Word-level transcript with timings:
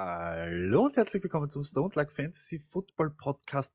Hallo 0.00 0.84
und 0.84 0.96
herzlich 0.96 1.24
willkommen 1.24 1.50
zum 1.50 1.64
Stone 1.64 1.92
Luck 1.96 2.12
Fantasy 2.12 2.60
Football 2.60 3.10
Podcast 3.10 3.74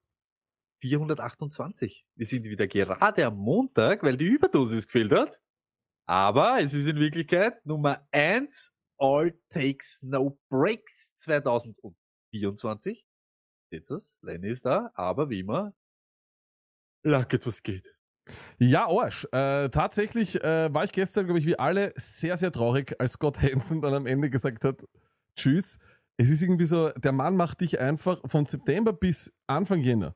428. 0.80 2.06
Wir 2.16 2.26
sind 2.26 2.46
wieder 2.46 2.66
gerade 2.66 3.26
am 3.26 3.36
Montag, 3.36 4.04
weil 4.04 4.16
die 4.16 4.28
Überdosis 4.28 4.88
gefehlt 4.88 5.12
hat. 5.12 5.42
Aber 6.06 6.62
es 6.62 6.74
ist 6.74 6.88
in 6.88 6.96
Wirklichkeit 6.96 7.66
Nummer 7.66 8.08
1 8.14 8.74
All 8.98 9.38
Takes 9.50 10.02
No 10.02 10.40
Breaks 10.48 11.14
2024. 11.16 13.06
Seht 13.70 13.90
ihr's? 13.92 14.16
Lenny 14.22 14.48
ist 14.48 14.66
da, 14.66 14.94
aber 14.94 15.30
wie 15.30 15.42
immer, 15.42 15.74
Luck 17.04 17.34
etwas 17.34 17.62
geht. 17.64 17.98
Ja, 18.60 18.88
Arsch. 18.88 19.28
Äh, 19.34 19.68
tatsächlich 19.68 20.42
äh, 20.42 20.74
war 20.74 20.86
ich 20.86 20.94
gestern, 20.94 21.26
glaube 21.26 21.40
ich, 21.42 21.46
wie 21.46 21.60
alle 21.60 21.92
sehr, 21.98 22.38
sehr 22.38 22.54
traurig, 22.54 22.96
als 22.98 23.12
Scott 23.12 23.42
Hansen 23.42 23.82
dann 23.82 23.94
am 23.94 24.06
Ende 24.06 24.30
gesagt 24.30 24.64
hat, 24.64 24.88
tschüss. 25.36 25.80
Es 26.18 26.30
ist 26.30 26.42
irgendwie 26.42 26.66
so, 26.66 26.90
der 26.92 27.12
Mann 27.12 27.36
macht 27.36 27.62
dich 27.62 27.80
einfach 27.80 28.22
von 28.26 28.46
September 28.46 28.94
bis 28.94 29.34
Anfang 29.48 29.82
Jänner. 29.82 30.16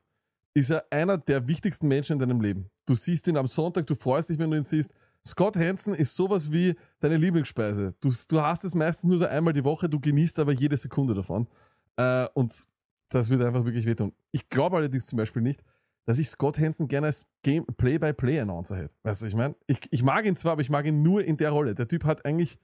Ist 0.54 0.70
er 0.70 0.84
einer 0.90 1.18
der 1.18 1.46
wichtigsten 1.46 1.88
Menschen 1.88 2.14
in 2.14 2.18
deinem 2.18 2.40
Leben. 2.40 2.70
Du 2.86 2.94
siehst 2.94 3.26
ihn 3.28 3.36
am 3.36 3.46
Sonntag, 3.46 3.86
du 3.86 3.94
freust 3.94 4.30
dich, 4.30 4.38
wenn 4.38 4.50
du 4.50 4.56
ihn 4.56 4.62
siehst. 4.62 4.94
Scott 5.26 5.56
Hansen 5.56 5.94
ist 5.94 6.14
sowas 6.14 6.52
wie 6.52 6.74
deine 7.00 7.16
Lieblingsspeise. 7.16 7.92
Du, 8.00 8.12
du 8.28 8.40
hast 8.40 8.64
es 8.64 8.74
meistens 8.74 9.08
nur 9.08 9.18
so 9.18 9.26
einmal 9.26 9.52
die 9.52 9.64
Woche, 9.64 9.88
du 9.88 10.00
genießt 10.00 10.38
aber 10.38 10.52
jede 10.52 10.76
Sekunde 10.76 11.14
davon. 11.14 11.48
Äh, 11.96 12.26
und 12.34 12.66
das 13.10 13.28
wird 13.28 13.42
einfach 13.42 13.64
wirklich 13.64 13.84
wehtun. 13.84 14.12
Ich 14.32 14.48
glaube 14.48 14.76
allerdings 14.76 15.06
zum 15.06 15.16
Beispiel 15.16 15.42
nicht, 15.42 15.62
dass 16.06 16.18
ich 16.18 16.28
Scott 16.28 16.58
Hansen 16.58 16.88
gerne 16.88 17.08
als 17.08 17.26
Play-by-Play-Announcer 17.42 18.76
hätte. 18.76 18.94
Weißt 19.02 19.22
du, 19.22 19.26
ich 19.26 19.34
meine, 19.34 19.54
ich, 19.66 19.80
ich 19.90 20.02
mag 20.02 20.24
ihn 20.24 20.36
zwar, 20.36 20.52
aber 20.52 20.62
ich 20.62 20.70
mag 20.70 20.86
ihn 20.86 21.02
nur 21.02 21.22
in 21.22 21.36
der 21.36 21.50
Rolle. 21.50 21.74
Der 21.74 21.88
Typ 21.88 22.04
hat 22.04 22.24
eigentlich 22.24 22.58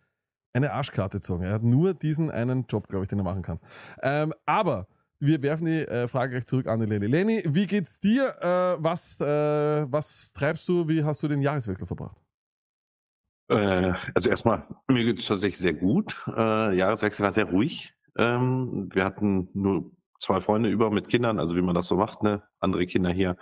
eine 0.55 0.73
Arschkarte 0.73 1.19
gezogen. 1.19 1.45
Er 1.45 1.53
hat 1.53 1.63
nur 1.63 1.95
diesen 1.95 2.31
einen 2.31 2.67
Job, 2.69 2.89
glaube 2.89 3.05
ich, 3.05 3.09
den 3.09 3.19
er 3.19 3.25
machen 3.25 3.43
kann. 3.43 3.61
Ähm, 4.03 4.33
aber 4.47 4.87
wir 5.21 5.43
werfen 5.43 5.67
die 5.67 5.87
äh, 5.87 6.09
Frage 6.09 6.33
gleich 6.33 6.47
zurück 6.47 6.67
an 6.67 6.81
die 6.81 6.87
Leni. 6.87 7.07
Leni, 7.07 7.43
wie 7.47 7.67
geht's 7.67 7.99
dir? 7.99 8.35
Äh, 8.41 8.83
was, 8.83 9.21
äh, 9.21 9.27
was 9.91 10.33
treibst 10.33 10.69
du? 10.69 10.89
Wie 10.89 11.05
hast 11.05 11.23
du 11.23 11.29
den 11.29 11.43
Jahreswechsel 11.43 11.87
verbracht? 11.87 12.23
Äh, 13.49 13.93
also 14.15 14.31
erstmal, 14.31 14.67
mir 14.89 15.05
geht's 15.05 15.27
tatsächlich 15.27 15.59
sehr 15.59 15.75
gut. 15.75 16.23
Äh, 16.29 16.77
Jahreswechsel 16.77 17.25
war 17.25 17.33
sehr 17.33 17.51
ruhig. 17.51 17.95
Ähm, 18.17 18.89
wir 18.93 19.05
hatten 19.05 19.49
nur 19.55 19.91
zwei 20.19 20.41
Freunde 20.41 20.71
über 20.71 20.91
mit 20.91 21.09
Kindern, 21.09 21.39
also 21.39 21.57
wie 21.57 21.63
man 21.63 21.75
das 21.75 21.89
so 21.89 21.97
macht, 21.97 22.23
ne? 22.23 22.43
Andere 22.61 22.87
Kinder 22.87 23.11
hier. 23.11 23.37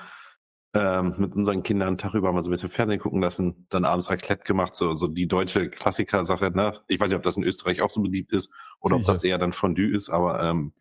Ähm, 0.74 1.14
mit 1.18 1.34
unseren 1.34 1.62
Kindern 1.62 1.88
einen 1.88 1.98
Tag 1.98 2.14
über 2.14 2.28
haben 2.28 2.34
wir 2.34 2.42
so 2.42 2.48
ein 2.48 2.52
bisschen 2.52 2.70
Fernsehen 2.70 2.98
gucken 2.98 3.20
lassen, 3.20 3.66
dann 3.68 3.84
abends 3.84 4.08
Raclette 4.08 4.44
gemacht, 4.44 4.74
so, 4.74 4.94
so 4.94 5.06
die 5.06 5.28
deutsche 5.28 5.68
Klassiker-Sache, 5.68 6.50
ne? 6.50 6.80
Ich 6.88 6.98
weiß 6.98 7.10
nicht, 7.10 7.18
ob 7.18 7.22
das 7.22 7.36
in 7.36 7.44
Österreich 7.44 7.82
auch 7.82 7.90
so 7.90 8.00
beliebt 8.00 8.32
ist 8.32 8.50
oder 8.80 8.96
ob 8.96 9.02
Sicher. 9.02 9.12
das 9.12 9.24
eher 9.24 9.38
dann 9.38 9.52
Fondue 9.52 9.94
ist, 9.94 10.08
aber 10.08 10.42
ähm, 10.42 10.72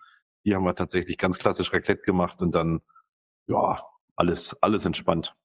hier 0.43 0.55
haben 0.55 0.63
wir 0.63 0.75
tatsächlich 0.75 1.17
ganz 1.17 1.39
klassisch 1.39 1.73
Raclette 1.73 2.03
gemacht 2.03 2.41
und 2.41 2.55
dann, 2.55 2.79
ja, 3.47 3.81
alles, 4.15 4.55
alles 4.61 4.85
entspannt. 4.85 5.35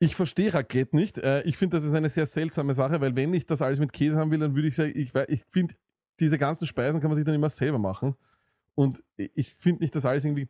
Ich 0.00 0.14
verstehe 0.14 0.52
Raclette 0.52 0.94
nicht. 0.94 1.16
Äh, 1.18 1.42
ich 1.44 1.56
finde, 1.56 1.78
das 1.78 1.84
ist 1.84 1.94
eine 1.94 2.10
sehr 2.10 2.26
seltsame 2.26 2.74
Sache, 2.74 3.00
weil 3.00 3.16
wenn 3.16 3.32
ich 3.32 3.46
das 3.46 3.62
alles 3.62 3.78
mit 3.78 3.94
Käse 3.94 4.18
haben 4.18 4.30
will, 4.30 4.38
dann 4.38 4.54
würde 4.54 4.68
ich 4.68 4.76
sagen, 4.76 4.92
ich, 4.94 5.14
ich 5.28 5.44
finde, 5.48 5.74
diese 6.20 6.36
ganzen 6.36 6.66
Speisen 6.66 7.00
kann 7.00 7.08
man 7.08 7.16
sich 7.16 7.24
dann 7.24 7.34
immer 7.34 7.48
selber 7.48 7.78
machen. 7.78 8.16
Und 8.74 9.02
ich 9.16 9.54
finde 9.54 9.82
nicht, 9.82 9.94
dass 9.94 10.04
alles 10.04 10.26
irgendwie 10.26 10.48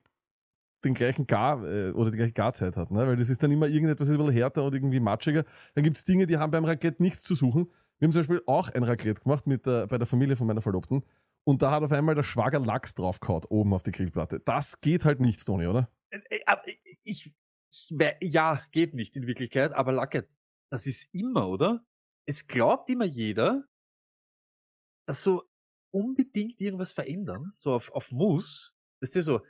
den 0.86 0.94
gleichen 0.94 1.26
Gar 1.26 1.64
äh, 1.64 1.90
oder 1.92 2.10
die 2.10 2.16
gleiche 2.16 2.32
Garzeit 2.32 2.76
hat, 2.76 2.90
ne? 2.90 3.06
Weil 3.06 3.16
das 3.16 3.28
ist 3.28 3.42
dann 3.42 3.50
immer 3.50 3.66
irgendetwas 3.68 4.08
ein 4.08 4.16
bisschen 4.16 4.32
härter 4.32 4.64
und 4.64 4.74
irgendwie 4.74 5.00
matschiger. 5.00 5.44
Dann 5.74 5.84
gibt's 5.84 6.04
Dinge, 6.04 6.26
die 6.26 6.38
haben 6.38 6.50
beim 6.50 6.64
Raclette 6.64 7.02
nichts 7.02 7.22
zu 7.22 7.34
suchen. 7.34 7.70
Wir 7.98 8.06
haben 8.06 8.12
zum 8.12 8.20
Beispiel 8.20 8.42
auch 8.46 8.68
ein 8.70 8.82
Raclette 8.82 9.22
gemacht 9.22 9.46
mit 9.46 9.66
der, 9.66 9.86
bei 9.86 9.98
der 9.98 10.06
Familie 10.06 10.36
von 10.36 10.46
meiner 10.46 10.60
Verlobten. 10.60 11.02
Und 11.44 11.62
da 11.62 11.70
hat 11.70 11.82
auf 11.82 11.92
einmal 11.92 12.14
der 12.14 12.24
Schwager 12.24 12.58
Lachs 12.58 12.94
draufgehauen, 12.94 13.44
oben 13.48 13.72
auf 13.72 13.82
die 13.82 13.92
Grillplatte. 13.92 14.40
Das 14.40 14.80
geht 14.80 15.04
halt 15.04 15.20
nicht, 15.20 15.44
Toni, 15.46 15.66
oder? 15.66 15.90
Äh, 16.10 16.18
äh, 16.28 16.76
ich, 17.04 17.32
ja, 18.20 18.62
geht 18.72 18.94
nicht 18.94 19.16
in 19.16 19.26
Wirklichkeit, 19.26 19.72
aber 19.72 19.92
Lucket, 19.92 20.28
das 20.70 20.86
ist 20.86 21.14
immer, 21.14 21.48
oder? 21.48 21.84
Es 22.26 22.46
glaubt 22.46 22.90
immer 22.90 23.04
jeder, 23.04 23.64
dass 25.06 25.22
so 25.22 25.44
unbedingt 25.92 26.60
irgendwas 26.60 26.92
verändern, 26.92 27.52
so 27.54 27.72
auf, 27.72 27.92
auf 27.92 28.10
Muss. 28.10 28.74
Das 29.00 29.14
ist 29.14 29.24
so, 29.24 29.40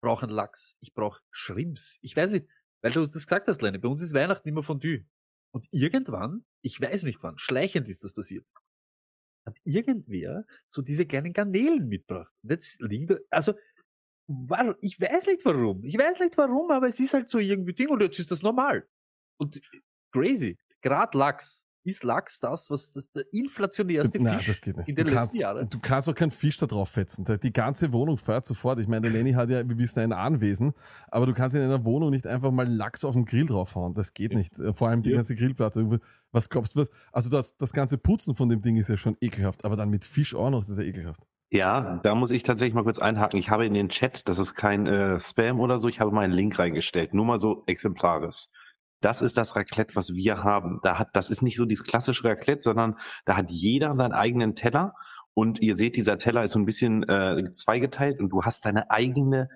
brauche 0.00 0.24
einen 0.24 0.32
Lachs, 0.34 0.76
ich 0.80 0.94
brauche 0.94 1.20
Shrimps. 1.30 1.98
Ich 2.02 2.16
weiß 2.16 2.32
nicht, 2.32 2.46
weil 2.82 2.92
du 2.92 3.00
das 3.00 3.12
gesagt 3.12 3.48
hast, 3.48 3.62
Leine, 3.62 3.78
bei 3.78 3.88
uns 3.88 4.02
ist 4.02 4.14
Weihnachten 4.14 4.48
immer 4.48 4.62
Fondue. 4.62 5.04
Und 5.52 5.66
irgendwann, 5.72 6.44
ich 6.62 6.80
weiß 6.80 7.02
nicht 7.04 7.22
wann, 7.22 7.38
schleichend 7.38 7.88
ist 7.88 8.04
das 8.04 8.12
passiert, 8.12 8.48
hat 9.46 9.56
irgendwer 9.64 10.44
so 10.66 10.82
diese 10.82 11.06
kleinen 11.06 11.32
Garnelen 11.32 11.88
mitgebracht. 11.88 12.32
Und 12.42 12.50
jetzt 12.50 12.80
liegt, 12.80 13.10
da- 13.10 13.18
also, 13.30 13.54
Warum? 14.32 14.76
Ich 14.80 15.00
weiß 15.00 15.26
nicht 15.26 15.44
warum. 15.44 15.82
Ich 15.84 15.98
weiß 15.98 16.20
nicht 16.20 16.38
warum, 16.38 16.70
aber 16.70 16.86
es 16.86 17.00
ist 17.00 17.14
halt 17.14 17.28
so 17.28 17.38
irgendwie 17.40 17.74
Ding 17.74 17.88
und 17.88 18.00
jetzt 18.00 18.18
ist 18.20 18.30
das 18.30 18.42
normal. 18.42 18.88
Und 19.38 19.60
crazy. 20.12 20.56
Grad 20.82 21.14
Lachs. 21.16 21.64
Ist 21.82 22.04
Lachs 22.04 22.40
das, 22.40 22.68
was 22.70 22.92
das 22.92 23.10
der 23.12 23.24
inflationärste 23.32 24.22
Nein, 24.22 24.38
Fisch 24.38 24.48
das 24.48 24.60
geht 24.60 24.76
nicht. 24.76 24.88
in 24.88 24.96
den 24.96 25.06
du, 25.06 25.12
kannst, 25.12 25.32
letzten 25.32 25.40
Jahren? 25.40 25.68
du 25.68 25.78
kannst 25.80 26.08
auch 26.08 26.14
keinen 26.14 26.30
Fisch 26.30 26.58
da 26.58 26.66
drauf 26.66 26.90
fetzen. 26.90 27.24
Die 27.42 27.52
ganze 27.52 27.92
Wohnung 27.92 28.18
fährt 28.18 28.44
sofort. 28.44 28.78
Ich 28.80 28.88
meine, 28.88 29.02
der 29.02 29.10
Lenny 29.12 29.32
hat 29.32 29.48
ja, 29.50 29.66
wir 29.66 29.78
wissen, 29.78 30.00
ein 30.00 30.12
Anwesen, 30.12 30.72
aber 31.08 31.26
du 31.26 31.32
kannst 31.32 31.56
in 31.56 31.62
einer 31.62 31.84
Wohnung 31.84 32.10
nicht 32.10 32.26
einfach 32.26 32.50
mal 32.50 32.68
Lachs 32.68 33.04
auf 33.04 33.14
den 33.14 33.24
Grill 33.24 33.46
draufhauen. 33.46 33.94
Das 33.94 34.12
geht 34.14 34.34
nicht. 34.34 34.54
Vor 34.74 34.88
allem 34.88 35.02
die 35.02 35.10
Ja. 35.10 35.16
ganze 35.16 35.34
Grillplatte. 35.36 36.00
Was 36.32 36.50
glaubst 36.50 36.74
du 36.76 36.80
was? 36.80 36.90
Also 37.12 37.30
das, 37.30 37.56
das 37.56 37.72
ganze 37.72 37.96
Putzen 37.98 38.34
von 38.34 38.48
dem 38.48 38.60
Ding 38.60 38.76
ist 38.76 38.88
ja 38.88 38.96
schon 38.98 39.16
ekelhaft, 39.20 39.64
aber 39.64 39.76
dann 39.76 39.88
mit 39.90 40.04
Fisch 40.04 40.34
auch 40.34 40.50
noch, 40.50 40.60
das 40.60 40.68
ist 40.70 40.78
ja 40.78 40.84
ekelhaft. 40.84 41.26
Ja, 41.52 41.98
da 42.04 42.14
muss 42.14 42.30
ich 42.30 42.44
tatsächlich 42.44 42.74
mal 42.74 42.84
kurz 42.84 43.00
einhaken. 43.00 43.36
Ich 43.38 43.50
habe 43.50 43.66
in 43.66 43.74
den 43.74 43.88
Chat, 43.88 44.28
das 44.28 44.38
ist 44.38 44.54
kein 44.54 44.86
äh, 44.86 45.18
Spam 45.18 45.58
oder 45.58 45.80
so, 45.80 45.88
ich 45.88 45.98
habe 45.98 46.12
mal 46.12 46.20
einen 46.22 46.32
Link 46.32 46.58
reingestellt, 46.60 47.12
nur 47.12 47.24
mal 47.24 47.40
so 47.40 47.64
exemplarisch. 47.66 48.46
Das 49.00 49.22
ist 49.22 49.38
das 49.38 49.56
Raclette, 49.56 49.96
was 49.96 50.14
wir 50.14 50.42
haben. 50.42 50.80
Da 50.82 50.98
hat, 50.98 51.08
das 51.14 51.30
ist 51.30 51.42
nicht 51.42 51.56
so 51.56 51.64
dieses 51.64 51.86
klassische 51.86 52.24
Raclette, 52.24 52.62
sondern 52.62 52.96
da 53.24 53.36
hat 53.36 53.50
jeder 53.50 53.94
seinen 53.94 54.12
eigenen 54.12 54.54
Teller 54.54 54.94
und 55.34 55.60
ihr 55.60 55.76
seht, 55.76 55.96
dieser 55.96 56.18
Teller 56.18 56.44
ist 56.44 56.52
so 56.52 56.58
ein 56.58 56.66
bisschen 56.66 57.08
äh, 57.08 57.50
zweigeteilt 57.52 58.20
und 58.20 58.30
du 58.30 58.44
hast 58.44 58.66
deine 58.66 58.90
eigene 58.90 59.48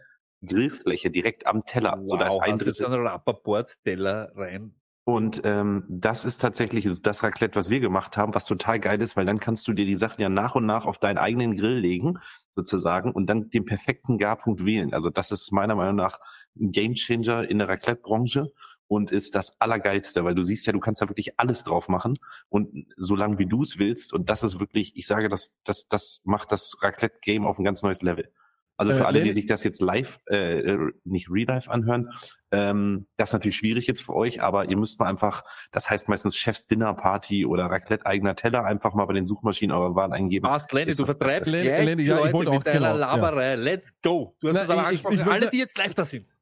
Grillfläche 0.44 1.10
direkt 1.10 1.47
am 1.47 1.65
Teller. 1.65 2.00
so 2.04 2.16
da 2.16 2.28
ist 2.28 2.38
ein 2.41 2.53
hast 2.53 2.65
Drittel. 2.65 2.87
einen 2.87 3.06
Rapperboard-Teller 3.06 4.33
rein. 4.34 4.75
Und 5.06 5.43
ähm, 5.44 5.84
das 5.87 6.25
ist 6.25 6.41
tatsächlich 6.41 6.88
das 7.03 7.22
Raclette, 7.22 7.56
was 7.56 7.69
wir 7.69 7.81
gemacht 7.81 8.16
haben, 8.16 8.34
was 8.34 8.47
total 8.47 8.81
geil 8.81 9.03
ist, 9.03 9.16
weil 9.16 9.27
dann 9.27 9.38
kannst 9.38 9.69
du 9.69 9.75
dir 9.75 9.84
die 9.84 9.97
Sachen 9.97 10.22
ja 10.22 10.31
nach 10.31 10.54
und 10.54 10.65
nach 10.65 10.87
auf 10.87 10.99
deinen 10.99 11.19
eigenen 11.19 11.56
Grill 11.56 11.78
legen, 11.78 12.19
sozusagen, 12.56 13.12
und 13.12 13.27
dann 13.27 13.50
den 13.50 13.66
perfekten 13.66 14.16
Garpunkt 14.16 14.65
wählen. 14.65 14.94
Also 14.94 15.10
das 15.10 15.31
ist 15.31 15.53
meiner 15.53 15.75
Meinung 15.75 15.97
nach 15.97 16.19
ein 16.59 16.71
Gamechanger 16.71 17.47
in 17.49 17.59
der 17.59 17.69
Raclette-Branche 17.69 18.50
und 18.87 19.11
ist 19.11 19.34
das 19.34 19.61
Allergeilste, 19.61 20.25
weil 20.25 20.34
du 20.34 20.43
siehst 20.43 20.67
ja, 20.67 20.72
du 20.72 20.81
kannst 20.81 21.00
da 21.03 21.09
wirklich 21.09 21.39
alles 21.39 21.65
drauf 21.65 21.89
machen 21.89 22.19
und 22.49 22.87
so 22.97 23.17
lange 23.17 23.39
wie 23.39 23.47
du 23.47 23.62
es 23.62 23.78
willst. 23.78 24.12
Und 24.12 24.28
das 24.28 24.43
ist 24.43 24.61
wirklich, 24.61 24.97
ich 24.97 25.06
sage, 25.06 25.28
das, 25.28 25.53
das, 25.65 25.89
das 25.89 26.21
macht 26.25 26.53
das 26.53 26.77
Raclette-Game 26.83 27.47
auf 27.47 27.59
ein 27.59 27.65
ganz 27.65 27.83
neues 27.83 28.03
Level. 28.03 28.31
Also 28.77 28.92
für 28.92 29.04
Äh, 29.04 29.07
alle, 29.07 29.22
die 29.22 29.31
sich 29.31 29.47
das 29.47 29.63
jetzt 29.63 29.81
live, 29.81 30.19
äh, 30.27 30.77
nicht 31.04 31.31
real-live 31.31 31.69
anhören, 31.69 32.10
ähm, 32.51 33.07
das 33.16 33.28
ist 33.28 33.34
natürlich 33.34 33.57
schwierig 33.57 33.86
jetzt 33.86 34.03
für 34.03 34.15
euch, 34.16 34.42
aber 34.42 34.69
ihr 34.69 34.77
müsst 34.77 34.98
mal 34.98 35.07
einfach, 35.07 35.45
das 35.71 35.89
heißt 35.91 36.09
meistens 36.09 36.37
Chefs 36.37 36.66
Dinner 36.66 36.92
Party 36.92 37.47
oder 37.47 37.66
Raclette 37.66 38.04
eigener 38.04 38.34
Teller, 38.34 38.65
einfach 38.65 38.92
mal 38.95 39.04
bei 39.07 39.13
den 39.15 39.28
Suchmaschinen 39.28 39.77
eure 39.77 39.95
Wahl 39.95 40.13
eingeben. 40.13 40.48
Passt, 40.48 40.72
Lenny, 40.72 40.92
du 40.92 41.07
vertreibst. 41.07 41.47
Lenny, 41.47 41.69
Lenny, 41.84 42.03
ja, 42.03 42.16
ich 42.27 42.33
wollte 42.33 42.51
mit 42.51 42.59
auch, 42.60 42.65
deiner 42.65 42.78
genau, 42.78 42.91
ja. 42.91 42.97
Laberei. 42.97 43.54
Let's 43.54 43.95
go. 44.03 44.37
Du 44.41 44.48
hast 44.48 44.57
es 44.57 44.69
aber 44.69 44.72
ich- 44.72 44.78
ich- 44.80 44.87
angesprochen. 45.07 45.15
ich 45.15 45.19
wollte- 45.27 45.30
Alle, 45.42 45.51
die 45.53 45.59
jetzt 45.59 45.78
live 45.78 45.95
da 45.95 46.04
sind. 46.04 46.34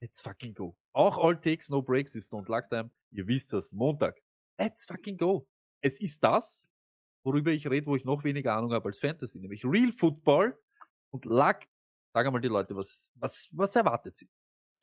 Let's 0.00 0.22
fucking 0.22 0.54
go. 0.54 0.76
Auch 0.92 1.18
All 1.18 1.40
Takes, 1.40 1.70
No 1.70 1.82
Breaks 1.82 2.14
ist 2.14 2.32
Don't 2.32 2.48
Luck 2.48 2.68
Time. 2.68 2.90
Ihr 3.10 3.26
wisst 3.26 3.52
das. 3.52 3.72
Montag. 3.72 4.20
Let's 4.58 4.84
fucking 4.84 5.16
go. 5.16 5.46
Es 5.80 6.00
ist 6.00 6.22
das, 6.22 6.68
worüber 7.24 7.50
ich 7.50 7.68
rede, 7.68 7.86
wo 7.86 7.96
ich 7.96 8.04
noch 8.04 8.24
weniger 8.24 8.54
Ahnung 8.54 8.72
habe 8.72 8.88
als 8.88 8.98
Fantasy, 8.98 9.40
nämlich 9.40 9.64
Real 9.64 9.92
Football 9.92 10.58
und 11.10 11.24
Luck. 11.24 11.60
Sag 12.12 12.26
einmal 12.26 12.42
die 12.42 12.48
Leute, 12.48 12.76
was, 12.76 13.10
was, 13.14 13.48
was 13.52 13.74
erwartet 13.74 14.16
sie? 14.16 14.28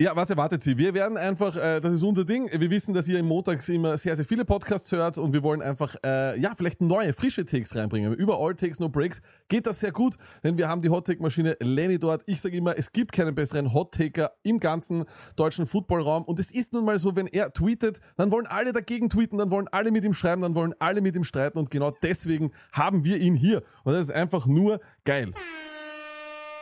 Ja, 0.01 0.15
was 0.15 0.29
erwartet 0.29 0.63
Sie? 0.63 0.77
Wir 0.77 0.93
werden 0.93 1.17
einfach, 1.17 1.57
äh, 1.57 1.81
das 1.81 1.91
ist 1.91 2.03
unser 2.03 2.23
Ding. 2.23 2.49
Wir 2.53 2.69
wissen, 2.69 2.93
dass 2.93 3.05
ihr 3.09 3.19
im 3.19 3.27
Montags 3.27 3.67
immer 3.67 3.97
sehr, 3.97 4.15
sehr 4.15 4.23
viele 4.23 4.45
Podcasts 4.45 4.89
hört 4.93 5.17
und 5.17 5.33
wir 5.33 5.43
wollen 5.43 5.61
einfach, 5.61 5.93
äh, 6.05 6.39
ja, 6.39 6.53
vielleicht 6.55 6.79
neue, 6.79 7.11
frische 7.11 7.43
Takes 7.43 7.75
reinbringen. 7.75 8.13
Über 8.13 8.39
All 8.39 8.55
Takes, 8.55 8.79
No 8.79 8.87
Breaks 8.87 9.21
geht 9.49 9.67
das 9.67 9.81
sehr 9.81 9.91
gut, 9.91 10.15
denn 10.41 10.57
wir 10.57 10.69
haben 10.69 10.81
die 10.81 10.87
Hot 10.87 11.05
Take 11.05 11.21
Maschine 11.21 11.57
Lenny 11.59 11.99
dort. 11.99 12.23
Ich 12.27 12.39
sage 12.39 12.55
immer, 12.55 12.77
es 12.77 12.93
gibt 12.93 13.11
keinen 13.11 13.35
besseren 13.35 13.73
Hot 13.73 13.93
Taker 13.93 14.31
im 14.41 14.61
ganzen 14.61 15.03
deutschen 15.35 15.67
Footballraum 15.67 16.23
und 16.23 16.39
es 16.39 16.49
ist 16.49 16.71
nun 16.71 16.85
mal 16.85 16.97
so, 16.97 17.17
wenn 17.17 17.27
er 17.27 17.51
tweetet, 17.51 17.99
dann 18.15 18.31
wollen 18.31 18.47
alle 18.47 18.71
dagegen 18.71 19.09
tweeten, 19.09 19.37
dann 19.37 19.51
wollen 19.51 19.67
alle 19.67 19.91
mit 19.91 20.05
ihm 20.05 20.13
schreiben, 20.13 20.43
dann 20.43 20.55
wollen 20.55 20.73
alle 20.79 21.01
mit 21.01 21.17
ihm 21.17 21.25
streiten 21.25 21.57
und 21.59 21.71
genau 21.71 21.91
deswegen 22.01 22.51
haben 22.71 23.03
wir 23.03 23.17
ihn 23.17 23.35
hier. 23.35 23.63
Und 23.83 23.95
das 23.95 24.03
ist 24.03 24.11
einfach 24.13 24.47
nur 24.47 24.79
geil. 25.03 25.33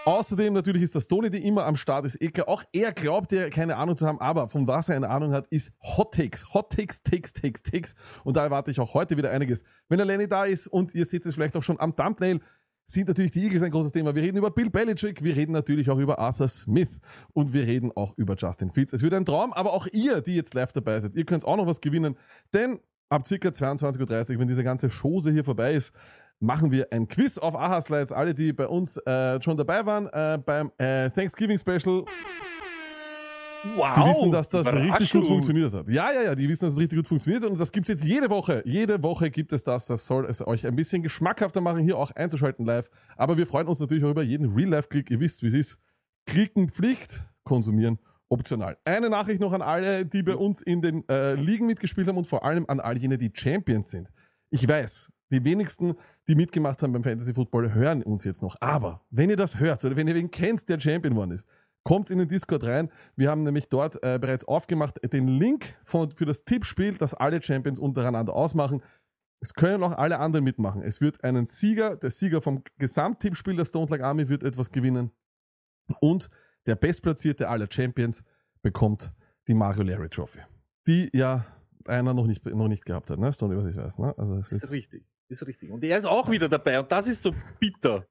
Außerdem 0.08 0.54
natürlich 0.54 0.84
ist 0.84 0.96
das 0.96 1.10
Tony, 1.10 1.30
die 1.30 1.46
immer 1.46 1.66
am 1.66 1.76
Start 1.76 2.06
ist. 2.06 2.22
Eh 2.22 2.30
klar. 2.30 2.48
Auch 2.48 2.64
er 2.72 2.94
glaubt 2.94 3.34
ja 3.34 3.50
keine 3.50 3.76
Ahnung 3.76 3.98
zu 3.98 4.08
haben, 4.08 4.22
aber 4.22 4.48
von 4.48 4.66
was 4.66 4.88
er 4.88 4.96
eine 4.96 5.10
Ahnung 5.10 5.34
hat, 5.34 5.48
ist 5.48 5.74
Hot 5.84 6.14
Takes. 6.14 6.54
Hot 6.54 6.72
Takes, 6.72 7.04
Takes, 7.04 7.34
Takes, 7.34 7.62
Takes. 7.62 7.94
Und 8.24 8.38
da 8.38 8.46
erwarte 8.46 8.72
ich 8.72 8.80
auch 8.80 8.94
heute 8.94 9.18
wieder 9.18 9.32
einiges. 9.32 9.66
Wenn 9.90 9.98
der 9.98 10.06
Lenny 10.06 10.30
da 10.30 10.46
ist 10.46 10.68
und 10.68 10.96
ihr 10.96 11.06
seht 11.06 11.26
es 11.26 11.36
vielleicht 11.36 11.58
auch 11.58 11.62
schon 11.64 11.78
am 11.82 11.94
Thumbnail, 11.94 12.40
sind 12.86 13.10
natürlich 13.10 13.32
die 13.32 13.44
Eagles 13.44 13.64
ein 13.64 13.72
großes 13.72 13.92
Thema. 13.92 14.16
Wir 14.16 14.24
reden 14.24 14.38
über 14.38 14.50
Bill 14.50 14.70
Belichick, 14.70 15.22
wir 15.22 15.36
reden 15.36 15.52
natürlich 15.52 15.90
auch 15.90 15.98
über 15.98 16.20
Arthur 16.20 16.48
Smith 16.48 17.02
und 17.34 17.52
wir 17.52 17.68
reden 17.68 17.92
auch 17.94 18.18
über 18.18 18.36
Justin 18.38 18.70
Fields. 18.70 18.94
Es 18.94 19.02
wird 19.02 19.14
ein 19.14 19.26
Traum, 19.26 19.52
aber 19.52 19.74
auch 19.74 19.88
ihr, 19.92 20.22
die 20.22 20.38
jetzt 20.38 20.54
live 20.54 20.72
dabei 20.72 21.02
seid, 21.02 21.16
ihr 21.16 21.26
könnt 21.26 21.44
auch 21.44 21.58
noch 21.58 21.68
was 21.68 21.82
gewinnen, 21.82 22.16
denn 22.54 22.80
ab 23.10 23.28
circa 23.28 23.50
22.30 23.50 24.34
Uhr, 24.34 24.40
wenn 24.40 24.48
diese 24.48 24.64
ganze 24.64 24.90
Chose 24.90 25.32
hier 25.32 25.44
vorbei 25.44 25.74
ist, 25.74 25.94
machen 26.40 26.72
wir 26.72 26.88
ein 26.92 27.08
Quiz 27.08 27.38
auf 27.38 27.56
AHA 27.56 27.82
Slides. 27.82 28.12
Alle, 28.12 28.34
die 28.34 28.54
bei 28.54 28.68
uns 28.68 28.98
äh, 28.98 29.42
schon 29.42 29.58
dabei 29.58 29.86
waren 29.86 30.08
äh, 30.08 30.40
beim 30.44 30.72
äh, 30.78 31.10
Thanksgiving 31.10 31.58
Special, 31.58 32.06
Wow! 33.76 33.96
die 33.96 34.10
wissen, 34.10 34.32
dass 34.32 34.50
das 34.50 34.72
richtig 34.72 35.12
gut 35.12 35.28
funktioniert 35.28 35.74
hat. 35.74 35.90
Ja, 35.90 36.12
ja, 36.12 36.22
ja, 36.24 36.36
die 36.36 36.48
wissen, 36.48 36.66
dass 36.66 36.74
es 36.74 36.80
richtig 36.80 36.98
gut 36.98 37.08
funktioniert 37.08 37.44
und 37.44 37.60
das 37.60 37.72
gibt's 37.72 37.90
jetzt 37.90 38.04
jede 38.04 38.30
Woche. 38.30 38.62
Jede 38.66 39.02
Woche 39.02 39.30
gibt 39.32 39.52
es 39.52 39.64
das. 39.64 39.88
Das 39.88 40.06
soll 40.06 40.26
es 40.26 40.46
euch 40.46 40.66
ein 40.68 40.76
bisschen 40.76 41.04
geschmackhafter 41.04 41.60
machen, 41.60 41.84
hier 41.84 41.98
auch 41.98 42.12
einzuschalten 42.12 42.66
live. 42.66 42.90
Aber 43.16 43.38
wir 43.38 43.48
freuen 43.48 43.68
uns 43.68 43.80
natürlich 43.80 44.04
auch 44.04 44.12
über 44.12 44.24
jeden 44.24 44.54
Real-Life-Klick. 44.54 45.10
Ihr 45.10 45.20
wisst, 45.20 45.44
wie 45.44 45.48
es 45.48 45.54
ist. 45.54 45.80
Klicken 46.26 46.70
Pflicht, 46.70 47.28
konsumieren 47.44 48.00
optional. 48.30 48.78
Eine 48.84 49.10
Nachricht 49.10 49.40
noch 49.40 49.54
an 49.54 49.62
alle, 49.62 50.06
die 50.06 50.24
bei 50.24 50.36
uns 50.36 50.62
in 50.62 50.82
den 50.82 51.08
äh, 51.08 51.36
Ligen 51.36 51.66
mitgespielt 51.66 52.08
haben 52.08 52.18
und 52.18 52.28
vor 52.28 52.44
allem 52.44 52.66
an 52.68 52.80
all 52.80 52.98
jene, 52.98 53.18
die 53.18 53.32
Champions 53.34 53.92
sind. 53.92 54.12
Ich 54.50 54.68
weiß, 54.68 55.12
die 55.32 55.44
wenigsten, 55.44 55.96
die 56.28 56.36
mitgemacht 56.36 56.82
haben 56.82 56.94
beim 56.94 57.04
Fantasy 57.04 57.34
Football, 57.34 57.74
hören 57.74 58.04
uns 58.04 58.24
jetzt 58.24 58.42
noch. 58.42 58.56
Aber 58.62 59.06
wenn 59.10 59.30
ihr 59.30 59.36
das 59.36 59.60
hört 59.60 59.84
oder 59.84 59.96
wenn 59.96 60.08
ihr 60.08 60.16
wen 60.16 60.32
kennt, 60.32 60.68
der 60.70 60.80
Champion 60.80 61.14
geworden 61.14 61.32
ist, 61.32 61.48
kommt 61.84 62.10
in 62.10 62.18
den 62.18 62.28
Discord 62.28 62.66
rein. 62.66 62.92
Wir 63.16 63.30
haben 63.30 63.44
nämlich 63.44 63.70
dort 63.70 64.04
äh, 64.04 64.20
bereits 64.20 64.46
aufgemacht 64.46 65.00
den 65.14 65.28
Link 65.28 65.78
von, 65.84 66.12
für 66.12 66.26
das 66.26 66.44
Tippspiel, 66.44 66.98
das 66.98 67.14
alle 67.14 67.42
Champions 67.42 67.80
untereinander 67.80 68.34
ausmachen. 68.34 68.82
Es 69.40 69.54
können 69.54 69.84
auch 69.84 69.94
alle 69.94 70.20
anderen 70.20 70.44
mitmachen. 70.44 70.82
Es 70.82 71.00
wird 71.00 71.24
einen 71.24 71.46
Sieger, 71.46 71.96
der 71.96 72.10
Sieger 72.10 72.42
vom 72.42 72.64
Gesamttippspiel 72.78 73.56
der 73.56 73.66
Stone 73.66 73.90
Like 73.90 74.02
Army 74.02 74.28
wird 74.28 74.44
etwas 74.44 74.72
gewinnen. 74.72 75.12
Und 76.02 76.30
der 76.66 76.76
Bestplatzierte 76.76 77.48
aller 77.48 77.68
Champions 77.70 78.24
bekommt 78.62 79.14
die 79.48 79.54
Mario 79.54 79.84
Larry 79.84 80.10
Trophy. 80.10 80.40
Die 80.88 81.10
ja 81.14 81.46
einer 81.86 82.14
noch 82.14 82.28
nicht, 82.28 82.46
noch 82.46 82.68
nicht 82.68 82.86
gehabt 82.86 83.10
hat, 83.10 83.20
ne? 83.20 83.32
Stone, 83.32 83.58
was 83.58 83.66
ich 83.66 83.78
weiß, 83.78 84.00
ne? 84.00 84.14
Also 84.18 84.36
es 84.36 84.52
Ist 84.52 84.64
wird, 84.64 84.72
richtig. 84.72 85.06
Ist 85.30 85.46
richtig. 85.46 85.70
Und 85.72 85.84
er 85.84 85.98
ist 85.98 86.06
auch 86.06 86.30
wieder 86.30 86.48
dabei 86.48 86.80
und 86.80 86.92
das 86.92 87.08
ist 87.08 87.22
so 87.22 87.34
bitter. 87.60 88.08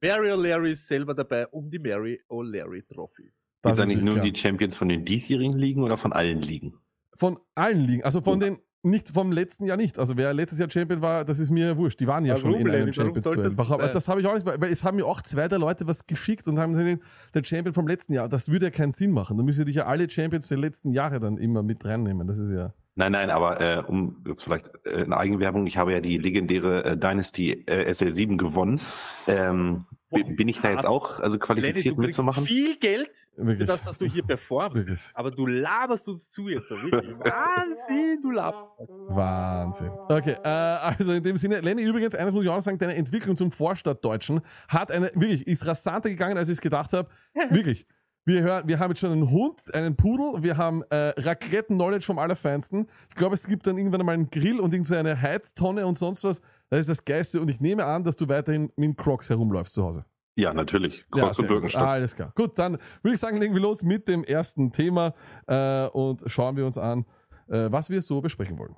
Mary 0.00 0.30
O'Leary 0.30 0.70
ist 0.70 0.86
selber 0.86 1.14
dabei 1.14 1.46
um 1.48 1.70
die 1.70 1.78
Mary 1.78 2.20
O'Leary 2.28 2.86
Trophy. 2.86 3.32
das 3.62 3.78
ist 3.78 3.84
eigentlich 3.84 4.02
nur 4.02 4.14
klar. 4.14 4.24
die 4.24 4.34
Champions 4.36 4.76
von 4.76 4.88
den 4.88 5.04
diesjährigen 5.04 5.56
Ligen 5.56 5.82
oder 5.82 5.96
von 5.96 6.12
allen 6.12 6.40
Ligen? 6.40 6.74
Von 7.14 7.38
allen 7.54 7.80
Ligen, 7.86 8.04
also 8.04 8.20
von 8.20 8.40
den, 8.40 8.58
nicht 8.86 9.08
vom 9.10 9.32
letzten 9.32 9.64
Jahr 9.64 9.76
nicht. 9.76 9.98
Also 9.98 10.16
wer 10.16 10.32
letztes 10.32 10.58
Jahr 10.58 10.70
Champion 10.70 11.00
war, 11.00 11.24
das 11.24 11.38
ist 11.38 11.50
mir 11.50 11.76
wurscht. 11.76 11.98
Die 12.00 12.06
waren 12.06 12.24
ja 12.24 12.34
Warum, 12.34 12.52
schon 12.52 12.60
in 12.60 12.70
einem 12.70 12.92
Champions 12.92 13.24
Duell. 13.24 13.42
das? 13.42 13.56
Das 13.92 14.08
habe 14.08 14.20
ich 14.20 14.26
auch 14.26 14.34
nicht, 14.34 14.46
weil 14.46 14.62
es 14.70 14.84
haben 14.84 14.96
mir 14.96 15.06
auch 15.06 15.20
zwei 15.22 15.48
der 15.48 15.58
Leute 15.58 15.86
was 15.86 16.06
geschickt 16.06 16.46
und 16.46 16.58
haben 16.58 16.72
gesagt, 16.72 17.02
der 17.34 17.44
Champion 17.44 17.74
vom 17.74 17.88
letzten 17.88 18.12
Jahr, 18.12 18.28
das 18.28 18.50
würde 18.50 18.66
ja 18.66 18.70
keinen 18.70 18.92
Sinn 18.92 19.10
machen. 19.10 19.36
Da 19.36 19.42
müsst 19.42 19.58
ihr 19.58 19.64
dich 19.64 19.76
ja 19.76 19.86
alle 19.86 20.08
Champions 20.08 20.48
der 20.48 20.58
letzten 20.58 20.92
Jahre 20.92 21.20
dann 21.20 21.36
immer 21.36 21.62
mit 21.62 21.84
reinnehmen. 21.84 22.26
Das 22.26 22.38
ist 22.38 22.50
ja. 22.50 22.72
Nein, 22.98 23.12
nein, 23.12 23.28
aber 23.28 23.60
äh, 23.60 23.82
um 23.86 24.24
jetzt 24.26 24.42
vielleicht 24.42 24.70
äh, 24.84 25.02
eine 25.04 25.16
Eigenwerbung, 25.18 25.66
ich 25.66 25.76
habe 25.76 25.92
ja 25.92 26.00
die 26.00 26.16
legendäre 26.16 26.82
äh, 26.84 26.96
Dynasty 26.96 27.52
äh, 27.66 27.90
SL7 27.90 28.38
gewonnen. 28.38 28.80
Ähm, 29.26 29.80
bi- 30.10 30.24
bin 30.24 30.48
ich 30.48 30.62
da 30.62 30.70
jetzt 30.70 30.86
auch 30.86 31.20
also 31.20 31.36
Lenny, 31.36 31.38
qualifiziert 31.46 31.92
du 31.98 32.00
kriegst 32.00 32.18
mitzumachen? 32.18 32.44
viel 32.46 32.74
Geld 32.78 33.28
für 33.36 33.66
das, 33.66 33.84
dass 33.84 33.98
du 33.98 34.06
hier 34.06 34.22
performst. 34.22 34.88
Aber 35.12 35.30
du 35.30 35.44
laberst 35.46 36.08
uns 36.08 36.30
zu 36.30 36.48
jetzt. 36.48 36.70
Wahnsinn, 37.30 38.20
du 38.22 38.30
laberst. 38.30 38.88
Wahnsinn. 39.08 39.90
Okay, 40.08 40.36
äh, 40.42 40.48
also 40.48 41.12
in 41.12 41.22
dem 41.22 41.36
Sinne, 41.36 41.60
Lenny, 41.60 41.82
übrigens, 41.82 42.14
eines 42.14 42.32
muss 42.32 42.44
ich 42.44 42.48
auch 42.50 42.54
noch 42.56 42.62
sagen, 42.62 42.78
deine 42.78 42.94
Entwicklung 42.96 43.36
zum 43.36 43.52
Vorstadtdeutschen 43.52 44.40
hat 44.68 44.90
eine, 44.90 45.10
wirklich, 45.14 45.46
ist 45.46 45.66
rasanter 45.66 46.08
gegangen, 46.08 46.38
als 46.38 46.48
ich 46.48 46.54
es 46.54 46.60
gedacht 46.60 46.92
habe. 46.92 47.08
Wirklich. 47.50 47.86
Wir 48.28 48.42
hören, 48.42 48.66
wir 48.66 48.80
haben 48.80 48.90
jetzt 48.90 48.98
schon 48.98 49.12
einen 49.12 49.30
Hund, 49.30 49.72
einen 49.72 49.94
Pudel, 49.94 50.42
wir 50.42 50.56
haben 50.56 50.82
äh, 50.90 51.14
Raclette-Knowledge 51.16 52.04
vom 52.04 52.18
Allerfeinsten. 52.18 52.88
Ich 53.08 53.14
glaube, 53.14 53.36
es 53.36 53.46
gibt 53.46 53.68
dann 53.68 53.78
irgendwann 53.78 54.00
einmal 54.00 54.14
einen 54.14 54.28
Grill 54.28 54.58
und 54.58 54.74
irgend 54.74 54.88
so 54.88 54.96
eine 54.96 55.22
Heiztonne 55.22 55.86
und 55.86 55.96
sonst 55.96 56.24
was. 56.24 56.40
Das 56.68 56.80
ist 56.80 56.88
das 56.88 57.04
Geiste 57.04 57.40
und 57.40 57.48
ich 57.48 57.60
nehme 57.60 57.84
an, 57.84 58.02
dass 58.02 58.16
du 58.16 58.28
weiterhin 58.28 58.72
mit 58.74 58.96
Crocs 58.96 59.30
herumläufst 59.30 59.74
zu 59.74 59.84
Hause. 59.84 60.04
Ja, 60.34 60.52
natürlich. 60.52 61.04
Ja, 61.14 61.22
Kreuz 61.22 61.38
und. 61.38 61.46
Birkenstock. 61.46 61.82
Ah, 61.82 61.92
alles 61.92 62.16
klar. 62.16 62.32
Gut, 62.34 62.58
dann 62.58 62.78
würde 63.02 63.14
ich 63.14 63.20
sagen, 63.20 63.38
legen 63.38 63.54
wir 63.54 63.62
los 63.62 63.84
mit 63.84 64.08
dem 64.08 64.24
ersten 64.24 64.72
Thema 64.72 65.14
äh, 65.46 65.86
und 65.86 66.24
schauen 66.26 66.56
wir 66.56 66.66
uns 66.66 66.78
an, 66.78 67.06
äh, 67.46 67.70
was 67.70 67.90
wir 67.90 68.02
so 68.02 68.20
besprechen 68.20 68.58
wollen. 68.58 68.74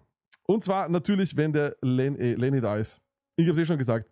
Und 0.47 0.63
zwar 0.63 0.91
natürlich, 0.91 1.39
wenn 1.39 1.55
der 1.55 1.75
Len 1.81 2.17
äh, 2.17 2.35
Lenny 2.35 2.61
da 2.61 2.77
ist. 2.77 3.01
Ich 3.37 3.47
habe 3.47 3.53
es 3.53 3.59
eh 3.59 3.65
schon 3.65 3.79
gesagt. 3.79 4.11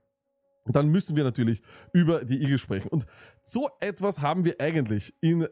Dann 0.66 0.88
müssen 0.88 1.16
wir 1.16 1.24
natürlich 1.24 1.62
über 1.92 2.24
die 2.24 2.40
Eagles 2.42 2.60
sprechen. 2.60 2.88
Und 2.88 3.06
so 3.42 3.68
etwas 3.80 4.20
haben 4.20 4.44
wir 4.44 4.60
eigentlich 4.60 5.14
in 5.20 5.46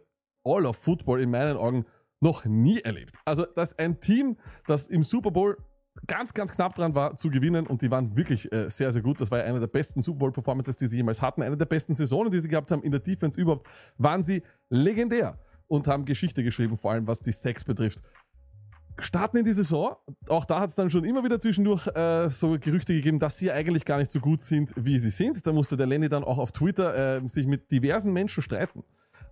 All 0.45 0.67
of 0.67 0.77
Football 0.77 1.21
in 1.21 1.31
meinen 1.31 1.57
Augen 1.57 1.85
noch 2.21 2.45
nie 2.45 2.81
erlebt. 2.81 3.17
Also, 3.25 3.45
dass 3.45 3.79
ein 3.79 4.01
Team, 4.01 4.37
das 4.67 4.89
im 4.89 5.03
Super 5.03 5.31
Bowl 5.31 5.57
ganz, 6.07 6.35
ganz 6.35 6.53
knapp 6.53 6.75
dran 6.75 6.95
war 6.95 7.17
zu 7.17 7.31
gewinnen 7.31 7.67
und 7.67 7.83
die 7.83 7.91
waren 7.91 8.17
wirklich 8.17 8.51
äh, 8.53 8.69
sehr, 8.69 8.93
sehr 8.93 9.03
gut. 9.03 9.21
Das 9.21 9.31
war 9.31 9.39
ja 9.39 9.45
eine 9.45 9.61
der 9.61 9.69
besten 9.69 10.01
Super 10.01 10.19
Bowl 10.19 10.33
Performances, 10.33 10.77
die 10.77 10.87
sie 10.87 10.97
jemals 10.97 11.23
hatten. 11.23 11.43
Eine 11.43 11.57
der 11.57 11.67
besten 11.67 11.95
Saisonen, 11.95 12.33
die 12.33 12.41
sie 12.41 12.49
gehabt 12.49 12.71
haben 12.71 12.83
in 12.83 12.91
der 12.91 13.01
Defense 13.01 13.41
überhaupt, 13.41 13.67
waren 13.97 14.23
sie 14.23 14.43
legendär 14.71 15.39
und 15.67 15.87
haben 15.87 16.05
Geschichte 16.05 16.43
geschrieben, 16.43 16.77
vor 16.77 16.93
allem 16.93 17.07
was 17.07 17.21
die 17.21 17.33
Sex 17.33 17.65
betrifft. 17.65 18.03
Starten 18.99 19.39
in 19.39 19.45
die 19.45 19.53
Saison, 19.53 19.97
auch 20.29 20.45
da 20.45 20.61
hat 20.61 20.71
es 20.71 20.77
dann 20.77 20.89
schon 20.89 21.05
immer 21.05 21.25
wieder 21.25 21.41
zwischendurch 21.41 21.89
äh, 21.89 22.29
so 22.29 22.57
Gerüchte 22.59 22.95
gegeben, 22.95 23.19
dass 23.19 23.39
sie 23.39 23.51
eigentlich 23.51 23.85
gar 23.85 23.99
nicht 23.99 24.11
so 24.11 24.21
gut 24.21 24.41
sind, 24.41 24.73
wie 24.77 24.99
sie 24.99 25.11
sind. 25.11 25.47
Da 25.47 25.53
musste 25.53 25.77
der 25.77 25.87
Lenny 25.87 26.09
dann 26.09 26.23
auch 26.23 26.39
auf 26.39 26.53
Twitter 26.53 27.17
äh, 27.17 27.29
sich 27.29 27.47
mit 27.47 27.71
diversen 27.73 28.13
Menschen 28.13 28.43
streiten. 28.43 28.85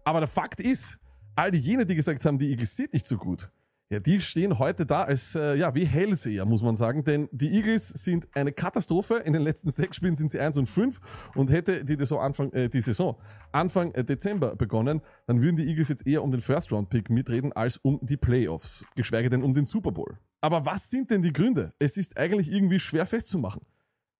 Aber 0.05 0.19
der 0.19 0.29
Fakt 0.29 0.59
ist, 0.61 0.99
all 1.37 1.55
jene, 1.55 1.87
die 1.87 1.95
gesagt 1.95 2.25
haben, 2.25 2.39
die 2.39 2.51
Eagles 2.51 2.77
sind 2.77 2.93
nicht 2.93 3.07
so 3.07 3.17
gut, 3.17 3.51
ja, 3.93 4.01
die 4.01 4.23
stehen 4.23 4.59
heute 4.59 4.87
da 4.87 5.03
als, 5.03 5.35
äh, 5.35 5.55
ja, 5.55 5.75
wie 5.75 5.85
Hellseher, 5.85 6.47
muss 6.47 6.63
man 6.63 6.77
sagen. 6.77 7.05
Denn 7.05 7.29
die 7.31 7.53
Eagles 7.53 7.89
sind 7.89 8.27
eine 8.33 8.51
Katastrophe. 8.51 9.17
In 9.17 9.35
den 9.35 9.43
letzten 9.43 9.71
sechs 9.71 9.97
Spielen 9.97 10.15
sind 10.15 10.31
sie 10.31 10.41
1 10.41 10.57
und 10.57 10.67
5 10.67 10.99
und 11.35 11.51
hätte 11.51 11.85
die 11.85 11.97
Saison 11.97 12.19
Anfang, 12.21 12.51
äh, 12.55 12.71
die 12.71 12.81
Saison 12.81 13.21
Anfang 13.53 13.93
äh, 13.93 14.03
Dezember 14.03 14.57
begonnen, 14.57 15.03
dann 15.27 15.43
würden 15.43 15.57
die 15.57 15.69
Eagles 15.69 15.91
jetzt 15.91 16.07
eher 16.07 16.23
um 16.23 16.31
den 16.31 16.41
First-Round-Pick 16.41 17.11
mitreden 17.11 17.53
als 17.53 17.77
um 17.77 17.99
die 18.01 18.17
Playoffs, 18.17 18.87
geschweige 18.97 19.29
denn 19.29 19.43
um 19.43 19.53
den 19.53 19.67
Super 19.67 19.93
Bowl. 19.93 20.17
Aber 20.41 20.65
was 20.65 20.89
sind 20.89 21.11
denn 21.11 21.21
die 21.21 21.35
Gründe? 21.35 21.75
Es 21.79 21.99
ist 21.99 22.17
eigentlich 22.17 22.51
irgendwie 22.51 22.81
schwer 22.81 23.05
festzumachen. 23.05 23.61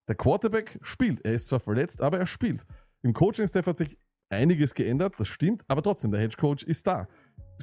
Der 0.07 0.17
Quarterback 0.17 0.79
spielt. 0.83 1.25
Er 1.25 1.33
ist 1.33 1.47
zwar 1.47 1.61
verletzt, 1.61 2.03
aber 2.03 2.19
er 2.19 2.27
spielt. 2.27 2.67
Im 3.01 3.15
Coaching-Staff 3.15 3.67
hat 3.67 3.79
sich 3.79 3.97
einiges 4.33 4.75
geändert, 4.75 5.15
das 5.19 5.29
stimmt, 5.29 5.63
aber 5.69 5.83
trotzdem, 5.83 6.11
der 6.11 6.21
Hedge 6.21 6.37
Coach 6.39 6.65
ist 6.65 6.87
da. 6.87 7.07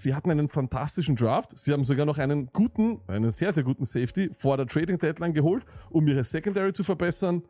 Sie 0.03 0.15
hatten 0.15 0.32
einen 0.32 0.50
fantastischen 0.50 1.15
Draft. 1.15 1.58
Sie 1.58 1.72
haben 1.72 1.84
sogar 1.84 2.06
noch 2.06 2.18
einen 2.18 2.48
guten, 2.48 3.01
einen 3.08 3.32
sehr, 3.32 3.53
sehr 3.53 3.63
guten 3.63 3.86
Safety 3.86 4.29
vor 4.34 4.58
der 4.58 4.68
Trading 4.68 4.98
Deadline 4.98 5.34
geholt, 5.34 5.65
um 5.89 6.08
ihre 6.08 6.24
Secondary 6.24 6.74
zu 6.74 6.84
verbessern. 6.84 7.44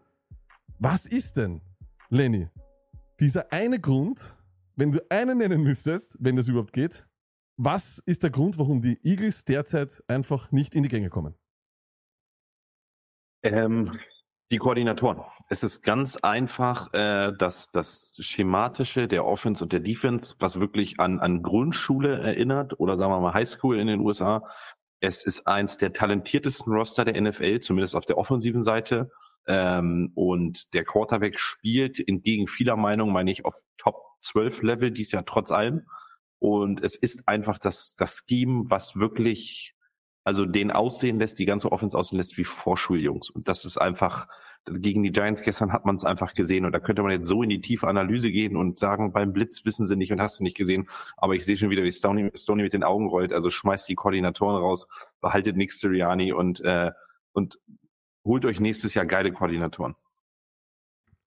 Was 0.80 1.06
ist 1.06 1.38
denn, 1.38 1.62
Lenny, 2.10 2.48
dieser 3.20 3.52
eine 3.52 3.80
Grund, 3.80 4.38
wenn 4.76 4.92
du 4.92 5.00
einen 5.10 5.40
nennen 5.40 5.62
müsstest, 5.62 6.18
wenn 6.20 6.36
das 6.36 6.48
überhaupt 6.48 6.74
geht, 6.74 7.06
was 7.58 8.02
ist 8.06 8.24
der 8.24 8.30
Grund, 8.30 8.58
warum 8.58 8.82
die 8.82 9.00
Eagles 9.04 9.44
derzeit 9.44 10.02
einfach 10.08 10.52
nicht 10.52 10.76
in 10.76 10.84
die 10.84 10.90
Gänge 10.90 11.10
kommen? 11.10 11.36
Ähm, 13.44 14.00
die 14.52 14.58
Koordinatoren. 14.58 15.22
Es 15.48 15.64
ist 15.64 15.84
ganz 15.84 16.18
einfach, 16.18 16.92
äh, 16.94 17.32
dass 17.38 17.72
das 17.72 18.14
Schematische 18.20 19.08
der 19.08 19.26
Offense 19.26 19.64
und 19.64 19.74
der 19.74 19.80
Defense, 19.80 20.36
was 20.40 20.60
wirklich 20.60 21.00
an, 21.00 21.20
an 21.20 21.44
Grundschule 21.44 22.20
erinnert 22.20 22.80
oder 22.80 22.98
sagen 22.98 23.12
wir 23.12 23.20
mal 23.20 23.34
Highschool 23.34 23.80
in 23.80 23.88
den 23.88 24.00
USA. 24.00 24.44
Es 25.02 25.26
ist 25.26 25.48
eins 25.48 25.78
der 25.78 25.94
talentiertesten 25.94 26.74
Roster 26.74 27.06
der 27.06 27.22
NFL, 27.22 27.60
zumindest 27.60 27.96
auf 27.96 28.06
der 28.06 28.18
offensiven 28.18 28.64
Seite. 28.64 29.12
Ähm, 29.48 30.12
und 30.16 30.74
der 30.74 30.84
Quarterback 30.84 31.40
spielt 31.40 32.06
entgegen 32.06 32.48
vieler 32.48 32.76
Meinung, 32.76 33.12
meine 33.12 33.32
ich, 33.32 33.46
auf 33.46 33.56
Top 33.78 33.98
12 34.20 34.64
Level 34.64 34.92
dies 34.92 35.12
Jahr 35.12 35.26
trotz 35.26 35.52
allem. 35.52 35.88
Und 36.40 36.84
es 36.84 36.96
ist 36.96 37.28
einfach 37.28 37.58
das, 37.60 37.96
das 37.98 38.24
Scheme, 38.28 38.64
was 38.66 38.96
wirklich, 38.96 39.76
also 40.30 40.46
den 40.46 40.70
aussehen 40.70 41.18
lässt, 41.18 41.40
die 41.40 41.48
ganze 41.48 41.72
Offense 41.72 41.98
aussehen 41.98 42.20
lässt 42.20 42.38
wie 42.38 42.44
Vorschuljungs. 42.44 43.32
Und 43.32 43.48
das 43.48 43.66
ist 43.66 43.80
einfach, 43.80 44.28
gegen 44.66 45.02
die 45.02 45.12
Giants 45.12 45.42
gestern 45.42 45.74
hat 45.74 45.86
man 45.86 45.96
es 45.96 46.06
einfach 46.06 46.36
gesehen. 46.36 46.66
Und 46.66 46.72
da 46.72 46.80
könnte 46.80 47.02
man 47.02 47.12
jetzt 47.12 47.28
so 47.28 47.42
in 47.42 47.50
die 47.50 47.62
tiefe 47.62 47.88
Analyse 47.88 48.32
gehen 48.32 48.56
und 48.56 48.78
sagen, 48.78 49.12
beim 49.12 49.34
Blitz 49.34 49.66
wissen 49.66 49.88
sie 49.88 49.96
nicht 49.96 50.12
und 50.12 50.22
hast 50.22 50.40
du 50.40 50.44
nicht 50.44 50.56
gesehen. 50.56 50.88
Aber 51.18 51.34
ich 51.34 51.46
sehe 51.46 51.58
schon 51.58 51.72
wieder, 51.72 51.84
wie 51.84 51.92
Stoney, 51.92 52.30
Stoney 52.36 52.62
mit 52.62 52.74
den 52.74 52.84
Augen 52.84 53.08
rollt. 53.08 53.34
Also 53.34 53.50
schmeißt 53.50 53.90
die 53.90 53.96
Koordinatoren 53.96 54.58
raus, 54.58 54.88
behaltet 55.20 55.58
Nick 55.58 55.74
Sirianni 55.74 56.32
und, 56.32 56.62
äh, 56.62 56.92
und 57.34 57.58
holt 58.24 58.46
euch 58.46 58.60
nächstes 58.60 58.94
Jahr 58.94 59.08
geile 59.08 59.32
Koordinatoren. 59.32 59.96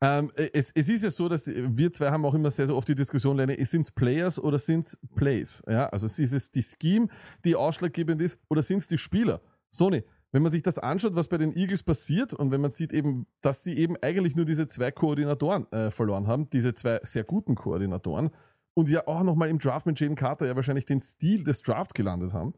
Ähm, 0.02 0.32
es, 0.34 0.72
es 0.74 0.88
ist 0.88 1.04
ja 1.04 1.12
so, 1.12 1.28
dass 1.28 1.46
wir 1.46 1.92
zwei 1.92 2.10
haben 2.10 2.24
auch 2.24 2.34
immer 2.34 2.50
sehr, 2.50 2.66
sehr 2.66 2.74
oft 2.74 2.88
die 2.88 2.96
Diskussion, 2.96 3.36
Lenny, 3.36 3.64
sind 3.64 3.82
es 3.82 3.92
Players 3.92 4.36
oder 4.40 4.58
sind 4.58 4.84
es 4.84 4.98
Plays? 5.14 5.62
Ja, 5.68 5.86
also 5.86 6.06
ist 6.06 6.18
es 6.18 6.50
die 6.50 6.64
Scheme, 6.64 7.06
die 7.44 7.54
ausschlaggebend 7.54 8.20
ist, 8.20 8.40
oder 8.48 8.64
sind 8.64 8.78
es 8.78 8.88
die 8.88 8.98
Spieler? 8.98 9.40
Sony, 9.70 10.02
wenn 10.32 10.42
man 10.42 10.50
sich 10.50 10.62
das 10.62 10.76
anschaut, 10.78 11.14
was 11.14 11.28
bei 11.28 11.38
den 11.38 11.54
Eagles 11.54 11.84
passiert 11.84 12.34
und 12.34 12.50
wenn 12.50 12.60
man 12.60 12.72
sieht 12.72 12.92
eben, 12.92 13.26
dass 13.42 13.62
sie 13.62 13.76
eben 13.76 13.96
eigentlich 14.02 14.34
nur 14.34 14.44
diese 14.44 14.66
zwei 14.66 14.90
Koordinatoren 14.90 15.70
äh, 15.70 15.92
verloren 15.92 16.26
haben, 16.26 16.50
diese 16.50 16.74
zwei 16.74 16.98
sehr 17.04 17.22
guten 17.22 17.54
Koordinatoren 17.54 18.30
und 18.74 18.88
ja 18.88 19.06
auch 19.06 19.22
nochmal 19.22 19.50
im 19.50 19.60
Draft 19.60 19.86
mit 19.86 20.00
Jaden 20.00 20.16
Carter 20.16 20.46
ja 20.46 20.56
wahrscheinlich 20.56 20.86
den 20.86 20.98
Stil 20.98 21.44
des 21.44 21.62
Drafts 21.62 21.94
gelandet 21.94 22.32
haben 22.34 22.54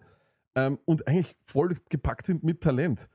ähm, 0.54 0.78
und 0.86 1.06
eigentlich 1.06 1.36
voll 1.42 1.76
gepackt 1.90 2.24
sind 2.24 2.42
mit 2.42 2.62
Talent. 2.62 3.10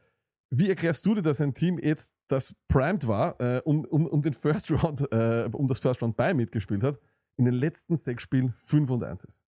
Wie 0.51 0.69
erklärst 0.69 1.05
du 1.05 1.13
dir, 1.13 1.21
dass 1.21 1.41
ein 1.41 1.53
Team 1.53 1.77
jetzt, 1.77 2.15
das 2.27 2.55
primed 2.67 3.07
war, 3.07 3.39
äh, 3.39 3.61
um, 3.65 3.85
um, 3.85 4.07
um 4.07 4.21
den 4.21 4.33
First 4.33 4.71
Round, 4.83 5.01
äh, 5.11 5.49
um 5.51 5.67
das 5.67 5.79
First 5.79 6.01
Round 6.01 6.17
bei 6.17 6.33
mitgespielt 6.33 6.83
hat, 6.83 6.99
in 7.37 7.45
den 7.45 7.53
letzten 7.53 7.95
sechs 7.95 8.23
Spielen 8.23 8.53
5 8.55 8.89
und 8.89 9.03
1 9.03 9.23
ist? 9.25 9.45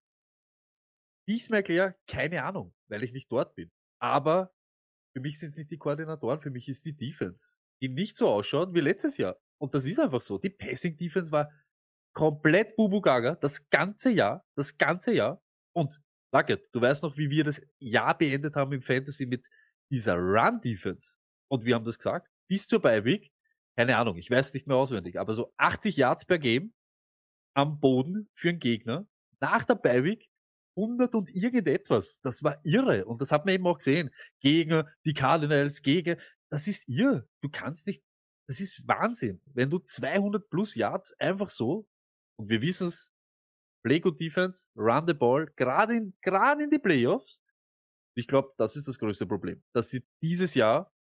Wie 1.27 1.35
ich 1.35 1.41
es 1.41 1.49
mir 1.49 1.57
erkläre, 1.57 1.95
keine 2.07 2.43
Ahnung, 2.43 2.73
weil 2.87 3.03
ich 3.03 3.13
nicht 3.13 3.31
dort 3.31 3.55
bin. 3.55 3.71
Aber 3.99 4.53
für 5.13 5.21
mich 5.21 5.39
sind 5.39 5.49
es 5.49 5.57
nicht 5.57 5.71
die 5.71 5.77
Koordinatoren, 5.77 6.39
für 6.39 6.51
mich 6.51 6.67
ist 6.67 6.85
die 6.85 6.95
Defense, 6.95 7.57
die 7.81 7.89
nicht 7.89 8.17
so 8.17 8.29
ausschaut 8.29 8.73
wie 8.73 8.79
letztes 8.79 9.17
Jahr. 9.17 9.37
Und 9.59 9.73
das 9.73 9.85
ist 9.85 9.99
einfach 9.99 10.21
so. 10.21 10.37
Die 10.37 10.49
Passing 10.49 10.97
Defense 10.97 11.31
war 11.31 11.51
komplett 12.13 12.75
Bubu 12.75 13.01
Gaga, 13.01 13.35
das 13.35 13.69
ganze 13.69 14.11
Jahr, 14.11 14.45
das 14.55 14.77
ganze 14.77 15.13
Jahr. 15.13 15.41
Und 15.73 15.99
Nugget, 16.33 16.67
du 16.73 16.81
weißt 16.81 17.03
noch, 17.03 17.17
wie 17.17 17.29
wir 17.29 17.43
das 17.43 17.61
Jahr 17.79 18.17
beendet 18.17 18.55
haben 18.55 18.71
im 18.73 18.81
Fantasy 18.81 19.25
mit 19.25 19.43
dieser 19.91 20.15
Run-Defense, 20.15 21.17
und 21.49 21.65
wir 21.65 21.75
haben 21.75 21.85
das 21.85 21.97
gesagt, 21.97 22.29
bis 22.47 22.67
zur 22.67 22.81
Bye-Week, 22.81 23.31
keine 23.75 23.97
Ahnung, 23.97 24.17
ich 24.17 24.29
weiß 24.29 24.53
nicht 24.53 24.67
mehr 24.67 24.77
auswendig, 24.77 25.19
aber 25.19 25.33
so 25.33 25.53
80 25.57 25.97
Yards 25.97 26.25
per 26.25 26.39
Game 26.39 26.73
am 27.53 27.79
Boden 27.79 28.29
für 28.33 28.49
einen 28.49 28.59
Gegner, 28.59 29.07
nach 29.39 29.65
der 29.65 29.75
Bye-Week 29.75 30.29
100 30.75 31.15
und 31.15 31.29
irgendetwas. 31.29 32.19
Das 32.21 32.43
war 32.43 32.59
irre. 32.63 33.05
Und 33.05 33.21
das 33.21 33.31
hat 33.31 33.45
man 33.45 33.55
eben 33.55 33.67
auch 33.67 33.77
gesehen. 33.77 34.09
Gegen 34.39 34.83
die 35.05 35.13
Cardinals, 35.13 35.81
gegen, 35.81 36.19
das 36.49 36.67
ist 36.67 36.87
irre. 36.87 37.27
Du 37.41 37.49
kannst 37.49 37.87
nicht, 37.87 38.03
das 38.47 38.59
ist 38.59 38.87
Wahnsinn. 38.87 39.41
Wenn 39.45 39.69
du 39.69 39.79
200 39.79 40.49
plus 40.49 40.75
Yards 40.75 41.13
einfach 41.19 41.49
so, 41.49 41.87
und 42.37 42.49
wir 42.49 42.61
wissen 42.61 42.87
es, 42.87 43.11
Play 43.83 43.99
good 43.99 44.19
Defense, 44.19 44.67
run 44.75 45.07
the 45.07 45.13
ball, 45.13 45.51
gerade 45.55 45.95
in, 45.95 46.13
gerade 46.21 46.63
in 46.63 46.69
die 46.69 46.79
Playoffs, 46.79 47.41
ich 48.15 48.27
glaube, 48.27 48.53
das 48.57 48.75
ist 48.75 48.87
das 48.87 48.99
größte 48.99 49.25
Problem. 49.25 49.63
Dass 49.73 49.89
sie 49.89 50.03
dieses 50.21 50.53
Jahr 50.53 50.91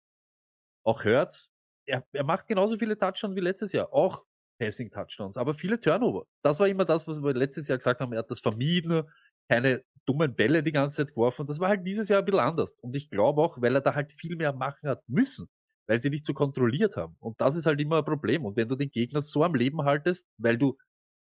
auch 0.83 1.03
hört, 1.03 1.49
er, 1.85 2.05
er 2.11 2.23
macht 2.23 2.47
genauso 2.47 2.77
viele 2.77 2.97
Touchdowns 2.97 3.35
wie 3.35 3.41
letztes 3.41 3.73
Jahr. 3.73 3.93
Auch 3.93 4.25
Passing 4.59 4.91
Touchdowns, 4.91 5.37
aber 5.37 5.55
viele 5.55 5.79
Turnover. 5.79 6.25
Das 6.43 6.59
war 6.59 6.67
immer 6.67 6.85
das, 6.85 7.07
was 7.07 7.21
wir 7.21 7.33
letztes 7.33 7.67
Jahr 7.67 7.79
gesagt 7.79 7.99
haben. 7.99 8.13
Er 8.13 8.19
hat 8.19 8.29
das 8.29 8.41
vermieden, 8.41 9.03
keine 9.49 9.83
dummen 10.05 10.35
Bälle 10.35 10.61
die 10.61 10.71
ganze 10.71 10.97
Zeit 10.97 11.15
geworfen. 11.15 11.47
Das 11.47 11.59
war 11.59 11.69
halt 11.69 11.85
dieses 11.85 12.09
Jahr 12.09 12.19
ein 12.19 12.25
bisschen 12.25 12.39
anders. 12.39 12.73
Und 12.81 12.95
ich 12.95 13.09
glaube 13.09 13.41
auch, 13.41 13.59
weil 13.61 13.75
er 13.75 13.81
da 13.81 13.95
halt 13.95 14.13
viel 14.13 14.35
mehr 14.35 14.53
machen 14.53 14.87
hat 14.87 15.03
müssen, 15.07 15.49
weil 15.87 15.99
sie 15.99 16.11
nicht 16.11 16.25
so 16.25 16.33
kontrolliert 16.33 16.95
haben. 16.95 17.15
Und 17.19 17.41
das 17.41 17.55
ist 17.55 17.65
halt 17.65 17.81
immer 17.81 17.97
ein 17.97 18.05
Problem. 18.05 18.45
Und 18.45 18.55
wenn 18.55 18.69
du 18.69 18.75
den 18.75 18.91
Gegner 18.91 19.21
so 19.21 19.43
am 19.43 19.55
Leben 19.55 19.83
haltest, 19.83 20.27
weil 20.37 20.57
du 20.57 20.77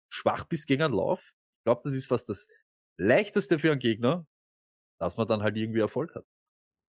schwach 0.10 0.46
bist 0.46 0.68
gegen 0.68 0.84
einen 0.84 0.94
Lauf, 0.94 1.34
ich 1.60 1.64
glaube, 1.66 1.82
das 1.84 1.94
ist 1.94 2.06
fast 2.06 2.30
das 2.30 2.48
leichteste 2.98 3.60
für 3.60 3.72
einen 3.72 3.80
Gegner, 3.80 4.26
dass 5.00 5.18
man 5.18 5.28
dann 5.28 5.42
halt 5.42 5.58
irgendwie 5.58 5.80
Erfolg 5.80 6.16
hat. 6.16 6.26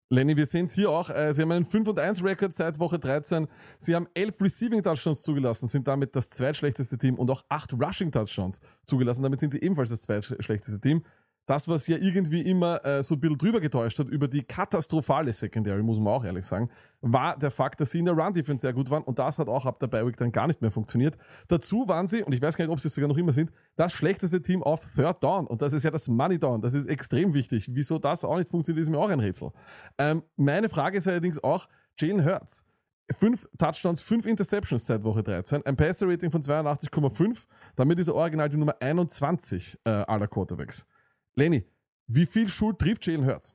Lenny, 0.09 0.37
wir 0.37 0.45
sehen 0.45 0.65
es 0.65 0.73
hier 0.73 0.89
auch. 0.89 1.09
Äh, 1.09 1.33
sie 1.33 1.41
haben 1.41 1.51
einen 1.51 1.65
5 1.65 1.89
und 1.89 1.99
1 1.99 2.23
Rekord 2.23 2.53
seit 2.53 2.79
Woche 2.79 2.97
13. 2.97 3.47
Sie 3.77 3.93
haben 3.93 4.07
11 4.13 4.41
Receiving 4.41 4.81
Touchdowns 4.81 5.21
zugelassen, 5.21 5.67
sind 5.67 5.87
damit 5.87 6.15
das 6.15 6.29
zweitschlechteste 6.29 6.97
Team 6.97 7.15
und 7.15 7.29
auch 7.29 7.43
8 7.49 7.73
Rushing 7.73 8.11
Touchdowns 8.11 8.61
zugelassen. 8.85 9.23
Damit 9.23 9.41
sind 9.41 9.51
sie 9.51 9.61
ebenfalls 9.61 9.89
das 9.89 10.01
zweitschlechteste 10.03 10.79
Team 10.79 11.03
das, 11.47 11.67
was 11.67 11.87
ja 11.87 11.97
irgendwie 11.97 12.41
immer 12.41 12.85
äh, 12.85 13.01
so 13.01 13.15
ein 13.15 13.21
bisschen 13.21 13.37
drüber 13.37 13.59
getäuscht 13.61 13.97
hat 13.97 14.09
über 14.09 14.27
die 14.27 14.43
katastrophale 14.43 15.31
Secondary, 15.33 15.81
muss 15.81 15.97
man 15.97 16.13
auch 16.13 16.23
ehrlich 16.23 16.45
sagen, 16.45 16.69
war 17.01 17.37
der 17.39 17.51
Fakt, 17.51 17.79
dass 17.79 17.91
sie 17.91 17.99
in 17.99 18.05
der 18.05 18.15
Run-Defense 18.15 18.61
sehr 18.61 18.73
gut 18.73 18.91
waren 18.91 19.03
und 19.03 19.17
das 19.17 19.39
hat 19.39 19.47
auch 19.47 19.65
ab 19.65 19.79
der 19.79 19.87
Bi-Week 19.87 20.17
dann 20.17 20.31
gar 20.31 20.45
nicht 20.47 20.61
mehr 20.61 20.71
funktioniert. 20.71 21.17
Dazu 21.47 21.87
waren 21.87 22.05
sie, 22.05 22.21
und 22.21 22.33
ich 22.33 22.41
weiß 22.41 22.57
gar 22.57 22.65
nicht, 22.65 22.71
ob 22.71 22.81
sie 22.81 22.89
es 22.89 22.93
sogar 22.93 23.07
noch 23.07 23.17
immer 23.17 23.31
sind, 23.31 23.51
das 23.77 23.93
schlechteste 23.93 24.41
Team 24.41 24.61
auf 24.61 24.85
Third 24.93 25.23
Down 25.23 25.47
und 25.47 25.61
das 25.61 25.71
ist 25.71 25.83
ja 25.83 25.89
das 25.89 26.09
Money 26.09 26.37
Down, 26.37 26.61
das 26.61 26.73
ist 26.73 26.85
extrem 26.85 27.33
wichtig. 27.33 27.69
Wieso 27.71 27.97
das 27.97 28.25
auch 28.25 28.37
nicht 28.37 28.49
funktioniert, 28.49 28.83
ist 28.83 28.89
mir 28.89 28.99
auch 28.99 29.09
ein 29.09 29.21
Rätsel. 29.21 29.51
Ähm, 29.97 30.23
meine 30.35 30.67
Frage 30.67 30.97
ist 30.97 31.07
allerdings 31.07 31.41
auch, 31.41 31.67
Jalen 31.97 32.25
Hurts, 32.25 32.65
Fünf 33.09 33.47
Touchdowns, 33.57 34.01
fünf 34.01 34.25
Interceptions 34.25 34.85
seit 34.85 35.01
Woche 35.05 35.23
13, 35.23 35.65
ein 35.65 35.77
Passer-Rating 35.77 36.29
von 36.29 36.41
82,5. 36.41 37.45
Damit 37.77 37.99
ist 37.99 38.09
er 38.09 38.15
original 38.15 38.49
die 38.49 38.57
Nummer 38.57 38.75
21 38.81 39.79
äh, 39.85 39.89
aller 39.89 40.27
Quarterbacks. 40.27 40.85
Lenny, 41.37 41.65
wie 42.07 42.25
viel 42.25 42.47
Schuld 42.49 42.79
trifft 42.79 43.05
Jalen 43.05 43.25
Hurts? 43.25 43.53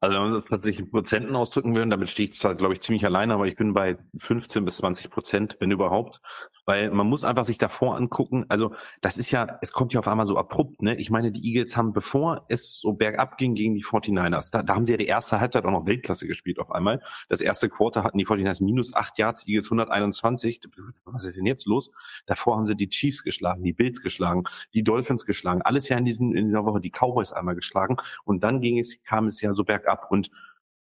Also 0.00 0.14
wenn 0.14 0.22
man 0.22 0.32
das 0.32 0.44
tatsächlich 0.44 0.86
in 0.86 0.90
Prozenten 0.90 1.34
ausdrücken 1.34 1.74
will, 1.74 1.84
damit 1.88 2.08
stehe 2.08 2.28
ich 2.28 2.38
zwar, 2.38 2.54
glaube 2.54 2.72
ich, 2.72 2.80
ziemlich 2.80 3.04
alleine, 3.04 3.34
aber 3.34 3.48
ich 3.48 3.56
bin 3.56 3.74
bei 3.74 3.98
15 4.16 4.64
bis 4.64 4.76
20 4.76 5.10
Prozent, 5.10 5.56
wenn 5.58 5.72
überhaupt. 5.72 6.20
Weil 6.66 6.90
man 6.90 7.08
muss 7.08 7.24
einfach 7.24 7.44
sich 7.44 7.58
davor 7.58 7.96
angucken, 7.96 8.44
also 8.48 8.74
das 9.00 9.18
ist 9.18 9.30
ja, 9.30 9.58
es 9.62 9.72
kommt 9.72 9.94
ja 9.94 10.00
auf 10.00 10.06
einmal 10.06 10.26
so 10.26 10.36
abrupt, 10.36 10.82
ne? 10.82 10.94
Ich 10.96 11.10
meine, 11.10 11.32
die 11.32 11.44
Eagles 11.48 11.76
haben, 11.76 11.92
bevor 11.92 12.44
es 12.48 12.78
so 12.78 12.92
bergab 12.92 13.38
ging 13.38 13.54
gegen 13.54 13.74
die 13.74 13.82
49ers, 13.82 14.52
da, 14.52 14.62
da 14.62 14.74
haben 14.74 14.84
sie 14.84 14.92
ja 14.92 14.98
die 14.98 15.06
erste 15.06 15.40
Halbzeit 15.40 15.64
auch 15.64 15.70
noch 15.70 15.86
Weltklasse 15.86 16.26
gespielt 16.28 16.60
auf 16.60 16.70
einmal. 16.70 17.00
Das 17.28 17.40
erste 17.40 17.68
Quarter 17.68 18.04
hatten 18.04 18.18
die 18.18 18.26
49ers 18.26 18.62
minus 18.62 18.94
8 18.94 19.18
Yards, 19.18 19.46
Eagles 19.48 19.66
121. 19.66 20.60
Was 21.06 21.24
ist 21.24 21.36
denn 21.36 21.46
jetzt 21.46 21.66
los? 21.66 21.90
Davor 22.26 22.56
haben 22.56 22.66
sie 22.66 22.76
die 22.76 22.88
Chiefs 22.88 23.24
geschlagen, 23.24 23.64
die 23.64 23.72
Bills 23.72 24.02
geschlagen, 24.02 24.44
die 24.74 24.84
Dolphins 24.84 25.24
geschlagen, 25.24 25.62
alles 25.62 25.88
ja 25.88 25.96
in, 25.96 26.04
diesen, 26.04 26.36
in 26.36 26.44
dieser 26.44 26.64
Woche 26.66 26.80
die 26.80 26.90
Cowboys 26.90 27.32
einmal 27.32 27.54
geschlagen. 27.54 27.96
Und 28.24 28.44
dann 28.44 28.60
ging 28.60 28.78
es, 28.78 29.02
kam 29.02 29.26
es 29.26 29.40
ja 29.40 29.54
so 29.54 29.64
bergab. 29.64 29.87
Und 30.10 30.30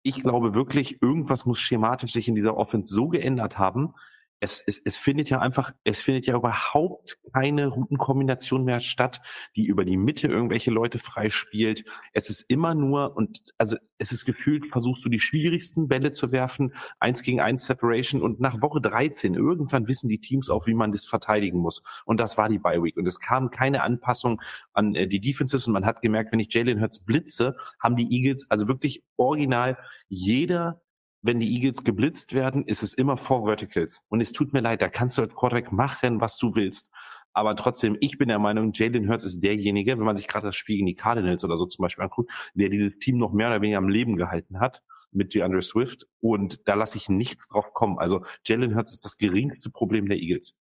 ich 0.01 0.21
glaube 0.21 0.53
wirklich, 0.53 1.01
irgendwas 1.01 1.45
muss 1.45 1.59
schematisch 1.59 2.13
sich 2.13 2.27
in 2.27 2.35
dieser 2.35 2.57
Offense 2.57 2.93
so 2.93 3.07
geändert 3.07 3.57
haben, 3.57 3.93
es, 4.39 4.61
es, 4.65 4.81
es 4.83 4.97
findet 4.97 5.29
ja 5.29 5.39
einfach, 5.39 5.71
es 5.83 6.01
findet 6.01 6.25
ja 6.25 6.35
überhaupt 6.35 7.17
keine 7.33 7.67
Routenkombination 7.67 8.63
mehr 8.63 8.79
statt, 8.79 9.21
die 9.55 9.65
über 9.65 9.85
die 9.85 9.97
Mitte 9.97 10.27
irgendwelche 10.27 10.71
Leute 10.71 10.99
freispielt. 10.99 11.85
Es 12.13 12.29
ist 12.29 12.41
immer 12.49 12.75
nur, 12.75 13.15
und 13.15 13.53
also 13.57 13.77
es 13.97 14.11
ist 14.11 14.25
gefühlt, 14.25 14.67
versuchst 14.67 15.05
du 15.05 15.09
die 15.09 15.19
schwierigsten 15.19 15.87
Bälle 15.87 16.11
zu 16.11 16.31
werfen, 16.31 16.73
eins 16.99 17.23
gegen 17.23 17.39
eins 17.39 17.65
Separation 17.65 18.21
und 18.21 18.39
nach 18.39 18.61
Woche 18.61 18.81
13, 18.81 19.35
irgendwann 19.35 19.87
wissen 19.87 20.09
die 20.09 20.19
Teams 20.19 20.49
auch, 20.49 20.67
wie 20.67 20.73
man 20.73 20.91
das 20.91 21.05
verteidigen 21.05 21.59
muss. 21.59 21.81
Und 22.05 22.19
das 22.19 22.37
war 22.37 22.49
die 22.49 22.59
Bye 22.59 22.83
Week. 22.83 22.97
Und 22.97 23.07
es 23.07 23.19
kam 23.19 23.49
keine 23.51 23.83
Anpassung 23.83 24.41
an 24.73 24.95
äh, 24.95 25.07
die 25.07 25.21
Defenses 25.21 25.67
und 25.67 25.73
man 25.73 25.85
hat 25.85 26.01
gemerkt, 26.01 26.31
wenn 26.31 26.39
ich 26.39 26.53
Jalen 26.53 26.81
Hurts 26.81 27.03
blitze, 27.03 27.55
haben 27.79 27.95
die 27.95 28.11
Eagles 28.11 28.47
also 28.49 28.67
wirklich 28.67 29.03
original 29.17 29.77
jeder 30.07 30.81
wenn 31.25 31.39
die 31.39 31.51
Eagles 31.55 31.83
geblitzt 31.83 32.33
werden, 32.33 32.65
ist 32.65 32.83
es 32.83 32.93
immer 32.93 33.17
vor 33.17 33.45
Verticals. 33.45 34.03
Und 34.09 34.21
es 34.21 34.31
tut 34.31 34.53
mir 34.53 34.61
leid, 34.61 34.81
da 34.81 34.89
kannst 34.89 35.17
du 35.17 35.23
als 35.23 35.33
Quarterback 35.33 35.71
machen, 35.71 36.21
was 36.21 36.37
du 36.37 36.55
willst. 36.55 36.91
Aber 37.33 37.55
trotzdem, 37.55 37.97
ich 37.99 38.17
bin 38.17 38.27
der 38.27 38.37
Meinung, 38.39 38.71
Jalen 38.73 39.09
Hurts 39.09 39.25
ist 39.25 39.41
derjenige, 39.41 39.97
wenn 39.97 40.05
man 40.05 40.15
sich 40.15 40.27
gerade 40.27 40.47
das 40.47 40.55
Spiel 40.55 40.75
gegen 40.77 40.85
die 40.85 40.95
Cardinals 40.95 41.43
oder 41.43 41.57
so 41.57 41.65
zum 41.65 41.83
Beispiel 41.83 42.03
anguckt, 42.03 42.31
der 42.53 42.69
dieses 42.69 42.99
Team 42.99 43.17
noch 43.17 43.33
mehr 43.33 43.47
oder 43.47 43.61
weniger 43.61 43.79
am 43.79 43.89
Leben 43.89 44.15
gehalten 44.15 44.59
hat 44.59 44.83
mit 45.11 45.33
DeAndre 45.33 45.63
Swift. 45.63 46.07
Und 46.21 46.67
da 46.67 46.75
lasse 46.75 46.97
ich 46.97 47.09
nichts 47.09 47.47
drauf 47.47 47.73
kommen. 47.73 47.97
Also 47.97 48.23
Jalen 48.45 48.75
Hurts 48.75 48.93
ist 48.93 49.03
das 49.03 49.17
geringste 49.17 49.71
Problem 49.71 50.07
der 50.07 50.17
Eagles. 50.17 50.55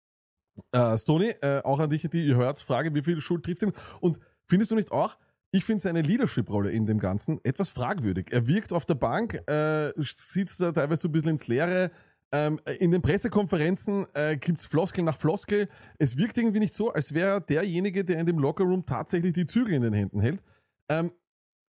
Äh, 0.73 0.99
Stoney, 0.99 1.33
äh, 1.41 1.63
auch 1.65 1.81
an 1.81 1.89
dich 1.89 2.09
die 2.09 2.35
Hurts-Frage, 2.35 2.95
wie 2.95 3.03
viel 3.03 3.21
Schuld 3.21 3.45
trifft 3.45 3.63
ihn? 3.63 3.73
Und 4.01 4.21
findest 4.47 4.71
du 4.71 4.75
nicht 4.75 4.93
auch, 4.93 5.17
ich 5.53 5.65
finde 5.65 5.81
seine 5.81 6.03
Leadership-Rolle 6.03 6.71
in 6.71 6.87
dem 6.87 6.99
Ganzen 6.99 7.41
etwas 7.45 7.71
fragwürdig. 7.71 8.29
Er 8.31 8.47
wirkt 8.47 8.73
auf 8.73 8.87
der 8.87 8.95
Bank, 8.95 9.35
äh, 9.49 9.93
sitzt 9.97 10.61
da 10.61 10.73
teilweise 10.73 11.03
so 11.03 11.09
ein 11.09 11.13
bisschen 11.13 11.31
ins 11.31 11.49
Leere. 11.49 11.91
Ähm, 12.33 12.61
in 12.79 12.93
den 12.93 13.03
Pressekonferenzen 13.03 14.07
äh, 14.15 14.37
gibt's 14.37 14.65
Floskel 14.65 15.03
nach 15.03 15.17
Floskel. 15.17 15.69
Es 15.99 16.17
wirkt 16.17 16.39
irgendwie 16.39 16.61
nicht 16.61 16.75
so, 16.75 16.93
als 16.93 17.13
wäre 17.13 17.31
er 17.31 17.41
derjenige, 17.41 18.05
der 18.05 18.21
in 18.21 18.27
dem 18.27 18.39
Lockerroom 18.39 18.87
tatsächlich 18.87 19.33
die 19.33 19.47
Zügel 19.47 19.75
in 19.75 19.83
den 19.83 19.93
Händen 19.95 20.21
hält. 20.21 20.41
Ähm, 20.89 21.11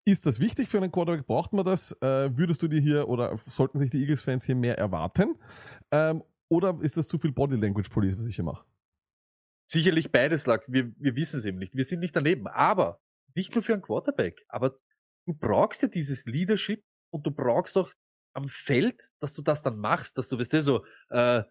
ist 0.05 0.25
das 0.25 0.41
wichtig 0.41 0.67
für 0.67 0.77
einen 0.77 0.91
Quarterback? 0.91 1.25
Braucht 1.25 1.53
man 1.53 1.63
das? 1.63 1.93
Äh, 2.01 2.37
würdest 2.37 2.61
du 2.61 2.67
dir 2.67 2.81
hier 2.81 3.07
oder 3.07 3.37
sollten 3.37 3.77
sich 3.77 3.91
die 3.91 4.01
Eagles-Fans 4.01 4.43
hier 4.43 4.55
mehr 4.55 4.77
erwarten? 4.77 5.35
Ähm, 5.91 6.23
oder 6.49 6.77
ist 6.81 6.97
das 6.97 7.07
zu 7.07 7.17
viel 7.17 7.31
Body 7.31 7.55
Language 7.55 7.89
Police, 7.89 8.17
was 8.17 8.25
ich 8.25 8.35
hier 8.35 8.45
mache? 8.45 8.65
Sicherlich 9.67 10.11
beides 10.11 10.47
lag, 10.47 10.63
wir, 10.67 10.91
wir 10.97 11.15
wissen 11.15 11.37
es 11.37 11.45
eben 11.45 11.59
nicht. 11.59 11.75
Wir 11.75 11.85
sind 11.85 11.99
nicht 11.99 12.15
daneben. 12.15 12.47
Aber 12.47 12.99
nicht 13.35 13.53
nur 13.55 13.63
für 13.63 13.73
einen 13.73 13.81
Quarterback, 13.81 14.45
aber 14.47 14.77
du 15.25 15.33
brauchst 15.33 15.81
ja 15.81 15.87
dieses 15.87 16.25
Leadership 16.25 16.83
und 17.11 17.25
du 17.25 17.31
brauchst 17.31 17.77
auch 17.77 17.91
am 18.33 18.47
Feld, 18.49 19.09
dass 19.19 19.33
du 19.33 19.41
das 19.41 19.63
dann 19.63 19.77
machst, 19.77 20.17
dass 20.17 20.27
du, 20.27 20.39
weißt 20.39 20.53
du, 20.53 20.61
so, 20.61 20.85
äh, 21.09 21.43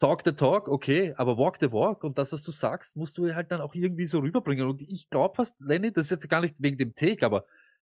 talk 0.00 0.22
the 0.24 0.32
talk, 0.32 0.68
okay, 0.68 1.14
aber 1.16 1.38
walk 1.38 1.58
the 1.60 1.70
walk 1.70 2.02
und 2.02 2.18
das, 2.18 2.32
was 2.32 2.42
du 2.42 2.50
sagst, 2.50 2.96
musst 2.96 3.18
du 3.18 3.32
halt 3.34 3.52
dann 3.52 3.60
auch 3.60 3.74
irgendwie 3.74 4.06
so 4.06 4.18
rüberbringen. 4.18 4.68
Und 4.68 4.82
ich 4.82 5.08
glaube 5.10 5.36
fast, 5.36 5.54
Lenny, 5.60 5.92
das 5.92 6.06
ist 6.06 6.10
jetzt 6.10 6.28
gar 6.28 6.40
nicht 6.40 6.56
wegen 6.58 6.76
dem 6.76 6.94
Take, 6.94 7.24
aber 7.24 7.46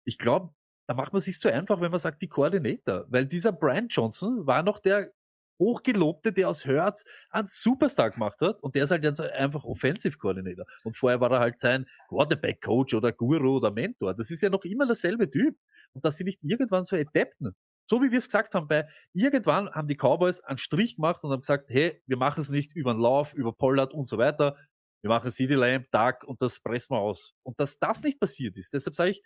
ich 0.05 0.17
glaube, 0.17 0.55
da 0.89 0.95
macht 0.95 1.13
man 1.13 1.21
sich 1.21 1.39
zu 1.39 1.53
einfach, 1.53 1.83
wenn 1.83 1.91
man 1.91 2.01
sagt, 2.01 2.23
die 2.23 2.29
Koordinator. 2.29 3.05
Weil 3.09 3.27
dieser 3.27 3.53
Brian 3.53 3.89
Johnson 3.89 4.47
war 4.47 4.63
noch 4.63 4.79
der 4.79 5.13
Hochgelobte, 5.59 6.33
der 6.33 6.49
aus 6.49 6.67
Hurts 6.67 7.05
einen 7.31 7.49
Superstar 7.49 8.11
gemacht 8.11 8.41
hat 8.41 8.63
und 8.63 8.75
der 8.75 8.85
ist 8.85 8.91
halt 8.91 9.05
jetzt 9.05 9.21
einfach 9.21 9.65
Offensive 9.65 10.19
Coordinator. 10.19 10.67
Und 10.85 10.97
vorher 10.97 11.21
war 11.21 11.33
er 11.33 11.41
halt 11.41 11.59
sein 11.59 11.87
Quarterback 12.09 12.61
Coach 12.63 12.95
oder 12.95 13.13
Guru 13.13 13.57
oder 13.57 13.71
Mentor. 13.71 14.15
Das 14.15 14.31
ist 14.31 14.43
ja 14.43 14.51
noch 14.51 14.65
immer 14.65 14.87
derselbe 14.87 15.31
Typ. 15.31 15.57
Und 15.93 16.05
dass 16.05 16.17
sie 16.17 16.25
nicht 16.25 16.41
irgendwann 16.43 16.85
so 16.85 16.97
adapten. 16.97 17.55
So 17.91 18.03
wie 18.03 18.11
wir 18.11 18.19
es 18.19 18.27
gesagt 18.27 18.55
haben, 18.55 18.69
bei 18.69 18.87
irgendwann 19.15 19.71
haben 19.71 19.89
die 19.89 19.97
Cowboys 19.97 20.41
einen 20.41 20.59
Strich 20.59 20.97
gemacht 20.97 21.25
und 21.25 21.33
haben 21.33 21.41
gesagt, 21.41 21.71
hey, 21.71 22.03
wir 22.07 22.19
machen 22.19 22.41
es 22.41 22.51
nicht 22.51 22.77
über 22.77 22.93
den 22.93 23.01
Lauf, 23.01 23.33
über 23.33 23.53
Pollard 23.53 23.95
und 23.95 24.07
so 24.07 24.19
weiter. 24.19 24.57
Wir 25.01 25.09
machen 25.09 25.31
CD 25.31 25.55
Lamb, 25.55 25.91
Tag 25.91 26.25
und 26.25 26.43
das 26.43 26.61
pressen 26.61 26.95
wir 26.95 27.01
aus. 27.01 27.33
Und 27.45 27.59
dass 27.61 27.79
das 27.79 28.03
nicht 28.03 28.21
passiert 28.21 28.57
ist, 28.57 28.75
deshalb 28.75 28.95
sage 28.95 29.11
ich, 29.13 29.23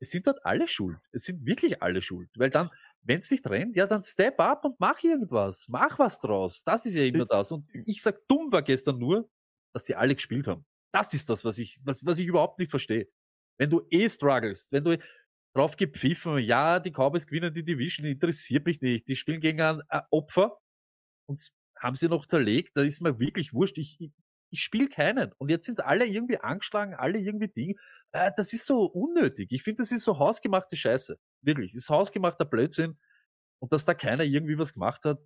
es 0.00 0.10
sind 0.10 0.26
dort 0.26 0.44
alle 0.44 0.66
schuld. 0.66 0.98
Es 1.12 1.22
sind 1.22 1.46
wirklich 1.46 1.82
alle 1.82 2.02
schuld. 2.02 2.28
Weil 2.36 2.50
dann 2.50 2.70
wenn 3.04 3.20
es 3.20 3.30
nicht 3.30 3.46
rennt, 3.48 3.76
ja, 3.76 3.86
dann 3.86 4.02
step 4.02 4.40
up 4.40 4.64
und 4.64 4.80
mach 4.80 5.02
irgendwas. 5.02 5.66
Mach 5.68 5.98
was 5.98 6.20
draus. 6.20 6.62
Das 6.64 6.86
ist 6.86 6.94
ja 6.94 7.04
immer 7.04 7.26
das. 7.26 7.52
Und 7.52 7.68
ich 7.86 8.02
sag, 8.02 8.26
dumm 8.28 8.50
war 8.50 8.62
gestern 8.62 8.98
nur, 8.98 9.28
dass 9.74 9.84
sie 9.84 9.94
alle 9.94 10.14
gespielt 10.14 10.46
haben. 10.48 10.64
Das 10.92 11.12
ist 11.12 11.28
das, 11.28 11.44
was 11.44 11.58
ich, 11.58 11.80
was, 11.84 12.04
was 12.04 12.18
ich 12.18 12.26
überhaupt 12.26 12.58
nicht 12.58 12.70
verstehe. 12.70 13.08
Wenn 13.58 13.70
du 13.70 13.86
eh 13.90 14.08
struggles, 14.08 14.68
wenn 14.70 14.84
du 14.84 14.98
drauf 15.54 15.76
gepfiffen, 15.76 16.38
ja, 16.38 16.80
die 16.80 16.90
Cowboys 16.90 17.26
gewinnen 17.26 17.52
die 17.54 17.64
Division, 17.64 18.06
interessiert 18.06 18.66
mich 18.66 18.80
nicht. 18.80 19.06
Die 19.08 19.16
spielen 19.16 19.40
gegen 19.40 19.60
ein, 19.60 19.82
ein 19.88 20.02
Opfer 20.10 20.58
und 21.26 21.38
haben 21.78 21.96
sie 21.96 22.08
noch 22.08 22.26
zerlegt, 22.26 22.76
da 22.76 22.82
ist 22.82 23.02
mir 23.02 23.18
wirklich 23.18 23.52
wurscht. 23.52 23.78
Ich, 23.78 23.96
ich, 24.00 24.10
ich 24.50 24.62
spiele 24.62 24.88
keinen. 24.88 25.32
Und 25.38 25.50
jetzt 25.50 25.66
sind 25.66 25.84
alle 25.84 26.06
irgendwie 26.06 26.38
angeschlagen, 26.38 26.94
alle 26.94 27.18
irgendwie 27.18 27.48
Ding. 27.48 27.78
Äh, 28.14 28.30
das 28.36 28.52
ist 28.52 28.66
so 28.66 28.84
unnötig. 28.84 29.50
Ich 29.50 29.62
finde, 29.62 29.82
das 29.82 29.90
ist 29.90 30.04
so 30.04 30.18
hausgemachte 30.18 30.76
Scheiße. 30.76 31.18
Wirklich. 31.42 31.72
Das 31.72 31.84
ist 31.84 31.90
hausgemachter 31.90 32.44
Blödsinn. 32.44 32.98
Und 33.60 33.72
dass 33.72 33.84
da 33.84 33.94
keiner 33.94 34.24
irgendwie 34.24 34.58
was 34.58 34.74
gemacht 34.74 35.04
hat, 35.04 35.18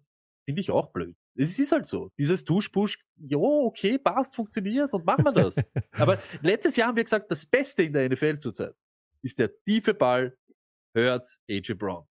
finde 0.47 0.61
ich 0.63 0.71
auch 0.71 0.91
blöd. 0.93 1.15
Es 1.35 1.59
ist 1.59 1.73
halt 1.73 1.87
so. 1.87 2.11
Dieses 2.19 2.45
Tusch-Push, 2.45 3.05
jo, 3.17 3.67
okay, 3.67 3.99
passt, 3.99 4.35
funktioniert 4.35 4.93
und 4.95 5.05
machen 5.05 5.25
wir 5.25 5.33
das. 5.33 5.57
Aber 5.93 6.19
letztes 6.41 6.77
Jahr 6.77 6.89
haben 6.89 6.97
wir 6.97 7.05
gesagt, 7.05 7.31
das 7.31 7.45
Beste 7.45 7.83
in 7.83 7.93
der 7.93 8.09
NFL 8.09 8.39
zurzeit 8.39 8.75
ist 9.23 9.39
der 9.39 9.51
tiefe 9.65 9.95
Ball, 9.95 10.37
Hurts, 10.97 11.43
AJ 11.51 11.75
Brown. 11.75 12.07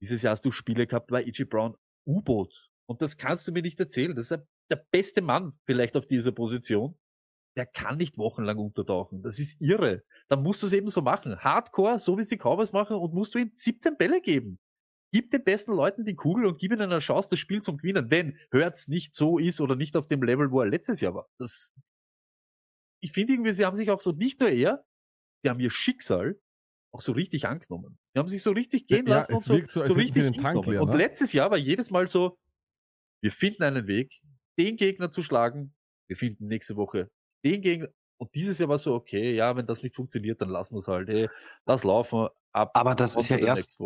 Dieses 0.00 0.22
Jahr 0.22 0.32
hast 0.32 0.44
du 0.44 0.52
Spiele 0.52 0.86
gehabt, 0.86 1.10
war 1.10 1.20
AJ 1.20 1.44
Brown 1.44 1.76
U-Boot. 2.06 2.70
Und 2.86 3.02
das 3.02 3.16
kannst 3.16 3.48
du 3.48 3.52
mir 3.52 3.62
nicht 3.62 3.80
erzählen. 3.80 4.14
Das 4.14 4.30
ist 4.30 4.46
der 4.70 4.86
beste 4.92 5.22
Mann 5.22 5.58
vielleicht 5.64 5.96
auf 5.96 6.06
dieser 6.06 6.32
Position. 6.32 6.96
Der 7.56 7.66
kann 7.66 7.96
nicht 7.96 8.18
wochenlang 8.18 8.58
untertauchen. 8.58 9.22
Das 9.22 9.38
ist 9.38 9.60
irre. 9.60 10.04
Dann 10.28 10.42
musst 10.42 10.62
du 10.62 10.66
es 10.66 10.72
eben 10.74 10.88
so 10.88 11.00
machen. 11.00 11.38
Hardcore, 11.40 11.98
so 11.98 12.18
wie 12.18 12.22
es 12.22 12.28
die 12.28 12.36
Cowboys 12.36 12.72
machen, 12.72 12.96
und 12.96 13.14
musst 13.14 13.34
du 13.34 13.38
ihm 13.38 13.50
17 13.52 13.96
Bälle 13.96 14.20
geben. 14.20 14.58
Gib 15.12 15.30
den 15.30 15.44
besten 15.44 15.72
Leuten 15.72 16.04
die 16.04 16.14
Kugel 16.14 16.46
und 16.46 16.58
gib 16.58 16.72
ihnen 16.72 16.82
eine 16.82 16.98
Chance, 16.98 17.28
das 17.30 17.38
Spiel 17.38 17.62
zum 17.62 17.78
Gewinnen, 17.78 18.10
wenn 18.10 18.38
Hurts 18.52 18.88
nicht 18.88 19.14
so 19.14 19.38
ist 19.38 19.60
oder 19.60 19.76
nicht 19.76 19.96
auf 19.96 20.06
dem 20.06 20.22
Level, 20.22 20.50
wo 20.50 20.60
er 20.60 20.66
letztes 20.68 21.00
Jahr 21.00 21.14
war. 21.14 21.28
Das, 21.38 21.70
ich 23.00 23.12
finde 23.12 23.32
irgendwie, 23.32 23.54
sie 23.54 23.64
haben 23.64 23.76
sich 23.76 23.90
auch 23.90 24.00
so 24.00 24.12
nicht 24.12 24.40
nur 24.40 24.50
er, 24.50 24.84
sie 25.42 25.48
haben 25.48 25.60
ihr 25.60 25.70
Schicksal 25.70 26.38
auch 26.92 27.00
so 27.00 27.12
richtig 27.12 27.46
angenommen. 27.46 27.98
Sie 28.02 28.18
haben 28.18 28.28
sich 28.28 28.42
so 28.42 28.50
richtig 28.50 28.86
gehen 28.86 29.06
Ja, 29.06 29.16
lassen 29.16 29.34
und 29.34 29.42
so, 29.42 29.54
so, 29.64 29.84
so 29.84 29.94
richtig 29.94 30.24
leer, 30.66 30.82
Und 30.82 30.90
ne? 30.90 30.96
letztes 30.96 31.32
Jahr 31.32 31.50
war 31.50 31.58
jedes 31.58 31.90
Mal 31.90 32.08
so, 32.08 32.38
wir 33.22 33.32
finden 33.32 33.62
einen 33.62 33.86
Weg, 33.86 34.20
den 34.58 34.76
Gegner 34.76 35.10
zu 35.10 35.22
schlagen, 35.22 35.74
wir 36.08 36.16
finden 36.16 36.46
nächste 36.46 36.76
Woche 36.76 37.10
den 37.44 37.60
Gegner. 37.62 37.88
Und 38.18 38.34
dieses 38.34 38.58
Jahr 38.58 38.68
war 38.68 38.78
so, 38.78 38.94
okay, 38.94 39.34
ja, 39.34 39.56
wenn 39.56 39.66
das 39.66 39.82
nicht 39.82 39.94
funktioniert, 39.94 40.40
dann 40.40 40.48
lassen 40.48 40.74
wir 40.74 40.78
es 40.78 40.88
halt, 40.88 41.08
hey, 41.08 41.28
lass 41.66 41.84
laufen, 41.84 42.28
ab. 42.52 42.70
Aber 42.74 42.94
das 42.94 43.14
ist 43.16 43.28
ja 43.28 43.36
erst-. 43.36 43.78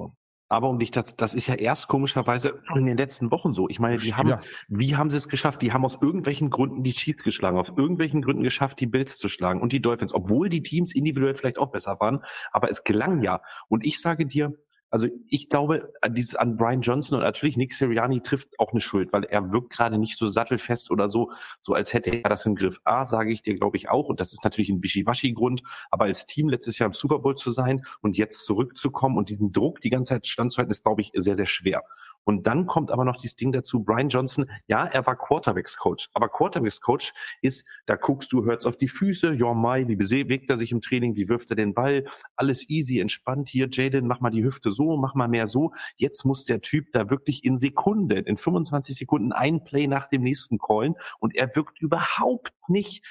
Aber 0.53 0.69
um 0.69 0.81
dich 0.81 0.91
das, 0.91 1.15
das 1.15 1.35
ist 1.35 1.47
ja 1.47 1.55
erst 1.55 1.87
komischerweise 1.87 2.61
in 2.75 2.85
den 2.85 2.97
letzten 2.97 3.31
Wochen 3.31 3.53
so. 3.53 3.69
Ich 3.69 3.79
meine, 3.79 3.99
die 3.99 4.15
haben, 4.15 4.31
Ja. 4.31 4.41
wie 4.67 4.97
haben 4.97 5.09
sie 5.09 5.17
es 5.17 5.29
geschafft? 5.29 5.63
Die 5.63 5.73
haben 5.73 5.85
aus 5.85 5.99
irgendwelchen 6.03 6.51
Gründen 6.51 6.83
die 6.83 6.91
Chiefs 6.91 7.23
geschlagen, 7.23 7.57
aus 7.57 7.69
irgendwelchen 7.69 8.21
Gründen 8.21 8.43
geschafft, 8.43 8.81
die 8.81 8.87
Bills 8.87 9.17
zu 9.17 9.29
schlagen 9.29 9.61
und 9.61 9.73
die 9.73 9.81
Dolphins, 9.81 10.13
obwohl 10.13 10.49
die 10.49 10.63
Teams 10.63 10.93
individuell 10.93 11.35
vielleicht 11.35 11.59
auch 11.59 11.71
besser 11.71 12.01
waren. 12.01 12.21
Aber 12.51 12.69
es 12.69 12.83
gelang 12.83 13.23
ja. 13.23 13.43
Und 13.69 13.87
ich 13.87 14.01
sage 14.01 14.27
dir, 14.27 14.53
also 14.91 15.07
ich 15.29 15.49
glaube, 15.49 15.93
dieses 16.09 16.35
an 16.35 16.57
Brian 16.57 16.81
Johnson 16.81 17.19
und 17.19 17.25
natürlich 17.25 17.57
Nick 17.57 17.73
Sirianni 17.73 18.21
trifft 18.21 18.59
auch 18.59 18.73
eine 18.73 18.81
Schuld, 18.81 19.13
weil 19.13 19.25
er 19.25 19.53
wirkt 19.53 19.71
gerade 19.71 19.99
nicht 19.99 20.17
so 20.17 20.27
sattelfest 20.27 20.91
oder 20.91 21.09
so, 21.09 21.31
so 21.61 21.75
als 21.75 21.93
hätte 21.93 22.11
er 22.11 22.29
das 22.29 22.45
im 22.47 22.57
Griff. 22.57 22.81
A, 22.85 23.05
sage 23.05 23.33
ich 23.33 23.43
dir, 23.43 23.55
glaube 23.55 23.77
ich 23.77 23.89
auch, 23.89 24.09
und 24.09 24.21
das 24.21 24.33
ist 24.33 24.45
natürlich 24.45 24.71
ein 24.71 24.83
Wischiwaschi-Grund, 24.83 25.63
aber 25.91 26.05
als 26.05 26.27
Team 26.27 26.49
letztes 26.49 26.79
Jahr 26.79 26.89
im 26.89 26.93
Super 26.93 27.21
Bowl 27.21 27.37
zu 27.37 27.51
sein 27.51 27.85
und 28.01 28.19
jetzt 28.19 28.45
zurückzukommen 28.45 29.17
und 29.17 29.29
diesen 29.29 29.53
Druck 29.53 29.81
die 29.81 29.91
ganze 29.91 30.11
Zeit 30.11 30.27
standzuhalten, 30.27 30.71
ist, 30.71 30.83
glaube 30.83 31.01
ich, 31.01 31.13
sehr, 31.15 31.37
sehr 31.37 31.47
schwer. 31.47 31.83
Und 32.25 32.47
dann 32.47 32.67
kommt 32.67 32.91
aber 32.91 33.05
noch 33.05 33.17
dieses 33.17 33.37
Ding 33.37 33.53
dazu, 33.53 33.83
Brian 33.83 34.09
Johnson, 34.09 34.47
ja, 34.67 34.85
er 34.85 35.07
war 35.07 35.17
Quarterbacks-Coach, 35.17 36.09
aber 36.13 36.29
Quarterbacks-Coach 36.29 37.13
ist, 37.43 37.67
da 37.87 37.97
guckst 37.97 38.33
du, 38.33 38.45
hörst 38.45 38.67
auf 38.67 38.77
die 38.77 38.89
Füße, 38.89 39.35
ja, 39.35 39.55
Mai, 39.55 39.89
wie 39.89 39.97
bewegt 39.97 40.51
er 40.51 40.57
sich 40.57 40.73
im 40.73 40.81
Training, 40.81 41.17
wie 41.17 41.29
wirft 41.29 41.51
er 41.51 41.57
den 41.57 41.75
Ball, 41.75 42.05
alles 42.37 42.69
easy, 42.69 43.01
entspannt 43.01 43.49
hier, 43.49 43.69
Jaden, 43.71 44.07
mach 44.07 44.21
mal 44.21 44.31
die 44.31 44.45
Hüfte 44.45 44.71
so, 44.71 44.97
mach 44.97 45.15
mal 45.15 45.29
mehr 45.29 45.47
so. 45.47 45.73
Jetzt 45.97 46.25
muss 46.25 46.45
der 46.45 46.61
Typ 46.61 46.93
da 46.93 47.11
wirklich 47.11 47.45
in 47.45 47.59
Sekunden, 47.59 48.25
in 48.25 48.37
25 48.37 48.97
Sekunden 48.97 49.33
ein 49.33 49.65
Play 49.65 49.87
nach 49.87 50.07
dem 50.07 50.23
nächsten 50.23 50.59
callen 50.59 50.95
und 51.19 51.35
er 51.35 51.55
wirkt 51.57 51.81
überhaupt 51.81 52.53
nicht 52.69 53.05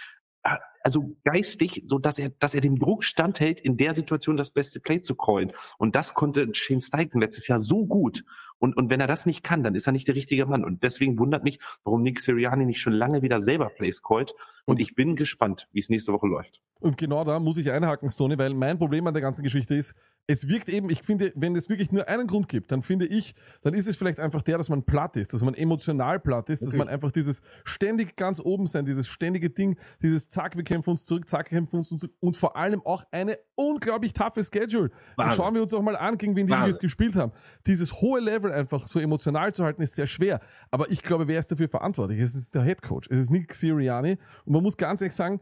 äh, 0.43 0.57
also 0.81 1.17
geistig, 1.25 1.83
so 1.87 1.99
dass 1.99 2.19
er, 2.19 2.29
dass 2.29 2.55
er 2.55 2.61
dem 2.61 2.79
Druck 2.79 3.03
standhält, 3.03 3.59
in 3.59 3.75
der 3.75 3.93
Situation 3.93 4.37
das 4.37 4.51
beste 4.51 4.79
Play 4.79 5.01
zu 5.01 5.15
callen. 5.15 5.51
Und 5.77 5.95
das 5.95 6.13
konnte 6.13 6.47
Shane 6.53 6.81
Steichen 6.81 7.19
letztes 7.19 7.47
Jahr 7.47 7.59
so 7.59 7.85
gut. 7.85 8.23
Und, 8.59 8.77
und 8.77 8.89
wenn 8.89 8.99
er 8.99 9.07
das 9.07 9.25
nicht 9.25 9.43
kann, 9.43 9.63
dann 9.63 9.75
ist 9.75 9.87
er 9.87 9.93
nicht 9.93 10.07
der 10.07 10.15
richtige 10.15 10.45
Mann. 10.45 10.63
Und 10.63 10.83
deswegen 10.83 11.17
wundert 11.17 11.43
mich, 11.43 11.59
warum 11.83 12.03
Nick 12.03 12.19
Sirianni 12.19 12.65
nicht 12.65 12.81
schon 12.81 12.93
lange 12.93 13.21
wieder 13.21 13.41
selber 13.41 13.69
Plays 13.69 14.03
callt. 14.03 14.33
Und 14.65 14.79
ich 14.79 14.95
bin 14.95 15.15
gespannt, 15.15 15.67
wie 15.71 15.79
es 15.79 15.89
nächste 15.89 16.13
Woche 16.13 16.27
läuft. 16.27 16.61
Und 16.79 16.97
genau 16.97 17.23
da 17.23 17.39
muss 17.39 17.57
ich 17.57 17.71
einhaken, 17.71 18.09
Stoney, 18.09 18.37
weil 18.37 18.53
mein 18.53 18.77
Problem 18.77 19.07
an 19.07 19.13
der 19.13 19.21
ganzen 19.21 19.43
Geschichte 19.43 19.75
ist, 19.75 19.95
es 20.29 20.47
wirkt 20.47 20.69
eben, 20.69 20.91
ich 20.91 21.01
finde, 21.01 21.33
wenn 21.35 21.55
es 21.55 21.69
wirklich 21.69 21.91
nur 21.91 22.07
einen 22.07 22.27
Grund 22.27 22.47
gibt, 22.47 22.71
dann 22.71 22.83
finde 22.83 23.07
ich, 23.07 23.33
dann 23.61 23.73
ist 23.73 23.87
es 23.87 23.97
vielleicht 23.97 24.19
einfach 24.19 24.43
der, 24.43 24.59
dass 24.59 24.69
man 24.69 24.83
platt 24.83 25.17
ist, 25.17 25.33
dass 25.33 25.43
man 25.43 25.55
emotional 25.55 26.19
platt 26.19 26.51
ist, 26.51 26.63
dass 26.63 26.75
man 26.75 26.87
einfach 26.87 27.11
dieses 27.11 27.41
ständig 27.63 28.15
ganz 28.15 28.39
oben 28.39 28.67
sein, 28.67 28.85
dieses 28.85 29.07
ständige 29.07 29.49
Ding, 29.49 29.75
dieses 30.03 30.29
Zack, 30.29 30.55
wir 30.55 30.63
kämpfen 30.63 30.91
uns 30.91 31.03
zurück, 31.03 31.27
Zack, 31.27 31.49
wir 31.49 31.57
kämpfen 31.57 31.77
uns 31.77 31.89
zurück 31.89 32.13
und 32.19 32.37
vor 32.37 32.55
allem 32.55 32.85
auch 32.85 33.05
eine 33.09 33.39
unglaublich 33.55 34.13
toughe 34.13 34.43
Schedule. 34.43 34.89
Dann 34.89 34.99
Wahnsinn. 35.17 35.35
schauen 35.35 35.55
wir 35.55 35.63
uns 35.63 35.73
auch 35.73 35.81
mal 35.81 35.97
an, 35.97 36.15
gegen 36.15 36.35
wen 36.35 36.45
die. 36.45 36.53
Eagles 36.53 36.77
gespielt 36.77 37.15
haben. 37.15 37.31
Dieses 37.65 37.91
hohe 37.93 38.19
Level 38.19 38.51
einfach 38.51 38.87
so 38.87 38.99
emotional 38.99 39.51
zu 39.55 39.63
halten, 39.65 39.81
ist 39.81 39.95
sehr 39.95 40.05
schwer. 40.05 40.41
Aber 40.69 40.91
ich 40.91 41.01
glaube, 41.01 41.27
wer 41.27 41.39
ist 41.39 41.51
dafür 41.51 41.69
verantwortlich? 41.69 42.19
Es 42.19 42.35
ist 42.35 42.53
der 42.53 42.61
Head 42.61 42.83
Coach. 42.83 43.07
Es 43.09 43.17
ist 43.17 43.31
Nick 43.31 43.51
Sirianni. 43.51 44.19
Und 44.45 44.53
man 44.53 44.61
muss 44.61 44.77
ganz 44.77 45.01
ehrlich 45.01 45.15
sagen, 45.15 45.41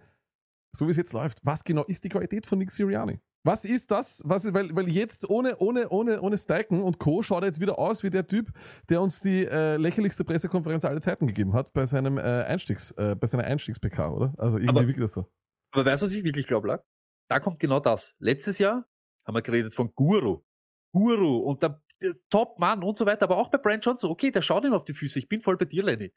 so 0.73 0.87
wie 0.87 0.91
es 0.91 0.97
jetzt 0.97 1.11
läuft, 1.11 1.39
was 1.43 1.65
genau 1.65 1.83
ist 1.83 2.05
die 2.05 2.09
Qualität 2.09 2.45
von 2.45 2.57
Nick 2.57 2.71
Sirianni? 2.71 3.19
Was 3.47 3.63
ist 3.63 3.91
das? 3.91 4.21
Was 4.25 4.53
weil, 4.53 4.75
weil 4.75 4.89
jetzt 4.89 5.29
ohne, 5.29 5.57
ohne, 5.59 5.87
ohne, 5.87 6.21
ohne 6.21 6.37
Steichen 6.37 6.83
und 6.83 6.99
Co. 6.99 7.21
schaut 7.21 7.43
er 7.43 7.47
jetzt 7.47 7.61
wieder 7.61 7.79
aus 7.79 8.03
wie 8.03 8.09
der 8.09 8.27
Typ, 8.27 8.51
der 8.89 9.01
uns 9.01 9.21
die 9.21 9.45
äh, 9.45 9.77
lächerlichste 9.77 10.25
Pressekonferenz 10.25 10.83
aller 10.83 10.99
Zeiten 10.99 11.27
gegeben 11.27 11.53
hat 11.53 11.71
bei 11.71 11.85
seinem 11.85 12.17
äh, 12.17 12.21
Einstiegs, 12.21 12.91
äh, 12.91 13.15
bei 13.15 13.25
seiner 13.25 13.45
Einstiegs-PK, 13.45 14.09
oder? 14.11 14.33
Also 14.37 14.57
irgendwie 14.57 14.69
Aber- 14.81 14.87
wirkt 14.87 14.99
das 15.01 15.13
so. 15.13 15.31
Aber 15.71 15.85
weißt 15.85 16.01
du, 16.01 16.07
was 16.07 16.13
ich 16.13 16.25
wirklich 16.25 16.45
glaube, 16.45 16.67
Lack? 16.67 16.83
Da 17.29 17.39
kommt 17.39 17.59
genau 17.59 17.79
das. 17.79 18.15
Letztes 18.19 18.57
Jahr 18.57 18.85
haben 19.25 19.35
wir 19.35 19.41
geredet 19.41 19.73
von 19.73 19.93
Guru. 19.95 20.41
Guru 20.93 21.37
und 21.37 21.63
der, 21.63 21.81
der 22.01 22.13
Top-Mann 22.29 22.83
und 22.83 22.97
so 22.97 23.05
weiter. 23.05 23.23
Aber 23.23 23.37
auch 23.37 23.49
bei 23.49 23.57
Brian 23.59 23.79
Johnson. 23.79 24.09
Okay, 24.11 24.29
der 24.29 24.41
schaut 24.41 24.65
ihm 24.65 24.73
auf 24.73 24.83
die 24.83 24.93
Füße. 24.93 25.19
Ich 25.19 25.29
bin 25.29 25.41
voll 25.41 25.55
bei 25.57 25.65
dir, 25.65 25.83
Lenny. 25.83 26.13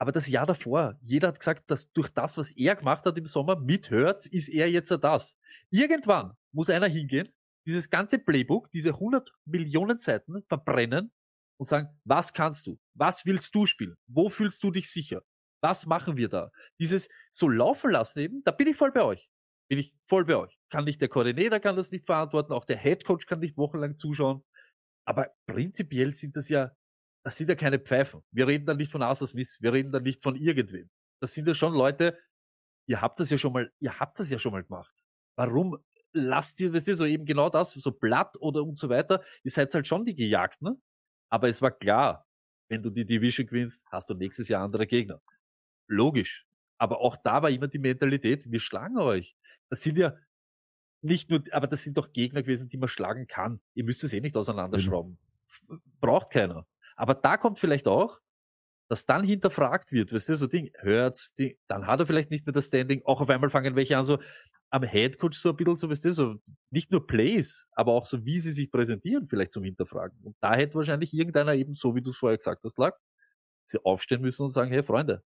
Aber 0.00 0.12
das 0.12 0.28
Jahr 0.28 0.46
davor, 0.46 0.98
jeder 1.02 1.28
hat 1.28 1.38
gesagt, 1.38 1.70
dass 1.70 1.92
durch 1.92 2.08
das, 2.08 2.38
was 2.38 2.52
er 2.52 2.74
gemacht 2.74 3.04
hat 3.04 3.18
im 3.18 3.26
Sommer 3.26 3.60
mit 3.60 3.90
Hurts, 3.90 4.26
ist 4.26 4.48
er 4.48 4.70
jetzt 4.70 4.90
das. 4.90 5.36
Irgendwann 5.70 6.32
muss 6.52 6.70
einer 6.70 6.88
hingehen, 6.88 7.28
dieses 7.66 7.90
ganze 7.90 8.18
Playbook, 8.18 8.70
diese 8.70 8.90
100 8.90 9.30
Millionen 9.44 9.98
Seiten 9.98 10.42
verbrennen 10.48 11.12
und 11.58 11.66
sagen, 11.66 12.00
was 12.04 12.32
kannst 12.32 12.66
du? 12.66 12.78
Was 12.94 13.26
willst 13.26 13.54
du 13.54 13.66
spielen? 13.66 13.96
Wo 14.06 14.30
fühlst 14.30 14.62
du 14.62 14.70
dich 14.70 14.90
sicher? 14.90 15.22
Was 15.60 15.84
machen 15.84 16.16
wir 16.16 16.30
da? 16.30 16.50
Dieses 16.78 17.10
so 17.30 17.48
laufen 17.50 17.90
lassen 17.90 18.20
eben, 18.20 18.42
da 18.44 18.52
bin 18.52 18.68
ich 18.68 18.76
voll 18.76 18.92
bei 18.92 19.02
euch. 19.02 19.30
Bin 19.68 19.78
ich 19.78 19.94
voll 20.06 20.24
bei 20.24 20.36
euch. 20.36 20.58
Kann 20.70 20.84
nicht 20.84 21.02
der 21.02 21.08
Koordinator 21.08 21.60
kann 21.60 21.76
das 21.76 21.92
nicht 21.92 22.06
verantworten, 22.06 22.54
auch 22.54 22.64
der 22.64 22.78
Headcoach 22.78 23.26
kann 23.26 23.40
nicht 23.40 23.58
wochenlang 23.58 23.98
zuschauen. 23.98 24.42
Aber 25.04 25.28
prinzipiell 25.46 26.14
sind 26.14 26.36
das 26.36 26.48
ja, 26.48 26.72
das 27.22 27.36
sind 27.36 27.48
ja 27.48 27.54
keine 27.54 27.78
Pfeifen. 27.78 28.22
Wir 28.30 28.46
reden 28.46 28.66
da 28.66 28.74
nicht 28.74 28.90
von 28.92 29.02
Arthur 29.02 29.28
Smith, 29.28 29.58
wir 29.60 29.72
reden 29.72 29.92
da 29.92 30.00
nicht 30.00 30.22
von 30.22 30.36
irgendwem. 30.36 30.90
Das 31.20 31.34
sind 31.34 31.46
ja 31.46 31.54
schon 31.54 31.74
Leute, 31.74 32.18
ihr 32.86 33.00
habt 33.00 33.20
das 33.20 33.30
ja 33.30 33.38
schon 33.38 33.52
mal, 33.52 33.72
ihr 33.78 33.98
habt 33.98 34.18
das 34.18 34.30
ja 34.30 34.38
schon 34.38 34.52
mal 34.52 34.64
gemacht. 34.64 34.94
Warum 35.36 35.78
lasst 36.12 36.60
ihr, 36.60 36.72
weißt 36.72 36.88
du, 36.88 36.94
so 36.94 37.04
eben 37.04 37.24
genau 37.24 37.50
das, 37.50 37.72
so 37.72 37.92
Blatt 37.92 38.36
oder 38.40 38.62
und 38.62 38.78
so 38.78 38.88
weiter, 38.88 39.22
ihr 39.44 39.50
seid 39.50 39.72
halt 39.74 39.86
schon 39.86 40.04
die 40.04 40.14
Gejagten, 40.14 40.68
ne? 40.68 40.80
aber 41.28 41.48
es 41.48 41.62
war 41.62 41.70
klar, 41.70 42.26
wenn 42.68 42.82
du 42.82 42.90
die 42.90 43.04
Division 43.04 43.46
gewinnst, 43.46 43.84
hast 43.90 44.10
du 44.10 44.14
nächstes 44.14 44.48
Jahr 44.48 44.62
andere 44.62 44.86
Gegner. 44.86 45.20
Logisch. 45.88 46.46
Aber 46.78 47.00
auch 47.00 47.16
da 47.16 47.42
war 47.42 47.50
immer 47.50 47.68
die 47.68 47.78
Mentalität, 47.78 48.50
wir 48.50 48.60
schlagen 48.60 48.98
euch. 48.98 49.36
Das 49.68 49.82
sind 49.82 49.98
ja 49.98 50.16
nicht 51.02 51.30
nur, 51.30 51.42
aber 51.52 51.66
das 51.66 51.82
sind 51.82 51.96
doch 51.96 52.12
Gegner 52.12 52.42
gewesen, 52.42 52.68
die 52.68 52.78
man 52.78 52.88
schlagen 52.88 53.26
kann. 53.26 53.60
Ihr 53.74 53.84
müsst 53.84 54.04
es 54.04 54.12
eh 54.12 54.20
nicht 54.20 54.36
auseinanderschrauben. 54.36 55.18
Braucht 56.00 56.30
keiner. 56.30 56.66
Aber 57.00 57.14
da 57.14 57.36
kommt 57.38 57.58
vielleicht 57.58 57.88
auch, 57.88 58.20
dass 58.90 59.06
dann 59.06 59.24
hinterfragt 59.24 59.92
wird, 59.92 60.12
weißt 60.12 60.30
du, 60.30 60.36
so 60.36 60.46
Ding, 60.48 60.70
hört's, 60.80 61.34
die, 61.34 61.58
dann 61.68 61.86
hat 61.86 62.00
er 62.00 62.06
vielleicht 62.06 62.30
nicht 62.30 62.46
mehr 62.46 62.52
das 62.52 62.66
Standing, 62.68 63.02
auch 63.04 63.20
auf 63.20 63.30
einmal 63.30 63.50
fangen 63.50 63.76
welche 63.76 63.96
an, 63.96 64.04
so 64.04 64.18
am 64.70 64.82
Headcoach 64.82 65.34
so 65.34 65.50
ein 65.50 65.56
bisschen 65.56 65.76
so, 65.76 65.90
weißt 65.90 66.04
du, 66.06 66.12
so 66.12 66.36
nicht 66.70 66.92
nur 66.92 67.06
Plays, 67.06 67.66
aber 67.72 67.92
auch 67.92 68.06
so, 68.06 68.24
wie 68.24 68.38
sie 68.40 68.52
sich 68.52 68.70
präsentieren, 68.70 69.26
vielleicht 69.28 69.52
zum 69.54 69.64
Hinterfragen. 69.64 70.18
Und 70.22 70.36
da 70.40 70.54
hätte 70.54 70.74
wahrscheinlich 70.76 71.14
irgendeiner 71.14 71.54
eben, 71.54 71.74
so 71.74 71.94
wie 71.94 72.02
du 72.02 72.10
es 72.10 72.18
vorher 72.18 72.38
gesagt 72.38 72.62
hast, 72.64 72.78
lag, 72.78 72.96
sie 73.66 73.84
aufstehen 73.84 74.22
müssen 74.22 74.44
und 74.44 74.50
sagen, 74.50 74.72
hey 74.72 74.82
Freunde, 74.82 75.22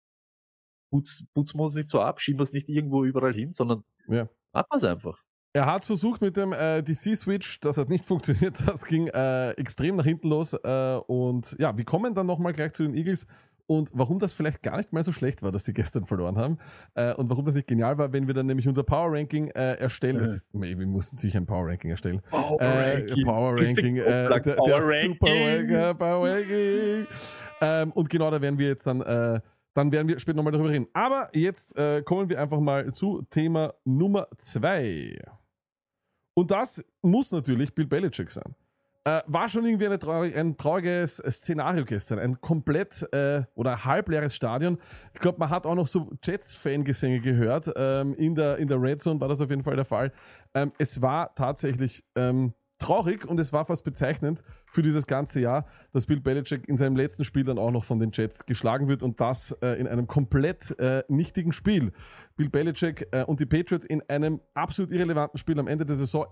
putz, 0.92 1.24
putzen 1.34 1.60
wir 1.60 1.64
uns 1.64 1.76
nicht 1.76 1.90
so 1.90 2.02
ab, 2.02 2.22
schieben 2.22 2.40
wir 2.40 2.44
es 2.44 2.54
nicht 2.54 2.70
irgendwo 2.70 3.06
überall 3.06 3.34
hin, 3.34 3.52
sondern 3.54 3.84
Ja. 4.08 4.30
machen 4.54 4.68
wir 4.72 4.78
es 4.78 4.84
einfach. 4.84 5.20
Er 5.54 5.66
hat 5.66 5.84
versucht 5.84 6.22
mit 6.22 6.38
dem 6.38 6.54
äh, 6.54 6.82
DC-Switch, 6.82 7.60
das 7.60 7.78
hat 7.78 7.90
nicht 7.90 8.06
funktioniert, 8.12 8.58
das 8.66 8.86
ging 8.86 9.08
äh, 9.08 9.52
extrem 9.52 9.98
nach 9.98 10.06
hinten 10.06 10.30
los. 10.30 10.54
Äh, 10.54 11.00
und 11.08 11.56
ja, 11.60 11.76
wir 11.76 11.84
kommen 11.84 12.14
dann 12.14 12.26
nochmal 12.26 12.54
gleich 12.54 12.72
zu 12.72 12.84
den 12.84 12.96
Eagles 12.96 13.28
und 13.68 13.90
warum 13.94 14.20
das 14.20 14.34
vielleicht 14.34 14.64
gar 14.64 14.78
nicht 14.78 14.92
mal 14.92 15.04
so 15.04 15.12
schlecht 15.12 15.44
war, 15.44 15.52
dass 15.52 15.64
die 15.64 15.74
gestern 15.74 16.06
verloren 16.06 16.38
haben. 16.38 16.58
Äh, 16.94 17.14
und 17.14 17.30
warum 17.30 17.46
das 17.46 17.56
nicht 17.56 17.68
genial 17.68 17.98
war, 17.98 18.12
wenn 18.12 18.28
wir 18.28 18.34
dann 18.34 18.46
nämlich 18.46 18.68
unser 18.68 18.84
Power 18.84 19.14
Ranking 19.14 19.48
äh, 19.50 19.76
erstellen. 19.76 20.18
Das 20.18 20.30
ist, 20.30 20.54
nee, 20.54 20.78
wir 20.78 20.88
mussten 20.88 21.16
natürlich 21.16 21.38
ein 21.38 21.46
Power 21.46 21.68
Ranking 21.68 21.92
erstellen. 21.92 22.22
Power 22.30 22.62
Äh, 22.62 23.24
Power 23.24 23.56
Ranking, 23.56 23.98
äh, 23.98 24.04
der, 24.04 24.40
der 24.40 24.56
Power 24.56 24.82
Super 24.82 25.28
Ranking. 25.28 25.76
Ranking, 25.76 25.98
Power 25.98 26.30
Ranking. 26.30 27.08
Ähm, 27.62 27.92
und 27.92 28.10
genau 28.10 28.32
da 28.32 28.42
werden 28.42 28.58
wir 28.58 28.68
jetzt 28.68 28.86
dann, 28.88 29.02
äh, 29.02 29.40
dann 29.74 29.92
werden 29.92 30.08
wir 30.08 30.20
später 30.20 30.36
nochmal 30.38 30.52
darüber 30.52 30.70
reden. 30.70 30.88
Aber 30.94 31.30
jetzt 31.34 31.78
äh, 31.78 32.02
kommen 32.02 32.30
wir 32.30 32.42
einfach 32.42 32.60
mal 32.60 32.92
zu 32.92 33.22
Thema 33.30 33.74
Nummer 33.86 34.28
zwei. 34.38 35.18
Und 36.34 36.52
das 36.52 36.84
muss 37.02 37.32
natürlich 37.32 37.74
Bill 37.74 37.86
Belichick 37.86 38.30
sein. 38.30 38.56
Äh, 39.04 39.22
war 39.26 39.50
schon 39.50 39.66
irgendwie 39.66 39.98
traurig, 39.98 40.36
ein 40.38 40.56
trauriges 40.56 41.18
Szenario 41.18 41.86
gestern. 41.86 42.20
Ein 42.20 42.40
komplett 42.40 43.08
äh, 43.14 43.44
oder 43.56 43.84
halbleeres 43.84 44.36
Stadion. 44.36 44.78
Ich 45.16 45.20
glaube, 45.20 45.40
man 45.40 45.50
hat 45.50 45.66
auch 45.66 45.74
noch 45.74 45.88
so 45.88 46.12
Jets-Fangesänge 46.24 47.20
gehört. 47.20 47.72
Ähm, 47.76 48.14
in, 48.14 48.36
der, 48.36 48.58
in 48.58 48.68
der 48.68 48.80
Red 48.80 49.02
Zone 49.02 49.20
war 49.20 49.28
das 49.28 49.42
auf 49.42 49.50
jeden 49.50 49.64
Fall 49.64 49.76
der 49.76 49.86
Fall. 49.86 50.12
Ähm, 50.54 50.72
es 50.78 51.02
war 51.02 51.34
tatsächlich 51.34 52.04
ähm, 52.16 52.54
traurig 52.82 53.26
und 53.26 53.40
es 53.40 53.54
war 53.54 53.66
fast 53.66 53.84
bezeichnend 53.84 54.44
für 54.72 54.82
dieses 54.82 55.08
ganze 55.08 55.40
Jahr, 55.40 55.66
dass 55.94 56.06
Bill 56.06 56.20
Belichick 56.20 56.68
in 56.68 56.78
seinem 56.78 56.96
letzten 56.96 57.24
Spiel 57.24 57.44
dann 57.44 57.58
auch 57.58 57.72
noch 57.72 57.86
von 57.86 58.00
den 58.00 58.12
Jets 58.12 58.46
geschlagen 58.46 58.88
wird 58.88 59.04
und 59.04 59.22
das 59.22 59.52
äh, 59.62 59.80
in 59.80 59.88
einem 59.88 60.08
komplett 60.08 60.78
äh, 60.80 61.04
nichtigen 61.08 61.54
Spiel. 61.54 61.92
Bill 62.36 62.50
Belichick 62.50 63.08
äh, 63.12 63.24
und 63.24 63.40
die 63.40 63.46
Patriots 63.46 63.86
in 63.86 64.02
einem 64.10 64.42
absolut 64.54 64.92
irrelevanten 64.92 65.38
Spiel 65.38 65.60
am 65.60 65.68
Ende 65.68 65.86
der 65.86 65.96
Saison 65.96 66.26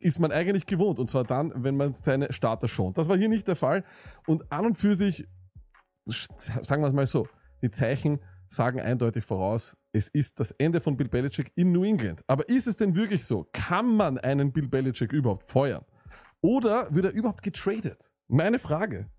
ist 0.00 0.20
man 0.20 0.30
eigentlich 0.30 0.66
gewohnt. 0.66 0.98
Und 0.98 1.08
zwar 1.08 1.24
dann, 1.24 1.52
wenn 1.56 1.76
man 1.76 1.92
seine 1.92 2.32
Starter 2.32 2.68
schont. 2.68 2.98
Das 2.98 3.08
war 3.08 3.16
hier 3.16 3.28
nicht 3.28 3.48
der 3.48 3.56
Fall. 3.56 3.84
Und 4.26 4.50
an 4.52 4.66
und 4.66 4.76
für 4.76 4.94
sich, 4.94 5.26
sagen 6.04 6.82
wir 6.82 6.88
es 6.88 6.94
mal 6.94 7.06
so, 7.06 7.26
die 7.62 7.70
Zeichen 7.70 8.20
sagen 8.48 8.80
eindeutig 8.80 9.24
voraus, 9.24 9.76
es 9.92 10.08
ist 10.08 10.40
das 10.40 10.50
Ende 10.52 10.80
von 10.80 10.96
Bill 10.96 11.08
Belichick 11.08 11.52
in 11.54 11.72
New 11.72 11.84
England. 11.84 12.22
Aber 12.26 12.48
ist 12.48 12.66
es 12.66 12.76
denn 12.76 12.94
wirklich 12.94 13.24
so? 13.24 13.48
Kann 13.52 13.96
man 13.96 14.18
einen 14.18 14.52
Bill 14.52 14.68
Belichick 14.68 15.12
überhaupt 15.12 15.44
feuern? 15.44 15.84
Oder 16.40 16.94
wird 16.94 17.06
er 17.06 17.12
überhaupt 17.12 17.42
getradet? 17.42 18.12
Meine 18.28 18.58
Frage. 18.58 19.10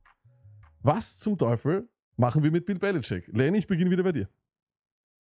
Was 0.81 1.17
zum 1.17 1.37
Teufel 1.37 1.89
machen 2.15 2.43
wir 2.43 2.51
mit 2.51 2.65
Bill 2.65 2.79
Belichick? 2.79 3.27
Lenny, 3.27 3.57
ich 3.57 3.67
beginne 3.67 3.91
wieder 3.91 4.03
bei 4.03 4.11
dir. 4.11 4.29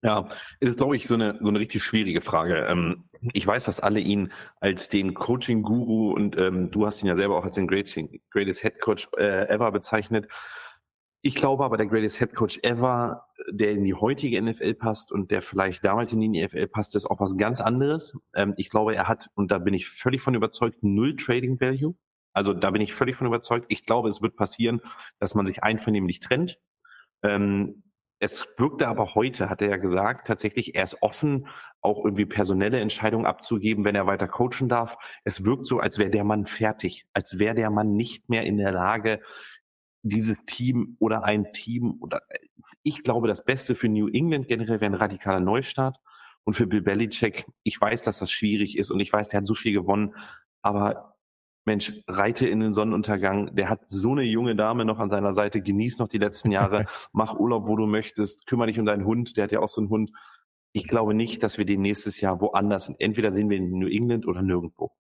Ja, 0.02 0.28
es 0.60 0.70
ist, 0.70 0.78
glaube 0.78 0.96
ich, 0.96 1.08
so 1.08 1.16
eine, 1.16 1.40
so 1.42 1.48
eine 1.48 1.60
richtig 1.60 1.84
schwierige 1.84 2.22
Frage. 2.22 2.68
Ähm, 2.68 3.06
ich 3.34 3.46
weiß, 3.46 3.66
dass 3.66 3.80
alle 3.80 4.00
ihn 4.00 4.32
als 4.60 4.90
den 4.90 5.16
Coaching-Guru 5.16 6.12
und 6.12 6.38
ähm, 6.38 6.70
du 6.70 6.86
hast 6.86 7.02
ihn 7.02 7.08
ja 7.08 7.16
selber 7.16 7.38
auch 7.38 7.44
als 7.44 7.56
den 7.56 7.68
greatest, 7.68 8.62
Head 8.62 8.80
Coach 8.82 9.10
äh, 9.18 9.48
ever 9.48 9.72
bezeichnet. 9.72 10.28
Ich 11.28 11.34
glaube 11.34 11.66
aber, 11.66 11.76
der 11.76 11.88
greatest 11.88 12.20
Head 12.20 12.36
Coach 12.36 12.60
ever, 12.62 13.26
der 13.50 13.72
in 13.72 13.84
die 13.84 13.96
heutige 13.96 14.40
NFL 14.40 14.76
passt 14.76 15.12
und 15.12 15.32
der 15.32 15.42
vielleicht 15.42 15.84
damals 15.84 16.14
in 16.14 16.20
die 16.20 16.46
NFL 16.46 16.68
passt, 16.68 16.96
ist 16.96 17.08
auch 17.08 17.20
was 17.20 17.36
ganz 17.36 17.62
anderes. 17.62 18.16
Ähm, 18.36 18.54
ich 18.58 18.70
glaube, 18.70 18.94
er 18.94 19.08
hat, 19.08 19.32
und 19.34 19.50
da 19.50 19.58
bin 19.58 19.74
ich 19.74 19.88
völlig 19.90 20.22
von 20.22 20.36
überzeugt, 20.36 20.84
null 20.84 21.16
Trading 21.16 21.60
Value. 21.60 21.96
Also 22.34 22.54
da 22.54 22.70
bin 22.70 22.84
ich 22.84 22.94
völlig 22.94 23.16
von 23.16 23.26
überzeugt. 23.26 23.66
Ich 23.70 23.88
glaube, 23.88 24.08
es 24.08 24.22
wird 24.22 24.36
passieren, 24.36 24.82
dass 25.18 25.34
man 25.34 25.48
sich 25.48 25.64
einvernehmlich 25.64 26.20
trennt. 26.20 26.60
Ähm, 27.24 27.82
es 28.20 28.48
wirkte 28.60 28.88
aber 28.88 29.16
heute, 29.16 29.50
hat 29.50 29.64
er 29.64 29.70
ja 29.70 29.78
gesagt, 29.78 30.28
tatsächlich, 30.28 30.76
er 30.76 30.84
ist 30.84 31.02
offen, 31.02 31.48
auch 31.82 32.06
irgendwie 32.06 32.28
personelle 32.28 32.80
Entscheidungen 32.80 33.26
abzugeben, 33.26 33.84
wenn 33.84 33.96
er 33.96 34.06
weiter 34.06 34.28
coachen 34.28 34.70
darf. 34.70 34.96
Es 35.24 35.44
wirkt 35.44 35.66
so, 35.66 35.80
als 35.80 35.98
wäre 35.98 36.12
der 36.12 36.24
Mann 36.24 36.46
fertig, 36.46 37.08
als 37.14 37.40
wäre 37.40 37.56
der 37.56 37.72
Mann 37.72 37.96
nicht 37.96 38.30
mehr 38.30 38.44
in 38.44 38.58
der 38.58 38.72
Lage, 38.72 39.22
dieses 40.06 40.46
Team 40.46 40.96
oder 41.00 41.24
ein 41.24 41.52
Team 41.52 41.98
oder 42.00 42.22
ich 42.84 43.04
glaube, 43.04 43.28
das 43.28 43.44
Beste 43.44 43.76
für 43.76 43.90
New 43.90 44.08
England 44.08 44.48
generell 44.48 44.80
wäre 44.82 44.92
ein 44.92 44.96
radikaler 44.96 45.40
Neustart. 45.40 45.98
Und 46.44 46.54
für 46.54 46.68
Bill 46.68 46.84
Belichick, 46.84 47.46
ich 47.64 47.82
weiß, 47.82 48.04
dass 48.04 48.20
das 48.20 48.30
schwierig 48.30 48.78
ist 48.78 48.92
und 48.92 49.00
ich 49.00 49.12
weiß, 49.12 49.30
der 49.30 49.40
hat 49.40 49.48
so 49.48 49.56
viel 49.56 49.74
gewonnen, 49.74 50.14
aber 50.62 51.16
Mensch, 51.66 51.94
reite 52.08 52.48
in 52.48 52.60
den 52.60 52.76
Sonnenuntergang. 52.76 53.56
Der 53.56 53.70
hat 53.70 53.90
so 53.90 54.12
eine 54.12 54.22
junge 54.22 54.56
Dame 54.56 54.86
noch 54.86 55.00
an 55.00 55.10
seiner 55.10 55.34
Seite. 55.34 55.62
Genieß 55.62 55.98
noch 55.98 56.08
die 56.08 56.20
letzten 56.20 56.52
Jahre. 56.52 56.86
Mach 57.12 57.34
Urlaub, 57.34 57.68
wo 57.68 57.76
du 57.76 57.88
möchtest. 57.88 58.46
Kümmere 58.46 58.68
dich 58.68 58.80
um 58.80 58.86
deinen 58.86 59.06
Hund. 59.06 59.36
Der 59.36 59.46
hat 59.46 59.52
ja 59.52 59.62
auch 59.62 59.70
so 59.70 59.82
einen 59.82 59.90
Hund. 59.90 60.12
Ich 60.74 60.88
glaube 60.88 61.16
nicht, 61.16 61.42
dass 61.42 61.58
wir 61.58 61.66
den 61.66 61.82
nächstes 61.82 62.22
Jahr 62.22 62.40
woanders 62.40 62.86
sind. 62.86 63.02
Entweder 63.02 63.32
sehen 63.32 63.50
wir 63.50 63.58
ihn 63.58 63.74
in 63.74 63.80
New 63.80 63.88
England 63.88 64.28
oder 64.28 64.44
nirgendwo. 64.44 64.92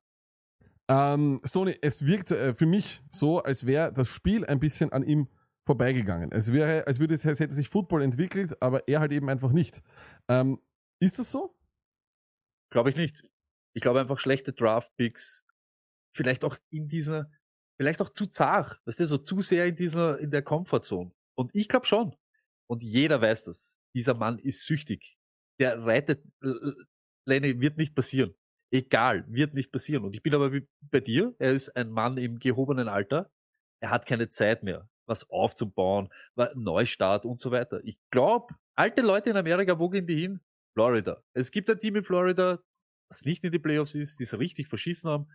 Ähm, 0.88 1.42
Sony, 1.44 1.78
es 1.82 2.06
wirkt 2.06 2.32
äh, 2.32 2.54
für 2.54 2.66
mich 2.66 3.02
so, 3.10 3.42
als 3.42 3.66
wäre 3.66 3.92
das 3.92 4.08
Spiel 4.08 4.46
ein 4.46 4.60
bisschen 4.60 4.92
an 4.92 5.04
ihm 5.04 5.30
vorbeigegangen. 5.66 6.32
Es 6.32 6.54
wäre, 6.54 6.86
als 6.86 7.00
würde 7.00 7.16
es, 7.16 7.26
als 7.26 7.40
hätte 7.40 7.56
sich 7.56 7.70
Football 7.70 8.04
entwickelt, 8.04 8.62
aber 8.62 8.88
er 8.88 9.00
halt 9.00 9.12
eben 9.12 9.30
einfach 9.30 9.52
nicht. 9.52 9.82
Ähm, 10.28 10.60
ist 11.00 11.18
das 11.18 11.32
so? 11.32 11.56
Glaube 12.72 12.92
ich 12.92 12.96
nicht. 12.96 13.24
Ich 13.74 13.82
glaube 13.82 14.00
einfach 14.00 14.20
schlechte 14.20 14.54
Draft-Picks. 14.54 15.44
Vielleicht 16.14 16.44
auch 16.46 16.58
in 16.70 16.88
dieser, 16.88 17.32
vielleicht 17.78 18.02
auch 18.02 18.10
zu 18.10 18.28
zart. 18.28 18.80
Weißt 18.86 19.00
du, 19.00 19.08
so 19.08 19.18
zu 19.18 19.42
sehr 19.42 19.66
in 19.66 19.76
dieser, 19.76 20.20
in 20.20 20.30
der 20.30 20.44
Comfortzone. 20.44 21.12
Und 21.36 21.52
ich 21.54 21.68
glaube 21.68 21.86
schon. 21.86 22.16
Und 22.68 22.84
jeder 22.84 23.22
weiß 23.22 23.46
das. 23.46 23.80
Dieser 23.96 24.14
Mann 24.14 24.40
ist 24.40 24.66
süchtig. 24.66 25.18
Der 25.60 25.84
reitet, 25.84 26.24
Lenny, 27.26 27.60
wird 27.60 27.78
nicht 27.78 27.96
passieren. 27.96 28.36
Egal, 28.72 29.26
wird 29.28 29.54
nicht 29.54 29.72
passieren. 29.72 30.04
Und 30.06 30.14
ich 30.16 30.24
bin 30.24 30.34
aber 30.34 30.52
bei 30.82 31.00
dir. 31.00 31.36
Er 31.40 31.52
ist 31.52 31.76
ein 31.76 31.92
Mann 31.92 32.18
im 32.18 32.40
gehobenen 32.40 32.88
Alter. 32.88 33.32
Er 33.82 33.90
hat 33.92 34.06
keine 34.06 34.30
Zeit 34.30 34.64
mehr, 34.64 34.90
was 35.06 35.30
aufzubauen, 35.30 36.10
Neustart 36.56 37.26
und 37.26 37.40
so 37.40 37.52
weiter. 37.52 37.82
Ich 37.84 37.98
glaube, 38.12 38.56
alte 38.76 39.02
Leute 39.02 39.30
in 39.30 39.38
Amerika, 39.38 39.78
wo 39.80 39.90
gehen 39.90 40.08
die 40.08 40.20
hin? 40.20 40.42
Florida. 40.74 41.24
Es 41.34 41.52
gibt 41.52 41.70
ein 41.70 41.80
Team 41.80 41.96
in 41.96 42.04
Florida, 42.04 42.60
das 43.10 43.24
nicht 43.24 43.44
in 43.44 43.52
die 43.52 43.60
Playoffs 43.60 43.96
ist, 43.96 44.20
die 44.20 44.24
es 44.24 44.38
richtig 44.38 44.68
verschissen 44.68 45.10
haben 45.10 45.28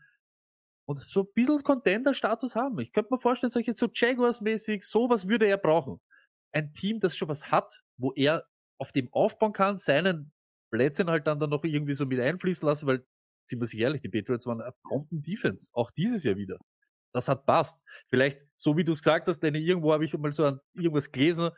und 0.91 0.99
so 1.05 1.23
ein 1.23 1.33
bisschen 1.35 1.63
Contender-Status 1.63 2.57
haben. 2.57 2.81
Ich 2.81 2.93
könnte 2.93 3.15
mir 3.15 3.21
vorstellen, 3.21 3.51
solche 3.51 3.75
so 3.77 3.87
Jaguars-mäßig, 3.93 4.83
sowas 4.83 5.29
würde 5.29 5.47
er 5.47 5.57
brauchen. 5.57 6.01
Ein 6.53 6.73
Team, 6.73 6.99
das 6.99 7.17
schon 7.17 7.29
was 7.29 7.53
hat, 7.53 7.83
wo 7.97 8.13
er 8.13 8.47
auf 8.79 8.91
dem 8.91 9.13
aufbauen 9.13 9.53
kann, 9.53 9.79
seinen 9.79 10.33
Plätzchen 10.73 11.09
halt 11.09 11.29
dann, 11.29 11.39
dann 11.39 11.51
noch 11.51 11.63
irgendwie 11.63 11.93
so 11.93 12.07
mit 12.07 12.19
einfließen 12.19 12.67
lassen, 12.67 12.89
weil, 12.89 13.07
sind 13.51 13.61
wir 13.61 13.67
sich 13.67 13.81
ehrlich, 13.81 14.01
die 14.01 14.09
Patriots 14.09 14.47
waren 14.47 14.61
eine 14.61 14.75
Bomben-Defense. 14.89 15.69
Auch 15.73 15.91
dieses 15.91 16.25
Jahr 16.25 16.37
wieder. 16.37 16.57
Das 17.13 17.29
hat 17.29 17.45
passt. 17.45 17.83
Vielleicht, 18.09 18.47
so 18.57 18.77
wie 18.77 18.85
du 18.85 18.93
es 18.93 19.03
gesagt 19.03 19.29
hast, 19.29 19.41
denn 19.41 19.55
irgendwo 19.55 19.93
habe 19.93 20.05
ich 20.05 20.17
mal 20.17 20.33
so 20.33 20.47
an 20.47 20.61
irgendwas 20.75 21.11
gelesen, 21.11 21.51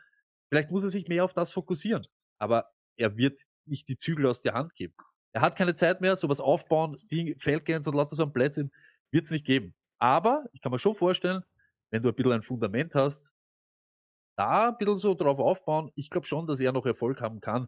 vielleicht 0.49 0.71
muss 0.71 0.83
er 0.83 0.89
sich 0.89 1.07
mehr 1.07 1.23
auf 1.23 1.33
das 1.33 1.51
fokussieren. 1.51 2.05
Aber 2.39 2.71
er 2.97 3.15
wird 3.17 3.39
nicht 3.65 3.87
die 3.87 3.97
Zügel 3.97 4.27
aus 4.27 4.41
der 4.41 4.53
Hand 4.53 4.75
geben. 4.75 4.95
Er 5.33 5.41
hat 5.41 5.55
keine 5.55 5.75
Zeit 5.75 6.01
mehr, 6.01 6.15
sowas 6.15 6.39
aufbauen, 6.39 6.97
die 7.09 7.35
Feldgains 7.39 7.87
und 7.87 7.95
lauter 7.95 8.15
so 8.15 8.23
ein 8.23 8.33
Plätzchen 8.33 8.71
wird 9.11 9.25
es 9.25 9.31
nicht 9.31 9.45
geben. 9.45 9.73
Aber 9.99 10.45
ich 10.51 10.61
kann 10.61 10.71
mir 10.71 10.79
schon 10.79 10.95
vorstellen, 10.95 11.43
wenn 11.91 12.03
du 12.03 12.09
ein 12.09 12.15
bisschen 12.15 12.33
ein 12.33 12.43
Fundament 12.43 12.95
hast, 12.95 13.31
da 14.35 14.69
ein 14.69 14.77
bisschen 14.77 14.97
so 14.97 15.13
drauf 15.13 15.39
aufbauen, 15.39 15.91
ich 15.95 16.09
glaube 16.09 16.27
schon, 16.27 16.47
dass 16.47 16.59
er 16.59 16.71
noch 16.71 16.85
Erfolg 16.85 17.21
haben 17.21 17.39
kann. 17.39 17.67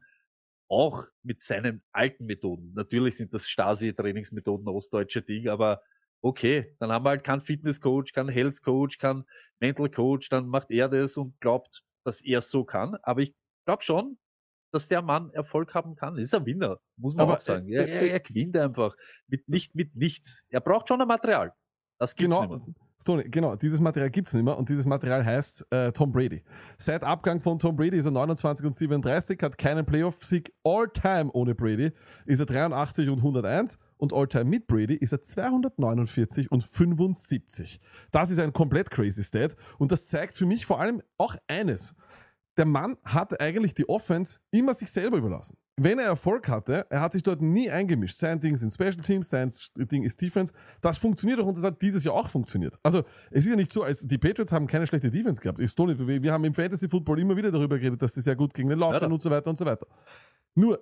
Auch 0.67 1.05
mit 1.23 1.41
seinen 1.43 1.83
alten 1.91 2.25
Methoden. 2.25 2.73
Natürlich 2.73 3.17
sind 3.17 3.33
das 3.33 3.47
Stasi-Trainingsmethoden, 3.49 4.67
ostdeutsche 4.67 5.21
Ding, 5.21 5.47
aber 5.49 5.81
okay, 6.21 6.75
dann 6.79 6.91
haben 6.91 7.05
wir 7.05 7.11
halt 7.11 7.23
keinen 7.23 7.41
Fitness-Coach, 7.41 8.13
keinen 8.13 8.29
Health-Coach, 8.29 8.97
keinen 8.97 9.25
Mental-Coach, 9.59 10.29
dann 10.29 10.47
macht 10.47 10.71
er 10.71 10.89
das 10.89 11.17
und 11.17 11.39
glaubt, 11.39 11.83
dass 12.03 12.21
er 12.21 12.39
es 12.39 12.49
so 12.49 12.63
kann. 12.65 12.95
Aber 13.03 13.21
ich 13.21 13.35
glaube 13.65 13.83
schon, 13.83 14.17
dass 14.71 14.87
der 14.87 15.01
Mann 15.01 15.31
Erfolg 15.31 15.73
haben 15.73 15.95
kann. 15.95 16.17
Ist 16.17 16.33
ein 16.35 16.45
Winner, 16.45 16.79
muss 16.97 17.15
man 17.15 17.23
Aber, 17.25 17.35
auch 17.35 17.39
sagen. 17.39 17.69
äh, 17.69 17.75
Er, 17.75 17.87
äh, 17.87 18.07
er, 18.07 18.11
er 18.13 18.19
gewinnt 18.19 18.57
einfach 18.57 18.95
mit 19.27 19.47
nicht 19.47 19.75
mit 19.75 19.95
nichts. 19.95 20.45
Er 20.49 20.61
braucht 20.61 20.87
schon 20.89 21.01
ein 21.01 21.07
Material. 21.07 21.53
Das 21.99 22.15
gibt's 22.15 22.39
Genau, 22.39 22.45
nicht 22.47 22.63
Stoney, 23.05 23.29
genau, 23.29 23.55
dieses 23.55 23.79
Material 23.79 24.09
gibt's 24.09 24.33
nicht 24.33 24.43
mehr 24.43 24.57
und 24.57 24.67
dieses 24.67 24.87
Material 24.87 25.23
heißt 25.23 25.67
äh, 25.69 25.91
Tom 25.91 26.11
Brady. 26.11 26.41
Seit 26.79 27.03
Abgang 27.03 27.39
von 27.39 27.59
Tom 27.59 27.75
Brady 27.75 27.97
ist 27.97 28.05
er 28.05 28.11
29 28.11 28.65
und 28.65 28.75
37, 28.75 29.43
hat 29.43 29.59
keinen 29.59 29.85
Playoff-Sieg 29.85 30.51
all-time 30.63 31.29
ohne 31.33 31.53
Brady, 31.53 31.91
ist 32.25 32.39
er 32.39 32.47
83 32.47 33.09
und 33.09 33.19
101 33.19 33.77
und 33.97 34.11
all-time 34.11 34.45
mit 34.45 34.65
Brady 34.65 34.95
ist 34.95 35.11
er 35.11 35.21
249 35.21 36.51
und 36.51 36.63
75. 36.63 37.79
Das 38.09 38.31
ist 38.31 38.39
ein 38.39 38.53
komplett 38.53 38.89
crazy 38.89 39.23
Stat 39.23 39.55
und 39.77 39.91
das 39.91 40.07
zeigt 40.07 40.35
für 40.35 40.47
mich 40.47 40.65
vor 40.65 40.79
allem 40.79 41.03
auch 41.19 41.35
eines. 41.47 41.93
Der 42.57 42.65
Mann 42.65 42.97
hat 43.03 43.39
eigentlich 43.39 43.75
die 43.75 43.87
Offense 43.87 44.39
immer 44.49 44.73
sich 44.73 44.89
selber 44.89 45.17
überlassen. 45.17 45.57
Wenn 45.77 45.99
er 45.99 46.05
Erfolg 46.05 46.47
hatte, 46.47 46.85
er 46.89 47.01
hat 47.01 47.11
sich 47.11 47.21
dort 47.21 47.41
nie 47.41 47.69
eingemischt. 47.69 48.15
Sein 48.17 48.39
Ding 48.39 48.55
sind 48.55 48.71
Special 48.71 48.95
Teams, 48.95 49.29
sein 49.29 49.51
Ding 49.75 50.03
ist 50.03 50.21
Defense. 50.21 50.53
Das 50.79 50.97
funktioniert 50.97 51.39
doch 51.39 51.45
und 51.45 51.57
das 51.57 51.65
hat 51.65 51.81
dieses 51.81 52.05
Jahr 52.05 52.15
auch 52.15 52.29
funktioniert. 52.29 52.79
Also 52.81 53.03
es 53.29 53.45
ist 53.45 53.49
ja 53.49 53.57
nicht 53.57 53.73
so, 53.73 53.83
als 53.83 53.99
die 54.07 54.17
Patriots 54.17 54.53
haben 54.53 54.67
keine 54.67 54.87
schlechte 54.87 55.11
Defense 55.11 55.41
gehabt. 55.41 55.59
Ich 55.59 55.75
Tony, 55.75 55.97
wir 55.99 56.31
haben 56.31 56.45
im 56.45 56.53
Fantasy 56.53 56.87
Football 56.87 57.19
immer 57.19 57.35
wieder 57.35 57.51
darüber 57.51 57.77
geredet, 57.77 58.01
dass 58.01 58.13
sie 58.13 58.21
sehr 58.21 58.37
gut 58.37 58.53
gegen 58.53 58.69
den 58.69 58.79
Lauf 58.79 58.93
Ja, 58.93 58.99
sind 59.01 59.11
und 59.11 59.21
so 59.21 59.29
weiter 59.29 59.49
und 59.49 59.57
so 59.57 59.65
weiter. 59.65 59.85
Nur 60.53 60.79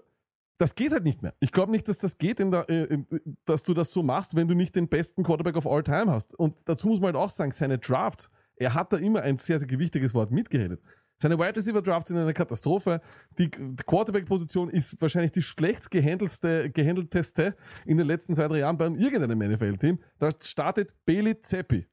das 0.58 0.76
geht 0.76 0.92
halt 0.92 1.04
nicht 1.04 1.24
mehr. 1.24 1.34
Ich 1.40 1.52
glaube 1.52 1.72
nicht, 1.72 1.88
dass 1.88 1.98
das 1.98 2.18
geht, 2.18 2.40
der, 2.40 2.70
äh, 2.70 3.00
dass 3.46 3.64
du 3.64 3.74
das 3.74 3.92
so 3.92 4.04
machst, 4.04 4.36
wenn 4.36 4.48
du 4.48 4.54
nicht 4.54 4.76
den 4.76 4.88
besten 4.88 5.24
Quarterback 5.24 5.56
of 5.56 5.66
all 5.66 5.84
time 5.84 6.12
hast. 6.12 6.38
Und 6.38 6.56
dazu 6.66 6.88
muss 6.88 7.00
man 7.00 7.08
halt 7.08 7.16
auch 7.16 7.30
sagen, 7.30 7.52
seine 7.52 7.80
Drafts, 7.80 8.30
er 8.56 8.76
hat 8.76 8.94
da 8.94 8.98
immer 8.98 9.22
ein 9.24 9.38
sehr, 9.38 9.58
sehr 9.58 9.68
gewichtiges 9.68 10.14
Wort 10.14 10.32
mitgeredet. 10.32 10.82
Seine 11.18 11.40
Wide 11.40 11.56
Receiver 11.56 11.82
Drafts 11.82 12.10
sind 12.10 12.18
eine 12.18 12.34
Katastrophe. 12.34 13.02
Die 13.38 13.50
Quarterback-Position 13.50 14.70
ist 14.70 15.02
wahrscheinlich 15.02 15.32
die 15.32 15.42
schlecht 15.42 15.90
gehandelste, 15.90 16.70
gehandelteste 16.70 17.56
in 17.86 17.98
den 17.98 18.08
letzten 18.08 18.36
zwei, 18.36 18.48
drei 18.48 18.60
Jahren 18.60 18.78
bei 18.78 18.88
irgendeinem 18.88 19.40
NFL-Team. 19.40 20.00
Da 20.20 20.30
startet 20.42 20.94
Bailey 21.06 21.40
Zappi. 21.40 21.88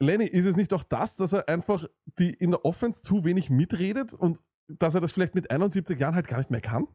Lenny, 0.00 0.26
ist 0.26 0.46
es 0.46 0.56
nicht 0.56 0.72
auch 0.74 0.84
das, 0.84 1.16
dass 1.16 1.32
er 1.32 1.48
einfach 1.48 1.84
die 2.18 2.32
in 2.32 2.50
der 2.50 2.64
Offense 2.64 3.02
zu 3.02 3.24
wenig 3.24 3.50
mitredet 3.50 4.12
und 4.12 4.42
dass 4.68 4.94
er 4.94 5.00
das 5.00 5.12
vielleicht 5.12 5.34
mit 5.34 5.50
71 5.50 5.98
Jahren 5.98 6.14
halt 6.14 6.28
gar 6.28 6.38
nicht 6.38 6.50
mehr 6.50 6.60
kann? 6.60 6.86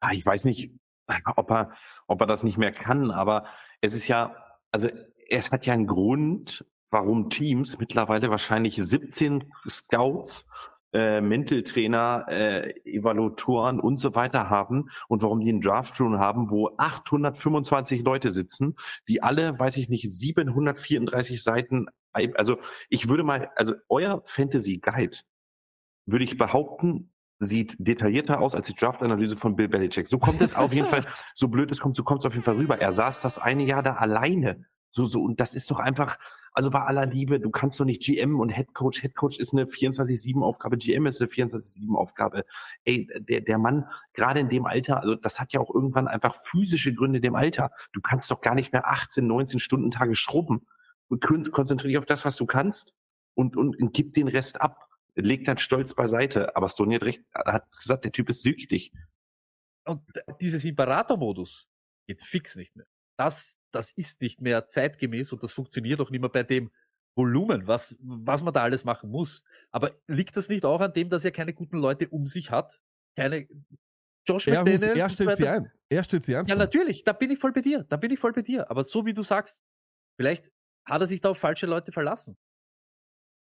Ah, 0.00 0.12
ich 0.12 0.24
weiß 0.24 0.44
nicht, 0.44 0.72
ob 1.36 1.50
er, 1.50 1.72
ob 2.06 2.20
er 2.20 2.26
das 2.26 2.42
nicht 2.42 2.58
mehr 2.58 2.72
kann, 2.72 3.10
aber 3.10 3.46
es 3.80 3.94
ist 3.94 4.08
ja, 4.08 4.36
also 4.70 4.88
es 5.28 5.50
hat 5.50 5.66
ja 5.66 5.72
einen 5.72 5.86
Grund, 5.86 6.64
warum 6.94 7.28
Teams 7.28 7.78
mittlerweile 7.78 8.30
wahrscheinlich 8.30 8.76
17 8.80 9.52
Scouts, 9.68 10.46
äh, 10.92 11.20
Mental-Trainer, 11.20 12.26
äh, 12.28 12.70
Evaluatoren 12.84 13.80
und 13.80 13.98
so 13.98 14.14
weiter 14.14 14.48
haben 14.48 14.90
und 15.08 15.22
warum 15.22 15.40
die 15.40 15.50
einen 15.50 15.60
Draft-Room 15.60 16.20
haben, 16.20 16.50
wo 16.50 16.70
825 16.78 18.04
Leute 18.04 18.30
sitzen, 18.30 18.76
die 19.08 19.24
alle, 19.24 19.58
weiß 19.58 19.76
ich 19.78 19.88
nicht, 19.88 20.08
734 20.08 21.42
Seiten, 21.42 21.86
also 22.12 22.58
ich 22.88 23.08
würde 23.08 23.24
mal, 23.24 23.50
also 23.56 23.74
euer 23.88 24.22
Fantasy 24.22 24.78
Guide, 24.78 25.18
würde 26.06 26.24
ich 26.24 26.38
behaupten, 26.38 27.12
sieht 27.40 27.74
detaillierter 27.80 28.40
aus 28.40 28.54
als 28.54 28.68
die 28.68 28.74
Draft-Analyse 28.74 29.36
von 29.36 29.56
Bill 29.56 29.68
Belichick. 29.68 30.06
So 30.06 30.18
kommt 30.18 30.40
es 30.40 30.54
auf 30.54 30.72
jeden 30.72 30.86
Fall, 30.86 31.04
so 31.34 31.48
blöd 31.48 31.72
es 31.72 31.80
kommt, 31.80 31.96
so 31.96 32.04
kommt 32.04 32.22
es 32.22 32.26
auf 32.26 32.34
jeden 32.34 32.44
Fall 32.44 32.54
rüber. 32.54 32.80
Er 32.80 32.92
saß 32.92 33.20
das 33.20 33.40
eine 33.40 33.64
Jahr 33.64 33.82
da 33.82 33.94
alleine. 33.94 34.64
So, 34.96 35.04
so, 35.04 35.20
und 35.22 35.40
das 35.40 35.56
ist 35.56 35.72
doch 35.72 35.80
einfach, 35.80 36.20
also 36.52 36.70
bei 36.70 36.80
aller 36.82 37.04
Liebe, 37.04 37.40
du 37.40 37.50
kannst 37.50 37.80
doch 37.80 37.84
nicht 37.84 38.00
GM 38.00 38.38
und 38.38 38.50
Head 38.50 38.74
Coach, 38.74 39.00
Head 39.00 39.16
Coach 39.16 39.40
ist 39.40 39.52
eine 39.52 39.64
24-7-Aufgabe, 39.64 40.76
GM 40.76 41.06
ist 41.06 41.20
eine 41.20 41.28
24-7-Aufgabe. 41.28 42.44
Ey, 42.84 43.08
der, 43.18 43.40
der 43.40 43.58
Mann, 43.58 43.88
gerade 44.12 44.38
in 44.38 44.48
dem 44.48 44.66
Alter, 44.66 45.00
also 45.00 45.16
das 45.16 45.40
hat 45.40 45.52
ja 45.52 45.58
auch 45.58 45.74
irgendwann 45.74 46.06
einfach 46.06 46.32
physische 46.32 46.94
Gründe 46.94 47.20
dem 47.20 47.34
Alter. 47.34 47.72
Du 47.92 48.00
kannst 48.00 48.30
doch 48.30 48.40
gar 48.40 48.54
nicht 48.54 48.72
mehr 48.72 48.86
18, 48.86 49.26
19 49.26 49.58
Stunden 49.58 49.90
Tage 49.90 50.14
schrubben. 50.14 50.64
Und 51.08 51.20
kon- 51.20 51.50
konzentrier 51.50 51.88
dich 51.88 51.98
auf 51.98 52.06
das, 52.06 52.24
was 52.24 52.36
du 52.36 52.46
kannst 52.46 52.94
und, 53.34 53.56
und, 53.56 53.80
und 53.82 53.92
gib 53.92 54.12
den 54.12 54.28
Rest 54.28 54.60
ab. 54.60 54.88
Leg 55.16 55.44
dann 55.44 55.58
stolz 55.58 55.92
beiseite. 55.94 56.54
Aber 56.54 56.68
Stone 56.68 56.94
hat 56.94 57.02
recht, 57.02 57.24
hat 57.34 57.68
gesagt, 57.72 58.04
der 58.04 58.12
Typ 58.12 58.28
ist 58.30 58.42
süchtig. 58.42 58.92
Und 59.84 60.02
dieses 60.40 60.64
Imperator-Modus 60.64 61.66
geht 62.06 62.22
fix 62.22 62.54
nicht 62.54 62.76
mehr. 62.76 62.86
Das, 63.16 63.58
das 63.70 63.92
ist 63.92 64.20
nicht 64.20 64.40
mehr 64.40 64.66
zeitgemäß 64.66 65.32
und 65.32 65.42
das 65.42 65.52
funktioniert 65.52 66.00
auch 66.00 66.10
nicht 66.10 66.20
mehr 66.20 66.30
bei 66.30 66.42
dem 66.42 66.70
Volumen, 67.16 67.66
was, 67.68 67.96
was 68.00 68.42
man 68.42 68.52
da 68.52 68.62
alles 68.62 68.84
machen 68.84 69.10
muss. 69.10 69.44
Aber 69.70 69.92
liegt 70.08 70.36
das 70.36 70.48
nicht 70.48 70.64
auch 70.64 70.80
an 70.80 70.92
dem, 70.92 71.10
dass 71.10 71.24
er 71.24 71.30
keine 71.30 71.54
guten 71.54 71.78
Leute 71.78 72.08
um 72.08 72.26
sich 72.26 72.50
hat? 72.50 72.80
Keine 73.16 73.46
Josh 74.26 74.48
Er, 74.48 74.64
muss, 74.64 74.82
er 74.82 75.10
stellt 75.10 75.36
sie 75.36 75.46
ein. 75.48 75.70
Er 75.88 76.02
stellt 76.02 76.24
sie 76.24 76.34
ein. 76.34 76.46
Ja, 76.46 76.56
natürlich, 76.56 77.04
da 77.04 77.12
bin 77.12 77.30
ich 77.30 77.38
voll 77.38 77.52
bei 77.52 77.60
dir, 77.60 77.84
da 77.84 77.96
bin 77.96 78.10
ich 78.10 78.18
voll 78.18 78.32
bei 78.32 78.42
dir. 78.42 78.68
Aber 78.70 78.82
so 78.84 79.06
wie 79.06 79.12
du 79.14 79.22
sagst, 79.22 79.62
vielleicht 80.16 80.50
hat 80.86 81.00
er 81.02 81.06
sich 81.06 81.20
da 81.20 81.30
auf 81.30 81.38
falsche 81.38 81.66
Leute 81.66 81.92
verlassen. 81.92 82.36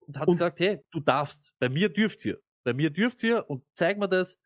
Und 0.00 0.18
hat 0.18 0.28
Und- 0.28 0.34
gesagt, 0.34 0.58
hey, 0.60 0.84
du 0.90 1.00
darfst, 1.00 1.54
bei 1.60 1.68
mir 1.68 1.88
dürft 1.90 2.24
ihr, 2.24 2.42
bei 2.64 2.74
mir 2.74 2.90
dürft 2.90 3.22
ihr 3.22 3.48
und 3.48 3.64
zeig 3.72 3.98
mir 3.98 4.08
das, 4.08 4.36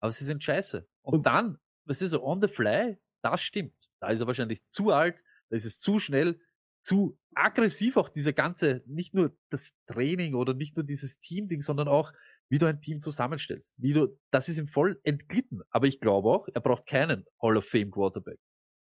aber 0.00 0.12
sie 0.12 0.24
sind 0.24 0.42
scheiße. 0.42 0.86
Und, 1.02 1.14
Und- 1.16 1.26
dann, 1.26 1.58
was 1.84 2.00
ist 2.00 2.10
so, 2.10 2.24
on 2.24 2.40
the 2.40 2.48
fly, 2.48 2.96
das 3.22 3.42
stimmt. 3.42 3.74
Da 4.00 4.08
ist 4.08 4.20
er 4.20 4.26
wahrscheinlich 4.26 4.66
zu 4.68 4.90
alt, 4.90 5.22
da 5.50 5.56
ist 5.56 5.64
es 5.64 5.78
zu 5.78 5.98
schnell, 5.98 6.40
zu 6.82 7.18
aggressiv 7.34 7.96
auch 7.96 8.08
diese 8.08 8.32
ganze, 8.32 8.82
nicht 8.86 9.12
nur 9.14 9.36
das 9.50 9.74
Training 9.86 10.34
oder 10.34 10.54
nicht 10.54 10.76
nur 10.76 10.84
dieses 10.84 11.18
Team-Ding, 11.18 11.60
sondern 11.60 11.88
auch, 11.88 12.12
wie 12.48 12.58
du 12.58 12.66
ein 12.66 12.80
Team 12.80 13.00
zusammenstellst. 13.02 13.80
Wie 13.80 13.92
du, 13.92 14.18
das 14.32 14.48
ist 14.48 14.58
ihm 14.58 14.66
voll 14.66 14.98
entglitten. 15.04 15.62
Aber 15.70 15.86
ich 15.86 16.00
glaube 16.00 16.28
auch, 16.30 16.48
er 16.52 16.60
braucht 16.60 16.86
keinen 16.86 17.26
Hall 17.40 17.56
of 17.56 17.66
Fame 17.68 17.90
Quarterback. 17.90 18.40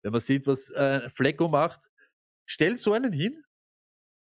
Wenn 0.02 0.12
man 0.12 0.20
sieht, 0.20 0.46
was 0.46 0.70
äh, 0.70 1.10
Flecko 1.10 1.48
macht, 1.48 1.90
stell 2.46 2.76
so 2.76 2.92
einen 2.92 3.12
hin, 3.12 3.42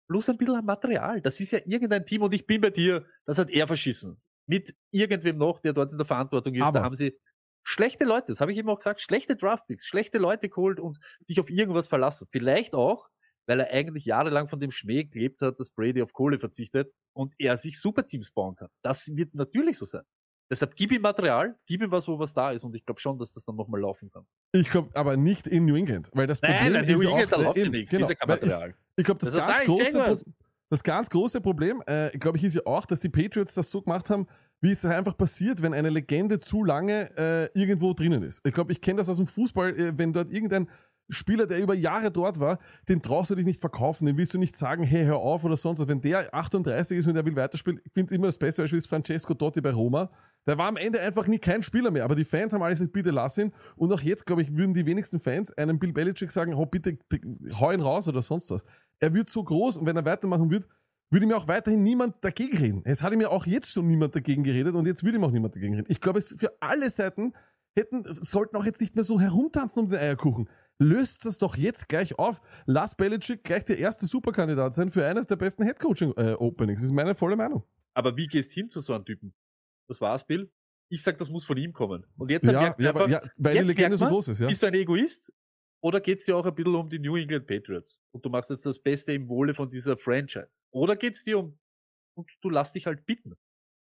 bloß 0.08 0.28
ein 0.28 0.36
bisschen 0.36 0.54
an 0.56 0.64
Material. 0.64 1.20
Das 1.22 1.40
ist 1.40 1.50
ja 1.52 1.60
irgendein 1.64 2.04
Team 2.06 2.22
und 2.22 2.34
ich 2.34 2.46
bin 2.46 2.60
bei 2.60 2.70
dir, 2.70 3.06
das 3.24 3.38
hat 3.38 3.50
er 3.50 3.66
verschissen. 3.66 4.20
Mit 4.46 4.76
irgendwem 4.92 5.38
noch, 5.38 5.58
der 5.60 5.72
dort 5.72 5.90
in 5.90 5.98
der 5.98 6.06
Verantwortung 6.06 6.54
ist. 6.54 6.62
Aber- 6.62 6.78
da 6.78 6.84
haben 6.84 6.94
sie 6.94 7.18
schlechte 7.66 8.04
Leute, 8.04 8.28
das 8.28 8.40
habe 8.40 8.52
ich 8.52 8.58
eben 8.58 8.68
auch 8.68 8.78
gesagt, 8.78 9.00
schlechte 9.00 9.34
Draftpicks, 9.36 9.86
schlechte 9.86 10.18
Leute 10.18 10.48
geholt 10.48 10.78
und 10.78 10.98
dich 11.28 11.40
auf 11.40 11.50
irgendwas 11.50 11.88
verlassen. 11.88 12.28
Vielleicht 12.30 12.74
auch, 12.74 13.08
weil 13.46 13.60
er 13.60 13.70
eigentlich 13.72 14.04
jahrelang 14.04 14.48
von 14.48 14.60
dem 14.60 14.70
Schmäh 14.70 15.04
gelebt 15.04 15.42
hat, 15.42 15.58
dass 15.58 15.70
Brady 15.70 16.00
auf 16.02 16.12
Kohle 16.12 16.38
verzichtet 16.38 16.92
und 17.12 17.32
er 17.38 17.56
sich 17.56 17.80
Superteams 17.80 18.30
bauen 18.30 18.54
kann. 18.54 18.68
Das 18.82 19.10
wird 19.16 19.34
natürlich 19.34 19.78
so 19.78 19.84
sein. 19.84 20.02
Deshalb 20.48 20.76
gib 20.76 20.92
ihm 20.92 21.02
Material, 21.02 21.58
gib 21.66 21.82
ihm 21.82 21.90
was, 21.90 22.06
wo 22.06 22.20
was 22.20 22.32
da 22.32 22.52
ist 22.52 22.62
und 22.62 22.72
ich 22.76 22.84
glaube 22.86 23.00
schon, 23.00 23.18
dass 23.18 23.32
das 23.32 23.44
dann 23.44 23.56
nochmal 23.56 23.80
laufen 23.80 24.10
kann. 24.12 24.26
Ich 24.52 24.70
glaube 24.70 24.90
aber 24.94 25.16
nicht 25.16 25.48
in 25.48 25.64
New 25.66 25.74
England, 25.74 26.08
weil 26.12 26.28
das 26.28 26.40
Problem 26.40 26.62
Nein, 26.62 26.72
nein, 26.72 26.84
ist 26.84 26.96
New 26.96 27.02
ja 27.02 27.10
England, 27.10 27.32
da 27.32 27.36
auch, 27.36 27.42
läuft 27.42 27.56
ja 27.56 27.62
eben, 27.64 27.72
nichts, 27.72 27.90
genau, 27.90 28.04
ist 28.04 28.10
ja 28.10 28.14
kein 28.14 28.28
weil 28.28 28.36
ich- 28.36 28.42
Material. 28.42 28.74
Ich 28.94 29.04
glaube, 29.04 29.18
das, 29.18 29.32
Deshalb 29.32 29.48
ganz 29.48 29.64
große, 29.66 30.24
das 30.70 30.82
ganz 30.84 31.10
große 31.10 31.40
Problem, 31.40 31.82
äh, 31.86 32.16
glaube 32.16 32.38
ich, 32.38 32.44
ist 32.44 32.54
ja 32.54 32.62
auch, 32.64 32.86
dass 32.86 33.00
die 33.00 33.08
Patriots 33.08 33.54
das 33.54 33.70
so 33.70 33.82
gemacht 33.82 34.08
haben, 34.08 34.26
wie 34.60 34.72
es 34.72 34.84
einfach 34.84 35.16
passiert, 35.16 35.62
wenn 35.62 35.74
eine 35.74 35.90
Legende 35.90 36.38
zu 36.38 36.64
lange 36.64 37.10
äh, 37.16 37.48
irgendwo 37.58 37.92
drinnen 37.92 38.22
ist. 38.22 38.46
Ich 38.46 38.54
glaube, 38.54 38.72
ich 38.72 38.80
kenne 38.80 38.98
das 38.98 39.08
aus 39.08 39.18
dem 39.18 39.26
Fußball, 39.26 39.78
äh, 39.78 39.98
wenn 39.98 40.12
dort 40.12 40.32
irgendein 40.32 40.68
Spieler, 41.08 41.46
der 41.46 41.60
über 41.60 41.74
Jahre 41.74 42.10
dort 42.10 42.40
war, 42.40 42.58
den 42.88 43.00
traust 43.00 43.30
du 43.30 43.36
dich 43.36 43.46
nicht 43.46 43.60
verkaufen, 43.60 44.06
den 44.06 44.16
willst 44.16 44.34
du 44.34 44.38
nicht 44.38 44.56
sagen, 44.56 44.82
hey, 44.82 45.04
hör 45.04 45.18
auf 45.18 45.44
oder 45.44 45.56
sonst 45.56 45.78
was. 45.78 45.88
Wenn 45.88 46.00
der 46.00 46.34
38 46.34 46.98
ist 46.98 47.06
und 47.06 47.14
der 47.14 47.24
will 47.24 47.36
weiterspielen, 47.36 47.80
ich 47.84 47.92
finde 47.92 48.14
immer 48.14 48.26
das 48.26 48.38
beste 48.38 48.62
Beispiel 48.62 48.78
ist 48.78 48.88
Francesco 48.88 49.34
Totti 49.34 49.60
bei 49.60 49.70
Roma. 49.70 50.10
Der 50.46 50.58
war 50.58 50.68
am 50.68 50.76
Ende 50.76 51.00
einfach 51.00 51.26
nie 51.26 51.38
kein 51.38 51.62
Spieler 51.62 51.90
mehr, 51.90 52.04
aber 52.04 52.14
die 52.14 52.24
Fans 52.24 52.52
haben 52.52 52.62
alle 52.62 52.74
gesagt, 52.74 52.92
bitte 52.92 53.10
lass 53.10 53.38
ihn. 53.38 53.52
Und 53.76 53.92
auch 53.92 54.00
jetzt, 54.00 54.26
glaube 54.26 54.42
ich, 54.42 54.56
würden 54.56 54.74
die 54.74 54.86
wenigsten 54.86 55.20
Fans 55.20 55.56
einem 55.56 55.78
Bill 55.78 55.92
Belichick 55.92 56.30
sagen, 56.30 56.54
oh, 56.54 56.66
bitte 56.66 56.98
hau 57.58 57.70
ihn 57.70 57.80
raus 57.80 58.08
oder 58.08 58.22
sonst 58.22 58.50
was. 58.50 58.64
Er 58.98 59.14
wird 59.14 59.28
so 59.28 59.44
groß 59.44 59.76
und 59.76 59.86
wenn 59.86 59.96
er 59.96 60.04
weitermachen 60.04 60.50
wird, 60.50 60.66
würde 61.10 61.26
mir 61.26 61.36
auch 61.36 61.48
weiterhin 61.48 61.82
niemand 61.82 62.16
dagegen 62.22 62.56
reden. 62.56 62.82
Es 62.84 63.02
hat 63.02 63.14
mir 63.14 63.30
auch 63.30 63.46
jetzt 63.46 63.72
schon 63.72 63.86
niemand 63.86 64.14
dagegen 64.14 64.44
geredet 64.44 64.74
und 64.74 64.86
jetzt 64.86 65.04
würde 65.04 65.18
ihm 65.18 65.24
auch 65.24 65.30
niemand 65.30 65.54
dagegen 65.54 65.74
reden. 65.74 65.86
Ich 65.88 66.00
glaube, 66.00 66.18
es 66.18 66.34
für 66.36 66.56
alle 66.60 66.90
Seiten 66.90 67.32
hätten, 67.76 68.02
sollten 68.06 68.56
auch 68.56 68.64
jetzt 68.64 68.80
nicht 68.80 68.94
mehr 68.94 69.04
so 69.04 69.20
herumtanzen 69.20 69.84
um 69.84 69.90
den 69.90 70.00
Eierkuchen. 70.00 70.48
Löst 70.78 71.24
das 71.24 71.38
doch 71.38 71.56
jetzt 71.56 71.88
gleich 71.88 72.18
auf. 72.18 72.40
Lass 72.66 72.96
Belichick 72.96 73.44
gleich 73.44 73.64
der 73.64 73.78
erste 73.78 74.06
Superkandidat 74.06 74.74
sein 74.74 74.90
für 74.90 75.06
eines 75.06 75.26
der 75.26 75.36
besten 75.36 75.62
Headcoaching-Openings. 75.62 76.80
das 76.80 76.90
ist 76.90 76.94
meine 76.94 77.14
volle 77.14 77.36
Meinung. 77.36 77.64
Aber 77.94 78.16
wie 78.16 78.26
gehst 78.26 78.52
hin 78.52 78.68
zu 78.68 78.80
so 78.80 78.92
einem 78.92 79.04
Typen? 79.04 79.32
Das 79.88 80.00
war's, 80.00 80.26
Bill. 80.26 80.50
Ich 80.88 81.02
sag, 81.02 81.18
das 81.18 81.30
muss 81.30 81.46
von 81.46 81.56
ihm 81.56 81.72
kommen. 81.72 82.04
Und 82.16 82.30
jetzt 82.30 82.46
Ja, 82.46 82.74
ja, 82.78 82.90
einfach, 82.90 83.08
ja, 83.08 83.22
weil 83.36 83.54
die 83.54 83.60
Legende 83.60 83.88
merkt 83.88 83.98
so 83.98 84.04
man, 84.04 84.14
groß 84.14 84.28
ist, 84.28 84.40
ja. 84.40 84.48
bist 84.48 84.62
du 84.62 84.66
ein 84.66 84.74
Egoist? 84.74 85.32
Oder 85.86 86.00
geht's 86.00 86.24
dir 86.24 86.36
auch 86.36 86.44
ein 86.44 86.54
bisschen 86.56 86.74
um 86.74 86.90
die 86.90 86.98
New 86.98 87.14
England 87.16 87.46
Patriots? 87.46 88.00
Und 88.10 88.24
du 88.24 88.28
machst 88.28 88.50
jetzt 88.50 88.66
das 88.66 88.80
Beste 88.80 89.12
im 89.12 89.28
Wohle 89.28 89.54
von 89.54 89.70
dieser 89.70 89.96
Franchise? 89.96 90.64
Oder 90.72 90.96
geht's 90.96 91.22
dir 91.22 91.38
um, 91.38 91.58
und 92.16 92.28
du 92.40 92.50
lass 92.50 92.72
dich 92.72 92.86
halt 92.86 93.06
bitten? 93.06 93.36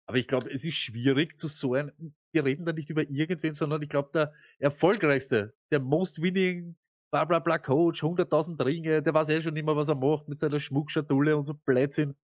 Aber 0.07 0.19
ich 0.19 0.29
glaube, 0.29 0.51
es 0.53 0.67
ist 0.67 0.75
schwierig 0.75 1.39
zu 1.41 1.49
so 1.49 1.73
ein, 1.73 1.91
wir 2.33 2.45
reden 2.45 2.67
da 2.67 2.75
nicht 2.75 2.91
über 2.91 3.09
irgendwen, 3.09 3.55
sondern 3.55 3.81
ich 3.81 3.89
glaube, 3.89 4.11
der 4.13 4.35
erfolgreichste, 4.59 5.55
der 5.71 5.81
most 5.81 6.21
winning, 6.21 6.77
bla 7.11 7.25
bla 7.25 7.39
bla 7.39 7.57
Coach, 7.59 8.03
100.000 8.03 8.63
Ringe, 8.63 9.03
der 9.03 9.15
weiß 9.15 9.31
eh 9.31 9.41
schon 9.41 9.57
immer, 9.57 9.75
was 9.77 9.89
er 9.89 9.95
macht 9.95 10.29
mit 10.29 10.41
seiner 10.41 10.61
Schmuckschatulle 10.61 11.35
und 11.39 11.47
so 11.47 11.55
Blödsinn. 11.55 12.17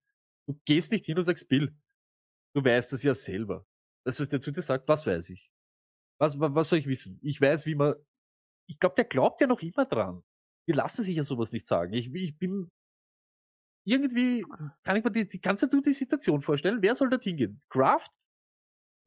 Du 0.47 0.61
gehst 0.67 0.93
nicht 0.93 1.07
hin 1.07 1.17
und 1.17 1.25
sagst, 1.25 1.49
Bill, 1.49 1.75
du 2.55 2.63
weißt 2.63 2.93
das 2.93 3.03
ja 3.03 3.15
selber. 3.15 3.65
Das, 4.05 4.21
was 4.21 4.29
der 4.29 4.43
zu 4.43 4.51
dir 4.51 4.61
sagt, 4.63 4.89
was 4.89 5.07
weiß 5.07 5.31
ich? 5.31 5.51
Was, 6.19 6.39
wa- 6.39 6.55
was 6.55 6.69
soll 6.69 6.81
ich 6.81 6.87
wissen? 6.87 7.19
Ich 7.23 7.41
weiß, 7.41 7.65
wie 7.65 7.77
man, 7.77 7.95
ich 8.71 8.79
glaube, 8.79 8.95
der 8.95 9.05
glaubt 9.05 9.41
ja 9.41 9.49
noch 9.49 9.61
immer 9.63 9.85
dran. 9.85 10.23
Die 10.69 10.73
lassen 10.73 11.03
sich 11.03 11.17
ja 11.17 11.25
sowas 11.25 11.53
nicht 11.53 11.67
sagen. 11.67 11.93
Ich, 11.93 12.15
ich 12.15 12.39
bin, 12.39 12.71
irgendwie, 13.85 14.45
kann 14.85 14.97
ich 14.97 15.03
mir 15.03 15.11
die, 15.11 15.27
die, 15.27 15.41
du 15.41 15.81
die 15.81 15.93
Situation 15.93 16.41
vorstellen? 16.41 16.79
Wer 16.81 16.95
soll 16.95 17.11
dort 17.11 17.25
hingehen? 17.25 17.61
Kraft? 17.69 18.13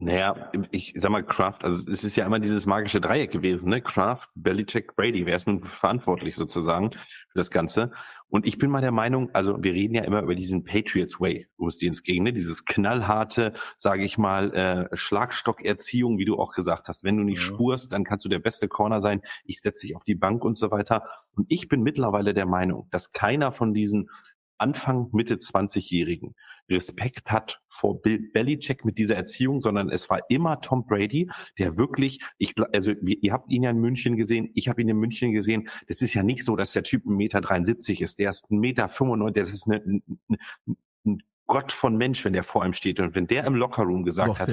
Naja, 0.03 0.51
ich 0.71 0.93
sag 0.97 1.11
mal 1.11 1.23
Kraft, 1.23 1.63
also 1.63 1.89
es 1.89 2.03
ist 2.03 2.17
ja 2.17 2.25
immer 2.25 2.39
dieses 2.39 2.65
magische 2.65 2.99
Dreieck 2.99 3.31
gewesen, 3.31 3.69
ne? 3.69 3.79
Kraft, 3.81 4.29
Belichick, 4.35 4.97
Brady, 4.97 5.25
wer 5.25 5.37
ist 5.37 5.47
nun 5.47 5.61
verantwortlich 5.61 6.35
sozusagen 6.35 6.91
für 6.91 7.37
das 7.37 7.51
Ganze? 7.51 7.93
Und 8.27 8.45
ich 8.45 8.57
bin 8.57 8.69
mal 8.69 8.81
der 8.81 8.91
Meinung, 8.91 9.29
also 9.31 9.63
wir 9.63 9.71
reden 9.71 9.95
ja 9.95 10.03
immer 10.03 10.21
über 10.21 10.35
diesen 10.35 10.65
Patriots 10.65 11.21
Way, 11.21 11.47
wo 11.57 11.67
es 11.67 11.77
dir 11.77 11.87
ins 11.87 12.03
gegen, 12.03 12.25
ne? 12.25 12.33
Dieses 12.33 12.65
knallharte, 12.65 13.53
sage 13.77 14.03
ich 14.03 14.17
mal, 14.17 14.53
äh, 14.53 14.89
Schlagstockerziehung, 14.97 16.17
wie 16.17 16.25
du 16.25 16.37
auch 16.37 16.51
gesagt 16.51 16.89
hast. 16.89 17.05
Wenn 17.05 17.15
du 17.15 17.23
nicht 17.23 17.39
Ja. 17.39 17.45
spurst, 17.45 17.93
dann 17.93 18.03
kannst 18.03 18.25
du 18.25 18.29
der 18.29 18.39
beste 18.39 18.67
Corner 18.67 18.99
sein. 18.99 19.21
Ich 19.45 19.61
setze 19.61 19.87
dich 19.87 19.95
auf 19.95 20.03
die 20.03 20.15
Bank 20.15 20.43
und 20.43 20.57
so 20.57 20.69
weiter. 20.69 21.03
Und 21.33 21.45
ich 21.49 21.69
bin 21.69 21.81
mittlerweile 21.81 22.33
der 22.33 22.45
Meinung, 22.45 22.89
dass 22.91 23.13
keiner 23.13 23.53
von 23.53 23.73
diesen 23.73 24.09
Anfang, 24.57 25.07
Mitte 25.13 25.39
20-Jährigen 25.39 26.35
Respekt 26.73 27.31
hat 27.31 27.62
vor 27.67 28.01
Bill 28.01 28.19
Belichick 28.33 28.86
mit 28.86 28.97
dieser 28.97 29.15
Erziehung, 29.15 29.62
sondern 29.62 29.89
es 29.89 30.09
war 30.09 30.19
immer 30.29 30.62
Tom 30.62 30.86
Brady, 30.86 31.29
der 31.59 31.77
wirklich, 31.77 32.19
ich, 32.38 32.53
also 32.73 32.91
ihr 32.91 33.33
habt 33.33 33.51
ihn 33.51 33.63
ja 33.63 33.69
in 33.69 33.77
München 33.79 34.15
gesehen, 34.17 34.49
ich 34.53 34.67
habe 34.67 34.81
ihn 34.81 34.89
in 34.89 34.97
München 34.97 35.31
gesehen. 35.31 35.69
Das 35.88 36.01
ist 36.01 36.13
ja 36.13 36.23
nicht 36.23 36.43
so, 36.43 36.55
dass 36.55 36.73
der 36.73 36.83
Typ 36.83 37.05
1,73 37.05 37.12
Meter 37.12 38.03
ist, 38.03 38.19
der 38.19 38.29
ist 38.29 38.45
1,95 38.51 38.57
Meter, 38.59 39.31
das 39.31 39.53
ist 39.53 39.67
eine, 39.67 39.77
ein, 39.77 40.03
ein- 40.29 40.77
ein 41.05 41.23
Gott 41.45 41.73
von 41.73 41.97
Mensch, 41.97 42.23
wenn 42.23 42.31
der 42.33 42.43
vor 42.43 42.65
ihm 42.65 42.71
steht. 42.73 42.99
Und 43.01 43.15
wenn 43.15 43.27
der 43.27 43.43
im 43.43 43.55
Lockerroom 43.55 44.03
gesagt 44.05 44.29
Doch, 44.29 44.39
hat, 44.39 44.47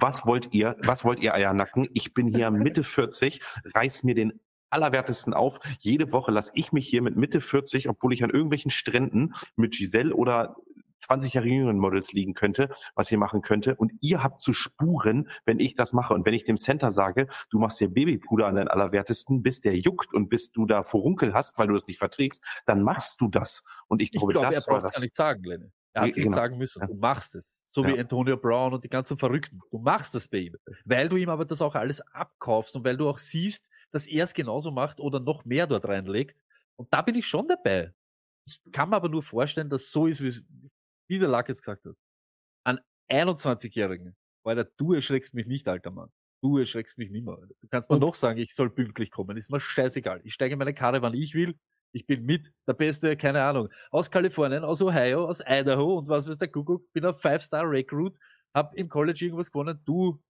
was 0.00 0.24
wollt 0.24 0.52
ihr, 0.54 0.74
was 0.82 1.04
wollt 1.04 1.20
ihr 1.20 1.34
Eiernacken? 1.34 1.86
Ich 1.92 2.14
bin 2.14 2.26
hier 2.28 2.50
Mitte 2.50 2.82
40, 2.82 3.40
reiß 3.74 4.04
mir 4.04 4.14
den 4.14 4.40
allerwertesten 4.70 5.34
auf. 5.34 5.58
Jede 5.80 6.12
Woche 6.12 6.30
lasse 6.30 6.52
ich 6.54 6.72
mich 6.72 6.88
hier 6.88 7.02
mit 7.02 7.16
Mitte 7.16 7.40
40, 7.40 7.88
obwohl 7.88 8.12
ich 8.14 8.24
an 8.24 8.30
irgendwelchen 8.30 8.70
Stränden 8.70 9.34
mit 9.56 9.72
Giselle 9.76 10.14
oder 10.14 10.56
20 11.00 11.34
Jahre 11.34 11.48
jüngeren 11.48 11.78
Models 11.78 12.12
liegen 12.12 12.34
könnte, 12.34 12.70
was 12.94 13.10
ihr 13.10 13.18
machen 13.18 13.42
könnte. 13.42 13.74
Und 13.76 13.92
ihr 14.00 14.22
habt 14.22 14.40
zu 14.40 14.52
spuren, 14.52 15.28
wenn 15.44 15.58
ich 15.58 15.74
das 15.74 15.92
mache. 15.92 16.14
Und 16.14 16.24
wenn 16.26 16.34
ich 16.34 16.44
dem 16.44 16.56
Center 16.56 16.90
sage, 16.90 17.26
du 17.50 17.58
machst 17.58 17.80
dir 17.80 17.88
Babypuder 17.88 18.46
an 18.46 18.54
deinen 18.56 18.68
allerwertesten, 18.68 19.42
bis 19.42 19.60
der 19.60 19.76
juckt 19.76 20.12
und 20.14 20.28
bis 20.28 20.52
du 20.52 20.66
da 20.66 20.82
Furunkel 20.82 21.34
hast, 21.34 21.58
weil 21.58 21.66
du 21.68 21.74
das 21.74 21.86
nicht 21.86 21.98
verträgst, 21.98 22.44
dann 22.66 22.82
machst 22.82 23.20
du 23.20 23.28
das. 23.28 23.62
Und 23.88 24.02
ich 24.02 24.10
Ich 24.12 24.18
glaube, 24.18 24.32
glaube, 24.32 24.46
er 24.46 24.52
das 24.52 24.68
war 24.68 24.78
es 24.78 24.82
das. 24.84 24.92
gar 24.92 25.00
nicht 25.02 25.16
sagen, 25.16 25.42
Lenny. 25.44 25.70
Er 25.92 26.02
hat 26.02 26.10
es 26.10 26.16
genau. 26.16 26.36
sagen 26.36 26.56
müssen. 26.56 26.80
Ja. 26.80 26.86
Du 26.86 26.94
machst 26.94 27.34
es. 27.34 27.64
So 27.68 27.82
Ja. 27.82 27.88
wie 27.94 27.98
Antonio 27.98 28.36
Brown 28.36 28.72
und 28.74 28.84
die 28.84 28.88
ganzen 28.88 29.16
Verrückten. 29.18 29.58
Du 29.72 29.78
machst 29.78 30.14
das 30.14 30.28
bei 30.28 30.38
ihm. 30.38 30.56
Weil 30.84 31.08
du 31.08 31.16
ihm 31.16 31.28
aber 31.30 31.44
das 31.44 31.60
auch 31.62 31.74
alles 31.74 32.00
abkaufst 32.12 32.76
und 32.76 32.84
weil 32.84 32.96
du 32.96 33.08
auch 33.08 33.18
siehst, 33.18 33.70
dass 33.90 34.06
er 34.06 34.22
es 34.22 34.32
genauso 34.34 34.70
macht 34.70 35.00
oder 35.00 35.18
noch 35.18 35.44
mehr 35.44 35.66
dort 35.66 35.86
reinlegt. 35.88 36.42
Und 36.76 36.92
da 36.92 37.02
bin 37.02 37.16
ich 37.16 37.26
schon 37.26 37.48
dabei. 37.48 37.92
Ich 38.46 38.60
kann 38.70 38.90
mir 38.90 38.96
aber 38.96 39.08
nur 39.08 39.22
vorstellen, 39.24 39.68
dass 39.68 39.90
so 39.90 40.06
ist, 40.06 40.20
wie 40.22 40.28
es- 40.28 40.44
wie 41.10 41.18
der 41.18 41.28
Lack 41.28 41.48
jetzt 41.48 41.60
gesagt 41.62 41.84
hat. 41.84 41.96
An 42.64 42.78
21-Jährigen. 43.10 44.16
Alter, 44.44 44.64
du 44.76 44.94
erschreckst 44.94 45.34
mich 45.34 45.46
nicht, 45.46 45.68
alter 45.68 45.90
Mann. 45.90 46.10
Du 46.42 46.56
erschreckst 46.56 46.96
mich 46.96 47.10
nicht 47.10 47.24
mehr. 47.24 47.34
Alter. 47.34 47.54
Du 47.60 47.68
kannst 47.68 47.90
mir 47.90 47.98
noch 47.98 48.14
sagen, 48.14 48.38
ich 48.38 48.54
soll 48.54 48.70
pünktlich 48.70 49.10
kommen. 49.10 49.36
Ist 49.36 49.50
mir 49.50 49.60
scheißegal. 49.60 50.20
Ich 50.24 50.32
steige 50.32 50.54
in 50.54 50.58
meine 50.58 50.72
Karre, 50.72 51.02
wann 51.02 51.12
ich 51.14 51.34
will. 51.34 51.58
Ich 51.92 52.06
bin 52.06 52.24
mit. 52.24 52.50
Der 52.66 52.72
Beste, 52.74 53.16
keine 53.16 53.42
Ahnung. 53.42 53.68
Aus 53.90 54.10
Kalifornien, 54.10 54.64
aus 54.64 54.80
Ohio, 54.80 55.26
aus 55.26 55.40
Idaho 55.44 55.98
und 55.98 56.08
was 56.08 56.28
weiß 56.28 56.38
der 56.38 56.48
Kuckuck. 56.48 56.90
Bin 56.92 57.04
ein 57.04 57.14
Five-Star-Recruit. 57.14 58.16
Hab 58.54 58.74
im 58.76 58.88
College 58.88 59.24
irgendwas 59.24 59.50
gewonnen. 59.50 59.80
Du, 59.84 60.22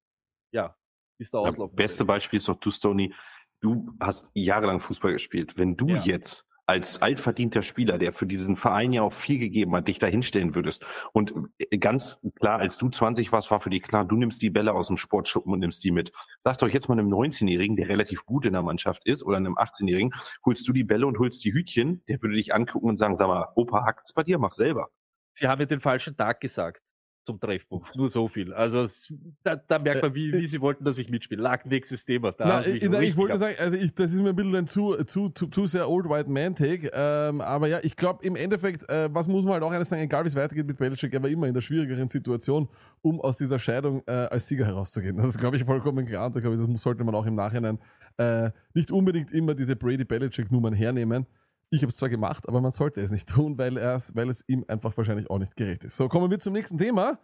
ja, 0.52 0.74
bist 1.18 1.32
der 1.34 1.42
Ja, 1.42 1.48
Auslauf. 1.48 1.72
beste 1.74 2.04
Beispiel 2.04 2.38
ist 2.38 2.48
doch 2.48 2.56
du, 2.56 2.70
Stoney. 2.70 3.14
Du 3.60 3.90
hast 4.00 4.30
jahrelang 4.34 4.80
Fußball 4.80 5.12
gespielt. 5.12 5.56
Wenn 5.58 5.76
du 5.76 5.88
Ja. 5.88 6.00
jetzt 6.00 6.46
als 6.70 7.02
altverdienter 7.02 7.62
Spieler, 7.62 7.98
der 7.98 8.12
für 8.12 8.26
diesen 8.26 8.54
Verein 8.54 8.92
ja 8.92 9.02
auch 9.02 9.12
viel 9.12 9.40
gegeben 9.40 9.74
hat, 9.74 9.88
dich 9.88 9.98
da 9.98 10.06
hinstellen 10.06 10.54
würdest. 10.54 10.86
Und 11.12 11.34
äh, 11.58 11.78
ganz 11.78 12.20
klar, 12.38 12.60
als 12.60 12.78
du 12.78 12.88
20 12.88 13.32
warst, 13.32 13.50
war 13.50 13.58
für 13.58 13.70
dich 13.70 13.82
klar, 13.82 14.04
du 14.04 14.14
nimmst 14.14 14.40
die 14.40 14.50
Bälle 14.50 14.72
aus 14.72 14.86
dem 14.86 14.96
Sportschuppen 14.96 15.52
und 15.52 15.58
nimmst 15.58 15.82
die 15.82 15.90
mit. 15.90 16.12
Sag 16.38 16.58
doch 16.58 16.68
jetzt 16.68 16.88
mal 16.88 16.96
einem 16.96 17.12
19-Jährigen, 17.12 17.74
der 17.74 17.88
relativ 17.88 18.24
gut 18.24 18.46
in 18.46 18.52
der 18.52 18.62
Mannschaft 18.62 19.04
ist, 19.04 19.24
oder 19.24 19.38
einem 19.38 19.56
18-Jährigen, 19.56 20.12
holst 20.46 20.66
du 20.68 20.72
die 20.72 20.84
Bälle 20.84 21.08
und 21.08 21.18
holst 21.18 21.44
die 21.44 21.52
Hütchen, 21.52 22.04
der 22.08 22.22
würde 22.22 22.36
dich 22.36 22.54
angucken 22.54 22.88
und 22.88 22.98
sagen, 22.98 23.16
sag 23.16 23.26
mal, 23.26 23.48
Opa, 23.56 23.84
hackt's 23.84 24.12
bei 24.12 24.22
dir, 24.22 24.38
mach 24.38 24.52
selber. 24.52 24.90
Sie 25.32 25.48
haben 25.48 25.58
mir 25.58 25.66
den 25.66 25.80
falschen 25.80 26.16
Tag 26.16 26.40
gesagt 26.40 26.89
zum 27.24 27.38
Treffpunkt. 27.38 27.94
Nur 27.96 28.08
so 28.08 28.28
viel. 28.28 28.52
Also 28.54 28.80
es- 28.82 29.12
da, 29.42 29.56
da 29.56 29.78
merkt 29.78 30.02
man, 30.02 30.14
wie, 30.14 30.32
wie 30.32 30.46
sie 30.46 30.60
wollten, 30.60 30.84
dass 30.84 30.98
ich 30.98 31.10
mitspiele. 31.10 31.42
Lag 31.42 31.64
nächstes 31.64 32.04
Thema. 32.04 32.32
Da 32.32 32.46
Na, 32.46 32.60
ich, 32.66 32.80
mich 32.82 32.90
na, 32.90 33.00
ich 33.02 33.16
wollte 33.16 33.34
ab- 33.34 33.38
sagen, 33.40 33.54
also 33.58 33.76
ich, 33.76 33.94
das 33.94 34.12
ist 34.12 34.20
mir 34.20 34.30
ein 34.30 34.36
bisschen 34.36 34.56
ein 34.56 34.66
zu, 34.66 34.94
zu, 35.04 35.28
zu, 35.30 35.46
zu 35.48 35.66
sehr 35.66 35.88
Old 35.88 36.08
White 36.08 36.30
Man 36.30 36.54
Take. 36.54 36.90
Ähm, 36.92 37.40
aber 37.40 37.68
ja, 37.68 37.78
ich 37.82 37.94
glaube 37.96 38.24
im 38.24 38.36
Endeffekt, 38.36 38.88
äh, 38.88 39.08
was 39.12 39.28
muss 39.28 39.44
man 39.44 39.54
halt 39.54 39.62
auch 39.62 39.70
eines 39.72 39.88
sagen, 39.88 40.02
egal 40.02 40.24
wie 40.24 40.28
es 40.28 40.34
weitergeht 40.36 40.66
mit 40.66 40.78
Belichick, 40.78 41.12
er 41.12 41.22
war 41.22 41.28
immer 41.30 41.46
in 41.46 41.54
der 41.54 41.60
schwierigeren 41.60 42.08
Situation, 42.08 42.68
um 43.02 43.20
aus 43.20 43.36
dieser 43.38 43.58
Scheidung 43.58 44.02
äh, 44.06 44.12
als 44.12 44.48
Sieger 44.48 44.66
herauszugehen. 44.66 45.16
Das 45.16 45.26
ist, 45.26 45.38
glaube 45.38 45.56
ich, 45.56 45.64
vollkommen 45.64 46.06
klar. 46.06 46.26
Und 46.26 46.40
glaube 46.40 46.56
ich, 46.56 46.62
das 46.66 46.82
sollte 46.82 47.04
man 47.04 47.14
auch 47.14 47.26
im 47.26 47.34
Nachhinein 47.34 47.78
äh, 48.16 48.50
nicht 48.74 48.90
unbedingt 48.90 49.30
immer 49.32 49.54
diese 49.54 49.76
Brady-Belichick-Nummern 49.76 50.72
hernehmen. 50.74 51.26
Ich 51.70 51.82
habe 51.82 51.90
es 51.90 51.96
zwar 51.96 52.08
gemacht, 52.08 52.48
aber 52.48 52.60
man 52.60 52.72
sollte 52.72 53.00
es 53.00 53.10
nicht 53.10 53.28
tun, 53.28 53.56
weil, 53.56 53.76
weil 53.76 54.28
es 54.28 54.44
ihm 54.48 54.64
einfach 54.66 54.96
wahrscheinlich 54.96 55.30
auch 55.30 55.38
nicht 55.38 55.56
gerecht 55.56 55.84
ist. 55.84 55.96
So, 55.96 56.08
kommen 56.08 56.30
wir 56.30 56.40
zum 56.40 56.52
nächsten 56.52 56.78
Thema. 56.78 57.18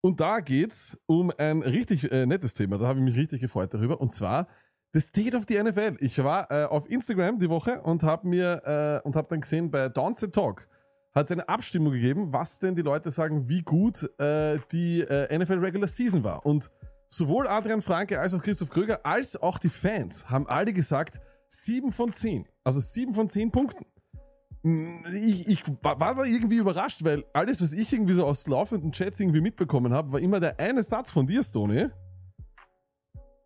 Und 0.00 0.20
da 0.20 0.40
geht's 0.40 0.98
um 1.06 1.32
ein 1.36 1.62
richtig 1.62 2.10
äh, 2.10 2.24
nettes 2.24 2.54
Thema. 2.54 2.78
Da 2.78 2.86
habe 2.86 3.00
ich 3.00 3.04
mich 3.04 3.16
richtig 3.16 3.40
gefreut 3.40 3.74
darüber. 3.74 4.00
Und 4.00 4.10
zwar 4.10 4.48
The 4.92 5.00
State 5.00 5.36
of 5.36 5.44
the 5.48 5.62
NFL. 5.62 5.96
Ich 6.00 6.22
war 6.22 6.50
äh, 6.50 6.64
auf 6.64 6.88
Instagram 6.88 7.38
die 7.38 7.50
Woche 7.50 7.82
und 7.82 8.02
habe 8.02 8.26
mir 8.26 9.02
äh, 9.02 9.06
und 9.06 9.16
habe 9.16 9.28
dann 9.28 9.40
gesehen 9.40 9.70
bei 9.70 9.88
Downset 9.88 10.34
Talk 10.34 10.66
hat 11.12 11.26
es 11.26 11.32
eine 11.32 11.48
Abstimmung 11.48 11.92
gegeben, 11.92 12.32
was 12.32 12.58
denn 12.58 12.76
die 12.76 12.82
Leute 12.82 13.10
sagen, 13.10 13.48
wie 13.48 13.62
gut 13.62 14.08
äh, 14.18 14.58
die 14.70 15.00
äh, 15.00 15.36
NFL 15.36 15.58
Regular 15.58 15.88
Season 15.88 16.22
war. 16.22 16.46
Und 16.46 16.70
sowohl 17.08 17.48
Adrian 17.48 17.82
Franke 17.82 18.20
als 18.20 18.32
auch 18.32 18.42
Christoph 18.42 18.70
Kröger 18.70 19.04
als 19.04 19.36
auch 19.36 19.58
die 19.58 19.68
Fans 19.68 20.30
haben 20.30 20.46
alle 20.46 20.72
gesagt 20.72 21.20
7 21.50 21.92
von 21.92 22.12
10. 22.12 22.46
Also 22.64 22.80
7 22.80 23.12
von 23.12 23.28
10 23.28 23.50
Punkten. 23.50 23.84
Ich, 24.62 25.48
ich 25.48 25.62
war 25.82 26.14
da 26.14 26.24
irgendwie 26.24 26.58
überrascht, 26.58 27.02
weil 27.02 27.24
alles, 27.32 27.62
was 27.62 27.72
ich 27.72 27.92
irgendwie 27.92 28.12
so 28.12 28.26
aus 28.26 28.46
laufenden 28.46 28.92
Chats 28.92 29.18
irgendwie 29.18 29.40
mitbekommen 29.40 29.92
habe, 29.92 30.12
war 30.12 30.20
immer 30.20 30.38
der 30.38 30.60
eine 30.60 30.82
Satz 30.82 31.10
von 31.10 31.26
dir, 31.26 31.42
Stoney. 31.42 31.88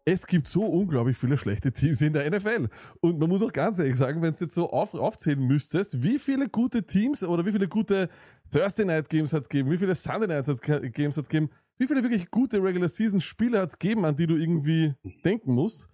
Es 0.05 0.27
gibt 0.27 0.47
so 0.49 0.67
unglaublich 0.67 1.17
viele 1.17 1.39
schlechte 1.39 1.73
Teams 1.73 2.03
in 2.03 2.13
der 2.13 2.31
NFL. 2.31 2.69
Und 3.01 3.19
man 3.19 3.29
muss 3.31 3.43
auch 3.43 3.53
ganz 3.53 3.79
ehrlich 3.79 3.97
sagen, 3.97 4.21
wenn 4.21 4.33
du 4.33 4.39
jetzt 4.39 4.55
so 4.55 4.71
auf, 4.71 4.93
aufzählen 4.93 5.41
müsstest, 5.41 6.03
wie 6.03 6.19
viele 6.19 6.51
gute 6.51 6.85
Teams 6.85 7.23
oder 7.23 7.47
wie 7.47 7.53
viele 7.53 7.69
gute 7.69 8.11
Thursday 8.53 8.85
Night 8.85 9.09
Games 9.09 9.33
hat 9.33 9.43
es 9.43 9.49
gegeben, 9.49 9.71
wie 9.71 9.79
viele 9.79 9.95
Sunday 9.95 10.29
Night 10.29 10.45
Games 10.93 11.17
hat 11.17 11.25
es 11.25 11.29
gegeben, 11.31 11.51
wie 11.79 11.87
viele 11.87 12.03
wirklich 12.03 12.31
gute 12.31 12.63
Regular 12.63 12.89
Season 12.91 13.21
Spiele 13.23 13.61
hat 13.61 13.71
es 13.71 13.79
gegeben, 13.79 14.05
an 14.05 14.15
die 14.15 14.27
du 14.27 14.37
irgendwie 14.37 14.95
denken 15.25 15.55
musst. 15.55 15.89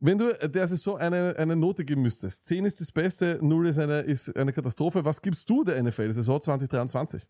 Wenn 0.00 0.18
du 0.18 0.32
der 0.32 0.68
Saison 0.68 0.96
eine, 0.98 1.34
eine 1.36 1.56
Note 1.56 1.84
geben 1.84 2.02
müsstest, 2.02 2.44
10 2.44 2.64
ist 2.64 2.80
das 2.80 2.92
Beste, 2.92 3.38
0 3.42 3.68
ist 3.68 3.78
eine, 3.78 4.00
ist 4.00 4.34
eine 4.36 4.52
Katastrophe, 4.52 5.04
was 5.04 5.20
gibst 5.20 5.50
du 5.50 5.64
der 5.64 5.82
NFL 5.82 6.12
Saison 6.12 6.40
2023? 6.40 7.26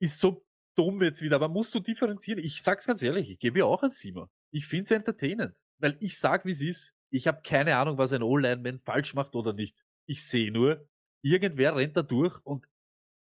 ist 0.00 0.20
so 0.20 0.44
dumm 0.76 1.02
jetzt 1.02 1.22
wieder, 1.22 1.36
aber 1.36 1.48
musst 1.48 1.74
du 1.74 1.80
differenzieren? 1.80 2.42
Ich 2.42 2.62
sag's 2.62 2.86
ganz 2.86 3.02
ehrlich, 3.02 3.30
ich 3.30 3.38
gebe 3.38 3.60
ja 3.60 3.64
auch 3.64 3.82
ein 3.82 3.90
Siemer. 3.90 4.30
Ich 4.52 4.66
find's 4.66 4.90
entertainend, 4.90 5.54
weil 5.78 5.96
ich 6.00 6.18
sag, 6.18 6.44
wie's 6.44 6.62
ist. 6.62 6.94
Ich 7.10 7.26
habe 7.26 7.40
keine 7.42 7.76
Ahnung, 7.76 7.98
was 7.98 8.12
ein 8.12 8.22
O-Lineman 8.22 8.78
falsch 8.78 9.14
macht 9.14 9.34
oder 9.34 9.52
nicht. 9.52 9.82
Ich 10.06 10.24
sehe 10.24 10.52
nur, 10.52 10.86
irgendwer 11.22 11.74
rennt 11.74 11.96
da 11.96 12.02
durch 12.02 12.38
und 12.44 12.66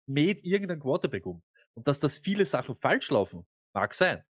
mäht 0.08 0.44
irgendein 0.44 0.80
Quarterback 0.80 1.26
um. 1.26 1.44
Und 1.74 1.88
dass 1.88 2.00
das 2.00 2.20
viele 2.20 2.46
Sachen 2.46 2.76
falsch 2.76 3.10
laufen, 3.10 3.46
mag 3.74 3.94
sein. 3.94 4.24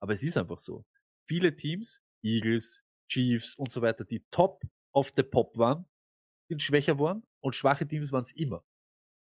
Aber 0.00 0.12
es 0.12 0.22
ist 0.22 0.36
einfach 0.36 0.58
so. 0.58 0.84
Viele 1.28 1.54
Teams, 1.56 2.00
Eagles, 2.22 2.84
Chiefs 3.08 3.54
und 3.56 3.70
so 3.70 3.82
weiter, 3.82 4.04
die 4.04 4.24
top 4.30 4.62
of 4.92 5.12
the 5.16 5.22
pop 5.22 5.56
waren, 5.56 5.86
sind 6.48 6.62
schwächer 6.62 6.98
worden 6.98 7.22
und 7.40 7.54
schwache 7.54 7.86
Teams 7.86 8.12
waren's 8.12 8.32
immer. 8.32 8.64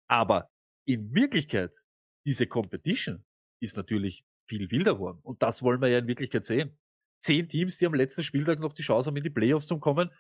Aber 0.08 0.52
in 0.86 1.14
Wirklichkeit 1.14 1.86
diese 2.26 2.48
Competition 2.48 3.24
ist 3.60 3.78
natürlich 3.78 4.26
viel 4.48 4.70
wilder 4.72 4.96
geworden. 4.96 5.20
Und 5.24 5.42
das 5.42 5.62
wollen 5.62 5.82
wir 5.82 5.90
ja 5.90 6.00
in 6.00 6.08
Wirklichkeit 6.08 6.46
sehen. 6.46 6.78
Zehn 7.22 7.48
Teams, 7.48 7.78
die 7.78 7.86
am 7.86 7.94
letzten 7.94 8.24
Spieltag 8.24 8.60
noch 8.60 8.74
die 8.74 8.82
Chance 8.82 9.08
haben, 9.08 9.18
in 9.18 9.24
die 9.24 9.30
Playoffs 9.30 9.68
zu 9.68 9.80
kommen, 9.80 10.12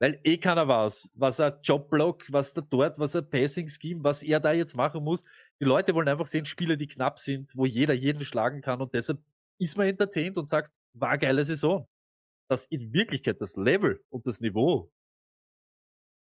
weil 0.00 0.18
eh 0.24 0.38
keiner 0.38 0.66
weiß, 0.66 1.10
was 1.14 1.38
ein 1.40 1.52
Jobblock, 1.62 2.24
was 2.32 2.54
da 2.54 2.60
dort, 2.62 2.98
was 2.98 3.14
ein 3.14 3.28
Passing 3.28 3.68
Scheme, 3.68 4.02
was 4.02 4.22
er 4.22 4.40
da 4.40 4.52
jetzt 4.52 4.76
machen 4.76 5.04
muss. 5.04 5.24
Die 5.60 5.64
Leute 5.64 5.94
wollen 5.94 6.08
einfach 6.08 6.26
sehen, 6.26 6.46
Spiele, 6.46 6.76
die 6.76 6.88
knapp 6.88 7.20
sind, 7.20 7.54
wo 7.54 7.66
jeder 7.66 7.94
jeden 7.94 8.24
schlagen 8.24 8.62
kann 8.62 8.80
und 8.80 8.94
deshalb 8.94 9.22
ist 9.58 9.76
man 9.76 9.86
entertained 9.86 10.38
und 10.38 10.48
sagt, 10.48 10.72
war 10.92 11.10
eine 11.10 11.18
geile 11.18 11.44
Saison. 11.44 11.88
Dass 12.48 12.66
in 12.66 12.92
Wirklichkeit 12.92 13.40
das 13.40 13.56
Level 13.56 14.04
und 14.08 14.26
das 14.26 14.40
Niveau 14.40 14.90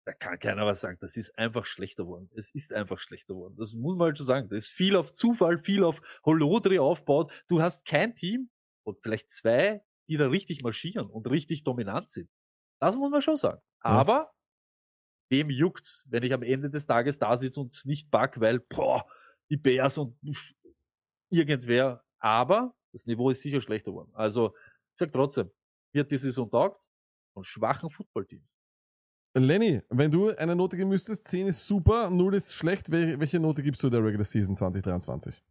da 0.06 0.14
kann 0.14 0.38
keiner 0.38 0.66
was 0.66 0.82
sagen. 0.82 0.98
Das 1.00 1.16
ist 1.16 1.38
einfach 1.38 1.66
schlechter 1.66 2.04
geworden. 2.04 2.30
Es 2.36 2.50
ist 2.54 2.74
einfach 2.74 3.00
schlechter 3.00 3.34
geworden. 3.34 3.56
Das 3.58 3.74
muss 3.74 3.98
man 3.98 4.08
halt 4.08 4.18
schon 4.18 4.28
sagen. 4.28 4.50
Das 4.50 4.66
ist 4.66 4.70
viel 4.70 4.96
auf 4.96 5.14
Zufall, 5.14 5.58
viel 5.58 5.84
auf 5.84 6.02
Holodri 6.26 6.80
aufbaut. 6.80 7.32
Du 7.48 7.62
hast 7.62 7.86
kein 7.86 8.14
Team 8.14 8.50
und 8.84 9.00
vielleicht 9.02 9.32
zwei, 9.32 9.82
die 10.10 10.18
da 10.18 10.28
richtig 10.28 10.62
marschieren 10.62 11.08
und 11.08 11.30
richtig 11.30 11.64
dominant 11.64 12.10
sind. 12.12 12.30
Das 12.82 12.98
muss 12.98 13.12
man 13.12 13.22
schon 13.22 13.38
sagen. 13.38 13.62
Aber 13.80 14.34
wem 15.30 15.50
juckt's, 15.50 16.06
wenn 16.10 16.24
ich 16.24 16.34
am 16.34 16.44
Ende 16.44 16.70
des 16.70 16.86
Tages 16.86 17.18
da 17.18 17.38
sitze 17.38 17.62
und 17.62 17.86
nicht 17.86 18.12
back, 18.12 18.42
weil, 18.42 18.60
boah, 18.60 19.06
die 19.50 19.58
Bears 19.58 19.98
und 19.98 20.18
irgendwer. 21.30 22.04
Aber 22.20 22.76
das 22.94 23.06
Niveau 23.06 23.30
ist 23.30 23.42
sicher 23.42 23.62
schlechter 23.62 23.92
geworden. 23.92 24.12
Also, 24.14 24.56
ich 24.56 25.00
sag 25.00 25.12
trotzdem, 25.12 25.52
wird 25.92 26.12
die 26.12 26.18
Saison 26.18 26.50
taugt 26.50 26.88
von 27.34 27.44
schwachen 27.44 27.90
Footballteams. 27.90 28.58
Lenny, 29.36 29.82
wenn 29.90 30.12
du 30.12 30.30
eine 30.30 30.56
Note 30.56 30.78
geben 30.78 30.90
müsstest, 30.90 31.26
10 31.28 31.48
ist 31.48 31.66
super, 31.66 32.10
0 32.12 32.36
ist 32.36 32.54
schlecht. 32.54 32.92
Wel 32.92 33.20
welche 33.20 33.40
Note 33.40 33.64
gibst 33.64 33.82
du 33.82 33.90
der 33.90 34.04
Regular 34.04 34.24
Season 34.24 34.56
2023? 34.56 35.44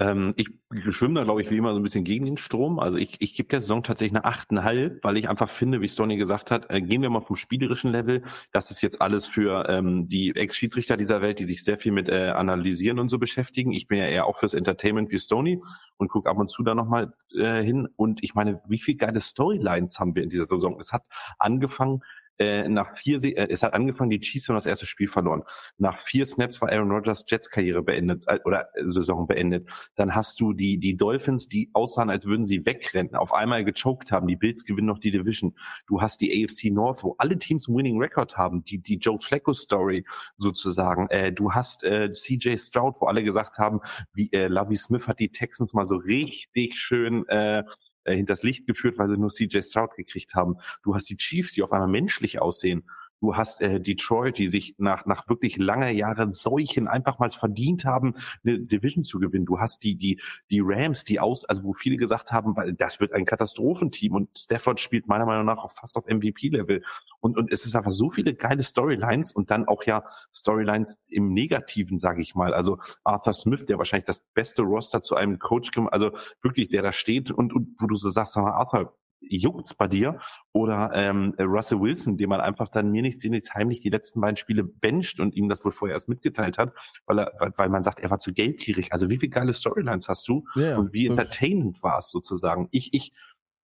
Ähm, 0.00 0.32
ich 0.36 0.50
schwimme 0.90 1.14
da, 1.14 1.24
glaube 1.24 1.42
ich, 1.42 1.50
wie 1.50 1.56
immer 1.56 1.72
so 1.72 1.80
ein 1.80 1.82
bisschen 1.82 2.04
gegen 2.04 2.24
den 2.24 2.36
Strom. 2.36 2.78
Also 2.78 2.98
ich, 2.98 3.20
ich 3.20 3.34
gebe 3.34 3.48
der 3.48 3.60
Saison 3.60 3.82
tatsächlich 3.82 4.22
eine 4.22 4.32
8,5, 4.32 4.98
weil 5.02 5.16
ich 5.16 5.28
einfach 5.28 5.50
finde, 5.50 5.80
wie 5.80 5.88
Stoney 5.88 6.16
gesagt 6.16 6.52
hat, 6.52 6.70
äh, 6.70 6.80
gehen 6.80 7.02
wir 7.02 7.10
mal 7.10 7.20
vom 7.20 7.34
spielerischen 7.34 7.90
Level. 7.90 8.22
Das 8.52 8.70
ist 8.70 8.80
jetzt 8.80 9.00
alles 9.02 9.26
für 9.26 9.68
ähm, 9.68 10.08
die 10.08 10.34
Ex-Schiedsrichter 10.36 10.96
dieser 10.96 11.20
Welt, 11.20 11.40
die 11.40 11.44
sich 11.44 11.64
sehr 11.64 11.78
viel 11.78 11.92
mit 11.92 12.08
äh, 12.08 12.28
Analysieren 12.28 13.00
und 13.00 13.08
so 13.08 13.18
beschäftigen. 13.18 13.72
Ich 13.72 13.88
bin 13.88 13.98
ja 13.98 14.06
eher 14.06 14.26
auch 14.26 14.36
fürs 14.36 14.54
Entertainment 14.54 15.10
wie 15.10 15.18
Stoney 15.18 15.60
und 15.96 16.08
gucke 16.08 16.30
ab 16.30 16.38
und 16.38 16.48
zu 16.48 16.62
da 16.62 16.76
nochmal 16.76 17.12
äh, 17.34 17.62
hin. 17.62 17.88
Und 17.96 18.22
ich 18.22 18.34
meine, 18.34 18.60
wie 18.68 18.78
viel 18.78 18.94
geile 18.94 19.20
Storylines 19.20 19.98
haben 19.98 20.14
wir 20.14 20.22
in 20.22 20.30
dieser 20.30 20.44
Saison? 20.44 20.76
Es 20.78 20.92
hat 20.92 21.06
angefangen 21.38 22.02
äh, 22.38 22.68
nach 22.68 22.96
vier, 22.96 23.22
äh, 23.24 23.48
es 23.50 23.62
hat 23.62 23.74
angefangen, 23.74 24.10
die 24.10 24.20
Chiefs 24.20 24.48
haben 24.48 24.56
das 24.56 24.66
erste 24.66 24.86
Spiel 24.86 25.08
verloren. 25.08 25.42
Nach 25.76 25.98
vier 26.06 26.26
Snaps 26.26 26.60
war 26.60 26.70
Aaron 26.70 26.90
Rodgers 26.90 27.24
Jets 27.28 27.50
Karriere 27.50 27.82
beendet 27.82 28.24
äh, 28.26 28.38
oder 28.44 28.68
äh, 28.74 28.82
Saison 28.86 29.26
beendet. 29.26 29.68
Dann 29.96 30.14
hast 30.14 30.40
du 30.40 30.52
die 30.52 30.78
die 30.78 30.96
Dolphins, 30.96 31.48
die 31.48 31.70
aussahen, 31.72 32.10
als 32.10 32.26
würden 32.26 32.46
sie 32.46 32.64
wegrennen, 32.64 33.14
auf 33.14 33.32
einmal 33.34 33.64
gechoked 33.64 34.12
haben. 34.12 34.26
Die 34.26 34.36
Bills 34.36 34.64
gewinnen 34.64 34.86
noch 34.86 34.98
die 34.98 35.10
Division. 35.10 35.54
Du 35.86 36.00
hast 36.00 36.20
die 36.20 36.44
AFC 36.44 36.72
North, 36.72 37.02
wo 37.02 37.14
alle 37.18 37.38
Teams 37.38 37.68
einen 37.68 37.76
Winning 37.76 37.98
Record 37.98 38.36
haben. 38.36 38.62
Die 38.62 38.78
die 38.78 38.98
Joe 38.98 39.18
Flacco 39.18 39.52
Story 39.52 40.04
sozusagen. 40.36 41.08
Äh, 41.08 41.32
du 41.32 41.52
hast 41.52 41.84
äh, 41.84 42.10
CJ 42.10 42.56
Stroud, 42.56 43.00
wo 43.00 43.06
alle 43.06 43.24
gesagt 43.24 43.58
haben, 43.58 43.80
wie 44.12 44.30
äh, 44.32 44.46
Lovie 44.48 44.76
Smith 44.76 45.08
hat 45.08 45.18
die 45.18 45.30
Texans 45.30 45.74
mal 45.74 45.86
so 45.86 45.96
richtig 45.96 46.74
schön 46.74 47.26
äh, 47.28 47.64
äh, 48.08 48.16
hinters 48.16 48.42
Licht 48.42 48.66
geführt, 48.66 48.98
weil 48.98 49.08
sie 49.08 49.18
nur 49.18 49.28
CJ 49.28 49.60
Stroud 49.60 49.94
gekriegt 49.94 50.34
haben. 50.34 50.56
Du 50.82 50.94
hast 50.94 51.08
die 51.10 51.16
Chiefs, 51.16 51.52
die 51.52 51.62
auf 51.62 51.72
einmal 51.72 51.88
menschlich 51.88 52.40
aussehen. 52.40 52.88
Du 53.20 53.36
hast 53.36 53.60
äh, 53.60 53.80
Detroit, 53.80 54.38
die 54.38 54.48
sich 54.48 54.76
nach, 54.78 55.04
nach 55.06 55.28
wirklich 55.28 55.56
langer 55.56 55.90
Jahre 55.90 56.30
Seuchen 56.30 56.86
einfach 56.86 57.18
mal 57.18 57.30
verdient 57.30 57.84
haben, 57.84 58.14
eine 58.44 58.60
Division 58.60 59.02
zu 59.02 59.18
gewinnen. 59.18 59.44
Du 59.44 59.58
hast 59.58 59.82
die, 59.82 59.96
die, 59.96 60.20
die 60.50 60.60
Rams, 60.62 61.04
die 61.04 61.18
aus, 61.18 61.44
also 61.44 61.64
wo 61.64 61.72
viele 61.72 61.96
gesagt 61.96 62.32
haben, 62.32 62.56
weil 62.56 62.74
das 62.74 63.00
wird 63.00 63.12
ein 63.12 63.24
Katastrophenteam 63.24 64.14
und 64.14 64.38
Stafford 64.38 64.78
spielt 64.80 65.08
meiner 65.08 65.26
Meinung 65.26 65.46
nach 65.46 65.64
auch 65.64 65.72
fast 65.72 65.96
auf 65.96 66.06
MVP-Level. 66.06 66.82
Und, 67.20 67.36
und 67.36 67.50
es 67.52 67.64
ist 67.64 67.74
einfach 67.74 67.90
so 67.90 68.08
viele 68.08 68.34
geile 68.34 68.62
Storylines 68.62 69.32
und 69.32 69.50
dann 69.50 69.66
auch 69.66 69.82
ja 69.84 70.04
Storylines 70.32 70.98
im 71.08 71.32
Negativen, 71.32 71.98
sage 71.98 72.20
ich 72.20 72.34
mal. 72.34 72.54
Also 72.54 72.78
Arthur 73.02 73.32
Smith, 73.32 73.66
der 73.66 73.78
wahrscheinlich 73.78 74.06
das 74.06 74.20
beste 74.34 74.62
Roster 74.62 75.02
zu 75.02 75.16
einem 75.16 75.38
Coach, 75.38 75.70
also 75.90 76.12
wirklich, 76.40 76.68
der 76.68 76.82
da 76.82 76.92
steht 76.92 77.30
und, 77.30 77.52
und 77.52 77.74
wo 77.78 77.86
du 77.86 77.96
so 77.96 78.10
sagst, 78.10 78.36
Arthur, 78.36 78.96
juckt's 79.20 79.74
bei 79.74 79.88
dir? 79.88 80.18
Oder 80.52 80.90
ähm, 80.94 81.34
Russell 81.38 81.80
Wilson, 81.80 82.16
den 82.16 82.28
man 82.28 82.40
einfach 82.40 82.68
dann 82.68 82.90
mir 82.90 83.02
nichts, 83.02 83.24
nichts 83.24 83.54
heimlich 83.54 83.80
die 83.80 83.90
letzten 83.90 84.20
beiden 84.20 84.36
Spiele 84.36 84.64
bencht 84.64 85.20
und 85.20 85.34
ihm 85.34 85.48
das 85.48 85.64
wohl 85.64 85.72
vorher 85.72 85.94
erst 85.94 86.08
mitgeteilt 86.08 86.58
hat, 86.58 86.72
weil 87.06 87.20
er, 87.20 87.32
weil, 87.38 87.52
weil 87.56 87.68
man 87.68 87.84
sagt, 87.84 88.00
er 88.00 88.10
war 88.10 88.18
zu 88.18 88.32
geldgierig. 88.32 88.92
Also 88.92 89.10
wie 89.10 89.18
viele 89.18 89.30
geile 89.30 89.52
Storylines 89.52 90.08
hast 90.08 90.26
du 90.28 90.44
Ja, 90.54 90.78
und 90.78 90.92
wie 90.92 91.06
entertainend 91.06 91.82
war 91.82 91.98
es 91.98 92.10
sozusagen? 92.10 92.68
Ich, 92.70 92.94
ich 92.94 93.12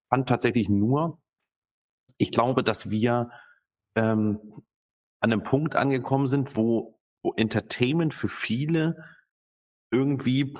fand 0.09 0.29
tatsächlich 0.29 0.69
nur, 0.69 1.19
ich 2.17 2.31
glaube, 2.31 2.63
dass 2.63 2.89
wir 2.89 3.31
ähm, 3.95 4.39
an 5.19 5.31
einem 5.31 5.43
Punkt 5.43 5.75
angekommen 5.75 6.27
sind, 6.27 6.55
wo, 6.55 6.99
wo 7.23 7.33
Entertainment 7.33 8.13
für 8.13 8.27
viele 8.27 9.03
irgendwie, 9.91 10.53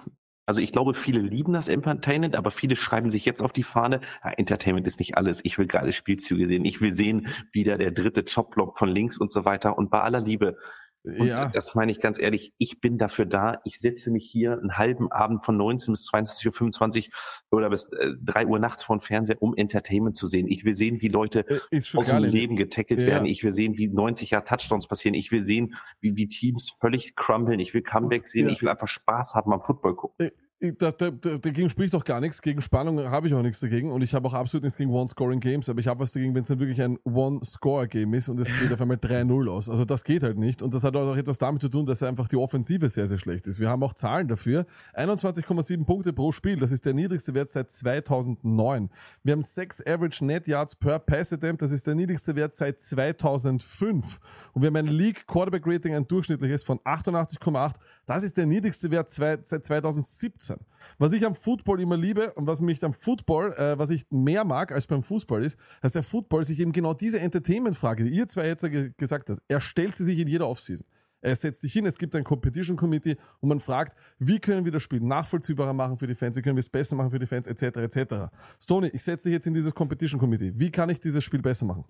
also 0.46 0.62
ich 0.62 0.72
glaube, 0.72 0.94
viele 0.94 1.20
lieben 1.20 1.54
das 1.54 1.68
Entertainment, 1.68 2.36
aber 2.36 2.52
viele 2.52 2.76
schreiben 2.76 3.10
sich 3.10 3.26
jetzt 3.26 3.42
auf 3.42 3.52
die 3.52 3.64
Fahne, 3.64 4.02
ja, 4.24 4.32
Entertainment 4.32 4.86
ist 4.88 5.00
nicht 5.00 5.18
alles. 5.18 5.42
Ich 5.44 5.58
will 5.58 5.68
geile 5.68 5.92
Spielzüge 5.92 6.48
sehen. 6.48 6.66
Ich 6.66 6.82
will 6.82 6.94
sehen, 6.94 7.28
wieder 7.52 7.78
der 7.78 7.92
dritte 7.92 8.24
Chopblock 8.24 8.78
von 8.78 8.90
links 8.90 9.18
und 9.18 9.32
so 9.32 9.46
weiter. 9.46 9.78
Und 9.78 9.90
bei 9.90 10.02
aller 10.02 10.22
Liebe, 10.22 10.58
und 11.06 11.28
Ja, 11.28 11.50
das 11.50 11.76
meine 11.76 11.92
ich 11.92 12.00
ganz 12.00 12.20
ehrlich, 12.20 12.54
ich 12.58 12.82
bin 12.82 12.98
dafür 12.98 13.26
da. 13.26 13.60
Ich 13.64 13.80
setze 13.80 14.12
mich 14.12 14.26
hier 14.30 14.54
einen 14.54 14.78
halben 14.78 15.12
Abend 15.12 15.44
von 15.44 15.56
19 15.58 15.92
bis 15.94 16.10
22.25 16.12 17.10
Uhr 17.52 17.58
oder 17.60 17.70
bis 17.70 17.86
äh, 17.94 18.12
3 18.24 18.48
Uhr 18.48 18.60
nachts 18.60 18.84
vor 18.84 18.96
den 18.98 19.02
Fernseher, 19.02 19.42
um 19.42 19.56
Entertainment 19.56 20.16
zu 20.18 20.26
sehen. 20.28 20.48
Ich 20.48 20.66
will 20.66 20.76
sehen, 20.76 21.02
wie 21.02 21.08
Leute 21.08 21.46
äh, 21.72 21.78
aus 21.78 22.08
dem 22.08 22.20
Lenny. 22.20 22.28
Leben 22.28 22.56
getackelt 22.56 23.00
Ja. 23.02 23.08
werden. 23.08 23.26
Ich 23.26 23.44
will 23.44 23.52
sehen, 23.52 23.78
wie 23.78 23.88
90 23.88 24.32
Jahre 24.32 24.44
Touchdowns 24.46 24.88
passieren. 24.88 25.14
Ich 25.16 25.32
will 25.32 25.46
sehen, 25.46 25.76
wie, 26.00 26.16
wie 26.16 26.28
Teams 26.28 26.76
völlig 26.80 27.16
crumblen. 27.16 27.60
Ich 27.60 27.74
will 27.74 27.82
Comebacks 27.82 28.32
sehen. 28.32 28.48
Ja. 28.48 28.52
Ich 28.54 28.62
will 28.62 28.70
einfach 28.70 28.88
Spaß 28.88 29.36
haben 29.36 29.54
am 29.54 29.62
Football 29.62 29.96
gucken. 29.96 30.32
Da, 30.62 30.92
da, 30.92 31.12
da, 31.12 31.38
dagegen 31.38 31.70
spricht 31.70 31.94
doch 31.94 32.06
gar 32.06 32.22
nichts. 32.22 32.42
Gegen 32.42 32.62
Spannung 32.62 32.98
habe 33.12 33.28
ich 33.28 33.34
auch 33.34 33.42
nichts 33.42 33.60
dagegen. 33.60 33.92
Und 33.92 34.02
ich 34.02 34.14
habe 34.14 34.26
auch 34.28 34.34
absolut 34.34 34.64
nichts 34.64 34.78
gegen 34.78 34.90
One-Scoring-Games. 34.90 35.68
Aber 35.68 35.82
ich 35.82 35.88
habe 35.88 36.00
was 36.00 36.14
dagegen, 36.14 36.34
wenn 36.34 36.44
es 36.44 36.48
dann 36.48 36.60
wirklich 36.60 36.82
ein 36.82 36.98
One-Score-Game 37.04 38.14
ist 38.14 38.30
und 38.30 38.40
es 38.40 38.48
geht 38.58 38.72
auf 38.72 38.80
einmal 38.80 38.96
3-0 38.96 39.50
aus. 39.50 39.70
Also 39.70 39.84
das 39.84 40.06
geht 40.06 40.24
halt 40.24 40.38
nicht. 40.38 40.62
Und 40.62 40.74
das 40.74 40.86
hat 40.86 40.96
auch 40.96 41.18
etwas 41.18 41.40
damit 41.40 41.62
zu 41.62 41.68
tun, 41.68 41.86
dass 41.86 42.02
einfach 42.04 42.30
die 42.30 42.38
Offensive 42.38 42.90
sehr, 42.90 43.08
sehr 43.08 43.18
schlecht 43.18 43.48
ist. 43.48 43.60
Wir 43.60 43.70
haben 43.70 43.84
auch 43.84 43.94
Zahlen 43.94 44.30
dafür. 44.30 44.66
21,7 44.94 45.86
Punkte 45.86 46.14
pro 46.14 46.32
Spiel. 46.32 46.58
Das 46.58 46.72
ist 46.72 46.86
der 46.86 46.94
niedrigste 46.94 47.34
Wert 47.34 47.52
seit 47.52 47.70
2009. 47.70 48.90
Wir 49.24 49.34
haben 49.34 49.44
6 49.44 49.86
Average 49.86 50.24
Net 50.24 50.48
Yards 50.48 50.78
per 50.78 51.00
Pass 51.00 51.34
Attempt. 51.34 51.64
Das 51.64 51.72
ist 51.72 51.86
der 51.86 51.96
niedrigste 51.96 52.34
Wert 52.38 52.56
seit 52.56 52.80
2005. 52.80 54.20
Und 54.54 54.62
wir 54.62 54.68
haben 54.68 54.78
ein 54.78 54.88
League 54.88 55.28
Quarterback 55.28 55.64
Rating, 55.66 55.96
ein 55.96 56.08
durchschnittliches 56.08 56.64
von 56.64 56.80
88,8. 56.80 57.74
Das 58.06 58.24
ist 58.24 58.38
der 58.38 58.46
niedrigste 58.46 58.92
Wert 58.92 59.10
seit 59.10 59.48
2017. 59.48 60.58
Was 60.98 61.12
ich 61.14 61.26
am 61.26 61.34
Football 61.34 61.82
immer 61.82 61.98
liebe 61.98 62.34
und 62.34 62.46
was 62.48 62.62
mich 62.62 62.84
am 62.84 62.94
Football, 62.94 63.54
äh, 63.54 63.78
was 63.78 63.90
ich 63.90 64.06
mehr 64.12 64.46
mag 64.46 64.72
als 64.72 64.88
beim 64.88 65.02
Fußball 65.02 65.44
ist, 65.44 65.58
dass 65.82 65.94
der 65.94 66.04
Football 66.04 66.46
sich 66.46 66.60
eben 66.60 66.72
genau 66.72 66.94
diese 66.94 67.20
Entertainment-Frage, 67.20 68.04
die 68.04 68.12
ihr 68.12 68.28
zwei 68.28 68.48
jetzt 68.48 68.66
gesagt 68.98 69.30
habt, 69.30 69.42
er 69.48 69.62
stellt 69.62 69.96
sie 69.96 70.06
sich 70.06 70.20
in 70.20 70.28
jeder 70.28 70.48
Offseason. 70.48 70.86
Er 71.22 71.36
setzt 71.36 71.62
sich 71.62 71.74
hin, 71.74 71.88
es 71.88 71.98
gibt 71.98 72.16
ein 72.16 72.24
Competition 72.24 72.78
Committee 72.78 73.18
und 73.40 73.50
man 73.50 73.60
fragt, 73.60 73.98
wie 74.20 74.40
können 74.40 74.64
wir 74.64 74.72
das 74.72 74.84
Spiel 74.84 75.00
nachvollziehbarer 75.00 75.74
machen 75.74 75.98
für 75.98 76.06
die 76.06 76.14
Fans, 76.14 76.36
wie 76.36 76.44
können 76.44 76.56
wir 76.56 76.62
es 76.62 76.70
besser 76.70 76.96
machen 76.96 77.10
für 77.10 77.18
die 77.18 77.26
Fans, 77.26 77.48
etc. 77.48 77.78
etc. 77.78 78.36
Stoney, 78.62 78.90
ich 78.94 79.04
setze 79.04 79.30
dich 79.30 79.34
jetzt 79.34 79.48
in 79.48 79.56
dieses 79.56 79.74
Competition 79.74 80.20
Committee. 80.20 80.52
Wie 80.54 80.70
kann 80.70 80.90
ich 80.90 81.00
dieses 81.00 81.24
Spiel 81.24 81.42
besser 81.42 81.66
machen? 81.66 81.86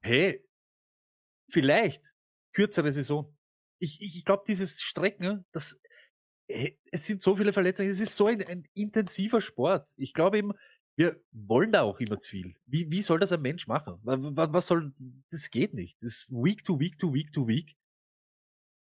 Hey, 0.00 0.48
vielleicht 1.50 2.14
kürzere 2.54 2.90
Saison. 2.90 3.36
Ich, 3.78 4.00
ich 4.00 4.24
glaube, 4.24 4.44
dieses 4.46 4.80
Strecken, 4.80 5.44
das, 5.52 5.80
hey, 6.48 6.78
es 6.90 7.06
sind 7.06 7.22
so 7.22 7.36
viele 7.36 7.52
Verletzungen, 7.52 7.90
es 7.90 8.00
ist 8.00 8.16
so 8.16 8.26
ein, 8.26 8.42
ein 8.42 8.64
intensiver 8.74 9.40
Sport. 9.40 9.90
Ich 9.96 10.14
glaube 10.14 10.38
eben, 10.38 10.52
wir 10.96 11.20
wollen 11.30 11.70
da 11.70 11.82
auch 11.82 12.00
immer 12.00 12.18
zu 12.18 12.30
viel. 12.30 12.54
Wie, 12.66 12.90
wie 12.90 13.02
soll 13.02 13.20
das 13.20 13.32
ein 13.32 13.42
Mensch 13.42 13.68
machen? 13.68 13.98
Was, 14.02 14.52
was 14.52 14.66
soll, 14.66 14.92
das 15.30 15.50
geht 15.50 15.74
nicht. 15.74 15.96
Das 16.02 16.12
ist 16.12 16.30
Week 16.30 16.64
to 16.64 16.80
Week 16.80 16.98
to 16.98 17.14
Week 17.14 17.32
to 17.32 17.46
Week. 17.46 17.76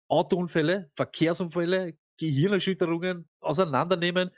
Autounfälle, 0.09 0.91
Verkehrsunfälle, 0.95 1.97
Gehirnerschütterungen, 2.19 3.29
auseinandernehmen, 3.41 4.31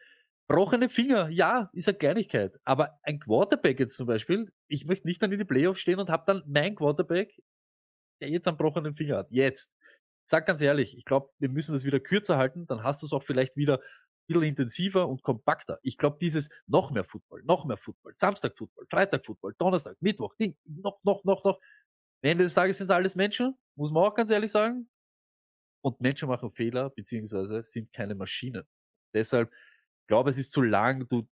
Brochene 0.46 0.90
Finger, 0.90 1.30
ja, 1.30 1.70
ist 1.72 1.88
eine 1.88 1.96
Kleinigkeit. 1.96 2.60
Aber 2.64 2.98
ein 3.02 3.18
Quarterback 3.18 3.80
jetzt 3.80 3.96
zum 3.96 4.06
Beispiel, 4.06 4.52
ich 4.68 4.84
möchte 4.84 5.06
nicht 5.06 5.22
dann 5.22 5.32
in 5.32 5.38
die 5.38 5.44
Playoffs 5.46 5.80
stehen 5.80 5.98
und 5.98 6.10
habe 6.10 6.24
dann 6.26 6.42
mein 6.46 6.74
Quarterback, 6.74 7.34
der 8.20 8.28
jetzt 8.28 8.46
einen 8.46 8.58
brochenen 8.58 8.94
Finger 8.94 9.18
hat. 9.18 9.30
Jetzt. 9.30 9.74
Sag 10.24 10.46
ganz 10.46 10.62
ehrlich, 10.62 10.96
ich 10.96 11.04
glaube, 11.04 11.30
wir 11.38 11.48
müssen 11.48 11.72
das 11.72 11.84
wieder 11.84 12.00
kürzer 12.00 12.38
halten, 12.38 12.66
dann 12.66 12.82
hast 12.82 13.02
du 13.02 13.06
es 13.06 13.12
auch 13.12 13.22
vielleicht 13.22 13.56
wieder 13.56 13.78
ein 13.78 13.80
bisschen 14.26 14.42
intensiver 14.42 15.08
und 15.08 15.22
kompakter. 15.22 15.78
Ich 15.82 15.98
glaube, 15.98 16.16
dieses 16.20 16.48
noch 16.66 16.90
mehr 16.90 17.04
Football, 17.04 17.42
noch 17.44 17.66
mehr 17.66 17.76
Football, 17.76 18.14
Samstag 18.14 18.56
Football, 18.56 18.86
Freitag 18.88 19.24
Football, 19.24 19.54
Donnerstag, 19.58 19.96
Mittwoch, 20.00 20.34
Ding, 20.36 20.56
noch, 20.64 20.98
noch, 21.02 21.24
noch, 21.24 21.44
noch. 21.44 21.58
Am 22.22 22.30
Ende 22.30 22.44
des 22.44 22.54
Tages 22.54 22.78
sind 22.78 22.86
es 22.86 22.90
alles 22.90 23.16
Menschen, 23.16 23.54
muss 23.76 23.92
man 23.92 24.04
auch 24.04 24.14
ganz 24.14 24.30
ehrlich 24.30 24.50
sagen. 24.50 24.88
Und 25.82 26.00
Menschen 26.00 26.28
machen 26.28 26.50
Fehler, 26.50 26.88
beziehungsweise 26.88 27.62
sind 27.62 27.92
keine 27.92 28.14
Maschinen. 28.14 28.64
Deshalb 29.12 29.52
glaube, 30.06 30.30
es 30.30 30.38
ist 30.38 30.52
zu 30.52 30.62
lang. 30.62 31.06
Du 31.08 31.28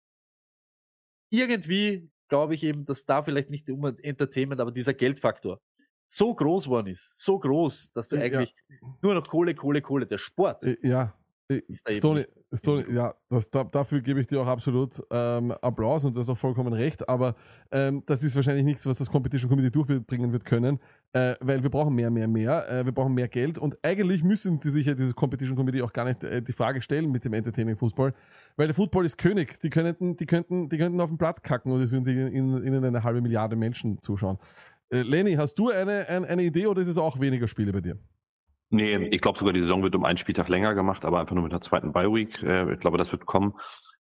irgendwie 1.29 2.09
glaube 2.29 2.55
ich 2.55 2.63
eben, 2.63 2.85
dass 2.85 3.05
da 3.05 3.23
vielleicht 3.23 3.49
nicht 3.49 3.69
um 3.69 3.85
Entertainment, 3.85 4.61
aber 4.61 4.71
dieser 4.71 4.93
Geldfaktor 4.93 5.61
so 6.07 6.33
groß 6.33 6.67
worden 6.67 6.87
ist, 6.87 7.23
so 7.23 7.37
groß, 7.39 7.91
dass 7.93 8.07
du 8.09 8.15
Ja. 8.15 8.23
eigentlich 8.23 8.55
nur 9.01 9.13
noch 9.13 9.27
Kohle, 9.27 9.53
Kohle, 9.53 9.81
Kohle, 9.81 10.05
der 10.07 10.17
Sport, 10.17 10.63
Äh, 10.63 10.77
Ja, 10.81 11.13
Äh, 11.49 11.61
nicht. 11.69 12.27
Stoney, 12.53 12.83
ja, 12.93 13.13
das, 13.29 13.49
da, 13.49 13.63
dafür 13.65 13.99
gebe 14.01 14.19
ich 14.21 14.27
dir 14.27 14.41
auch 14.41 14.47
absolut 14.47 15.01
ähm, 15.11 15.51
Applaus 15.61 16.05
und 16.05 16.15
das 16.15 16.25
ist 16.25 16.29
auch 16.29 16.37
vollkommen 16.37 16.71
recht, 16.73 17.07
aber 17.09 17.35
ähm, 17.71 18.03
das 18.05 18.23
ist 18.23 18.35
wahrscheinlich 18.37 18.63
nichts, 18.65 18.85
was 18.85 18.97
das 18.99 19.09
Competition 19.09 19.49
Committee 19.49 19.69
durchbringen 19.69 20.31
wird 20.31 20.45
können, 20.45 20.79
äh, 21.11 21.35
weil 21.41 21.63
wir 21.63 21.69
brauchen 21.69 21.93
mehr, 21.95 22.09
mehr, 22.09 22.27
mehr, 22.29 22.69
äh, 22.69 22.85
wir 22.85 22.93
brauchen 22.93 23.13
mehr 23.13 23.27
Geld 23.27 23.57
und 23.59 23.77
eigentlich 23.83 24.23
müssen 24.23 24.59
sie 24.61 24.69
sich 24.69 24.85
ja 24.87 24.93
dieses 24.93 25.13
Competition 25.15 25.57
Committee 25.57 25.81
auch 25.81 25.91
gar 25.91 26.05
nicht 26.05 26.23
äh, 26.23 26.41
die 26.41 26.53
Frage 26.53 26.81
stellen 26.81 27.11
mit 27.11 27.25
dem 27.25 27.33
Entertaining 27.33 27.75
Fußball, 27.77 28.13
weil 28.55 28.67
der 28.67 28.75
Football 28.75 29.05
ist 29.05 29.17
König, 29.17 29.59
die 29.59 29.69
könnten, 29.69 30.15
die 30.15 30.25
könnten, 30.25 30.69
die 30.69 30.77
könnten 30.77 31.01
auf 31.01 31.09
den 31.09 31.17
Platz 31.17 31.41
kacken 31.41 31.71
und 31.71 31.81
es 31.81 31.91
würden 31.91 32.05
sich 32.05 32.15
in, 32.17 32.33
ihnen 32.63 32.83
eine 32.83 33.03
halbe 33.03 33.21
Milliarde 33.21 33.55
Menschen 33.57 34.01
zuschauen. 34.01 34.37
Äh, 34.89 35.01
Lenny, 35.01 35.33
hast 35.33 35.55
du 35.55 35.69
eine, 35.69 36.07
ein, 36.07 36.25
eine 36.25 36.43
Idee 36.43 36.67
oder 36.67 36.81
ist 36.81 36.87
es 36.87 36.97
auch 36.97 37.19
weniger 37.19 37.47
Spiele 37.47 37.73
bei 37.73 37.81
dir? 37.81 37.97
Nee, 38.69 38.97
ich 39.07 39.21
glaube 39.21 39.39
sogar, 39.39 39.53
die 39.53 39.61
Saison 39.61 39.81
wird 39.83 39.95
um 39.95 40.03
einen 40.03 40.17
Spieltag 40.17 40.49
länger 40.49 40.75
gemacht, 40.75 41.05
aber 41.05 41.19
einfach 41.19 41.35
nur 41.35 41.43
mit 41.43 41.53
der 41.53 41.61
zweiten 41.61 41.93
Bye-Week. 41.93 42.43
Äh, 42.43 42.73
ich 42.73 42.79
glaube, 42.79 42.97
das 42.97 43.11
wird 43.11 43.25
kommen. 43.25 43.53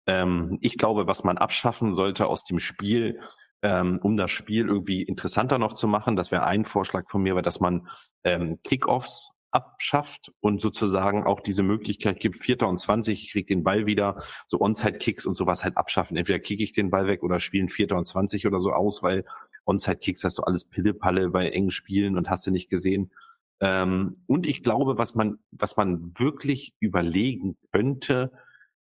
Ähm, 0.08 0.58
ich 0.62 0.78
glaube, 0.78 1.08
was 1.08 1.24
man 1.24 1.38
abschaffen 1.38 1.94
sollte 1.94 2.28
aus 2.28 2.44
dem 2.46 2.60
Spiel, 2.60 3.20
ähm, 3.62 4.00
um 4.02 4.18
das 4.18 4.32
Spiel 4.32 4.68
irgendwie 4.68 5.04
interessanter 5.04 5.58
noch 5.60 5.74
zu 5.74 5.88
machen, 5.88 6.16
das 6.16 6.32
wäre 6.32 6.46
ein 6.46 6.66
Vorschlag 6.66 7.04
von 7.10 7.22
mir, 7.22 7.36
weil 7.36 7.42
dass 7.42 7.60
man 7.60 7.88
ähm, 8.24 8.60
Kickoffs 8.64 9.32
abschafft 9.56 10.34
und 10.42 10.60
sozusagen 10.60 11.24
auch 11.24 11.40
diese 11.40 11.64
Möglichkeit 11.64 12.20
gibt, 12.20 12.38
Vierter 12.38 12.68
und 12.68 12.78
20, 12.78 13.24
ich 13.24 13.32
krieg 13.32 13.48
den 13.48 13.64
Ball 13.64 13.86
wieder, 13.86 14.22
so 14.48 14.60
Onside-Kicks 14.60 15.26
und 15.26 15.36
sowas 15.36 15.64
halt 15.64 15.78
abschaffen. 15.78 16.18
Entweder 16.18 16.40
kicke 16.40 16.62
ich 16.62 16.74
den 16.74 16.90
Ball 16.90 17.08
weg 17.08 17.24
oder 17.24 17.40
spielen 17.40 17.70
Vierter 17.70 17.96
und 17.96 18.06
20 18.06 18.46
oder 18.46 18.60
so 18.60 18.74
aus, 18.74 19.02
weil 19.02 19.24
Onside-Kicks 19.64 20.26
hast 20.26 20.40
du 20.40 20.44
alles 20.44 20.66
Pille-Palle 20.66 21.30
bei 21.30 21.50
engen 21.50 21.72
Spielen 21.72 22.18
und 22.18 22.30
hast 22.30 22.46
du 22.46 22.52
nicht 22.52 22.70
gesehen. 22.70 23.12
Ähm, 23.62 24.18
und 24.28 24.46
ich 24.46 24.62
glaube, 24.62 24.98
was 24.98 25.16
man, 25.16 25.40
was 25.52 25.78
man 25.78 26.20
wirklich 26.20 26.76
überlegen 26.82 27.58
könnte, 27.72 28.34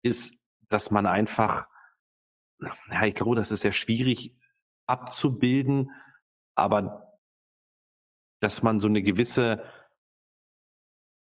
ist, 0.01 0.33
dass 0.69 0.91
man 0.91 1.05
einfach, 1.05 1.67
ja, 2.89 3.05
ich 3.05 3.15
glaube, 3.15 3.35
das 3.35 3.51
ist 3.51 3.63
sehr 3.63 3.73
schwierig 3.73 4.33
abzubilden, 4.87 5.91
aber 6.55 7.19
dass 8.39 8.63
man 8.63 8.79
so 8.79 8.87
eine 8.87 9.03
gewisse 9.03 9.61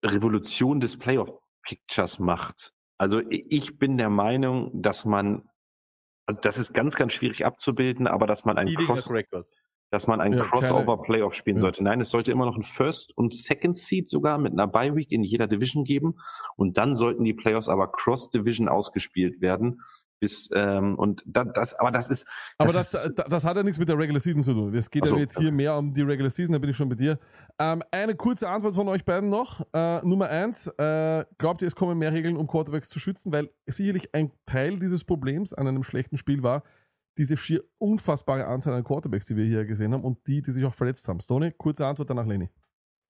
Revolution 0.03 0.79
des 0.79 0.97
Playoff 0.97 1.31
Pictures 1.63 2.19
macht. 2.19 2.73
Also 2.97 3.21
ich 3.29 3.77
bin 3.79 3.97
der 3.97 4.09
Meinung, 4.09 4.81
dass 4.81 5.05
man, 5.05 5.49
also 6.27 6.39
das 6.41 6.57
ist 6.57 6.73
ganz, 6.73 6.95
ganz 6.95 7.13
schwierig 7.13 7.45
abzubilden, 7.45 8.07
aber 8.07 8.27
dass 8.27 8.45
man 8.45 8.57
ein 8.57 8.73
Cross, 8.73 9.09
dass 9.91 10.07
man 10.07 10.21
ein 10.21 10.33
Ja, 10.33 10.43
Crossover-Playoff 10.43 11.33
spielen 11.33 11.57
Ja. 11.57 11.61
sollte. 11.61 11.83
Nein, 11.83 11.99
es 11.99 12.09
sollte 12.09 12.31
immer 12.31 12.45
noch 12.45 12.55
ein 12.55 12.63
First 12.63 13.15
und 13.17 13.35
Second 13.35 13.77
Seed 13.77 14.07
sogar 14.07 14.37
mit 14.37 14.53
einer 14.53 14.67
Bye 14.67 14.95
Week 14.95 15.11
in 15.11 15.23
jeder 15.23 15.47
Division 15.47 15.83
geben. 15.83 16.13
Und 16.55 16.77
dann 16.77 16.95
sollten 16.95 17.23
die 17.23 17.33
Playoffs 17.33 17.67
aber 17.67 17.91
Cross-Division 17.91 18.69
ausgespielt 18.69 19.41
werden. 19.41 19.81
Bis, 20.21 20.51
ähm, 20.53 20.93
und 20.99 21.23
da, 21.25 21.43
das, 21.43 21.73
aber 21.73 21.89
das 21.89 22.11
ist. 22.11 22.27
Aber 22.59 22.71
das, 22.71 22.93
ist, 22.93 23.13
das, 23.15 23.25
das 23.27 23.43
hat 23.43 23.57
ja 23.57 23.63
nichts 23.63 23.79
mit 23.79 23.89
der 23.89 23.97
Regular 23.97 24.19
Season 24.19 24.43
zu 24.43 24.53
tun. 24.53 24.75
Es 24.75 24.91
geht 24.91 25.07
so. 25.07 25.15
ja 25.15 25.21
jetzt 25.21 25.35
hier 25.39 25.51
mehr 25.51 25.75
um 25.75 25.91
die 25.91 26.03
Regular 26.03 26.29
Season, 26.29 26.53
da 26.53 26.59
bin 26.59 26.69
ich 26.69 26.77
schon 26.77 26.87
bei 26.89 26.95
dir. 26.95 27.17
Ähm, 27.57 27.81
eine 27.89 28.13
kurze 28.13 28.47
Antwort 28.47 28.75
von 28.75 28.87
euch 28.87 29.03
beiden 29.03 29.31
noch. 29.31 29.65
Äh, 29.73 30.05
Nummer 30.05 30.29
eins, 30.29 30.67
äh, 30.77 31.25
glaubt 31.39 31.63
ihr, 31.63 31.67
es 31.67 31.75
kommen 31.75 31.97
mehr 31.97 32.13
Regeln, 32.13 32.37
um 32.37 32.45
Quarterbacks 32.45 32.89
zu 32.89 32.99
schützen? 32.99 33.31
Weil 33.31 33.49
sicherlich 33.65 34.13
ein 34.13 34.31
Teil 34.45 34.77
dieses 34.77 35.03
Problems 35.03 35.55
an 35.55 35.67
einem 35.67 35.81
schlechten 35.81 36.19
Spiel 36.19 36.43
war, 36.43 36.61
diese 37.17 37.35
schier 37.35 37.63
unfassbare 37.79 38.45
Anzahl 38.45 38.75
an 38.75 38.83
Quarterbacks, 38.83 39.25
die 39.25 39.35
wir 39.35 39.45
hier 39.45 39.65
gesehen 39.65 39.91
haben 39.91 40.03
und 40.03 40.27
die, 40.27 40.43
die 40.43 40.51
sich 40.51 40.63
auch 40.65 40.75
verletzt 40.75 41.07
haben. 41.07 41.19
Stoney, 41.19 41.51
kurze 41.51 41.87
Antwort 41.87 42.11
danach 42.11 42.27
Lenny. 42.27 42.51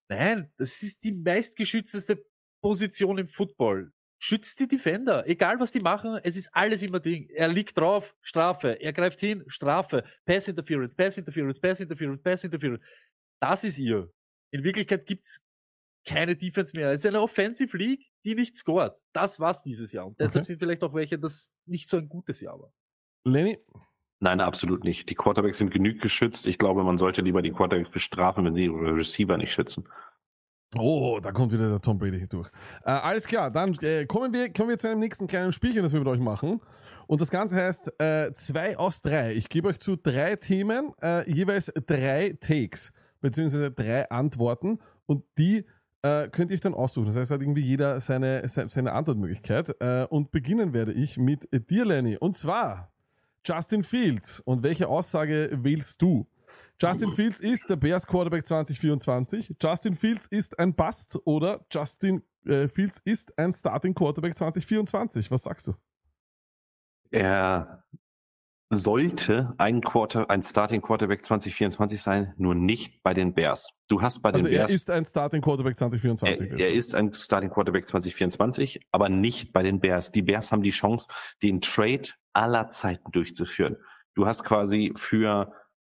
Nein, 0.10 0.50
das 0.58 0.82
ist 0.82 1.04
die 1.04 1.12
meistgeschützteste 1.12 2.24
Position 2.64 3.18
im 3.18 3.28
Football. 3.28 3.92
Schützt 4.24 4.60
die 4.60 4.68
Defender. 4.68 5.28
Egal 5.28 5.60
was 5.60 5.72
die 5.72 5.80
machen, 5.80 6.20
es 6.22 6.38
ist 6.38 6.50
alles 6.54 6.84
immer 6.84 7.00
Ding. 7.00 7.28
Er 7.30 7.48
liegt 7.48 7.76
drauf, 7.76 8.14
Strafe. 8.22 8.80
Er 8.80 8.94
greift 8.94 9.20
hin, 9.20 9.44
Strafe. 9.48 10.04
Pass 10.26 10.48
Interference, 10.48 10.94
Pass 10.96 11.18
Interference, 11.18 11.60
Pass 11.60 11.80
Interference, 11.80 12.22
Pass 12.22 12.44
Interference. 12.44 12.84
Das 13.40 13.64
ist 13.64 13.80
ihr. 13.80 14.12
In 14.52 14.64
Wirklichkeit 14.64 15.08
gibt's 15.08 15.42
keine 16.06 16.36
Defense 16.36 16.74
mehr. 16.76 16.92
Es 16.92 17.00
ist 17.00 17.08
eine 17.08 17.20
Offensive 17.20 17.76
League, 17.76 18.06
die 18.24 18.36
nicht 18.36 18.56
scored. 18.58 18.96
Das 19.12 19.40
war's 19.40 19.64
dieses 19.64 19.92
Jahr. 19.92 20.06
Und 20.06 20.20
deshalb 20.20 20.44
Okay. 20.44 20.48
sind 20.50 20.60
vielleicht 20.60 20.84
auch 20.84 20.94
welche, 20.94 21.18
das 21.18 21.50
nicht 21.66 21.90
so 21.90 21.98
ein 21.98 22.08
gutes 22.08 22.42
Jahr 22.42 22.60
war. 22.60 22.72
Lenny, 23.26 23.58
nein, 24.20 24.40
absolut 24.40 24.84
nicht. 24.84 25.10
Die 25.10 25.16
Quarterbacks 25.16 25.58
sind 25.58 25.72
genug 25.72 26.00
geschützt. 26.00 26.46
Ich 26.46 26.60
glaube, 26.60 26.84
man 26.84 27.00
sollte 27.00 27.24
lieber 27.24 27.42
die 27.42 27.52
Quarterbacks 27.52 27.90
bestrafen, 27.90 28.46
wenn 28.46 28.54
sie 28.54 28.66
ihre 28.66 28.96
Receiver 28.98 29.38
nicht 29.38 29.52
schützen. 29.52 29.88
Oh, 30.78 31.20
da 31.22 31.32
kommt 31.32 31.52
wieder 31.52 31.70
der 31.70 31.82
Tom 31.82 31.98
Brady 31.98 32.18
hier 32.18 32.28
durch. 32.28 32.50
Äh, 32.86 32.92
alles 32.92 33.28
klar, 33.28 33.52
dann 33.52 33.74
äh, 33.82 34.06
kommen, 34.06 34.34
wir, 34.34 34.54
kommen 34.54 34.70
wir 34.70 34.78
zu 34.78 34.88
einem 34.88 35.02
nächsten 35.02 35.28
kleinen 35.28 35.52
Spielchen, 35.52 35.84
das 35.84 35.92
wir 35.92 36.00
mit 36.00 36.08
euch 36.08 36.20
machen. 36.20 36.62
Und 37.08 37.20
das 37.20 37.30
Ganze 37.30 37.58
heißt 37.58 38.00
äh, 38.02 38.32
zwei 38.34 38.78
aus 38.78 39.02
drei. 39.02 39.34
Ich 39.34 39.50
gebe 39.50 39.68
euch 39.68 39.80
zu 39.80 39.98
drei 39.98 40.38
Themen 40.38 40.94
äh, 41.02 41.30
jeweils 41.30 41.74
drei 41.86 42.38
Takes, 42.40 42.94
beziehungsweise 43.20 43.70
drei 43.70 44.10
Antworten. 44.10 44.80
Und 45.08 45.26
die 45.38 45.66
äh, 46.04 46.30
könnt 46.30 46.52
ihr 46.52 46.60
dann 46.60 46.74
aussuchen. 46.74 47.08
Das 47.08 47.18
heißt, 47.18 47.32
hat 47.32 47.42
irgendwie 47.42 47.64
jeder 47.64 48.00
seine, 48.00 48.48
seine, 48.48 48.70
seine 48.70 48.94
Antwortmöglichkeit. 48.94 49.76
Äh, 49.82 50.08
und 50.10 50.32
beginnen 50.32 50.72
werde 50.72 50.94
ich 50.94 51.18
mit 51.18 51.50
dir, 51.70 51.84
Lenny. 51.84 52.16
Und 52.16 52.38
zwar 52.38 52.94
Justin 53.46 53.84
Fields. 53.84 54.40
Und 54.40 54.64
welche 54.64 54.88
Aussage 54.88 55.50
wählst 55.52 56.02
du? 56.02 56.28
Justin 56.82 57.12
Fields 57.12 57.40
ist 57.42 57.70
der 57.70 57.76
Bears 57.76 58.08
Quarterback 58.08 58.46
2024. 58.46 59.56
Justin 59.62 59.94
Fields 59.94 60.26
ist 60.26 60.58
ein 60.58 60.74
Bust 60.74 61.20
oder 61.26 61.64
Justin 61.72 62.24
äh, 62.46 62.68
Fields 62.68 63.00
ist 63.06 63.38
ein 63.38 63.54
Starting 63.54 63.94
Quarterback 63.94 64.36
2024. 64.36 65.30
Was 65.30 65.44
sagst 65.44 65.68
du? 65.68 65.76
Er 67.12 67.84
sollte 68.72 69.54
ein 69.58 69.82
Quarter, 69.82 70.28
ein 70.32 70.42
Starting 70.42 70.82
Quarterback 70.82 71.24
2024 71.24 72.02
sein, 72.02 72.34
nur 72.38 72.56
nicht 72.56 73.04
bei 73.04 73.14
den 73.14 73.36
Bears. 73.36 73.70
Du 73.88 74.02
hast 74.02 74.22
bei 74.22 74.32
den 74.32 74.38
Also 74.38 74.48
er 74.48 74.60
Bears 74.60 74.72
ist 74.72 74.90
ein 74.90 75.06
Starting 75.06 75.42
Quarterback 75.42 75.78
2024. 75.78 76.52
Er, 76.52 76.58
er 76.58 76.74
ist 76.74 76.96
ein 76.96 77.14
Starting 77.14 77.52
Quarterback 77.52 77.88
2024, 77.88 78.88
aber 78.92 79.10
nicht 79.10 79.54
bei 79.54 79.62
den 79.62 79.82
Bears. 79.82 80.12
Die 80.12 80.24
Bears 80.24 80.52
haben 80.52 80.64
die 80.64 80.72
Chance, 80.72 81.10
den 81.44 81.62
Trade 81.62 82.10
aller 82.34 82.72
Zeiten 82.72 83.12
durchzuführen. 83.12 83.78
Du 84.16 84.26
hast 84.26 84.44
quasi 84.44 84.94
für, 84.96 85.54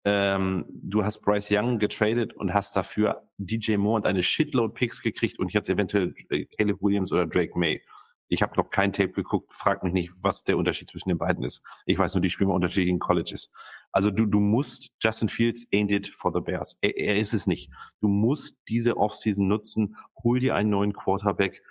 ähm, 0.06 0.66
du 0.68 1.04
hast 1.04 1.22
Bryce 1.22 1.52
Young 1.52 1.80
getradet 1.80 2.34
und 2.34 2.54
hast 2.54 2.76
dafür 2.76 3.30
DJ 3.38 3.78
Moore 3.78 3.98
und 3.98 4.06
eine 4.06 4.24
Shitload 4.24 4.74
Picks 4.74 5.02
gekriegt 5.02 5.40
und 5.40 5.54
jetzt 5.54 5.70
eventuell 5.70 6.14
äh, 6.30 6.46
Caleb 6.46 6.82
Williams 6.82 7.12
oder 7.14 7.26
Drake 7.26 7.58
May. 7.58 7.82
Ich 8.28 8.42
habe 8.42 8.56
noch 8.58 8.70
kein 8.70 8.92
Tape 8.92 9.12
geguckt, 9.12 9.54
frag 9.54 9.84
mich 9.84 9.94
nicht, 9.94 10.12
was 10.22 10.44
der 10.44 10.58
Unterschied 10.58 10.90
zwischen 10.90 11.10
den 11.10 11.18
beiden 11.18 11.44
ist. 11.44 11.62
Ich 11.86 11.98
weiß 11.98 12.16
nur, 12.16 12.22
die 12.22 12.30
spielen 12.30 12.50
unterschiedlichen 12.50 13.00
Colleges. 13.00 13.52
Also 13.92 14.10
du, 14.10 14.26
du 14.26 14.40
musst, 14.40 14.92
Justin 15.02 15.30
Fields 15.30 15.68
ain't 15.72 15.92
it 15.94 16.08
for 16.08 16.34
the 16.34 16.42
Bears. 16.42 16.78
Er, 16.82 16.98
er 16.98 17.18
ist 17.18 17.34
es 17.34 17.48
nicht. 17.48 17.70
Du 18.02 18.08
musst 18.08 18.58
diese 18.68 18.98
Offseason 18.98 19.48
nutzen, 19.48 19.96
hol 20.24 20.40
dir 20.40 20.56
einen 20.56 20.72
neuen 20.72 20.94
Quarterback. 20.94 21.62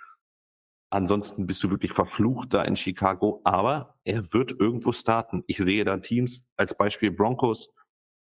Ansonsten 0.89 1.47
bist 1.47 1.63
du 1.63 1.69
wirklich 1.69 1.91
verflucht 1.91 2.53
da 2.53 2.63
in 2.63 2.75
Chicago, 2.75 3.41
aber 3.43 3.97
er 4.05 4.31
wird 4.31 4.53
irgendwo 4.57 4.91
starten. 4.91 5.43
Ich 5.47 5.57
sehe 5.57 5.83
da 5.83 5.97
Teams, 5.97 6.45
als 6.55 6.77
Beispiel 6.77 7.11
Broncos, 7.11 7.73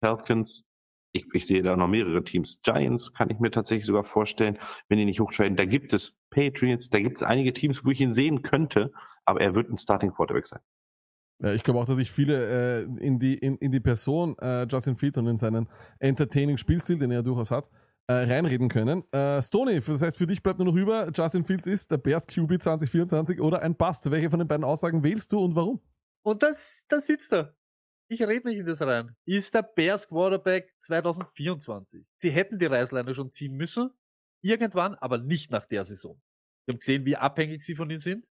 Falcons, 0.04 0.66
ich, 1.12 1.24
ich 1.32 1.46
sehe 1.46 1.62
da 1.62 1.76
noch 1.76 1.88
mehrere 1.88 2.22
Teams. 2.22 2.60
Giants 2.62 3.14
kann 3.14 3.30
ich 3.30 3.38
mir 3.38 3.50
tatsächlich 3.50 3.86
sogar 3.86 4.04
vorstellen, 4.04 4.58
wenn 4.88 4.98
die 4.98 5.06
nicht 5.06 5.20
hochtraden. 5.20 5.56
Da 5.56 5.64
gibt 5.64 5.94
es 5.94 6.18
Patriots, 6.28 6.90
da 6.90 7.00
gibt 7.00 7.16
es 7.16 7.22
einige 7.22 7.54
Teams, 7.54 7.86
wo 7.86 7.90
ich 7.90 8.02
ihn 8.02 8.12
sehen 8.12 8.42
könnte, 8.42 8.92
aber 9.24 9.40
er 9.40 9.54
wird 9.54 9.70
ein 9.70 9.78
Starting 9.78 10.10
Quarterback 10.10 10.46
sein. 10.46 10.60
Ja, 11.42 11.54
ich 11.54 11.62
glaube 11.62 11.80
auch, 11.80 11.86
dass 11.86 11.96
sich 11.96 12.10
viele 12.10 12.82
äh, 12.82 12.82
in, 13.00 13.18
die, 13.18 13.34
in, 13.34 13.56
in 13.56 13.72
die 13.72 13.80
Person 13.80 14.36
äh, 14.40 14.66
Justin 14.66 14.94
Fields 14.94 15.16
und 15.16 15.26
in 15.26 15.38
seinen 15.38 15.68
entertaining 16.00 16.58
Spielstil, 16.58 16.98
den 16.98 17.10
er 17.10 17.22
durchaus 17.22 17.50
hat, 17.50 17.70
äh, 18.06 18.12
reinreden 18.12 18.68
können. 18.68 19.04
Äh, 19.10 19.40
Stoney, 19.40 19.80
das 19.80 20.02
heißt, 20.02 20.18
für 20.18 20.26
dich 20.26 20.42
bleibt 20.42 20.58
nur 20.58 20.66
noch 20.66 20.76
über, 20.76 21.10
Justin 21.14 21.44
Fields 21.44 21.66
ist 21.66 21.90
der 21.90 21.96
Bears 21.96 22.26
QB 22.26 22.60
2024 22.60 23.40
oder 23.40 23.62
ein 23.62 23.74
Bust. 23.74 24.10
Welche 24.10 24.28
von 24.28 24.38
den 24.38 24.48
beiden 24.48 24.64
Aussagen 24.64 25.02
wählst 25.02 25.32
du 25.32 25.42
und 25.42 25.54
warum? 25.54 25.80
Und 26.22 26.42
das, 26.42 26.84
da 26.88 27.00
sitzt 27.00 27.32
er. 27.32 27.54
Ich 28.08 28.20
rede 28.22 28.48
mich 28.48 28.58
in 28.58 28.66
das 28.66 28.82
rein. 28.82 29.16
Ist 29.24 29.54
der 29.54 29.62
Bears 29.62 30.08
Quarterback 30.08 30.74
2024. 30.80 32.04
Sie 32.16 32.30
hätten 32.30 32.58
die 32.58 32.66
Reißleine 32.66 33.14
schon 33.14 33.32
ziehen 33.32 33.56
müssen. 33.56 33.90
Irgendwann, 34.42 34.94
aber 34.96 35.18
nicht 35.18 35.50
nach 35.50 35.64
der 35.64 35.84
Saison. 35.84 36.20
Wir 36.66 36.74
haben 36.74 36.78
gesehen, 36.78 37.04
wie 37.06 37.16
abhängig 37.16 37.62
sie 37.62 37.74
von 37.74 37.88
ihm 37.90 38.00
sind. 38.00 38.26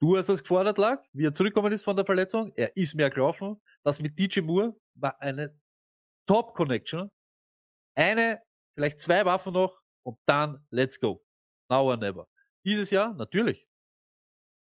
Du 0.00 0.16
hast 0.18 0.28
das 0.28 0.42
gefordert, 0.42 0.76
lag, 0.76 1.02
wie 1.12 1.24
er 1.24 1.32
zurückgekommen 1.32 1.72
ist 1.72 1.84
von 1.84 1.96
der 1.96 2.04
Verletzung. 2.04 2.52
Er 2.56 2.76
ist 2.76 2.94
mehr 2.94 3.08
gelaufen. 3.08 3.60
Das 3.82 4.02
mit 4.02 4.18
DJ 4.18 4.40
Moore 4.40 4.76
war 4.94 5.18
eine 5.20 5.58
Top-Connection. 6.26 7.10
Eine, 7.94 8.42
vielleicht 8.74 9.00
zwei 9.00 9.24
Waffen 9.24 9.54
noch 9.54 9.80
und 10.02 10.18
dann 10.26 10.66
let's 10.70 11.00
go. 11.00 11.24
Now 11.70 11.84
or 11.90 11.96
never. 11.96 12.28
Dieses 12.64 12.90
Jahr, 12.90 13.14
natürlich. 13.14 13.66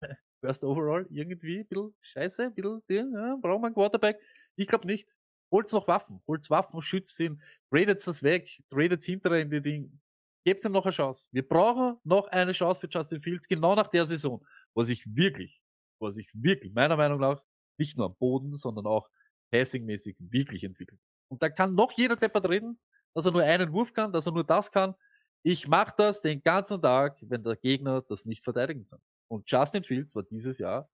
First 0.40 0.64
overall, 0.64 1.06
irgendwie, 1.10 1.60
ein 1.60 1.66
bisschen 1.66 1.94
scheiße, 2.00 2.44
ein 2.44 2.54
bisschen, 2.54 3.12
ja, 3.12 3.36
wir 3.40 3.50
einen 3.50 3.74
Quarterback. 3.74 4.20
Ich 4.58 4.66
glaube 4.66 4.86
nicht. 4.86 5.08
Holt's 5.50 5.72
noch 5.72 5.88
Waffen, 5.88 6.20
holt's 6.26 6.50
Waffen, 6.50 6.82
schützt 6.82 7.18
ihn, 7.20 7.40
tradet 7.70 8.06
das 8.06 8.22
weg, 8.22 8.62
tradet 8.68 9.02
hinterher 9.02 9.40
in 9.40 9.50
die 9.50 9.62
Ding. 9.62 10.00
Gebt 10.44 10.64
ihm 10.64 10.72
noch 10.72 10.84
eine 10.84 10.92
Chance. 10.92 11.28
Wir 11.32 11.46
brauchen 11.46 11.98
noch 12.04 12.26
eine 12.28 12.52
Chance 12.52 12.80
für 12.80 12.88
Justin 12.88 13.20
Fields, 13.20 13.48
genau 13.48 13.74
nach 13.74 13.88
der 13.88 14.04
Saison. 14.04 14.44
wo 14.74 14.82
er 14.82 14.84
sich 14.84 15.04
wirklich, 15.16 15.62
wo 16.00 16.06
er 16.06 16.12
sich 16.12 16.28
wirklich, 16.34 16.74
meiner 16.74 16.96
Meinung 16.96 17.20
nach, 17.20 17.42
nicht 17.78 17.96
nur 17.96 18.06
am 18.06 18.16
Boden, 18.16 18.54
sondern 18.56 18.86
auch 18.86 19.08
passingmäßig 19.50 20.16
wirklich 20.18 20.64
entwickelt. 20.64 21.00
Und 21.28 21.42
da 21.42 21.48
kann 21.48 21.74
noch 21.74 21.92
jeder 21.92 22.16
Deppert 22.16 22.48
reden, 22.48 22.78
dass 23.14 23.24
er 23.24 23.32
nur 23.32 23.42
einen 23.42 23.72
Wurf 23.72 23.92
kann, 23.92 24.12
dass 24.12 24.26
er 24.26 24.32
nur 24.32 24.44
das 24.44 24.70
kann. 24.70 24.94
Ich 25.42 25.68
mache 25.68 25.94
das 25.96 26.20
den 26.20 26.42
ganzen 26.42 26.82
Tag, 26.82 27.18
wenn 27.22 27.42
der 27.42 27.56
Gegner 27.56 28.02
das 28.02 28.24
nicht 28.26 28.44
verteidigen 28.44 28.86
kann. 28.88 29.00
Und 29.28 29.50
Justin 29.50 29.84
Fields 29.84 30.14
war 30.14 30.24
dieses 30.24 30.58
Jahr 30.58 30.90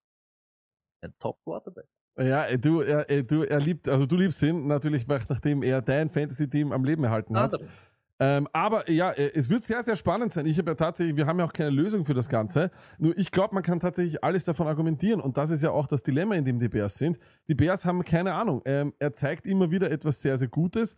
ein 1.01 1.17
Top 1.19 1.41
Quarterback. 1.43 1.87
Ja, 2.17 2.45
äh, 2.45 2.57
du, 2.57 2.81
er, 2.81 3.09
äh, 3.09 3.23
du, 3.23 3.43
er 3.43 3.59
liebt, 3.59 3.89
also 3.89 4.05
du 4.05 4.15
liebst 4.15 4.41
ihn 4.41 4.67
natürlich, 4.67 5.07
nachdem 5.07 5.63
er 5.63 5.81
dein 5.81 6.09
Fantasy-Team 6.09 6.71
am 6.71 6.83
Leben 6.83 7.03
erhalten 7.03 7.37
hat. 7.37 7.53
Andere. 7.53 7.69
Ähm, 8.17 8.47
aber 8.53 8.89
ja, 8.89 9.11
äh, 9.11 9.31
es 9.33 9.49
wird 9.49 9.63
sehr, 9.65 9.83
sehr 9.83 9.95
spannend 9.97 10.31
sein. 10.31 10.45
Ich 10.45 10.57
habe 10.57 10.71
ja 10.71 10.75
tatsächlich, 10.75 11.17
wir 11.17 11.27
haben 11.27 11.39
ja 11.39 11.45
auch 11.45 11.53
keine 11.53 11.69
Lösung 11.69 12.05
für 12.05 12.13
das 12.13 12.29
Ganze. 12.29 12.71
Nur 12.97 13.17
ich 13.17 13.29
glaube, 13.31 13.53
man 13.53 13.63
kann 13.63 13.79
tatsächlich 13.79 14.23
alles 14.23 14.45
davon 14.45 14.67
argumentieren. 14.67 15.19
Und 15.19 15.37
das 15.37 15.49
ist 15.49 15.63
ja 15.63 15.71
auch 15.71 15.87
das 15.87 16.01
Dilemma, 16.01 16.35
in 16.35 16.45
dem 16.45 16.59
die 16.59 16.69
Bears 16.69 16.95
sind. 16.95 17.19
Die 17.49 17.55
Bears 17.55 17.85
haben 17.85 18.03
keine 18.03 18.33
Ahnung. 18.33 18.61
Ähm, 18.65 18.93
er 18.99 19.11
zeigt 19.11 19.45
immer 19.45 19.69
wieder 19.69 19.91
etwas 19.91 20.21
sehr, 20.21 20.37
sehr 20.37 20.47
Gutes. 20.47 20.95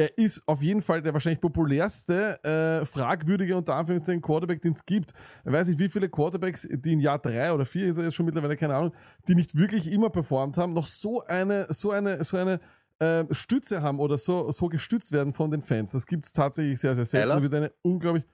Er 0.00 0.16
ist 0.16 0.40
auf 0.46 0.62
jeden 0.62 0.80
Fall 0.80 1.02
der 1.02 1.12
wahrscheinlich 1.12 1.40
populärste, 1.40 2.38
äh, 2.44 2.84
fragwürdige 2.86 3.56
unter 3.56 3.74
Anführungszeichen 3.74 4.22
Quarterback, 4.22 4.62
den 4.62 4.72
es 4.72 4.86
gibt. 4.86 5.12
Ich 5.44 5.50
weiß 5.52 5.66
nicht, 5.66 5.80
wie 5.80 5.88
viele 5.88 6.08
Quarterbacks, 6.08 6.68
die 6.70 6.92
in 6.92 7.00
Jahr 7.00 7.18
drei 7.18 7.52
oder 7.52 7.66
vier 7.66 7.88
ist 7.88 7.96
er 7.98 8.04
jetzt 8.04 8.14
schon 8.14 8.24
mittlerweile, 8.26 8.56
keine 8.56 8.76
Ahnung, 8.76 8.92
die 9.26 9.34
nicht 9.34 9.58
wirklich 9.58 9.90
immer 9.90 10.08
performt 10.08 10.56
haben, 10.56 10.72
noch 10.72 10.86
so 10.86 11.22
eine, 11.24 11.66
so 11.70 11.90
eine, 11.90 12.22
so 12.22 12.36
eine 12.36 12.60
äh, 13.00 13.24
Stütze 13.32 13.82
haben 13.82 13.98
oder 13.98 14.18
so, 14.18 14.52
so 14.52 14.68
gestützt 14.68 15.10
werden 15.10 15.32
von 15.32 15.50
den 15.50 15.62
Fans. 15.62 15.90
Das 15.90 16.06
gibt 16.06 16.26
es 16.26 16.32
tatsächlich 16.32 16.78
sehr, 16.78 16.94
sehr 16.94 17.04
selten. 17.04 17.24
Kyler? 17.26 17.36
Und 17.36 17.42
wird 17.42 17.54
eine 17.54 17.72
unglaublich. 17.82 18.24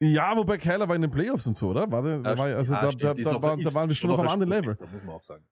Ja, 0.00 0.34
wobei 0.34 0.56
Kyler 0.56 0.88
war 0.88 0.96
in 0.96 1.02
den 1.02 1.10
Playoffs 1.10 1.46
und 1.46 1.54
so, 1.56 1.68
oder? 1.70 1.90
War 1.92 2.02
der, 2.02 2.20
da 2.20 2.38
war, 2.38 2.46
also 2.46 2.72
Ja, 2.72 2.80
da, 2.80 2.92
stimmt. 2.92 3.04
da, 3.04 3.12
Ist 3.12 3.26
da, 3.30 3.36
auch- 3.36 3.42
war, 3.42 3.56
da 3.56 3.62
ist 3.68 3.74
waren 3.74 3.88
wir 3.90 3.94
schon 3.94 4.10
auf 4.10 4.18
einem 4.18 4.28
ein 4.28 4.32
anderen 4.32 4.52
Level. 4.52 4.70
Spitze, 4.72 4.92
muss 4.94 5.04
man 5.04 5.14
auch 5.14 5.22
sagen. 5.22 5.44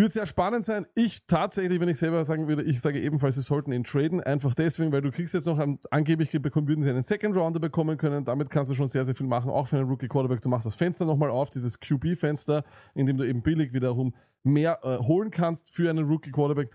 Wird 0.00 0.14
sehr 0.14 0.24
spannend 0.24 0.64
sein. 0.64 0.86
Ich 0.94 1.26
tatsächlich, 1.26 1.78
wenn 1.78 1.90
ich 1.90 1.98
selber 1.98 2.24
sagen 2.24 2.48
würde, 2.48 2.62
ich 2.62 2.80
sage 2.80 2.98
ebenfalls, 2.98 3.34
sie 3.34 3.42
sollten 3.42 3.70
ihn 3.70 3.84
traden. 3.84 4.22
Einfach 4.22 4.54
deswegen, 4.54 4.90
weil 4.92 5.02
du 5.02 5.10
kriegst 5.10 5.34
jetzt 5.34 5.44
noch, 5.44 5.58
einen- 5.58 5.78
angeblich 5.90 6.30
bekommen, 6.30 6.68
würden 6.68 6.82
sie 6.82 6.88
einen 6.88 7.02
Second 7.02 7.36
Rounder 7.36 7.60
bekommen 7.60 7.98
können. 7.98 8.24
Damit 8.24 8.48
kannst 8.48 8.70
du 8.70 8.74
schon 8.74 8.86
sehr, 8.86 9.04
sehr 9.04 9.14
viel 9.14 9.26
machen, 9.26 9.50
auch 9.50 9.68
für 9.68 9.76
einen 9.76 9.90
Rookie 9.90 10.08
Quarterback. 10.08 10.40
Du 10.40 10.48
machst 10.48 10.64
das 10.64 10.74
Fenster 10.74 11.04
nochmal 11.04 11.28
auf, 11.28 11.50
dieses 11.50 11.78
QB-Fenster, 11.78 12.64
in 12.94 13.04
dem 13.04 13.18
du 13.18 13.24
eben 13.24 13.42
billig 13.42 13.74
wiederum 13.74 14.14
mehr 14.42 14.78
äh, 14.84 14.96
holen 14.96 15.30
kannst 15.30 15.68
für 15.68 15.90
einen 15.90 16.06
Rookie 16.06 16.30
Quarterback. 16.30 16.70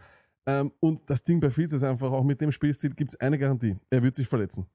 Ähm, 0.45 0.71
und 0.80 1.09
das 1.09 1.23
Ding 1.23 1.39
bei 1.39 1.49
Fields 1.49 1.73
ist 1.73 1.84
einfach, 1.84 2.11
auch 2.11 2.23
mit 2.23 2.39
dem 2.41 2.51
Spielstil 2.51 2.91
gibt 2.91 3.13
es 3.13 3.19
eine 3.19 3.39
Garantie. 3.39 3.76
Er 3.89 4.03
wird 4.03 4.13
sich 4.13 4.28
verletzen. 4.28 4.67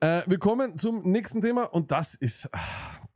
Äh, 0.00 0.22
wir 0.26 0.38
kommen 0.38 0.78
zum 0.78 1.02
nächsten 1.02 1.42
Thema 1.42 1.64
und 1.64 1.90
das 1.90 2.14
ist 2.14 2.48
ah, 2.54 2.58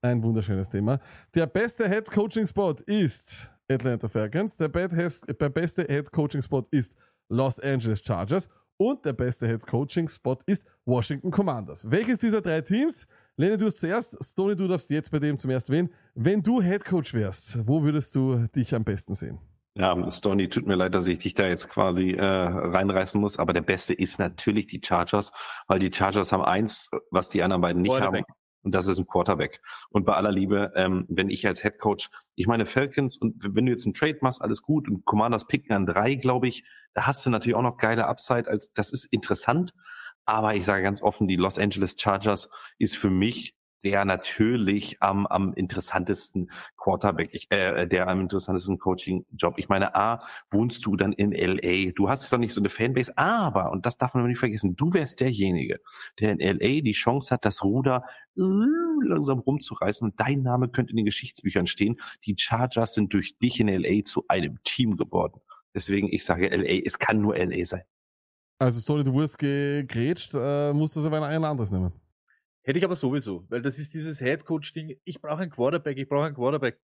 ein 0.02 0.22
wunderschönes 0.22 0.68
Thema. 0.68 1.00
Der 1.34 1.46
beste 1.46 1.88
Head 1.88 2.10
Coaching 2.10 2.46
Spot 2.46 2.74
ist 2.84 3.51
Atlanta 3.70 4.08
Falcons. 4.08 4.56
Der, 4.56 4.68
beste 4.68 5.84
Head 5.84 6.10
Coaching 6.10 6.42
Spot 6.42 6.64
ist 6.70 6.96
Los 7.28 7.58
Angeles 7.60 8.02
Chargers. 8.04 8.48
Und 8.76 9.04
der 9.04 9.12
beste 9.12 9.46
Head 9.46 9.66
Coaching 9.66 10.08
Spot 10.08 10.38
ist 10.46 10.66
Washington 10.84 11.30
Commanders. 11.30 11.90
Welches 11.90 12.20
dieser 12.20 12.40
drei 12.40 12.60
Teams? 12.62 13.06
Lene, 13.36 13.56
du 13.56 13.66
hast 13.66 13.80
zuerst. 13.80 14.16
Stoney, 14.22 14.56
du 14.56 14.68
darfst 14.68 14.90
jetzt 14.90 15.10
bei 15.10 15.18
dem 15.18 15.38
zum 15.38 15.50
ersten 15.50 15.72
wählen. 15.72 15.90
Wenn 16.14 16.42
du 16.42 16.60
Head 16.60 16.84
Coach 16.84 17.14
wärst, 17.14 17.66
wo 17.66 17.82
würdest 17.82 18.14
du 18.14 18.46
dich 18.54 18.74
am 18.74 18.84
besten 18.84 19.14
sehen? 19.14 19.38
Ja, 19.74 19.96
Stoney, 20.10 20.48
tut 20.48 20.66
mir 20.66 20.74
leid, 20.74 20.94
dass 20.94 21.06
ich 21.06 21.18
dich 21.18 21.32
da 21.32 21.46
jetzt 21.46 21.70
quasi 21.70 22.10
äh, 22.10 22.22
reinreißen 22.22 23.18
muss, 23.18 23.38
aber 23.38 23.54
der 23.54 23.62
Beste 23.62 23.94
ist 23.94 24.18
natürlich 24.18 24.66
die 24.66 24.82
Chargers, 24.84 25.32
weil 25.66 25.78
die 25.78 25.90
Chargers 25.90 26.30
haben 26.32 26.44
eins, 26.44 26.90
was 27.10 27.30
die 27.30 27.42
anderen 27.42 27.62
beiden 27.62 27.80
nicht 27.80 27.90
Quarterback. 27.90 28.26
haben. 28.28 28.41
Und 28.62 28.74
das 28.74 28.86
ist 28.86 28.98
ein 28.98 29.06
Quarterback. 29.06 29.60
Und 29.90 30.04
bei 30.04 30.14
aller 30.14 30.32
Liebe, 30.32 30.72
ähm, 30.76 31.04
wenn 31.08 31.30
ich 31.30 31.46
als 31.46 31.62
Head 31.62 31.78
Coach, 31.78 32.10
ich 32.34 32.46
meine 32.46 32.66
Falcons 32.66 33.18
und 33.18 33.36
wenn 33.42 33.66
du 33.66 33.72
jetzt 33.72 33.86
einen 33.86 33.94
Trade 33.94 34.18
machst, 34.20 34.40
alles 34.40 34.62
gut 34.62 34.88
und 34.88 35.04
Commanders 35.04 35.46
picken 35.46 35.74
an 35.74 35.86
drei, 35.86 36.14
glaube 36.14 36.48
ich, 36.48 36.64
da 36.94 37.06
hast 37.06 37.24
du 37.26 37.30
natürlich 37.30 37.56
auch 37.56 37.62
noch 37.62 37.76
geile 37.76 38.06
Upside. 38.06 38.48
Als 38.48 38.72
das 38.72 38.92
ist 38.92 39.06
interessant, 39.06 39.72
aber 40.24 40.54
ich 40.54 40.64
sage 40.64 40.82
ganz 40.82 41.02
offen, 41.02 41.26
die 41.26 41.36
Los 41.36 41.58
Angeles 41.58 41.96
Chargers 41.98 42.48
ist 42.78 42.96
für 42.96 43.10
mich 43.10 43.56
der 43.84 44.04
natürlich 44.04 44.96
am, 45.00 45.26
am 45.26 45.52
interessantesten 45.54 46.50
Quarterback, 46.76 47.30
ich, 47.32 47.50
äh, 47.50 47.86
der 47.86 48.08
am 48.08 48.20
interessantesten 48.20 48.78
Coaching-Job. 48.78 49.54
Ich 49.58 49.68
meine, 49.68 49.94
A, 49.94 50.18
wohnst 50.50 50.84
du 50.86 50.96
dann 50.96 51.12
in 51.12 51.32
LA, 51.32 51.92
du 51.92 52.08
hast 52.08 52.28
zwar 52.28 52.38
nicht 52.38 52.54
so 52.54 52.60
eine 52.60 52.68
Fanbase, 52.68 53.16
aber, 53.16 53.70
und 53.72 53.86
das 53.86 53.98
darf 53.98 54.14
man 54.14 54.26
nicht 54.26 54.38
vergessen, 54.38 54.76
du 54.76 54.92
wärst 54.94 55.20
derjenige, 55.20 55.80
der 56.20 56.32
in 56.32 56.38
LA 56.38 56.80
die 56.82 56.92
Chance 56.92 57.34
hat, 57.34 57.44
das 57.44 57.62
Ruder 57.64 58.04
äh, 58.36 58.42
langsam 59.04 59.40
rumzureißen 59.40 60.08
und 60.08 60.20
dein 60.20 60.42
Name 60.42 60.68
könnte 60.68 60.90
in 60.90 60.96
den 60.96 61.06
Geschichtsbüchern 61.06 61.66
stehen. 61.66 62.00
Die 62.24 62.34
Chargers 62.38 62.94
sind 62.94 63.12
durch 63.12 63.38
dich 63.38 63.60
in 63.60 63.68
LA 63.68 64.04
zu 64.04 64.24
einem 64.28 64.62
Team 64.62 64.96
geworden. 64.96 65.40
Deswegen, 65.74 66.08
ich 66.12 66.24
sage 66.24 66.48
LA, 66.48 66.82
es 66.84 66.98
kann 66.98 67.20
nur 67.20 67.36
LA 67.36 67.64
sein. 67.64 67.82
Also, 68.58 68.80
Stoney, 68.80 69.02
du 69.02 69.12
wurdest 69.12 69.38
gegrätscht, 69.38 70.34
äh, 70.34 70.72
musst 70.72 70.94
du 70.94 71.04
aber 71.04 71.26
ein 71.26 71.44
anderes 71.44 71.72
nehmen. 71.72 71.92
Hätte 72.64 72.78
ich 72.78 72.84
aber 72.84 72.94
sowieso, 72.94 73.44
weil 73.50 73.60
das 73.62 73.78
ist 73.78 73.92
dieses 73.94 74.20
Headcoach-Ding. 74.20 75.00
Ich 75.04 75.20
brauche 75.20 75.42
einen 75.42 75.50
Quarterback, 75.50 75.98
ich 75.98 76.08
brauche 76.08 76.26
einen 76.26 76.34
Quarterback. 76.34 76.80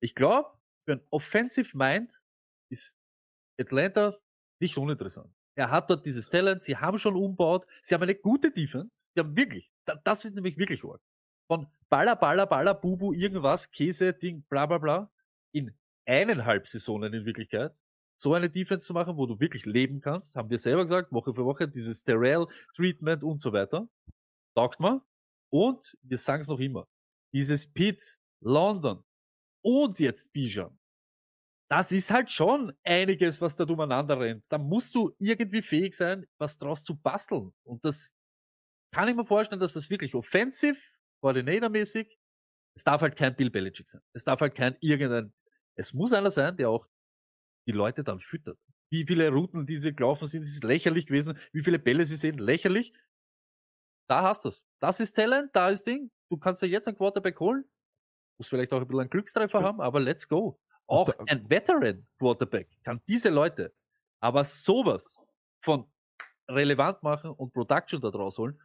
Ich 0.00 0.14
glaube, 0.14 0.50
für 0.84 0.92
ein 0.94 1.00
Offensive 1.10 1.76
Mind 1.76 2.22
ist 2.70 2.98
Atlanta 3.58 4.18
nicht 4.60 4.76
uninteressant. 4.76 5.32
Er 5.54 5.70
hat 5.70 5.88
dort 5.90 6.04
dieses 6.06 6.28
Talent, 6.28 6.62
sie 6.62 6.76
haben 6.76 6.98
schon 6.98 7.14
umbaut, 7.16 7.66
sie 7.82 7.94
haben 7.94 8.02
eine 8.02 8.14
gute 8.14 8.50
Defense, 8.50 8.90
sie 9.14 9.20
haben 9.20 9.36
wirklich, 9.36 9.70
da- 9.84 9.96
das 10.04 10.24
ist 10.24 10.34
nämlich 10.34 10.56
wirklich 10.56 10.84
arg. 10.84 11.00
Von 11.46 11.66
Baller, 11.88 12.16
Baller, 12.16 12.46
Baller, 12.46 12.74
Bubu, 12.74 13.12
irgendwas, 13.12 13.70
Käse, 13.70 14.12
Ding, 14.14 14.42
bla, 14.48 14.66
bla, 14.66 14.78
bla, 14.78 15.12
in 15.52 15.74
eineinhalb 16.06 16.66
Saisonen 16.66 17.12
in 17.12 17.24
Wirklichkeit, 17.26 17.74
so 18.16 18.34
eine 18.34 18.48
Defense 18.50 18.86
zu 18.86 18.94
machen, 18.94 19.16
wo 19.16 19.26
du 19.26 19.40
wirklich 19.40 19.66
leben 19.66 20.00
kannst, 20.00 20.34
haben 20.36 20.48
wir 20.50 20.58
selber 20.58 20.84
gesagt, 20.84 21.12
Woche 21.12 21.34
für 21.34 21.44
Woche, 21.44 21.68
dieses 21.68 22.02
Terrell-Treatment 22.04 23.22
und 23.22 23.40
so 23.40 23.52
weiter 23.52 23.88
taugt 24.54 24.80
mir. 24.80 25.02
Und 25.50 25.96
wir 26.02 26.18
sagen 26.18 26.42
es 26.42 26.48
noch 26.48 26.60
immer. 26.60 26.86
Dieses 27.32 27.70
Pitt, 27.72 28.18
London 28.40 29.04
und 29.62 29.98
jetzt 29.98 30.32
Bijan. 30.32 30.78
Das 31.70 31.90
ist 31.90 32.10
halt 32.10 32.30
schon 32.30 32.72
einiges, 32.84 33.40
was 33.40 33.56
da 33.56 33.64
umeinander 33.64 34.20
rennt. 34.20 34.44
Da 34.50 34.58
musst 34.58 34.94
du 34.94 35.14
irgendwie 35.18 35.62
fähig 35.62 35.94
sein, 35.94 36.26
was 36.38 36.58
draus 36.58 36.82
zu 36.82 36.96
basteln. 36.96 37.52
Und 37.64 37.84
das 37.84 38.12
kann 38.92 39.08
ich 39.08 39.16
mir 39.16 39.24
vorstellen, 39.24 39.60
dass 39.60 39.72
das 39.72 39.88
wirklich 39.88 40.14
offensiv, 40.14 40.78
coordinatormäßig, 41.22 42.18
es 42.76 42.84
darf 42.84 43.00
halt 43.00 43.16
kein 43.16 43.34
Bill 43.36 43.50
Belichick 43.50 43.88
sein. 43.88 44.02
Es 44.12 44.24
darf 44.24 44.40
halt 44.40 44.54
kein 44.54 44.76
irgendein, 44.80 45.32
es 45.74 45.94
muss 45.94 46.12
einer 46.12 46.30
sein, 46.30 46.56
der 46.56 46.68
auch 46.68 46.86
die 47.66 47.72
Leute 47.72 48.04
dann 48.04 48.20
füttert. 48.20 48.58
Wie 48.90 49.06
viele 49.06 49.30
Routen, 49.30 49.64
die 49.64 49.78
sie 49.78 49.94
gelaufen 49.94 50.26
sind, 50.26 50.42
ist 50.42 50.64
lächerlich 50.64 51.06
gewesen. 51.06 51.38
Wie 51.52 51.62
viele 51.62 51.78
Bälle 51.78 52.04
sie 52.04 52.16
sehen, 52.16 52.36
lächerlich 52.36 52.92
da 54.08 54.22
hast 54.22 54.44
du's. 54.44 54.64
Das 54.80 55.00
ist 55.00 55.14
Talent, 55.14 55.50
da 55.54 55.70
ist 55.70 55.86
Ding. 55.86 56.10
Du 56.30 56.36
kannst 56.36 56.62
ja 56.62 56.68
jetzt 56.68 56.88
einen 56.88 56.96
Quarterback 56.96 57.38
holen. 57.40 57.64
Muss 58.38 58.48
vielleicht 58.48 58.72
auch 58.72 58.80
ein 58.80 58.86
bisschen 58.86 59.00
einen 59.00 59.10
Glückstreffer 59.10 59.62
haben, 59.62 59.80
aber 59.80 60.00
let's 60.00 60.26
go. 60.28 60.58
Auch 60.86 61.10
Da- 61.12 61.24
ein 61.28 61.48
Veteran 61.48 62.06
Quarterback 62.18 62.68
kann 62.82 63.00
diese 63.06 63.28
Leute 63.30 63.72
aber 64.20 64.44
sowas 64.44 65.20
von 65.62 65.90
relevant 66.48 67.02
machen 67.02 67.30
und 67.30 67.52
Production 67.52 68.00
da 68.00 68.10
draus 68.10 68.38
holen. 68.38 68.60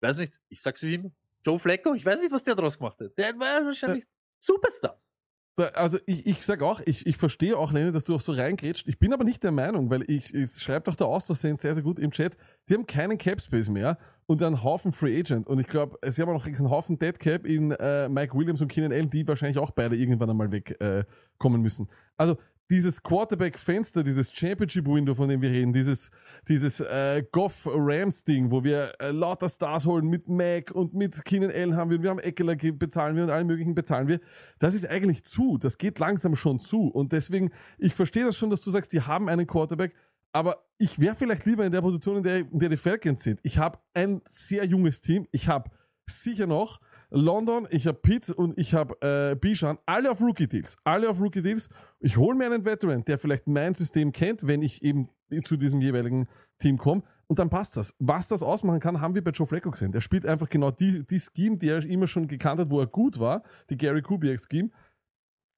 Weiß 0.00 0.16
nicht, 0.18 0.38
ich 0.48 0.62
sag's 0.62 0.82
wie 0.82 0.94
immer. 0.94 1.10
Joe 1.44 1.58
Flacco, 1.58 1.94
ich 1.94 2.04
weiß 2.04 2.20
nicht, 2.22 2.32
was 2.32 2.44
der 2.44 2.54
draus 2.54 2.78
gemacht 2.78 2.98
hat. 3.00 3.16
Der 3.16 3.38
war 3.38 3.64
wahrscheinlich 3.64 4.04
Superstars. 4.38 5.14
Da, 5.56 5.64
also 5.70 5.98
ich, 6.06 6.26
ich 6.26 6.44
sag 6.44 6.62
auch, 6.62 6.80
ich, 6.86 7.06
ich 7.06 7.16
verstehe 7.16 7.56
auch, 7.58 7.72
Lene, 7.72 7.90
dass 7.90 8.04
du 8.04 8.14
auch 8.14 8.20
so 8.20 8.32
reingrätscht. 8.32 8.86
Ich 8.86 8.98
bin 8.98 9.12
aber 9.12 9.24
nicht 9.24 9.42
der 9.42 9.50
Meinung, 9.50 9.90
weil 9.90 10.08
ich, 10.08 10.32
ich 10.32 10.50
schreibe 10.52 10.84
doch 10.84 10.94
der 10.94 11.08
Auszusehen 11.08 11.56
sehr, 11.56 11.74
sehr 11.74 11.82
gut 11.82 11.98
im 11.98 12.12
Chat, 12.12 12.36
die 12.68 12.74
haben 12.74 12.86
keinen 12.86 13.18
Cap 13.18 13.40
Space 13.40 13.68
mehr 13.68 13.98
und 14.28 14.42
einen 14.42 14.62
Haufen 14.62 14.92
Free 14.92 15.18
Agent. 15.18 15.46
Und 15.46 15.58
ich 15.58 15.66
glaube, 15.66 15.98
sie 16.06 16.20
haben 16.20 16.28
auch 16.28 16.34
noch 16.34 16.46
einen 16.46 16.70
Haufen 16.70 16.98
Dead 16.98 17.18
Cap 17.18 17.46
in 17.46 17.72
äh, 17.72 18.08
Mike 18.10 18.36
Williams 18.36 18.60
und 18.60 18.68
Keenan 18.68 18.92
Allen, 18.92 19.08
die 19.08 19.26
wahrscheinlich 19.26 19.58
auch 19.58 19.70
beide 19.70 19.96
irgendwann 19.96 20.28
einmal 20.28 20.52
wegkommen 20.52 21.60
äh, 21.60 21.62
müssen. 21.62 21.88
Also 22.18 22.36
dieses 22.70 23.02
Quarterback-Fenster, 23.02 24.02
dieses 24.02 24.30
Championship-Window, 24.34 25.14
von 25.14 25.30
dem 25.30 25.40
wir 25.40 25.50
reden, 25.50 25.72
dieses, 25.72 26.10
dieses 26.46 26.80
äh, 26.80 27.24
Goff-Rams-Ding, 27.32 28.50
wo 28.50 28.62
wir 28.62 28.92
äh, 29.00 29.10
lauter 29.12 29.48
Stars 29.48 29.86
holen 29.86 30.06
mit 30.06 30.28
Mac 30.28 30.72
und 30.72 30.92
mit 30.92 31.24
Keenan 31.24 31.50
Allen 31.50 31.76
haben 31.76 31.90
wir, 31.90 32.02
wir 32.02 32.10
haben 32.10 32.18
Eckler 32.18 32.56
bezahlen 32.56 33.16
wir 33.16 33.24
und 33.24 33.30
allen 33.30 33.46
möglichen 33.46 33.74
bezahlen 33.74 34.08
wir. 34.08 34.20
Das 34.58 34.74
ist 34.74 34.86
eigentlich 34.86 35.24
zu, 35.24 35.56
das 35.56 35.78
geht 35.78 35.98
langsam 35.98 36.36
schon 36.36 36.60
zu. 36.60 36.88
Und 36.88 37.12
deswegen, 37.12 37.50
ich 37.78 37.94
verstehe 37.94 38.26
das 38.26 38.36
schon, 38.36 38.50
dass 38.50 38.60
du 38.60 38.70
sagst, 38.70 38.92
die 38.92 39.00
haben 39.00 39.30
einen 39.30 39.46
Quarterback, 39.46 39.94
aber 40.32 40.64
ich 40.78 40.98
wäre 40.98 41.14
vielleicht 41.14 41.44
lieber 41.46 41.64
in 41.64 41.72
der 41.72 41.82
Position, 41.82 42.18
in 42.18 42.22
der, 42.22 42.38
in 42.38 42.58
der 42.58 42.68
die 42.68 42.76
Falcons 42.76 43.22
sind. 43.22 43.40
Ich 43.42 43.58
habe 43.58 43.78
ein 43.94 44.20
sehr 44.24 44.64
junges 44.64 45.00
Team, 45.00 45.26
ich 45.32 45.48
habe 45.48 45.70
sicher 46.06 46.46
noch 46.46 46.80
London, 47.10 47.66
ich 47.70 47.86
habe 47.86 47.98
Pitt 47.98 48.30
und 48.30 48.58
ich 48.58 48.74
habe 48.74 48.94
äh, 49.00 49.34
Bijan, 49.34 49.78
alle 49.86 50.10
auf 50.10 50.20
Rookie-Deals. 50.20 50.76
Alle 50.84 51.08
auf 51.08 51.20
Rookie-Deals. 51.20 51.68
Ich 52.00 52.16
hole 52.16 52.36
mir 52.36 52.46
einen 52.46 52.64
Veteran, 52.64 53.04
der 53.04 53.18
vielleicht 53.18 53.46
mein 53.46 53.74
System 53.74 54.12
kennt, 54.12 54.46
wenn 54.46 54.62
ich 54.62 54.82
eben 54.82 55.08
zu 55.44 55.56
diesem 55.56 55.80
jeweiligen 55.80 56.28
Team 56.58 56.78
komme. 56.78 57.02
Und 57.26 57.38
dann 57.38 57.50
passt 57.50 57.76
das. 57.76 57.94
Was 57.98 58.28
das 58.28 58.42
ausmachen 58.42 58.80
kann, 58.80 59.00
haben 59.00 59.14
wir 59.14 59.22
bei 59.22 59.30
Joe 59.30 59.46
Flacco 59.46 59.70
gesehen. 59.70 59.92
Der 59.92 60.00
spielt 60.00 60.24
einfach 60.24 60.48
genau 60.48 60.70
die, 60.70 61.06
die 61.06 61.20
Scheme, 61.20 61.58
die 61.58 61.68
er 61.68 61.84
immer 61.84 62.06
schon 62.06 62.26
gekannt 62.26 62.60
hat, 62.60 62.70
wo 62.70 62.80
er 62.80 62.86
gut 62.86 63.18
war, 63.18 63.42
die 63.68 63.76
Gary 63.76 64.00
Kubiak-Scheme. 64.00 64.70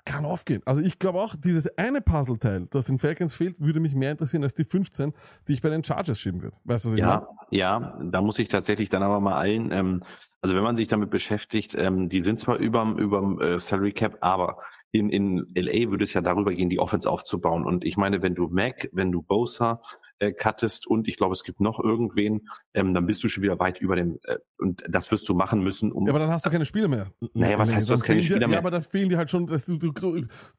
Kann 0.05 0.24
aufgehen. 0.24 0.62
Also 0.64 0.80
ich 0.82 0.98
glaube 0.98 1.20
auch, 1.20 1.34
dieses 1.36 1.76
eine 1.78 2.01
Puzzleteil, 2.01 2.66
das 2.70 2.86
den 2.86 2.98
Falcons 2.98 3.34
fehlt, 3.34 3.61
würde 3.61 3.80
mich 3.80 3.94
mehr 3.94 4.12
interessieren 4.12 4.42
als 4.42 4.55
die 4.55 4.64
15, 4.64 5.12
die 5.48 5.53
ich 5.55 5.62
bei 5.62 5.70
den 5.70 5.84
Chargers 5.84 6.18
schieben 6.18 6.42
würde. 6.42 6.57
Weißt 6.64 6.84
du, 6.84 6.88
was 6.90 6.94
ich 6.94 7.01
Ja, 7.01 7.07
meine? 7.07 7.26
ja, 7.51 7.98
da 8.03 8.20
muss 8.20 8.38
ich 8.38 8.48
tatsächlich 8.48 8.88
dann 8.88 9.03
aber 9.03 9.20
mal 9.20 9.36
allen, 9.36 9.70
ähm, 9.72 10.03
also 10.42 10.55
wenn 10.55 10.62
man 10.62 10.76
sich 10.76 10.88
damit 10.88 11.11
beschäftigt, 11.11 11.74
ähm, 11.76 12.09
die 12.09 12.20
sind 12.20 12.38
zwar 12.38 12.57
überm, 12.57 12.98
überm 12.98 13.40
äh, 13.40 13.59
Salary 13.59 13.92
Cap, 13.92 14.18
aber 14.20 14.59
in, 14.90 15.11
in 15.11 15.46
LA 15.55 15.90
würde 15.90 16.05
es 16.05 16.14
ja 16.14 16.20
darüber 16.20 16.53
gehen, 16.55 16.68
die 16.70 16.80
Offense 16.80 17.09
aufzubauen. 17.09 17.64
Und 17.64 17.84
ich 17.84 17.96
meine, 17.96 18.22
wenn 18.22 18.34
du 18.34 18.48
Mac, 18.48 18.88
wenn 18.92 19.12
du 19.12 19.22
Bosa 19.22 19.82
äh, 20.21 20.33
cuttest 20.33 20.87
und 20.87 21.09
ich 21.09 21.16
glaube, 21.16 21.33
es 21.33 21.43
gibt 21.43 21.61
noch 21.61 21.79
irgendwen, 21.83 22.49
ähm, 22.75 22.95
dann 22.95 23.07
bist 23.07 23.25
du 23.25 23.29
schon 23.29 23.43
wieder 23.43 23.59
weit 23.59 23.81
über 23.81 23.97
dem, 23.97 24.18
äh, 24.25 24.37
und 24.59 24.85
das 24.89 25.11
wirst 25.11 25.29
du 25.29 25.35
machen 25.35 25.62
müssen, 25.62 25.91
um 25.93 26.07
Ja, 26.07 26.12
aber 26.12 26.21
dann 26.21 26.31
hast 26.31 26.47
du 26.47 26.51
keine 26.51 26.64
Spieler 26.66 26.89
mehr. 26.89 27.11
Naja, 27.35 27.59
was 27.59 27.75
heißt, 27.75 27.89
du 27.89 27.93
hast 27.95 28.03
keine 28.05 28.21
dir- 28.21 28.27
Spieler 28.27 28.43
Ja, 28.43 28.49
mehr? 28.49 28.59
aber 28.59 28.71
dann 28.71 28.83
fehlen 28.83 29.09
dir 29.09 29.18
halt 29.18 29.31
schon, 29.31 29.47
dass 29.47 29.66
du, 29.66 29.77
du, 29.77 29.93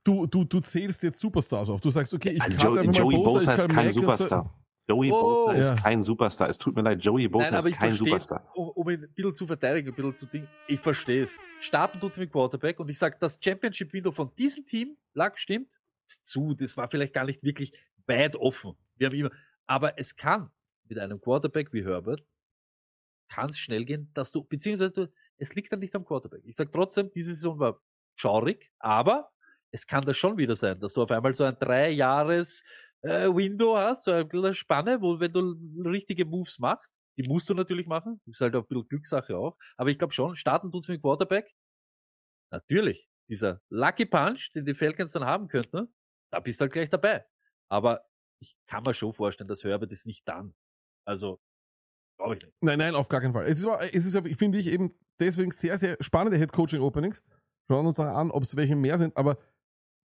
du, 0.03 0.27
du, 0.27 0.43
du 0.43 0.59
zählst 0.59 1.01
jetzt 1.03 1.19
Superstars 1.19 1.69
auf. 1.69 1.79
Du 1.81 1.89
sagst, 1.89 2.13
okay, 2.13 2.31
ich 2.31 2.39
cutte 2.39 2.55
Joe, 2.57 2.71
einfach 2.79 2.85
mal 2.85 2.93
Joey 2.93 3.15
Bosa, 3.15 3.53
ist 3.53 3.61
kann 3.61 3.71
kein 3.71 3.93
so- 3.93 4.01
Superstar. 4.01 4.57
Joey 4.89 5.11
Oh. 5.13 5.21
Bosa 5.21 5.51
ist 5.53 5.69
Ja. 5.69 5.75
kein 5.75 6.03
Superstar. 6.03 6.49
Es 6.49 6.57
tut 6.57 6.75
mir 6.75 6.81
leid, 6.81 7.01
Joey 7.03 7.27
Bosa 7.27 7.57
ist 7.59 7.77
kein 7.77 7.91
Superstar. 7.91 8.51
um, 8.55 8.89
ihn 8.89 9.03
ein 9.03 9.13
bisschen 9.13 9.35
zu 9.35 9.45
verteidigen, 9.47 9.89
ein 9.89 9.95
bisschen 9.95 10.15
zu 10.17 10.25
Ding. 10.25 10.47
Ich 10.67 10.79
verstehe 10.79 11.21
es. 11.23 11.39
Starten 11.59 11.99
tut's 11.99 12.17
mit 12.17 12.31
Quarterback 12.31 12.79
und 12.79 12.89
ich 12.89 12.97
sage, 12.97 13.15
das 13.19 13.39
Championship-Window 13.41 14.11
von 14.11 14.31
diesem 14.37 14.65
Team 14.65 14.97
lag, 15.13 15.37
stimmt, 15.37 15.67
zu. 16.23 16.55
Das 16.55 16.75
war 16.77 16.89
vielleicht 16.89 17.13
gar 17.13 17.25
nicht 17.25 17.43
wirklich 17.43 17.71
weit 18.07 18.35
offen. 18.35 18.73
Wir 18.97 19.07
haben 19.07 19.15
immer, 19.15 19.29
aber 19.71 19.97
es 19.97 20.17
kann 20.17 20.51
mit 20.89 20.99
einem 20.99 21.21
Quarterback 21.21 21.71
wie 21.71 21.85
Herbert, 21.85 22.25
kann 23.29 23.51
es 23.51 23.57
schnell 23.57 23.85
gehen, 23.85 24.11
dass 24.13 24.33
du, 24.33 24.43
beziehungsweise 24.43 24.91
du, 24.91 25.13
es 25.37 25.55
liegt 25.55 25.71
dann 25.71 25.79
nicht 25.79 25.95
am 25.95 26.03
Quarterback. 26.03 26.41
Ich 26.43 26.57
sage 26.57 26.71
trotzdem, 26.71 27.09
diese 27.09 27.33
Saison 27.33 27.57
war 27.57 27.81
schaurig, 28.17 28.69
aber 28.79 29.31
es 29.71 29.87
kann 29.87 30.03
das 30.03 30.17
schon 30.17 30.35
wieder 30.35 30.55
sein, 30.55 30.77
dass 30.81 30.91
du 30.91 31.01
auf 31.01 31.09
einmal 31.09 31.33
so 31.33 31.45
ein 31.45 31.55
drei 31.57 31.89
Jahres 31.89 32.65
äh, 32.99 33.29
Window 33.29 33.77
hast, 33.77 34.03
so 34.03 34.11
eine 34.11 34.53
Spanne, 34.53 35.01
wo 35.01 35.21
wenn 35.21 35.31
du 35.31 35.55
richtige 35.89 36.25
Moves 36.25 36.59
machst, 36.59 37.01
die 37.17 37.23
musst 37.29 37.49
du 37.49 37.53
natürlich 37.53 37.87
machen, 37.87 38.19
ist 38.25 38.41
halt 38.41 38.57
auch 38.57 38.63
ein 38.63 38.67
bisschen 38.67 38.89
Glückssache 38.89 39.37
auch, 39.37 39.57
aber 39.77 39.89
ich 39.89 39.97
glaube 39.97 40.13
schon, 40.13 40.35
starten 40.35 40.69
tut's 40.69 40.89
mit 40.89 41.01
Quarterback. 41.01 41.49
Natürlich, 42.51 43.07
dieser 43.29 43.61
Lucky 43.69 44.05
Punch, 44.05 44.51
den 44.53 44.65
die 44.65 44.75
Falcons 44.75 45.13
dann 45.13 45.23
haben 45.23 45.47
könnten, 45.47 45.87
da 46.29 46.41
bist 46.41 46.59
du 46.59 46.63
halt 46.63 46.73
gleich 46.73 46.89
dabei. 46.89 47.25
Aber 47.69 48.03
ich 48.41 48.57
kann 48.67 48.83
mir 48.83 48.93
schon 48.93 49.13
vorstellen, 49.13 49.47
dass 49.47 49.63
Herbert 49.63 49.91
es 49.91 50.05
nicht 50.05 50.27
dann. 50.27 50.53
Also, 51.05 51.39
glaube 52.17 52.35
ich 52.35 52.43
nicht. 52.43 52.53
Nein, 52.61 52.79
nein, 52.79 52.95
auf 52.95 53.07
gar 53.07 53.21
keinen 53.21 53.33
Fall. 53.33 53.45
Es 53.45 53.59
ist, 53.59 53.65
aber- 53.65 53.93
es 53.93 54.05
ist, 54.05 54.15
aber, 54.15 54.29
finde 54.29 54.57
ich, 54.57 54.67
eben 54.67 54.93
deswegen 55.19 55.51
sehr, 55.51 55.77
sehr 55.77 55.97
spannende 56.01 56.37
Head-Coaching-Openings. 56.37 57.23
Schauen 57.69 57.85
uns 57.85 57.99
auch 57.99 58.05
an, 58.05 58.31
ob 58.31 58.43
es 58.43 58.55
welche 58.55 58.75
mehr 58.75 58.97
sind, 58.97 59.15
aber 59.15 59.37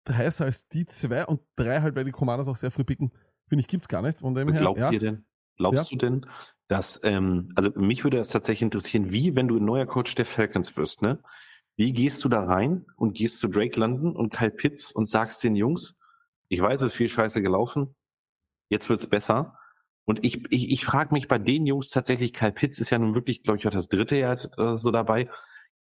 heißer 0.09 0.45
als 0.45 0.67
die 0.67 0.85
zwei 0.85 1.25
und 1.25 1.41
drei 1.55 1.81
halt, 1.81 1.95
weil 1.95 2.03
die 2.03 2.11
Commanders 2.11 2.47
auch 2.47 2.55
sehr 2.55 2.71
früh 2.71 2.83
picken, 2.83 3.11
finde 3.47 3.61
ich, 3.61 3.67
gibt's 3.67 3.87
gar 3.87 4.01
nicht. 4.01 4.19
Von 4.19 4.35
dem 4.35 4.51
her, 4.51 4.61
Glaubt 4.61 4.79
ja. 4.79 4.91
ihr 4.91 4.99
denn, 4.99 5.25
glaubst 5.57 5.91
du 5.91 5.95
denn, 5.95 6.25
dass, 6.67 6.99
ähm, 7.03 7.49
also 7.55 7.71
mich 7.75 8.03
würde 8.03 8.17
das 8.17 8.29
tatsächlich 8.29 8.63
interessieren, 8.63 9.11
wie, 9.11 9.35
wenn 9.35 9.47
du 9.47 9.57
ein 9.57 9.65
neuer 9.65 9.85
Coach 9.85 10.15
der 10.15 10.25
Falcons 10.25 10.75
wirst, 10.77 11.01
ne? 11.01 11.21
Wie 11.77 11.91
gehst 11.91 12.23
du 12.23 12.29
da 12.29 12.43
rein 12.45 12.85
und 12.95 13.17
gehst 13.17 13.39
zu 13.39 13.49
Drake 13.49 13.77
London 13.79 14.15
und 14.15 14.31
Kyle 14.31 14.51
Pitts 14.51 14.91
und 14.93 15.09
sagst 15.09 15.43
den 15.43 15.55
Jungs, 15.55 15.97
ich 16.47 16.61
weiß, 16.61 16.81
es 16.81 16.91
ist 16.91 16.97
viel 16.97 17.09
Scheiße 17.09 17.41
gelaufen, 17.41 17.95
jetzt 18.69 18.89
wird's 18.89 19.07
besser. 19.07 19.57
Und 20.05 20.23
ich, 20.23 20.43
ich, 20.51 20.69
ich 20.71 20.85
frage 20.85 21.13
mich 21.13 21.27
bei 21.27 21.39
den 21.39 21.65
Jungs 21.65 21.89
tatsächlich, 21.89 22.33
Kyle 22.33 22.51
Pitts 22.51 22.79
ist 22.79 22.91
ja 22.91 22.99
nun 22.99 23.15
wirklich, 23.15 23.41
glaube 23.43 23.57
ich, 23.57 23.67
auch 23.67 23.71
das 23.71 23.87
dritte 23.87 24.17
Jahr 24.17 24.37
oder 24.57 24.77
so 24.77 24.91
dabei. 24.91 25.29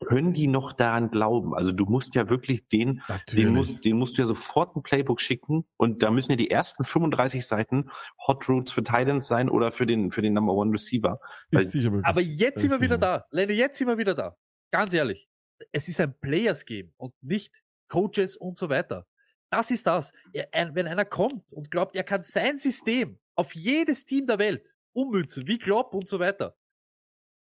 Können 0.07 0.33
die 0.33 0.47
noch 0.47 0.73
daran 0.73 1.11
glauben? 1.11 1.55
Also 1.55 1.73
du 1.73 1.85
musst 1.85 2.15
ja 2.15 2.31
wirklich 2.31 2.69
den, 2.69 3.03
den 3.33 3.53
musst, 3.53 3.85
den 3.85 3.99
musst 3.99 4.17
du 4.17 4.23
ja 4.23 4.27
sofort 4.27 4.77
ein 4.77 4.83
Playbook 4.85 5.21
schicken 5.21 5.67
und 5.77 6.05
da 6.05 6.13
müssen 6.13 6.31
ja 6.31 6.37
die 6.37 6.51
ersten 6.51 6.85
35 6.85 7.45
Seiten 7.45 7.91
Hot 8.27 8.49
Routes 8.49 8.73
für 8.73 8.85
Titans 8.85 9.27
sein 9.27 9.51
oder 9.51 9.73
für 9.73 9.87
den, 9.87 10.13
für 10.13 10.23
den 10.23 10.35
Number 10.35 10.55
One 10.55 10.73
Receiver. 10.73 11.19
weil- 11.51 11.63
ist 11.63 11.73
sicher 11.73 11.91
möglich. 11.91 12.07
Aber 12.07 12.21
jetzt 12.21 12.61
sind 12.61 12.71
wir 12.71 12.81
wieder 12.81 12.97
da. 12.97 13.25
Lenny, 13.33 13.55
jetzt 13.55 13.77
sind 13.77 13.89
wir 13.89 13.99
wieder 13.99 14.15
da. 14.15 14.37
Ganz 14.71 14.95
ehrlich. 14.95 15.29
Es 15.73 15.89
ist 15.89 16.01
ein 16.01 16.15
Players 16.21 16.65
Game 16.65 16.93
und 16.97 17.13
nicht 17.21 17.61
Coaches 17.89 18.37
und 18.37 18.57
so 18.57 18.69
weiter. 18.69 19.05
Das 19.51 19.71
ist 19.71 19.87
das. 19.87 20.13
Wenn 20.33 20.87
einer 20.87 21.05
kommt 21.05 21.53
und 21.53 21.71
glaubt, 21.71 21.97
er 21.97 22.05
kann 22.05 22.23
sein 22.23 22.59
System 22.59 23.19
auf 23.35 23.55
jedes 23.55 24.05
Team 24.05 24.27
der 24.27 24.39
Welt 24.39 24.75
ummünzen, 24.93 25.47
wie 25.47 25.59
Klopp 25.59 25.95
und 25.95 26.09
so 26.09 26.19
weiter. 26.19 26.57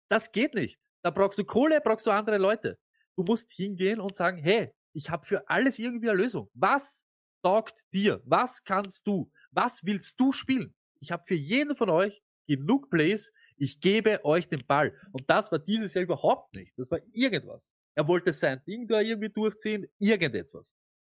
Das 0.08 0.32
geht 0.32 0.54
nicht. 0.54 0.80
Da 1.02 1.10
brauchst 1.10 1.38
du 1.38 1.44
Kohle, 1.44 1.80
brauchst 1.80 2.06
du 2.06 2.10
andere 2.10 2.38
Leute. 2.38 2.78
Du 3.16 3.22
musst 3.24 3.50
hingehen 3.52 4.00
und 4.00 4.16
sagen, 4.16 4.38
hey, 4.38 4.72
ich 4.92 5.10
habe 5.10 5.26
für 5.26 5.48
alles 5.48 5.78
irgendwie 5.78 6.08
eine 6.08 6.18
Lösung. 6.18 6.50
Was 6.54 7.04
taugt 7.42 7.74
dir? 7.92 8.22
Was 8.24 8.62
kannst 8.64 9.06
du? 9.06 9.30
Was 9.50 9.84
willst 9.84 10.18
du 10.20 10.32
spielen? 10.32 10.74
Ich 11.00 11.12
habe 11.12 11.24
für 11.26 11.34
jeden 11.34 11.76
von 11.76 11.90
euch 11.90 12.22
genug 12.46 12.90
Plays. 12.90 13.32
Ich 13.56 13.80
gebe 13.80 14.24
euch 14.24 14.48
den 14.48 14.64
Ball. 14.66 14.94
Und 15.12 15.28
das 15.28 15.52
war 15.52 15.58
dieses 15.58 15.94
Jahr 15.94 16.04
überhaupt 16.04 16.54
nicht. 16.54 16.72
Das 16.76 16.90
war 16.90 17.00
irgendwas. 17.12 17.74
Er 17.94 18.08
wollte 18.08 18.32
sein 18.32 18.62
Ding 18.66 18.88
da 18.88 19.00
irgendwie 19.00 19.28
durchziehen, 19.28 19.86
irgendetwas. 19.98 20.74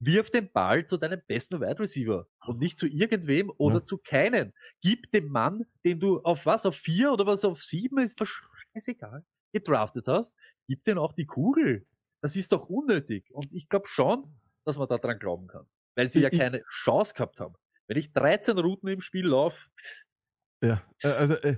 Wirf 0.07 0.30
den 0.30 0.50
Ball 0.52 0.86
zu 0.86 0.96
deinem 0.96 1.20
besten 1.26 1.61
Wide 1.61 1.78
Receiver 1.80 2.26
und 2.46 2.59
nicht 2.59 2.78
zu 2.78 2.86
irgendwem 2.86 3.50
oder 3.59 3.76
Ja. 3.76 3.84
zu 3.84 3.98
keinen. 3.98 4.52
Gib 4.82 5.11
dem 5.12 5.28
Mann, 5.28 5.64
den 5.84 6.00
du 6.00 6.20
auf 6.22 6.46
was, 6.46 6.66
auf 6.66 6.76
vier 6.76 7.12
oder 7.12 7.26
was 7.26 7.44
auf 7.44 7.62
sieben 7.62 7.98
ist, 7.98 8.20
scheißegal, 8.74 9.24
gedraftet 9.52 10.07
hast, 10.09 10.34
gib 10.66 10.84
den 10.84 10.98
auch 10.98 11.12
die 11.12 11.26
Kugel. 11.26 11.86
Das 12.20 12.36
ist 12.36 12.52
doch 12.52 12.66
unnötig. 12.68 13.30
Und 13.32 13.52
ich 13.52 13.68
glaube 13.68 13.86
schon, 13.88 14.24
dass 14.64 14.78
man 14.78 14.88
daran 14.88 15.18
glauben 15.18 15.46
kann. 15.46 15.66
Weil 15.94 16.09
sie 16.09 16.20
ja 16.20 16.30
keine 16.30 16.62
Chance 16.68 17.14
gehabt 17.14 17.38
haben. 17.40 17.55
Wenn 17.86 17.98
ich 17.98 18.12
13 18.12 18.59
Routen 18.59 18.88
im 18.88 19.00
Spiel 19.00 19.26
laufe, 19.26 19.66
Ja, 20.62 20.82
äh, 21.02 21.09
also 21.09 21.34
äh, 21.34 21.57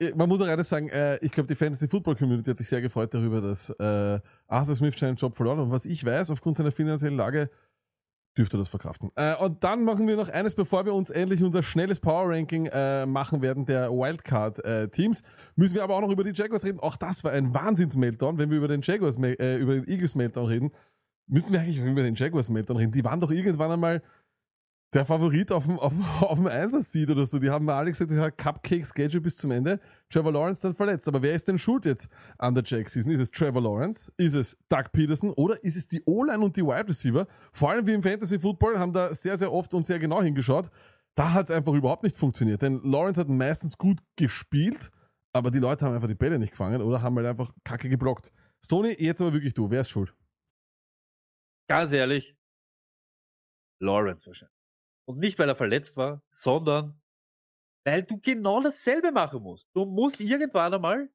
äh, 0.00 0.12
man 0.14 0.28
muss 0.28 0.40
auch 0.40 0.46
eines 0.46 0.68
sagen, 0.68 0.88
äh, 0.90 1.18
ich 1.24 1.30
glaube, 1.32 1.46
die 1.46 1.54
Fantasy 1.54 1.88
Football 1.88 2.16
Community 2.16 2.50
hat 2.50 2.58
sich 2.58 2.68
sehr 2.68 2.80
gefreut 2.80 3.14
darüber, 3.14 3.40
dass 3.40 3.70
äh, 3.70 4.20
Arthur 4.46 4.74
Smith 4.74 4.98
seinen 4.98 5.16
Job 5.16 5.34
verloren 5.36 5.58
hat. 5.58 5.64
Und 5.66 5.70
was 5.70 5.84
ich 5.84 6.04
weiß, 6.04 6.30
aufgrund 6.30 6.56
seiner 6.56 6.72
finanziellen 6.72 7.16
Lage, 7.16 7.50
dürfte 8.38 8.56
das 8.56 8.68
verkraften. 8.68 9.10
Äh, 9.16 9.34
und 9.36 9.64
dann 9.64 9.84
machen 9.84 10.06
wir 10.06 10.16
noch 10.16 10.28
eines, 10.28 10.54
bevor 10.54 10.84
wir 10.84 10.94
uns 10.94 11.10
endlich 11.10 11.42
unser 11.42 11.62
schnelles 11.62 12.00
Power 12.00 12.30
Ranking 12.30 12.66
äh, 12.66 13.06
machen 13.06 13.42
werden 13.42 13.66
der 13.66 13.90
Wildcard 13.90 14.64
äh, 14.64 14.88
Teams, 14.88 15.22
müssen 15.56 15.74
wir 15.74 15.84
aber 15.84 15.96
auch 15.96 16.00
noch 16.00 16.10
über 16.10 16.24
die 16.24 16.32
Jaguars 16.34 16.64
reden. 16.64 16.80
Auch 16.80 16.96
das 16.96 17.24
war 17.24 17.32
ein 17.32 17.52
Wahnsinns-Meltdown. 17.52 18.38
Wenn 18.38 18.50
wir 18.50 18.58
über 18.58 18.68
den 18.68 18.82
Jaguars, 18.82 19.16
äh, 19.16 19.56
über 19.56 19.74
den 19.74 19.88
Eagles 19.88 20.14
Meltdown 20.14 20.46
reden, 20.46 20.70
müssen 21.26 21.52
wir 21.52 21.60
eigentlich 21.60 21.80
auch 21.80 21.86
über 21.86 22.02
den 22.02 22.14
Jaguars 22.14 22.48
Meltdown 22.48 22.76
reden. 22.76 22.92
Die 22.92 23.04
waren 23.04 23.20
doch 23.20 23.30
irgendwann 23.30 23.70
einmal 23.70 24.02
der 24.94 25.04
Favorit 25.04 25.52
auf 25.52 25.66
dem, 25.66 25.78
auf, 25.78 25.92
auf 26.22 26.38
dem 26.38 26.46
Einsatz-Seed 26.46 27.10
oder 27.10 27.26
so. 27.26 27.38
Die 27.38 27.50
haben 27.50 27.68
alle 27.68 27.90
gesagt, 27.90 28.10
ja, 28.10 28.30
Cupcake-Schedule 28.30 29.20
bis 29.20 29.36
zum 29.36 29.50
Ende. 29.50 29.80
Trevor 30.10 30.32
Lawrence 30.32 30.62
dann 30.62 30.74
verletzt. 30.74 31.08
Aber 31.08 31.22
wer 31.22 31.34
ist 31.34 31.48
denn 31.48 31.58
schuld 31.58 31.84
jetzt 31.84 32.08
an 32.38 32.54
der 32.54 32.64
Jack-Season? 32.64 33.12
Ist 33.12 33.20
es 33.20 33.30
Trevor 33.30 33.62
Lawrence? 33.62 34.12
Ist 34.16 34.34
es 34.34 34.56
Doug 34.68 34.84
Peterson? 34.92 35.30
Oder 35.30 35.62
ist 35.62 35.76
es 35.76 35.88
die 35.88 36.02
O-Line 36.06 36.42
und 36.42 36.56
die 36.56 36.62
Wide 36.62 36.88
Receiver? 36.88 37.26
Vor 37.52 37.70
allem 37.70 37.86
wie 37.86 37.92
im 37.92 38.02
Fantasy-Football 38.02 38.78
haben 38.78 38.92
da 38.92 39.14
sehr, 39.14 39.36
sehr 39.36 39.52
oft 39.52 39.74
und 39.74 39.84
sehr 39.84 39.98
genau 39.98 40.22
hingeschaut. 40.22 40.70
Da 41.14 41.32
hat 41.32 41.50
es 41.50 41.56
einfach 41.56 41.74
überhaupt 41.74 42.04
nicht 42.04 42.16
funktioniert. 42.16 42.62
Denn 42.62 42.80
Lawrence 42.84 43.20
hat 43.20 43.28
meistens 43.28 43.76
gut 43.76 43.98
gespielt, 44.16 44.90
aber 45.32 45.50
die 45.50 45.58
Leute 45.58 45.84
haben 45.84 45.94
einfach 45.94 46.08
die 46.08 46.14
Bälle 46.14 46.38
nicht 46.38 46.52
gefangen 46.52 46.80
oder 46.80 47.02
haben 47.02 47.16
halt 47.16 47.26
einfach 47.26 47.52
kacke 47.64 47.88
geblockt. 47.88 48.32
Stoney, 48.64 48.96
jetzt 48.98 49.20
aber 49.20 49.32
wirklich 49.32 49.54
du. 49.54 49.70
Wer 49.70 49.80
ist 49.82 49.90
schuld? 49.90 50.14
ganz 51.68 51.92
ehrlich, 51.92 52.34
Lawrence 53.80 54.26
wahrscheinlich. 54.26 54.57
Und 55.08 55.20
nicht, 55.20 55.38
weil 55.38 55.48
er 55.48 55.56
verletzt 55.56 55.96
war, 55.96 56.22
sondern 56.28 57.00
weil 57.82 58.02
du 58.02 58.20
genau 58.20 58.60
dasselbe 58.60 59.10
machen 59.10 59.42
musst. 59.42 59.66
Du 59.72 59.86
musst 59.86 60.20
irgendwann 60.20 60.74
einmal 60.74 61.10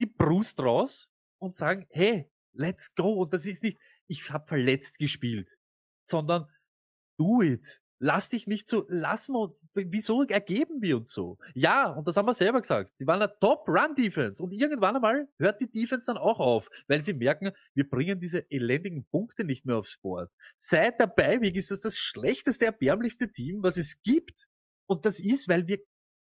die 0.00 0.06
Brust 0.06 0.58
raus 0.58 1.08
und 1.38 1.54
sagen, 1.54 1.86
hey, 1.90 2.28
let's 2.52 2.92
go. 2.96 3.22
Und 3.22 3.32
das 3.32 3.46
ist 3.46 3.62
nicht, 3.62 3.78
ich 4.08 4.28
habe 4.30 4.48
verletzt 4.48 4.98
gespielt, 4.98 5.56
sondern 6.04 6.50
do 7.16 7.42
it. 7.42 7.81
Lass 8.04 8.28
dich 8.28 8.48
nicht 8.48 8.68
so, 8.68 8.84
lassen 8.88 9.32
wir 9.34 9.38
uns, 9.38 9.64
wieso 9.74 10.24
ergeben 10.24 10.82
wir 10.82 10.96
uns 10.96 11.12
so? 11.12 11.38
Ja, 11.54 11.88
und 11.88 12.08
das 12.08 12.16
haben 12.16 12.26
wir 12.26 12.34
selber 12.34 12.60
gesagt. 12.60 12.90
Die 12.98 13.06
waren 13.06 13.22
eine 13.22 13.32
Top-Run-Defense. 13.38 14.42
Und 14.42 14.52
irgendwann 14.52 14.96
einmal 14.96 15.28
hört 15.38 15.60
die 15.60 15.70
Defense 15.70 16.06
dann 16.06 16.16
auch 16.16 16.40
auf, 16.40 16.68
weil 16.88 17.00
sie 17.00 17.14
merken, 17.14 17.52
wir 17.74 17.88
bringen 17.88 18.18
diese 18.18 18.50
elendigen 18.50 19.04
Punkte 19.04 19.44
nicht 19.44 19.66
mehr 19.66 19.76
aufs 19.76 19.98
Board. 19.98 20.32
Seid 20.58 20.98
dabei, 20.98 21.40
wie 21.42 21.56
ist 21.56 21.70
das 21.70 21.78
das 21.78 21.96
schlechteste, 21.96 22.64
erbärmlichste 22.64 23.30
Team, 23.30 23.62
was 23.62 23.76
es 23.76 24.02
gibt. 24.02 24.48
Und 24.86 25.04
das 25.06 25.20
ist, 25.20 25.48
weil 25.48 25.68
wir, 25.68 25.78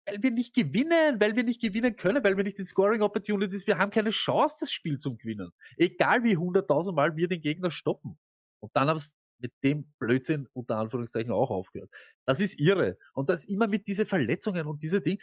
weil 0.06 0.24
wir 0.24 0.32
nicht 0.32 0.56
gewinnen, 0.56 1.20
weil 1.20 1.36
wir 1.36 1.44
nicht 1.44 1.60
gewinnen 1.60 1.98
können, 1.98 2.24
weil 2.24 2.38
wir 2.38 2.46
nicht 2.46 2.60
in 2.60 2.66
Scoring 2.66 3.02
Opportunities, 3.02 3.68
wir 3.68 3.78
haben 3.78 3.92
keine 3.92 4.12
Chance, 4.12 4.56
das 4.62 4.72
Spiel 4.72 5.00
zu 5.00 5.18
gewinnen. 5.18 5.52
Egal 5.76 6.24
wie 6.24 6.38
hunderttausend 6.38 6.96
Mal 6.96 7.18
wir 7.18 7.28
den 7.28 7.42
Gegner 7.42 7.72
stoppen. 7.72 8.18
Und 8.62 8.72
dann 8.74 8.88
haben 8.88 9.02
mit 9.40 9.54
dem 9.64 9.86
Blödsinn 10.00 10.48
unter 10.54 10.78
Anführungszeichen 10.78 11.32
auch 11.32 11.50
aufgehört. 11.50 11.90
Das 12.26 12.40
ist 12.40 12.60
irre. 12.60 12.98
Und 13.14 13.30
das 13.30 13.46
immer 13.46 13.68
mit 13.68 13.88
diese 13.88 14.06
Verletzungen 14.06 14.68
und 14.68 14.82
diese 14.82 15.02
Dinge. 15.02 15.20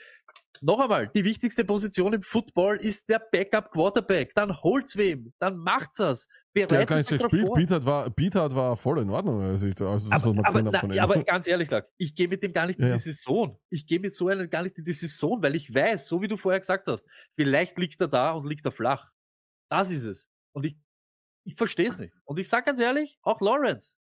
Noch 0.60 0.78
einmal, 0.78 1.08
die 1.08 1.24
wichtigste 1.24 1.64
Position 1.64 2.12
im 2.12 2.22
Football 2.22 2.76
ist 2.76 3.08
der 3.08 3.18
Backup 3.18 3.70
Quarterback. 3.72 4.34
Dann 4.34 4.62
holt's 4.62 4.96
wem, 4.96 5.32
dann 5.38 5.56
macht's 5.56 5.98
es. 5.98 6.28
Der 6.56 6.68
hat 6.68 6.90
nicht 6.90 7.08
so 7.08 7.18
gespielt. 7.18 7.52
Beathard 7.52 7.84
war, 7.84 8.10
Beathard 8.10 8.54
war 8.54 8.76
voll 8.76 9.00
in 9.00 9.10
Ordnung. 9.10 9.42
Also, 9.42 9.66
ich, 9.66 9.80
also 9.80 10.08
das, 10.08 10.24
aber, 10.24 10.34
man 10.34 10.44
aber, 10.44 10.62
na, 10.62 10.94
ja, 10.94 11.02
aber 11.02 11.24
ganz 11.24 11.48
ehrlich, 11.48 11.68
Lack, 11.68 11.88
ich 11.96 12.14
gehe 12.14 12.28
mit 12.28 12.44
dem 12.44 12.52
gar 12.52 12.66
nicht 12.66 12.78
Ja, 12.78 12.86
in 12.86 12.92
die 12.92 12.98
Saison. 13.00 13.58
Ich 13.70 13.86
gehe 13.86 13.98
mit 13.98 14.14
so 14.14 14.28
einem 14.28 14.48
gar 14.48 14.62
nicht 14.62 14.78
in 14.78 14.84
die 14.84 14.92
Saison, 14.92 15.42
weil 15.42 15.56
ich 15.56 15.74
weiß, 15.74 16.06
so 16.06 16.22
wie 16.22 16.28
du 16.28 16.36
vorher 16.36 16.60
gesagt 16.60 16.86
hast, 16.86 17.04
vielleicht 17.34 17.76
liegt 17.78 18.00
er 18.00 18.08
da 18.08 18.30
und 18.30 18.46
liegt 18.46 18.64
er 18.64 18.70
flach. 18.70 19.10
Das 19.68 19.90
ist 19.90 20.04
es. 20.04 20.30
Und 20.52 20.64
ich, 20.64 20.76
ich 21.44 21.56
verstehe 21.56 21.88
es 21.88 21.98
nicht. 21.98 22.14
Und 22.24 22.38
ich 22.38 22.48
sag 22.48 22.66
ganz 22.66 22.78
ehrlich, 22.78 23.18
auch 23.22 23.40
Lawrence. 23.40 23.96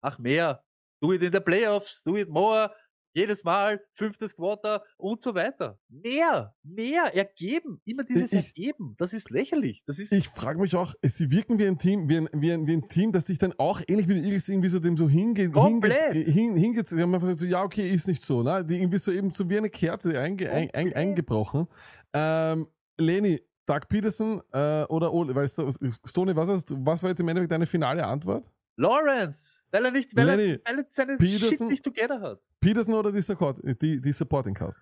Ach 0.00 0.18
mehr. 0.18 0.62
Do 1.00 1.12
it 1.12 1.22
in 1.22 1.32
the 1.32 1.40
Playoffs, 1.40 2.02
do 2.04 2.16
it 2.16 2.28
more. 2.28 2.70
Jedes 3.14 3.42
Mal, 3.42 3.80
fünftes 3.94 4.36
Quarter 4.36 4.84
und 4.96 5.22
so 5.22 5.34
weiter. 5.34 5.78
Mehr, 5.88 6.54
mehr, 6.62 7.10
ergeben. 7.16 7.80
Immer 7.84 8.04
dieses 8.04 8.32
Ich- 8.32 8.46
Ergeben. 8.48 8.94
Das 8.98 9.12
ist 9.12 9.30
lächerlich. 9.30 9.82
Das 9.86 9.98
ist, 9.98 10.12
Ich 10.12 10.28
frage 10.28 10.60
mich 10.60 10.76
auch, 10.76 10.94
sie 11.02 11.30
wirken 11.30 11.58
wie 11.58 11.66
ein 11.66 11.78
Team, 11.78 12.08
wie 12.08 12.18
ein, 12.18 12.28
wie 12.32 12.52
ein, 12.52 12.66
wie 12.66 12.74
ein 12.74 12.86
Team, 12.86 13.10
das 13.10 13.26
sich 13.26 13.38
dann 13.38 13.54
auch 13.58 13.80
ähnlich 13.88 14.06
wie 14.08 14.14
die 14.14 14.24
Eagles 14.24 14.48
irgendwie 14.48 14.68
so 14.68 14.78
dem 14.78 14.96
so 14.96 15.08
hingeht, 15.08 15.52
Komplett. 15.52 16.12
hingeht, 16.12 16.32
hin, 16.32 16.56
hingeht, 16.56 16.90
die 16.92 17.00
haben 17.00 17.12
einfach 17.14 17.32
so, 17.34 17.44
ja, 17.46 17.62
okay, 17.64 17.90
ist 17.90 18.06
nicht 18.06 18.22
so, 18.22 18.42
ne? 18.42 18.64
Die 18.64 18.76
irgendwie 18.76 18.98
so 18.98 19.10
eben 19.10 19.30
so 19.30 19.48
wie 19.48 19.56
eine 19.58 19.70
Kerze 19.70 20.20
einge, 20.20 20.50
ein, 20.52 20.70
ein, 20.72 20.92
eingebrochen. 20.92 21.66
Ähm, 22.12 22.68
Leni, 23.00 23.40
Doug 23.66 23.80
Peterson, 23.88 24.42
äh, 24.52 24.84
oder 24.84 25.12
Ole, 25.12 25.34
weil 25.34 25.48
Stoney, 25.48 26.36
was, 26.36 26.48
hast, 26.50 26.74
was 26.86 27.02
war 27.02 27.10
jetzt 27.10 27.20
im 27.20 27.28
Endeffekt 27.28 27.52
deine 27.52 27.66
finale 27.66 28.06
Antwort? 28.06 28.48
Lawrence, 28.78 29.64
weil 29.72 29.84
er 29.84 29.90
nicht, 29.90 30.16
weil, 30.16 30.26
Lenny, 30.26 30.52
er, 30.52 30.60
weil 30.64 30.78
er 30.78 30.84
seine 30.88 31.16
Peterson- 31.16 31.48
Shit 31.50 31.60
nicht 31.68 31.84
together 31.84 32.20
hat. 32.20 32.40
Peterson 32.60 32.94
oder 32.94 33.10
die, 33.12 33.20
Support, 33.20 33.58
die, 33.82 34.00
die 34.00 34.12
Supporting 34.12 34.54
Cast? 34.54 34.80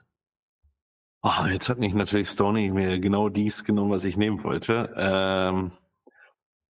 Oh, 1.22 1.44
jetzt 1.48 1.68
hat 1.70 1.78
mich 1.78 1.94
natürlich 1.94 2.28
Stoney 2.28 2.70
mir 2.70 3.00
genau 3.00 3.30
dies 3.30 3.64
genommen, 3.64 3.90
was 3.90 4.04
ich 4.04 4.16
nehmen 4.16 4.44
wollte. 4.44 4.92
Ähm, 4.96 5.72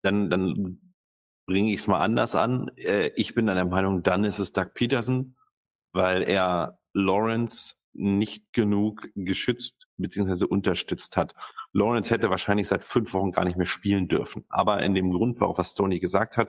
dann 0.02 0.30
dann 0.30 0.80
bringe 1.46 1.72
ich 1.72 1.80
es 1.80 1.86
mal 1.88 2.00
anders 2.00 2.34
an. 2.34 2.70
Äh, 2.76 3.08
ich 3.16 3.34
bin 3.34 3.46
der 3.46 3.64
Meinung, 3.64 4.02
dann 4.02 4.24
ist 4.24 4.38
es 4.38 4.52
Doug 4.52 4.72
Peterson, 4.74 5.36
weil 5.92 6.22
er 6.22 6.78
Lawrence 6.92 7.74
nicht 7.92 8.52
genug 8.52 9.08
geschützt 9.14 9.88
bzw. 9.96 10.44
unterstützt 10.44 11.16
hat. 11.16 11.34
Lawrence 11.76 12.12
hätte 12.12 12.30
wahrscheinlich 12.30 12.68
seit 12.68 12.82
fünf 12.82 13.12
Wochen 13.12 13.32
gar 13.32 13.44
nicht 13.44 13.58
mehr 13.58 13.66
spielen 13.66 14.08
dürfen. 14.08 14.44
Aber 14.48 14.82
in 14.82 14.94
dem 14.94 15.12
Grund 15.12 15.40
war 15.40 15.48
auch, 15.48 15.58
was 15.58 15.72
Stoney 15.72 16.00
gesagt 16.00 16.38
hat, 16.38 16.48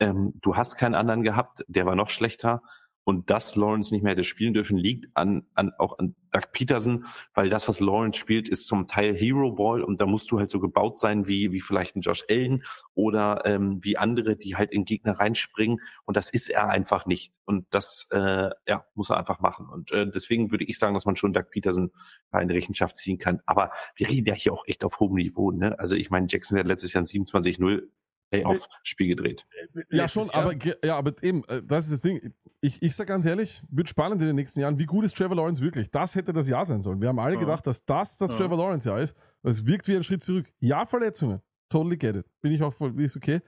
ähm, 0.00 0.32
du 0.42 0.54
hast 0.54 0.76
keinen 0.76 0.94
anderen 0.94 1.22
gehabt, 1.22 1.64
der 1.66 1.86
war 1.86 1.96
noch 1.96 2.10
schlechter. 2.10 2.62
Und 3.08 3.30
dass 3.30 3.54
Lawrence 3.54 3.94
nicht 3.94 4.02
mehr 4.02 4.14
hätte 4.14 4.24
spielen 4.24 4.52
dürfen, 4.52 4.76
liegt 4.76 5.06
an, 5.14 5.46
an 5.54 5.72
auch 5.78 5.96
an 6.00 6.16
Doug 6.32 6.50
Peterson, 6.50 7.06
weil 7.34 7.48
das, 7.48 7.68
was 7.68 7.78
Lawrence 7.78 8.18
spielt, 8.18 8.48
ist 8.48 8.66
zum 8.66 8.88
Teil 8.88 9.16
Hero 9.16 9.52
Ball 9.52 9.84
und 9.84 10.00
da 10.00 10.06
musst 10.06 10.32
du 10.32 10.40
halt 10.40 10.50
so 10.50 10.58
gebaut 10.58 10.98
sein 10.98 11.28
wie, 11.28 11.52
wie 11.52 11.60
vielleicht 11.60 11.94
ein 11.94 12.00
Josh 12.00 12.24
Allen 12.28 12.64
oder 12.94 13.42
ähm, 13.44 13.78
wie 13.80 13.96
andere, 13.96 14.36
die 14.36 14.56
halt 14.56 14.72
in 14.72 14.84
Gegner 14.84 15.12
reinspringen 15.12 15.80
und 16.04 16.16
das 16.16 16.30
ist 16.30 16.50
er 16.50 16.68
einfach 16.68 17.06
nicht. 17.06 17.32
Und 17.44 17.66
das 17.70 18.08
äh, 18.10 18.50
ja, 18.66 18.84
muss 18.96 19.10
er 19.10 19.18
einfach 19.18 19.38
machen. 19.38 19.68
Und 19.68 19.92
äh, 19.92 20.10
deswegen 20.10 20.50
würde 20.50 20.64
ich 20.64 20.76
sagen, 20.76 20.94
dass 20.94 21.06
man 21.06 21.14
schon 21.14 21.32
Doug 21.32 21.44
Peterson 21.50 21.92
da 22.32 22.40
in 22.40 22.50
Rechenschaft 22.50 22.96
ziehen 22.96 23.18
kann. 23.18 23.40
Aber 23.46 23.70
wir 23.94 24.08
reden 24.08 24.26
ja 24.26 24.34
hier 24.34 24.52
auch 24.52 24.64
echt 24.66 24.82
auf 24.82 24.98
hohem 24.98 25.14
Niveau. 25.14 25.52
Ne? 25.52 25.78
Also 25.78 25.94
ich 25.94 26.10
meine, 26.10 26.26
Jackson 26.28 26.58
hat 26.58 26.66
letztes 26.66 26.92
Jahr 26.92 27.04
ein 27.04 27.06
27-0 27.06 27.84
Playoff-Spiel 28.30 29.08
gedreht. 29.08 29.46
Ja, 29.90 30.08
schon, 30.08 30.28
aber, 30.30 30.54
ja, 30.84 30.96
aber 30.96 31.12
eben, 31.22 31.44
äh, 31.48 31.62
das 31.64 31.86
ist 31.86 31.92
das 31.94 32.00
Ding. 32.00 32.32
Ich, 32.60 32.82
ich 32.82 32.96
sag 32.96 33.06
ganz 33.06 33.24
ehrlich, 33.26 33.62
wird 33.70 33.88
spannend 33.88 34.20
in 34.20 34.26
den 34.26 34.36
nächsten 34.36 34.60
Jahren. 34.60 34.78
Wie 34.78 34.86
gut 34.86 35.04
ist 35.04 35.16
Trevor 35.16 35.36
Lawrence 35.36 35.62
wirklich? 35.62 35.90
Das 35.90 36.14
hätte 36.14 36.32
das 36.32 36.48
Jahr 36.48 36.64
sein 36.64 36.82
sollen. 36.82 37.00
Wir 37.00 37.08
haben 37.08 37.18
alle 37.18 37.34
Ja. 37.34 37.40
gedacht, 37.40 37.66
dass 37.66 37.84
das 37.84 38.16
das 38.16 38.32
Ja. 38.32 38.36
Trevor 38.38 38.56
Lawrence 38.58 38.88
Jahr 38.88 39.00
ist. 39.00 39.16
Es 39.42 39.64
wirkt 39.66 39.86
wie 39.88 39.96
ein 39.96 40.02
Schritt 40.02 40.22
zurück. 40.22 40.46
Ja, 40.58 40.84
Verletzungen. 40.86 41.40
Totally 41.68 41.96
get 41.96 42.16
it. 42.16 42.26
Bin 42.40 42.52
ich 42.52 42.62
auch 42.62 42.72
voll, 42.72 42.98
ist 43.00 43.16
okay. 43.16 43.40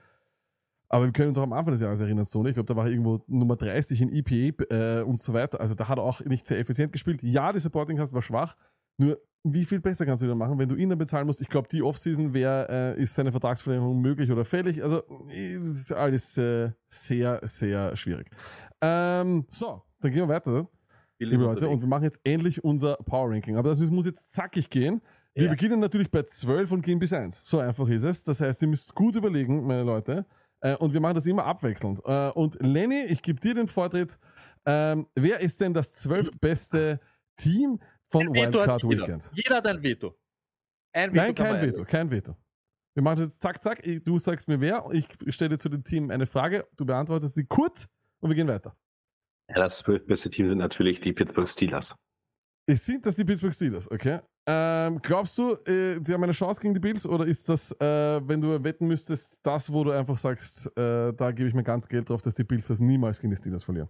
Aber 0.87 1.05
wir 1.05 1.11
können 1.11 1.29
uns 1.29 1.37
auch 1.37 1.43
am 1.43 1.53
Anfang 1.53 1.73
des 1.73 1.81
Jahres 1.81 1.99
erinnern, 2.01 2.25
Stoney. 2.25 2.49
Ich 2.49 2.55
glaube, 2.55 2.67
da 2.67 2.75
war 2.75 2.85
er 2.85 2.91
irgendwo 2.91 3.23
Nummer 3.27 3.55
30 3.55 4.01
in 4.01 4.11
EPA 4.11 4.63
äh, 4.73 5.01
und 5.03 5.19
so 5.19 5.33
weiter. 5.33 5.59
Also 5.61 5.75
da 5.75 5.87
hat 5.87 5.99
er 5.99 6.03
auch 6.03 6.21
nicht 6.21 6.45
sehr 6.47 6.57
effizient 6.59 6.91
gespielt. 6.91 7.21
Ja, 7.21 7.51
die 7.53 7.59
Supporting 7.59 7.97
Cast 7.97 8.13
war 8.13 8.21
schwach. 8.23 8.55
Nur, 8.97 9.19
wie 9.43 9.65
viel 9.65 9.79
besser 9.79 10.05
kannst 10.05 10.21
du 10.21 10.27
denn 10.27 10.37
machen, 10.37 10.59
wenn 10.59 10.67
du 10.69 10.75
ihn 10.75 10.89
dann 10.89 10.97
bezahlen 10.97 11.25
musst? 11.25 11.41
Ich 11.41 11.47
glaube, 11.49 11.67
die 11.69 11.81
Offseason 11.81 12.33
wäre, 12.33 12.95
äh, 12.97 13.01
ist 13.01 13.15
seine 13.15 13.31
Vertragsverlängerung 13.31 13.99
möglich 14.01 14.29
oder 14.31 14.43
fällig. 14.45 14.83
Also, 14.83 15.03
äh, 15.31 15.57
das 15.59 15.69
ist 15.69 15.91
alles 15.93 16.37
äh, 16.37 16.71
sehr, 16.87 17.39
sehr 17.43 17.95
schwierig. 17.95 18.29
Ähm, 18.81 19.45
so, 19.49 19.81
dann 20.01 20.11
gehen 20.11 20.21
wir 20.21 20.29
weiter, 20.29 20.67
liebe 21.19 21.43
Leute. 21.43 21.69
Und 21.69 21.81
wir 21.81 21.87
machen 21.87 22.03
jetzt 22.03 22.19
endlich 22.23 22.63
unser 22.63 22.95
Power 22.97 23.29
Ranking. 23.31 23.55
Aber 23.57 23.69
das 23.69 23.79
muss 23.91 24.05
jetzt 24.05 24.31
zackig 24.33 24.69
gehen. 24.69 25.01
Wir 25.35 25.45
Ja. 25.45 25.51
beginnen 25.51 25.79
natürlich 25.79 26.11
bei 26.11 26.23
12 26.23 26.71
und 26.71 26.81
gehen 26.81 26.99
bis 26.99 27.13
1. 27.13 27.45
So 27.45 27.59
einfach 27.59 27.87
ist 27.87 28.03
es. 28.03 28.23
Das 28.23 28.41
heißt, 28.41 28.61
ihr 28.61 28.67
müsst 28.67 28.93
gut 28.95 29.15
überlegen, 29.15 29.65
meine 29.65 29.83
Leute. 29.83 30.25
Äh, 30.61 30.75
und 30.75 30.91
wir 30.93 30.99
machen 30.99 31.15
das 31.15 31.25
immer 31.27 31.45
abwechselnd. 31.45 32.01
Äh, 32.03 32.29
und 32.31 32.57
Lenny, 32.61 33.03
ich 33.07 33.21
gebe 33.21 33.39
dir 33.39 33.53
den 33.53 33.67
Vortritt. 33.69 34.19
Ähm, 34.65 35.07
wer 35.15 35.39
ist 35.39 35.61
denn 35.61 35.73
das 35.73 35.93
zwölftbeste 35.93 36.99
Team 37.37 37.79
von 38.09 38.33
Wildcard. 38.33 38.83
Weekend? 38.83 39.31
Jeder 39.33 39.57
hat 39.57 39.67
ein 39.67 39.81
Veto. 39.81 40.17
Ein 40.93 41.13
Veto 41.13 41.23
Nein, 41.23 41.35
kein 41.35 41.61
Veto, 41.61 41.85
kein 41.85 42.11
Veto. 42.11 42.35
Wir 42.95 43.03
machen 43.03 43.17
das 43.17 43.25
jetzt 43.25 43.41
zack, 43.41 43.61
zack. 43.61 43.81
Du 44.03 44.17
sagst 44.17 44.47
mir 44.47 44.59
wer. 44.59 44.85
Ich 44.91 45.07
stelle 45.29 45.57
zu 45.57 45.69
dem 45.69 45.83
Team 45.83 46.09
eine 46.09 46.25
Frage. 46.25 46.67
Du 46.75 46.85
beantwortest 46.85 47.35
sie 47.35 47.45
kurz 47.45 47.87
und 48.19 48.29
wir 48.29 48.35
gehen 48.35 48.47
weiter. 48.47 48.75
Ja, 49.49 49.55
das 49.55 49.79
zwölfbeste 49.79 50.29
Team 50.29 50.49
sind 50.49 50.57
natürlich 50.57 50.99
die 50.99 51.13
Pittsburgh 51.13 51.47
Steelers. 51.47 51.95
Es 52.67 52.85
sind 52.85 53.05
das 53.05 53.15
die 53.15 53.25
Pittsburgh 53.25 53.53
Steelers, 53.53 53.89
okay? 53.89 54.19
Ähm, 54.47 54.99
glaubst 55.01 55.37
du, 55.37 55.53
äh, 55.65 55.99
sie 56.03 56.13
haben 56.13 56.23
eine 56.23 56.33
Chance 56.33 56.61
gegen 56.61 56.73
die 56.73 56.79
Bills 56.79 57.05
oder 57.05 57.25
ist 57.25 57.49
das, 57.49 57.71
äh, 57.79 58.21
wenn 58.27 58.41
du 58.41 58.63
wetten 58.63 58.87
müsstest, 58.87 59.39
das, 59.43 59.71
wo 59.71 59.83
du 59.83 59.91
einfach 59.91 60.17
sagst, 60.17 60.67
äh, 60.77 61.13
da 61.13 61.31
gebe 61.31 61.49
ich 61.49 61.55
mir 61.55 61.63
ganz 61.63 61.87
Geld 61.87 62.09
drauf, 62.09 62.21
dass 62.21 62.35
die 62.35 62.43
Bills 62.43 62.67
das 62.67 62.79
niemals 62.79 63.19
gegen 63.19 63.31
die 63.31 63.37
Steelers 63.37 63.63
verlieren? 63.63 63.89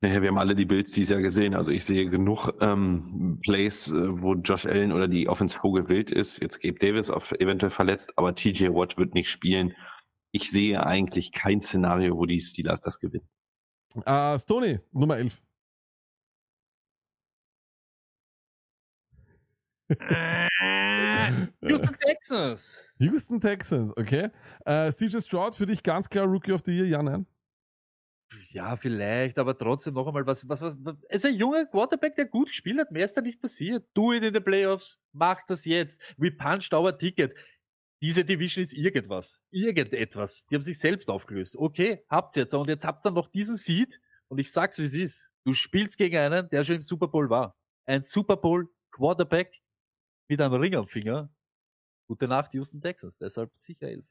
Naja, 0.00 0.20
wir 0.20 0.28
haben 0.28 0.38
alle 0.38 0.54
die 0.54 0.66
Bills 0.66 0.90
dieses 0.92 1.10
Jahr 1.10 1.22
gesehen. 1.22 1.54
Also 1.54 1.70
ich 1.70 1.84
sehe 1.84 2.08
genug 2.10 2.50
ähm, 2.60 3.40
Plays, 3.42 3.88
äh, 3.88 4.22
wo 4.22 4.34
Josh 4.34 4.66
Allen 4.66 4.92
oder 4.92 5.08
die 5.08 5.28
Offense 5.28 5.58
vogelwild 5.58 6.12
ist. 6.12 6.42
Jetzt 6.42 6.60
Gabe 6.60 6.78
Davis 6.78 7.10
auf 7.10 7.32
eventuell 7.32 7.70
verletzt, 7.70 8.12
aber 8.16 8.34
TJ 8.34 8.68
Watt 8.68 8.98
wird 8.98 9.14
nicht 9.14 9.30
spielen. 9.30 9.74
Ich 10.30 10.50
sehe 10.50 10.84
eigentlich 10.84 11.32
kein 11.32 11.60
Szenario, 11.60 12.18
wo 12.18 12.26
die 12.26 12.40
Steelers 12.40 12.80
das 12.80 12.98
gewinnen. 12.98 13.28
Äh, 14.04 14.36
Stoney, 14.38 14.80
Nummer 14.92 15.16
11. 15.16 15.40
Houston 21.62 21.96
Texans. 22.00 22.88
Houston 22.98 23.40
Texans, 23.40 23.96
okay. 23.96 24.30
Äh, 24.64 24.90
CJ 24.90 25.20
Stroud 25.20 25.54
für 25.54 25.66
dich 25.66 25.82
ganz 25.82 26.08
klar 26.08 26.26
Rookie 26.26 26.52
of 26.52 26.62
the 26.64 26.72
Year, 26.72 26.86
ja, 26.86 27.02
nein? 27.02 27.26
Ja, 28.50 28.76
vielleicht, 28.76 29.38
aber 29.38 29.56
trotzdem 29.56 29.94
noch 29.94 30.06
einmal, 30.06 30.26
was, 30.26 30.48
was, 30.48 30.62
was, 30.62 30.76
es 31.08 31.24
ist 31.24 31.26
ein 31.26 31.38
junger 31.38 31.66
Quarterback, 31.66 32.14
der 32.16 32.26
gut 32.26 32.48
gespielt 32.48 32.78
hat, 32.78 32.90
mehr 32.90 33.04
ist 33.04 33.16
da 33.16 33.20
nicht 33.20 33.40
passiert. 33.40 33.86
Do 33.94 34.12
it 34.12 34.22
in 34.22 34.32
the 34.32 34.40
Playoffs, 34.40 35.00
macht 35.12 35.50
das 35.50 35.64
jetzt. 35.64 36.00
We 36.16 36.30
punched 36.30 36.72
our 36.72 36.96
ticket. 36.96 37.34
Diese 38.02 38.24
Division 38.24 38.62
ist 38.64 38.74
irgendwas. 38.74 39.40
Irgendetwas. 39.50 40.46
Die 40.46 40.54
haben 40.54 40.62
sich 40.62 40.78
selbst 40.78 41.08
aufgelöst. 41.08 41.56
Okay, 41.56 42.04
habt 42.08 42.36
ihr 42.36 42.42
jetzt. 42.42 42.54
Und 42.54 42.68
jetzt 42.68 42.84
habt 42.84 43.04
ihr 43.06 43.10
noch 43.10 43.28
diesen 43.28 43.56
Seed. 43.56 44.00
Und 44.28 44.38
ich 44.38 44.52
sag's, 44.52 44.78
wie 44.78 44.84
es 44.84 44.94
ist. 44.94 45.30
Du 45.44 45.54
spielst 45.54 45.96
gegen 45.96 46.16
einen, 46.16 46.48
der 46.50 46.64
schon 46.64 46.76
im 46.76 46.82
Super 46.82 47.08
Bowl 47.08 47.30
war. 47.30 47.56
Ein 47.86 48.02
Super 48.02 48.36
Bowl 48.36 48.68
Quarterback 48.90 49.60
mit 50.28 50.40
einem 50.40 50.54
Ring 50.54 50.74
am 50.74 50.86
Finger. 50.86 51.30
Gute 52.06 52.28
Nacht, 52.28 52.52
Houston 52.54 52.80
Texans. 52.80 53.18
Deshalb 53.18 53.54
sicher 53.56 53.88
elf. 53.88 54.06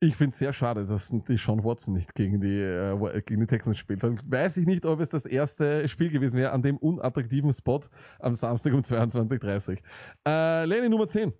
Ich 0.00 0.16
finde 0.16 0.30
es 0.30 0.38
sehr 0.38 0.52
schade, 0.52 0.84
dass 0.84 1.08
die 1.10 1.36
Sean 1.38 1.64
Watson 1.64 1.94
nicht 1.94 2.14
gegen 2.14 2.40
die, 2.40 2.60
äh, 2.60 3.22
gegen 3.22 3.40
die 3.40 3.46
Texans 3.46 3.78
spielt. 3.78 4.02
Dann 4.02 4.20
weiß 4.24 4.58
ich 4.58 4.66
nicht, 4.66 4.84
ob 4.84 5.00
es 5.00 5.08
das 5.08 5.24
erste 5.24 5.88
Spiel 5.88 6.10
gewesen 6.10 6.38
wäre 6.38 6.52
an 6.52 6.62
dem 6.62 6.76
unattraktiven 6.76 7.52
Spot 7.52 7.80
am 8.18 8.34
Samstag 8.34 8.74
um 8.74 8.80
22.30 8.80 9.80
Äh, 10.26 10.66
Lenny 10.66 10.88
Nummer 10.90 11.08
10. 11.08 11.32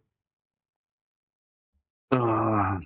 Ah, 2.11 2.79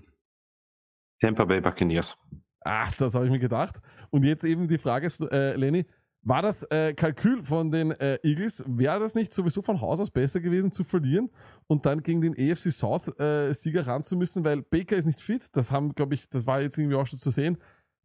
Tampa 1.21 1.45
Bay 1.45 1.61
Buccaneers. 1.61 2.17
Ach, 2.61 2.95
das 2.97 3.15
habe 3.15 3.27
ich 3.27 3.31
mir 3.31 3.39
gedacht. 3.39 3.81
Und 4.11 4.25
jetzt 4.25 4.45
eben 4.45 4.69
die 4.69 4.79
Frage, 4.79 5.09
äh, 5.31 5.55
Lenny, 5.55 5.87
war 6.23 6.43
das 6.43 6.65
äh, 6.65 6.95
Kalkül 6.95 7.43
von 7.43 7.71
den 7.71 7.93
äh, 7.93 8.19
Eagles, 8.23 8.65
wäre 8.67 9.01
das 9.01 9.15
nicht 9.15 9.33
sowieso 9.33 9.63
von 9.63 9.81
Haus 9.81 10.01
aus 10.01 10.11
besser 10.11 10.41
gewesen 10.41 10.73
zu 10.73 10.85
verlieren 10.85 11.31
und 11.67 11.87
dann 11.87 12.03
gegen 12.03 12.21
den 12.21 12.33
AFC 12.33 12.73
South 12.73 13.09
äh, 13.19 13.53
Sieger 13.53 13.87
ran 13.87 14.03
zu 14.03 14.17
müssen, 14.17 14.45
weil 14.45 14.63
Baker 14.63 14.97
ist 14.97 15.07
nicht 15.07 15.21
fit, 15.21 15.57
das 15.57 15.71
haben, 15.71 15.95
glaube 15.95 16.15
ich, 16.15 16.29
das 16.29 16.47
war 16.47 16.61
jetzt 16.61 16.77
irgendwie 16.77 16.97
auch 16.97 17.07
schon 17.07 17.19
zu 17.19 17.31
sehen. 17.31 17.59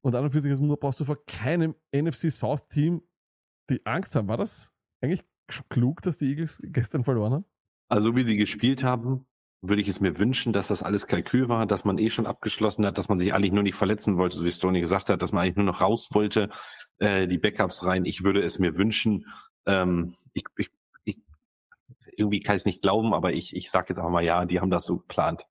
Und 0.05 0.15
41 0.15 0.51
als 0.51 0.59
Nummer 0.59 0.77
brauchst 0.77 0.99
du 0.99 1.05
vor 1.05 1.17
keinem 1.25 1.75
NFC 1.95 2.29
South 2.29 2.67
Team 2.67 3.01
die 3.69 3.85
Angst 3.85 4.15
haben. 4.15 4.27
War 4.27 4.37
das 4.37 4.73
eigentlich 5.01 5.23
klug, 5.69 6.01
dass 6.01 6.17
die 6.17 6.29
Eagles 6.29 6.59
gestern 6.63 7.03
verloren 7.03 7.33
haben? 7.33 7.45
Also 7.89 8.15
wie 8.15 8.25
sie 8.25 8.35
gespielt 8.35 8.83
haben, 8.83 9.25
würde 9.63 9.81
ich 9.81 9.87
es 9.87 10.01
mir 10.01 10.19
wünschen, 10.19 10.51
dass 10.51 10.67
das 10.67 10.83
alles 10.83 11.07
Kalkül 11.07 11.47
war, 11.47 11.65
dass 11.65 11.85
man 11.85 11.97
eh 11.97 12.09
schon 12.09 12.27
abgeschlossen 12.27 12.85
hat, 12.85 12.97
dass 12.97 13.07
man 13.07 13.17
sich 13.17 13.33
eigentlich 13.33 13.53
nur 13.53 13.63
nicht 13.63 13.75
verletzen 13.75 14.17
wollte, 14.17 14.37
so 14.37 14.45
wie 14.45 14.51
Stoney 14.51 14.81
gesagt 14.81 15.09
hat, 15.09 15.21
dass 15.21 15.31
man 15.31 15.43
eigentlich 15.43 15.55
nur 15.55 15.65
noch 15.65 15.79
raus 15.79 16.09
wollte, 16.11 16.49
äh, 16.99 17.27
die 17.27 17.37
Backups 17.37 17.85
rein. 17.85 18.03
Ich 18.03 18.25
würde 18.25 18.43
es 18.43 18.59
mir 18.59 18.77
wünschen. 18.77 19.25
Ähm, 19.65 20.15
ich, 20.33 20.43
ich, 20.57 20.69
ich, 21.05 21.17
irgendwie 22.17 22.41
kann 22.41 22.57
ich 22.57 22.63
es 22.63 22.65
nicht 22.65 22.81
glauben, 22.81 23.13
aber 23.13 23.31
ich, 23.31 23.55
ich 23.55 23.71
sage 23.71 23.87
jetzt 23.89 23.99
auch 23.99 24.09
mal 24.09 24.23
ja, 24.23 24.43
die 24.45 24.59
haben 24.59 24.69
das 24.69 24.85
so 24.85 24.97
geplant. 24.97 25.47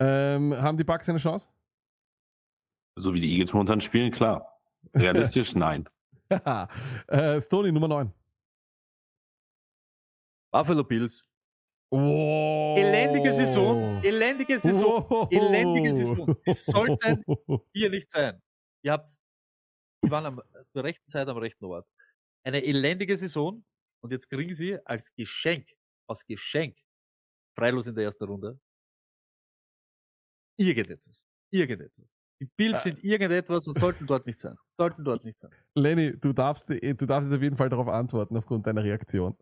Ähm, 0.00 0.54
haben 0.54 0.76
die 0.76 0.84
Bucks 0.84 1.08
eine 1.08 1.18
Chance? 1.18 1.48
So 2.94 3.14
wie 3.14 3.22
die 3.22 3.32
Eagles 3.32 3.54
momentan 3.54 3.80
spielen, 3.80 4.10
klar. 4.10 4.60
Realistisch, 4.94 5.54
nein. 5.54 5.88
äh, 7.08 7.40
Stoney, 7.40 7.72
Nummer 7.72 7.88
9. 7.88 8.12
Buffalo 10.50 10.84
Bills. 10.84 11.24
Oh. 11.90 12.74
Elendige 12.78 13.32
Saison. 13.32 14.02
Elendige 14.02 14.58
Saison. 14.58 15.28
Elendige 15.30 15.92
Saison. 15.92 16.36
Die 16.46 16.52
sollten 16.54 17.22
hier 17.72 17.90
nicht 17.90 18.10
sein. 18.10 18.42
Ihr 18.82 18.92
habt, 18.92 19.08
die 20.04 20.10
waren 20.10 20.26
am, 20.26 20.42
zur 20.72 20.84
rechten 20.84 21.08
Zeit 21.10 21.28
am 21.28 21.36
rechten 21.38 21.64
Ort. 21.64 21.86
Eine 22.44 22.64
elendige 22.64 23.16
Saison. 23.16 23.64
Und 24.02 24.12
jetzt 24.12 24.28
kriegen 24.28 24.54
sie 24.54 24.78
als 24.86 25.14
Geschenk, 25.14 25.68
als 26.08 26.26
Geschenk, 26.26 26.76
freilos 27.56 27.86
in 27.86 27.94
der 27.94 28.04
ersten 28.04 28.24
Runde, 28.24 28.60
irgendetwas. 30.58 31.24
Irgendetwas. 31.50 32.14
Die 32.40 32.46
Bills 32.56 32.78
Äh. 32.78 32.90
sind 32.90 33.04
irgendetwas 33.04 33.66
und 33.66 33.78
sollten 33.78 34.06
dort 34.06 34.26
nicht 34.26 34.38
sein. 34.38 34.56
Sollten 34.68 35.04
dort 35.04 35.24
nicht 35.24 35.38
sein. 35.38 35.50
Lenny, 35.74 36.18
du 36.20 36.32
darfst, 36.32 36.68
du 36.68 37.06
darfst 37.06 37.28
jetzt 37.30 37.36
auf 37.36 37.42
jeden 37.42 37.56
Fall 37.56 37.68
darauf 37.70 37.88
antworten 37.88 38.36
aufgrund 38.36 38.66
deiner 38.66 38.84
Reaktion. 38.84 39.36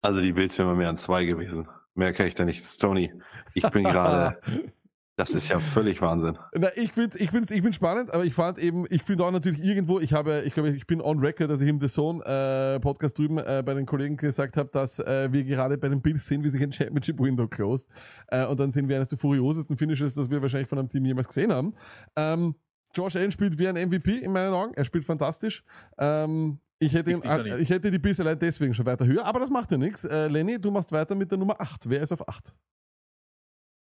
Also 0.00 0.20
die 0.20 0.32
Bills 0.32 0.56
wären 0.58 0.68
bei 0.68 0.74
mir 0.74 0.88
an 0.88 0.96
zwei 0.96 1.24
gewesen. 1.24 1.68
Mehr 1.98 2.12
kann 2.12 2.28
ich 2.28 2.36
da 2.36 2.44
nicht. 2.44 2.62
Stoney, 2.62 3.12
ich 3.54 3.68
bin 3.70 3.82
gerade, 3.82 4.38
das 5.16 5.32
ist 5.34 5.48
ja 5.48 5.58
völlig 5.58 6.00
Wahnsinn. 6.00 6.38
Na, 6.54 6.68
ich 6.76 6.92
finde 6.92 7.18
ich 7.18 7.28
find's, 7.32 7.50
ich 7.50 7.60
find's 7.60 7.74
spannend, 7.74 8.14
aber 8.14 8.24
ich 8.24 8.34
fand 8.34 8.58
eben, 8.58 8.86
ich 8.88 9.02
finde 9.02 9.24
auch 9.24 9.32
natürlich 9.32 9.64
irgendwo, 9.64 9.98
ich 9.98 10.12
habe, 10.12 10.44
ich 10.46 10.54
glaube, 10.54 10.68
ich 10.70 10.86
bin 10.86 11.00
on 11.00 11.18
record, 11.18 11.50
dass 11.50 11.60
ich 11.60 11.68
im 11.68 11.80
The 11.80 11.88
Zone 11.88 12.24
äh, 12.24 12.78
Podcast 12.78 13.18
drüben 13.18 13.38
äh, 13.38 13.64
bei 13.66 13.74
den 13.74 13.84
Kollegen 13.84 14.16
gesagt 14.16 14.56
habe, 14.56 14.70
dass 14.72 15.00
äh, 15.00 15.32
wir 15.32 15.42
gerade 15.42 15.76
bei 15.76 15.88
den 15.88 16.00
Bills 16.00 16.24
sehen, 16.24 16.44
wie 16.44 16.50
sich 16.50 16.62
ein 16.62 16.70
Championship 16.70 17.18
Window 17.18 17.48
closed. 17.48 17.88
Äh, 18.28 18.46
und 18.46 18.60
dann 18.60 18.70
sehen 18.70 18.88
wir 18.88 18.94
eines 18.94 19.08
der 19.08 19.18
furiosesten 19.18 19.76
Finishes, 19.76 20.14
das 20.14 20.30
wir 20.30 20.40
wahrscheinlich 20.40 20.68
von 20.68 20.78
einem 20.78 20.88
Team 20.88 21.04
jemals 21.04 21.26
gesehen 21.26 21.52
haben. 21.52 21.74
Ähm, 22.14 22.54
Josh 22.94 23.16
Allen 23.16 23.32
spielt 23.32 23.58
wie 23.58 23.66
ein 23.66 23.74
MVP 23.74 24.18
in 24.18 24.30
meinen 24.30 24.54
Augen. 24.54 24.72
Er 24.74 24.84
spielt 24.84 25.04
fantastisch. 25.04 25.64
Ähm, 25.98 26.60
ich 26.78 26.92
hätte, 26.94 27.10
ihn, 27.10 27.22
Ich 27.22 27.60
ich 27.62 27.70
hätte 27.70 27.90
die 27.90 28.20
allein 28.20 28.38
deswegen 28.38 28.74
schon 28.74 28.86
weiter 28.86 29.06
höher, 29.06 29.24
aber 29.24 29.40
das 29.40 29.50
macht 29.50 29.72
ja 29.72 29.78
nichts. 29.78 30.04
Äh, 30.04 30.28
Lenny, 30.28 30.60
du 30.60 30.70
machst 30.70 30.92
weiter 30.92 31.14
mit 31.14 31.30
der 31.30 31.38
Nummer 31.38 31.60
8. 31.60 31.90
Wer 31.90 32.00
ist 32.00 32.12
auf 32.12 32.28
8? 32.28 32.54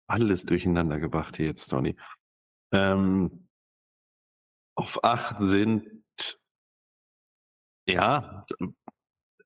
Alles 0.07 0.45
durcheinander 0.45 0.99
gebracht 0.99 1.37
hier 1.37 1.45
jetzt, 1.45 1.67
Tony. 1.67 1.95
Ähm, 2.73 3.47
auf 4.75 5.03
acht 5.03 5.37
sind, 5.39 5.87
ja, 7.85 8.41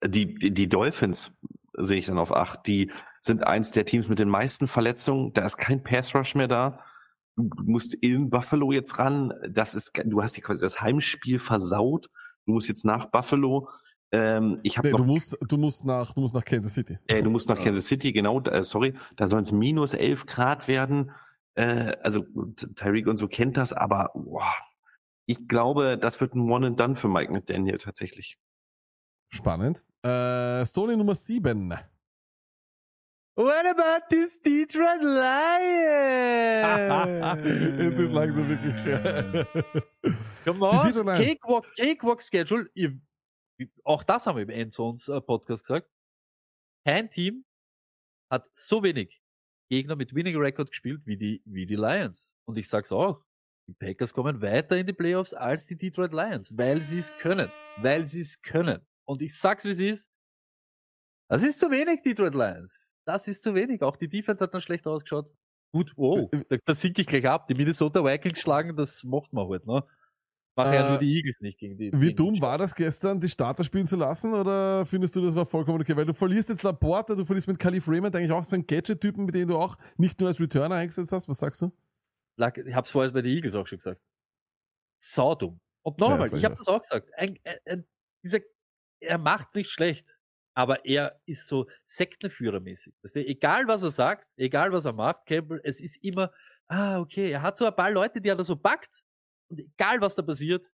die, 0.04 0.36
die 0.52 0.70
Dolphins 0.70 1.32
sehe 1.74 1.98
ich 1.98 2.06
dann 2.06 2.18
auf 2.18 2.34
acht. 2.34 2.66
Die 2.68 2.92
sind 3.22 3.46
eins 3.46 3.72
der 3.72 3.86
Teams 3.86 4.08
mit 4.08 4.20
den 4.20 4.30
meisten 4.30 4.68
Verletzungen. 4.68 5.34
Da 5.34 5.46
ist 5.46 5.58
kein 5.58 5.84
Pass 5.84 6.16
Rush 6.16 6.36
mehr 6.36 6.48
da. 6.48 6.84
Du 7.36 7.50
musst 7.64 7.94
in 7.94 8.30
Buffalo 8.30 8.72
jetzt 8.72 8.98
ran. 8.98 9.34
Das 9.50 9.76
ist, 9.76 9.92
du 10.06 10.24
hast 10.24 10.38
dir 10.38 10.42
quasi 10.42 10.66
das 10.66 10.82
Heimspiel 10.82 11.40
versaut. 11.40 12.10
Du 12.48 12.54
musst 12.54 12.70
jetzt 12.70 12.86
nach 12.86 13.06
Buffalo. 13.08 13.70
Ähm, 14.12 14.60
ich 14.64 14.78
habe 14.78 14.88
Nee, 14.88 14.94
noch 14.94 15.00
du, 15.02 15.06
musst, 15.06 15.38
du, 15.42 15.58
musst 15.58 15.84
nach, 15.84 16.14
du 16.14 16.22
musst 16.22 16.34
nach 16.34 16.46
Kansas 16.46 16.74
City. 16.74 16.98
äh, 17.08 17.22
du 17.22 17.30
musst 17.30 17.50
nach 17.50 17.62
Kansas 17.62 17.86
City, 17.86 18.14
genau, 18.14 18.40
äh, 18.44 18.64
sorry, 18.64 18.94
da 19.18 19.30
sollen 19.30 19.44
es 19.44 19.52
minus 19.52 19.94
11 19.94 20.26
Grad 20.26 20.70
werden. 20.70 21.12
Äh, 21.56 21.98
also 22.02 22.24
Tyreek 22.76 23.06
und 23.08 23.18
so 23.18 23.28
kennt 23.28 23.58
das, 23.58 23.74
aber 23.74 24.12
boah, 24.16 24.54
ich 25.26 25.46
glaube, 25.50 25.98
das 25.98 26.22
wird 26.22 26.36
ein 26.36 26.50
One 26.50 26.68
and 26.68 26.80
Done 26.80 26.96
für 26.96 27.10
Mike 27.10 27.34
McDaniel 27.34 27.78
tatsächlich. 27.80 28.40
Spannend. 29.30 29.84
Äh, 30.04 30.64
Story 30.66 30.96
Nummer 30.96 31.14
7. 31.16 31.74
What 33.38 33.68
about 33.68 34.10
this 34.10 34.42
Detroit 34.42 35.04
Lions? 35.04 35.46
Jetzt 37.78 38.00
ist 38.00 38.12
langsam 38.12 38.50
wirklich 38.50 38.80
schwer. 38.80 39.46
Come 40.44 40.66
on. 40.66 41.06
Cakewalk, 41.06 41.68
Cakewalk 41.76 42.24
Schedule. 42.24 42.68
Ihr, 42.74 43.00
auch 43.84 44.02
das 44.02 44.26
haben 44.26 44.38
wir 44.38 44.44
im 44.44 44.50
Endzones 44.50 45.08
äh, 45.08 45.22
Podcast 45.22 45.62
gesagt. 45.62 45.88
Kein 46.84 47.12
Team 47.12 47.46
hat 48.32 48.50
so 48.56 48.82
wenig 48.82 49.22
Gegner 49.70 49.96
mit 49.96 50.16
Winning 50.16 50.38
Record 50.38 50.72
gespielt 50.72 51.04
wie 51.06 51.18
die, 51.18 51.44
wie 51.46 51.68
die 51.68 51.76
Lions. 51.76 52.34
Und 52.46 52.58
ich 52.58 52.68
sag's 52.68 52.92
auch. 52.92 53.22
Die 53.68 53.74
Packers 53.74 54.16
kommen 54.16 54.42
weiter 54.42 54.78
in 54.78 54.88
die 54.88 54.94
Playoffs 54.94 55.36
als 55.36 55.68
die 55.68 55.78
Detroit 55.78 56.12
Lions, 56.12 56.58
weil 56.58 56.82
sie 56.82 56.98
es 56.98 57.16
können. 57.20 57.52
Weil 57.78 58.08
sie 58.08 58.22
es 58.22 58.42
können. 58.42 58.84
Und 59.06 59.22
ich 59.22 59.38
sag's 59.38 59.64
wie 59.64 59.70
es 59.70 59.80
ist. 59.80 60.10
Das 61.30 61.44
ist 61.44 61.60
zu 61.60 61.70
wenig, 61.72 62.02
Detroit 62.02 62.34
Lions. 62.36 62.94
Das 63.06 63.28
ist 63.28 63.44
zu 63.44 63.54
wenig. 63.56 63.82
Auch 63.82 63.96
die 63.98 64.10
Defense 64.10 64.44
hat 64.44 64.54
dann 64.54 64.62
schlecht 64.62 64.88
ausgeschaut. 64.88 65.30
Gut, 65.74 65.94
wow, 65.98 66.30
da, 66.50 66.58
da 66.64 66.74
sinke 66.76 67.02
ich 67.02 67.08
gleich 67.08 67.28
ab. 67.28 67.48
Die 67.48 67.54
Minnesota 67.54 68.04
Vikings 68.04 68.40
schlagen, 68.40 68.76
das 68.76 69.04
macht 69.04 69.34
man 69.34 69.50
halt, 69.50 69.66
ne? 69.66 69.84
Machen 70.56 70.74
ja 70.74 70.88
Äh, 70.88 70.90
nur 70.90 71.00
die 71.00 71.14
Eagles 71.16 71.40
nicht 71.42 71.60
gegen 71.60 71.78
die. 71.78 71.92
Wie 71.92 72.00
gegen 72.08 72.16
dumm 72.16 72.42
war 72.42 72.58
das 72.58 72.74
gestern, 72.76 73.20
die 73.20 73.30
Starter 73.30 73.64
spielen 73.64 73.88
zu 73.88 73.96
lassen? 73.96 74.34
Oder 74.34 74.86
findest 74.86 75.16
du, 75.16 75.22
das 75.22 75.36
war 75.36 75.46
vollkommen 75.46 75.82
okay? 75.82 75.96
Weil 75.96 76.06
du 76.06 76.14
verlierst 76.14 76.50
jetzt 76.50 76.64
Laporta, 76.64 77.16
du 77.16 77.26
verlierst 77.26 77.48
mit 77.48 77.60
Khalif 77.60 77.88
Raymond 77.88 78.16
eigentlich 78.16 78.32
auch 78.32 78.44
so 78.44 78.56
einen 78.56 78.66
Gadget-Typen, 78.66 79.26
mit 79.26 79.36
dem 79.36 79.50
du 79.50 79.58
auch 79.58 79.78
nicht 79.98 80.20
nur 80.20 80.30
als 80.30 80.40
Returner 80.40 80.76
eingesetzt 80.76 81.12
hast. 81.12 81.30
Was 81.30 81.38
sagst 81.40 81.62
du? 81.62 81.72
Ich 82.66 82.74
hab's 82.76 82.92
vorher 82.92 83.12
bei 83.12 83.22
den 83.22 83.34
Eagles 83.36 83.56
auch 83.56 83.68
schon 83.68 83.78
gesagt. 83.80 84.02
Saudumm. 85.00 85.60
Und 85.84 86.00
noch 86.00 86.10
Ja, 86.10 86.14
einmal, 86.16 86.34
ich 86.34 86.44
habe 86.46 86.56
ja. 86.56 86.58
das 86.58 86.68
auch 86.68 86.82
gesagt. 86.82 87.10
Ein, 87.16 87.38
ein, 87.44 87.58
ein, 87.66 87.86
dieser, 88.24 88.40
er 89.00 89.18
macht 89.18 89.56
nicht 89.56 89.70
schlecht, 89.70 90.17
aber 90.58 90.84
er 90.86 91.22
ist 91.28 91.48
so 91.48 91.68
Sektenführermäßig. 91.86 92.96
Weißt 93.04 93.16
du, 93.18 93.26
egal 93.28 93.68
was 93.68 93.84
er 93.84 93.92
sagt, 93.92 94.34
egal 94.38 94.72
was 94.72 94.86
er 94.86 94.94
macht, 94.94 95.28
Campbell, 95.28 95.62
es 95.64 95.80
ist 95.80 96.04
immer, 96.04 96.32
ah, 96.68 97.00
okay, 97.00 97.30
er 97.30 97.44
hat 97.44 97.60
so 97.60 97.66
ein 97.68 97.76
paar 97.76 97.92
Leute, 97.92 98.20
die 98.20 98.30
er 98.30 98.36
da 98.36 98.44
so 98.44 98.56
packt 98.56 99.04
und 99.52 99.60
egal 99.60 100.02
was 100.02 100.16
da 100.16 100.24
passiert, 100.24 100.72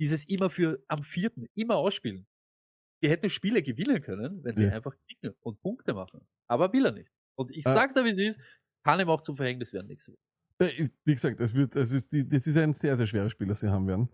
dieses 0.00 0.24
immer 0.28 0.48
für 0.48 0.80
am 0.86 1.02
vierten, 1.02 1.46
immer 1.54 1.74
ausspielen. 1.74 2.24
Die 3.02 3.10
hätten 3.10 3.30
Spiele 3.30 3.62
gewinnen 3.64 4.00
können, 4.00 4.44
wenn 4.44 4.54
sie 4.54 4.66
Ja. 4.66 4.70
einfach 4.74 4.94
kicken 5.08 5.34
und 5.40 5.60
Punkte 5.60 5.92
machen. 5.92 6.20
Aber 6.46 6.72
will 6.72 6.86
er 6.86 6.92
nicht. 6.92 7.10
Und 7.36 7.50
ich 7.50 7.64
sag 7.64 7.94
da, 7.94 8.04
wie 8.04 8.10
es 8.10 8.18
ist, 8.18 8.38
kann 8.84 9.00
ihm 9.00 9.08
auch 9.08 9.22
zum 9.22 9.36
Verhängnis 9.36 9.72
werden 9.72 9.88
nächste 9.88 10.12
Woche. 10.12 10.20
Äh, 10.60 10.88
Wie 11.04 11.14
gesagt, 11.14 11.40
es 11.40 11.52
wird, 11.52 11.74
es 11.74 11.90
ist, 11.90 12.12
das 12.12 12.46
ist 12.46 12.56
ein 12.56 12.72
sehr, 12.74 12.96
sehr 12.96 13.06
schweres 13.08 13.32
Spiel, 13.32 13.48
das 13.48 13.58
sie 13.58 13.68
haben 13.68 13.88
werden. 13.88 14.08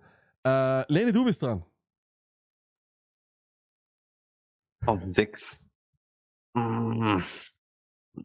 Äh, 0.46 0.90
Lene, 0.90 1.12
du 1.12 1.22
bist 1.26 1.42
dran. 1.42 1.66
Auf 4.86 5.00
sechs. 5.08 5.68
Mm. 6.54 7.18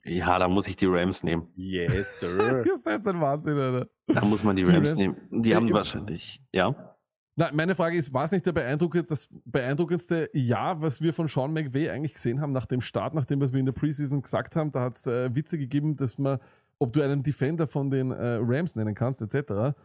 Ja, 0.03 0.39
da 0.39 0.47
muss 0.47 0.67
ich 0.67 0.75
die 0.75 0.87
Rams 0.87 1.23
nehmen. 1.23 1.47
Yes, 1.55 2.19
sir. 2.19 2.63
Ihr 2.65 2.77
seid 2.77 3.07
ein 3.07 3.21
Wahnsinn, 3.21 3.57
Alter. 3.57 3.87
Da 4.07 4.25
muss 4.25 4.43
man 4.43 4.55
die 4.55 4.63
Die 4.63 4.71
Rams 4.71 4.89
Rams- 4.91 4.97
nehmen. 4.99 5.15
Die 5.31 5.49
Ja, 5.49 5.57
haben 5.57 5.67
ich- 5.67 5.73
wahrscheinlich, 5.73 6.41
ja. 6.51 6.91
Na, 7.37 7.49
meine 7.53 7.75
Frage 7.75 7.97
ist, 7.97 8.13
war 8.13 8.23
es 8.23 8.31
nicht 8.31 8.45
der 8.45 8.53
beeindruckend, 8.53 9.11
das 9.11 9.27
beeindruckendste 9.43 10.29
Jahr, 10.33 10.81
was 10.81 11.01
wir 11.01 11.13
von 11.13 11.27
Sean 11.27 11.51
McVay 11.51 11.89
eigentlich 11.89 12.13
gesehen 12.13 12.39
haben 12.39 12.53
nach 12.53 12.65
dem 12.65 12.79
Start, 12.79 13.13
nachdem 13.13 13.41
was 13.41 13.51
wir 13.51 13.59
in 13.59 13.65
der 13.65 13.73
Preseason 13.73 14.21
gesagt 14.21 14.55
haben? 14.55 14.71
Da 14.71 14.81
hat 14.83 14.93
es 14.93 15.05
äh, 15.05 15.35
Witze 15.35 15.57
gegeben, 15.57 15.97
dass 15.97 16.17
man, 16.17 16.39
ob 16.79 16.93
du 16.93 17.01
einen 17.01 17.23
Defender 17.23 17.67
von 17.67 17.89
den 17.89 18.11
äh, 18.11 18.39
Rams 18.41 18.75
nennen 18.77 18.95
kannst, 18.95 19.21
etc. 19.21 19.75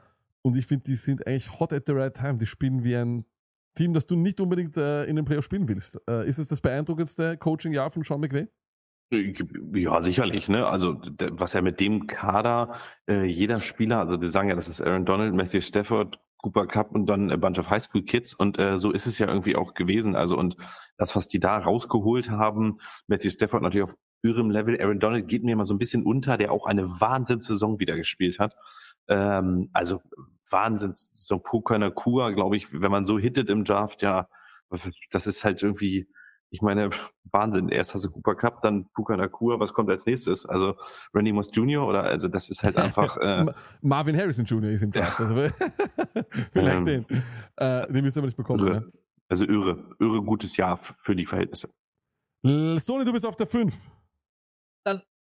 Und 0.42 0.56
ich 0.56 0.64
finde, 0.66 0.84
die 0.84 0.94
sind 0.94 1.26
eigentlich 1.26 1.58
hot 1.58 1.72
at 1.72 1.86
the 1.86 1.92
right 1.92 2.14
time. 2.16 2.38
Die 2.38 2.46
spielen 2.46 2.84
wie 2.84 2.94
ein 2.96 3.24
Team, 3.80 3.94
das 3.94 4.06
du 4.06 4.14
nicht 4.14 4.40
unbedingt 4.42 4.76
äh, 4.76 5.04
in 5.04 5.16
den 5.16 5.24
Playoffs 5.24 5.46
spielen 5.46 5.66
willst. 5.66 5.98
Äh, 6.06 6.28
ist 6.28 6.36
es 6.36 6.48
das 6.48 6.60
beeindruckendste 6.60 7.38
Coaching-Jahr 7.38 7.90
von 7.90 8.02
Sean 8.02 8.20
McVay? 8.20 8.46
Ja, 9.10 10.02
sicherlich, 10.02 10.50
ne? 10.50 10.66
Also 10.66 11.00
was 11.32 11.54
er 11.54 11.62
mit 11.62 11.80
dem 11.80 12.06
Kader, 12.06 12.74
äh, 13.08 13.24
jeder 13.24 13.60
Spieler, 13.60 14.00
also 14.00 14.20
wir 14.20 14.30
sagen 14.30 14.50
ja, 14.50 14.54
das 14.54 14.68
ist 14.68 14.82
Aaron 14.82 15.06
Donald, 15.06 15.34
Matthew 15.34 15.62
Stafford, 15.62 16.20
Cooper 16.42 16.66
Cup 16.66 16.94
und 16.94 17.06
dann 17.06 17.30
a 17.30 17.36
bunch 17.36 17.58
of 17.58 17.70
Highschool 17.70 18.02
Kids 18.02 18.34
und 18.34 18.58
äh, 18.58 18.78
so 18.78 18.92
ist 18.92 19.06
es 19.06 19.18
ja 19.18 19.26
irgendwie 19.26 19.56
auch 19.56 19.72
gewesen. 19.72 20.14
Also 20.14 20.36
und 20.36 20.56
das, 20.98 21.16
was 21.16 21.26
die 21.26 21.40
da 21.40 21.56
rausgeholt 21.56 22.30
haben, 22.30 22.78
Matthew 23.08 23.30
Stafford 23.30 23.62
natürlich 23.62 23.84
auf 23.84 23.96
höherem 24.22 24.50
Level, 24.50 24.78
Aaron 24.78 25.00
Donald 25.00 25.26
geht 25.26 25.42
mir 25.42 25.52
immer 25.52 25.64
so 25.64 25.74
ein 25.74 25.78
bisschen 25.78 26.04
unter, 26.04 26.36
der 26.36 26.52
auch 26.52 26.66
eine 26.66 26.86
Wahnsinnssaison 26.86 27.80
wieder 27.80 27.96
gespielt 27.96 28.38
hat. 28.38 28.54
Ähm, 29.10 29.68
also 29.74 30.00
Wahnsinns, 30.48 31.26
so 31.26 31.38
Puka 31.38 31.76
Nakua, 31.78 32.30
glaube 32.30 32.56
ich, 32.56 32.72
wenn 32.80 32.90
man 32.90 33.04
so 33.04 33.18
hittet 33.18 33.50
im 33.50 33.64
Draft, 33.64 34.00
ja, 34.02 34.28
das 35.10 35.26
ist 35.26 35.44
halt 35.44 35.62
irgendwie, 35.62 36.08
ich 36.50 36.62
meine, 36.62 36.90
Wahnsinn. 37.32 37.68
Erst 37.68 37.94
hast 37.94 38.04
du 38.04 38.10
Cooper 38.10 38.34
Cup, 38.34 38.62
dann 38.62 38.88
Puka 38.92 39.16
Nakua, 39.16 39.60
was 39.60 39.72
kommt 39.72 39.90
als 39.90 40.06
nächstes? 40.06 40.46
Also 40.46 40.76
Randy 41.14 41.32
Moss 41.32 41.48
Jr. 41.52 41.86
oder 41.86 42.04
also 42.04 42.28
das 42.28 42.48
ist 42.48 42.62
halt 42.64 42.76
einfach 42.76 43.16
äh, 43.20 43.44
Ma- 43.44 43.54
Marvin 43.82 44.16
Harrison 44.16 44.44
Jr. 44.44 44.70
ist 44.70 44.82
im 44.82 44.90
Draft. 44.92 45.20
Also, 45.20 45.34
vielleicht 46.52 46.76
Ähm, 46.78 46.84
den. 46.84 47.06
Äh, 47.56 47.86
den 47.92 48.04
müssen 48.04 48.22
wir 48.22 48.26
nicht 48.26 48.36
bekommen. 48.36 48.64
Ne? 48.64 48.70
irre. 48.70 48.92
Also 49.28 49.44
irre, 49.44 49.94
irre 50.00 50.22
gutes 50.22 50.56
Jahr 50.56 50.76
für 50.78 51.14
die 51.14 51.26
Verhältnisse. 51.26 51.68
Stoney, 52.44 53.04
du 53.04 53.12
bist 53.12 53.26
auf 53.26 53.36
der 53.36 53.46
5. 53.46 53.76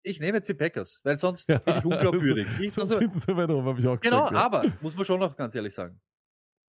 ich 0.03 0.19
nehme 0.19 0.37
jetzt 0.37 0.49
die 0.49 0.53
Packers, 0.53 0.99
weil 1.03 1.19
sonst 1.19 1.45
bin 1.47 1.61
ich 1.65 1.65
unglaubwürdig. 1.85 2.47
Ich, 2.59 2.73
Sonst 2.73 2.91
also, 2.91 3.01
sind 3.01 3.13
sie 3.13 3.19
so 3.19 3.35
weit 3.35 3.49
rum, 3.49 3.65
habe 3.65 3.79
ich 3.79 3.87
auch 3.87 3.99
genau, 3.99 4.29
gesagt. 4.29 4.33
ja. 4.33 4.45
aber 4.45 4.63
muss 4.81 4.95
man 4.95 5.05
schon 5.05 5.19
noch 5.19 5.35
ganz 5.35 5.55
ehrlich 5.55 5.73
sagen, 5.73 6.01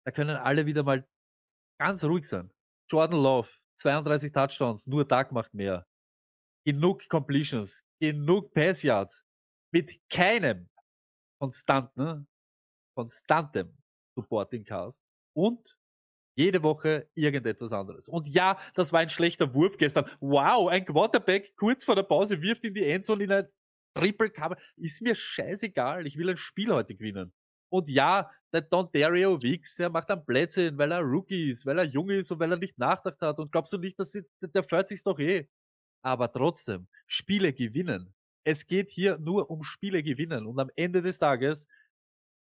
da 0.06 0.12
können 0.12 0.36
alle 0.36 0.66
wieder 0.66 0.84
mal 0.84 1.08
ganz 1.80 2.04
ruhig 2.04 2.26
sein. 2.26 2.52
Jordan 2.90 3.22
Love, 3.22 3.50
32 3.78 4.32
Touchdowns, 4.32 4.88
nur 4.88 5.08
Tag 5.08 5.32
macht 5.32 5.54
mehr. 5.54 5.88
Genug 6.66 7.08
Completions, 7.10 7.84
genug 8.00 8.54
Pass 8.54 8.84
Yards, 8.84 9.26
mit 9.72 10.00
keinem 10.10 10.70
konstanten, 11.40 12.28
konstantem 12.96 13.78
Supporting 14.16 14.64
Cast 14.64 15.04
und 15.36 15.78
jede 16.36 16.62
Woche 16.64 17.10
irgendetwas 17.16 17.72
anderes. 17.72 18.08
Und 18.10 18.28
ja, 18.28 18.60
das 18.76 18.94
war 18.94 19.00
ein 19.00 19.10
schlechter 19.10 19.54
Wurf 19.54 19.78
gestern. 19.78 20.06
Wow, 20.20 20.68
ein 20.70 20.86
Quarterback 20.86 21.56
kurz 21.56 21.86
vor 21.86 21.96
der 21.96 22.04
Pause 22.04 22.42
wirft 22.42 22.64
in 22.66 22.74
die 22.74 22.86
Endzone 22.86 23.24
in 23.24 23.32
ein 23.32 23.48
Triple 23.96 24.30
Cover. 24.30 24.58
Ist 24.76 25.02
mir 25.02 25.16
scheißegal. 25.16 26.06
Ich 26.06 26.18
will 26.18 26.30
ein 26.30 26.38
Spiel 26.38 26.74
heute 26.74 26.96
gewinnen. 26.96 27.34
Und 27.70 27.90
ja, 27.90 28.30
der 28.54 28.62
Don 28.62 28.90
Dario 28.94 29.42
Wicks, 29.42 29.76
der 29.76 29.90
macht 29.90 30.10
dann 30.10 30.26
Plätzchen, 30.26 30.78
weil 30.78 30.92
er 30.92 31.02
Rookie 31.02 31.50
ist, 31.52 31.66
weil 31.66 31.80
er 31.80 31.86
jung 31.86 32.10
ist 32.10 32.32
und 32.32 32.40
weil 32.40 32.52
er 32.52 32.58
nicht 32.58 32.78
nachgedacht 32.78 33.22
hat. 33.22 33.40
Und 33.40 33.52
glaubst 33.52 33.74
du 33.74 33.78
nicht, 33.78 34.00
dass 34.00 34.12
sie, 34.12 34.24
der 34.42 34.64
freut 34.64 34.88
sich 34.90 35.04
doch 35.04 35.20
eh. 35.20 35.48
Aber 36.02 36.32
trotzdem, 36.32 36.88
Spiele 37.08 37.54
gewinnen. 37.54 38.14
Es 38.44 38.68
geht 38.68 38.92
hier 38.92 39.18
nur 39.18 39.50
um 39.50 39.64
Spiele 39.64 40.04
gewinnen. 40.04 40.46
Und 40.46 40.60
am 40.60 40.70
Ende 40.76 41.02
des 41.02 41.18
Tages 41.18 41.68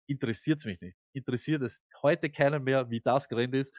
interessiert's 0.06 0.64
mich 0.64 0.80
nicht. 0.80 0.96
Interessiert 1.12 1.62
es 1.62 1.82
heute 2.02 2.30
keiner 2.30 2.58
mehr, 2.60 2.90
wie 2.90 3.00
das 3.00 3.28
gerannt 3.28 3.54
ist. 3.54 3.74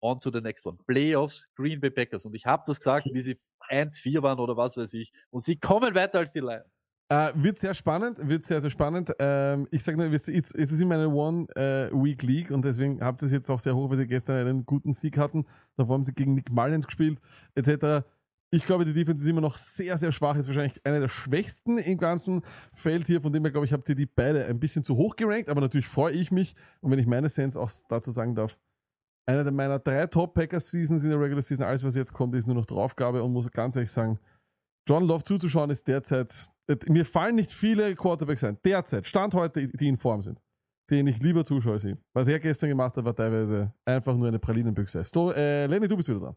On 0.00 0.18
to 0.20 0.30
the 0.30 0.40
next 0.40 0.64
one. 0.64 0.78
Playoffs, 0.86 1.48
Green 1.56 1.80
Bay 1.80 1.90
Packers. 1.90 2.24
Und 2.24 2.34
ich 2.34 2.46
habe 2.46 2.62
das 2.66 2.78
gesagt, 2.78 3.08
wie 3.12 3.20
sie 3.20 3.38
1-4 3.68 4.22
waren 4.22 4.38
oder 4.38 4.56
was 4.56 4.76
weiß 4.76 4.94
ich. 4.94 5.12
Und 5.30 5.44
sie 5.44 5.58
kommen 5.58 5.94
weiter 5.94 6.18
als 6.18 6.32
die 6.32 6.40
Lions. 6.40 6.84
Äh, 7.10 7.32
wird 7.36 7.56
sehr 7.56 7.72
spannend, 7.72 8.18
wird 8.28 8.44
sehr, 8.44 8.60
sehr 8.60 8.68
spannend. 8.68 9.10
Ähm, 9.18 9.66
ich 9.70 9.82
sage 9.82 9.96
nur, 9.96 10.12
es 10.12 10.28
ist 10.28 10.80
immer 10.80 10.96
eine 10.96 11.08
One-Week-League 11.08 12.50
und 12.50 12.66
deswegen 12.66 13.00
habt 13.02 13.22
ihr 13.22 13.26
es 13.26 13.32
jetzt 13.32 13.50
auch 13.50 13.60
sehr 13.60 13.74
hoch, 13.74 13.88
weil 13.88 13.96
sie 13.96 14.06
gestern 14.06 14.46
einen 14.46 14.66
guten 14.66 14.92
Sieg 14.92 15.16
hatten. 15.16 15.46
Davor 15.76 15.94
haben 15.94 16.04
sie 16.04 16.12
gegen 16.12 16.34
Nick 16.34 16.50
Mullins 16.50 16.86
gespielt, 16.86 17.18
etc. 17.54 18.06
Ich 18.50 18.64
glaube, 18.64 18.86
die 18.86 18.94
Defense 18.94 19.22
ist 19.22 19.28
immer 19.28 19.42
noch 19.42 19.56
sehr, 19.56 19.98
sehr 19.98 20.10
schwach. 20.10 20.36
Ist 20.36 20.46
wahrscheinlich 20.46 20.80
eine 20.84 21.00
der 21.00 21.08
schwächsten 21.08 21.76
im 21.78 21.98
ganzen 21.98 22.42
Feld 22.72 23.06
hier. 23.06 23.20
Von 23.20 23.32
dem 23.32 23.44
her, 23.44 23.50
glaube 23.50 23.66
ich, 23.66 23.72
habt 23.72 23.88
ihr 23.88 23.94
die 23.94 24.06
beide 24.06 24.46
ein 24.46 24.58
bisschen 24.58 24.82
zu 24.82 24.96
hoch 24.96 25.16
gerankt. 25.16 25.50
Aber 25.50 25.60
natürlich 25.60 25.86
freue 25.86 26.14
ich 26.14 26.30
mich. 26.30 26.54
Und 26.80 26.90
wenn 26.90 26.98
ich 26.98 27.06
meine 27.06 27.28
Sense 27.28 27.60
auch 27.60 27.70
dazu 27.88 28.10
sagen 28.10 28.34
darf, 28.34 28.58
einer 29.28 29.44
der 29.44 29.52
meiner 29.52 29.78
drei 29.78 30.06
Top-Packers-Seasons 30.06 31.04
in 31.04 31.10
der 31.10 31.20
Regular 31.20 31.42
Season, 31.42 31.66
alles 31.66 31.84
was 31.84 31.94
jetzt 31.94 32.14
kommt, 32.14 32.34
ist 32.34 32.46
nur 32.46 32.56
noch 32.56 32.64
Draufgabe 32.64 33.22
und 33.22 33.32
muss 33.34 33.50
ganz 33.50 33.76
ehrlich 33.76 33.92
sagen, 33.92 34.18
John 34.88 35.06
Love 35.06 35.22
zuzuschauen 35.22 35.68
ist 35.68 35.86
derzeit, 35.86 36.48
äh, 36.66 36.76
mir 36.88 37.04
fallen 37.04 37.34
nicht 37.34 37.52
viele 37.52 37.94
Quarterbacks 37.94 38.42
ein, 38.44 38.56
derzeit, 38.64 39.06
Stand 39.06 39.34
heute, 39.34 39.68
die 39.68 39.88
in 39.88 39.98
Form 39.98 40.22
sind, 40.22 40.42
denen 40.88 41.08
ich 41.08 41.20
lieber 41.20 41.44
zuschaue 41.44 41.78
sie. 41.78 41.94
Was 42.14 42.26
er 42.26 42.40
gestern 42.40 42.70
gemacht 42.70 42.96
hat, 42.96 43.04
war 43.04 43.14
teilweise 43.14 43.74
einfach 43.84 44.16
nur 44.16 44.28
eine 44.28 44.38
Pralinenbüchse. 44.38 45.04
Sto 45.04 45.30
äh, 45.32 45.66
Lenny, 45.66 45.88
du 45.88 45.96
bist 45.98 46.08
wieder 46.08 46.20
dran. 46.20 46.36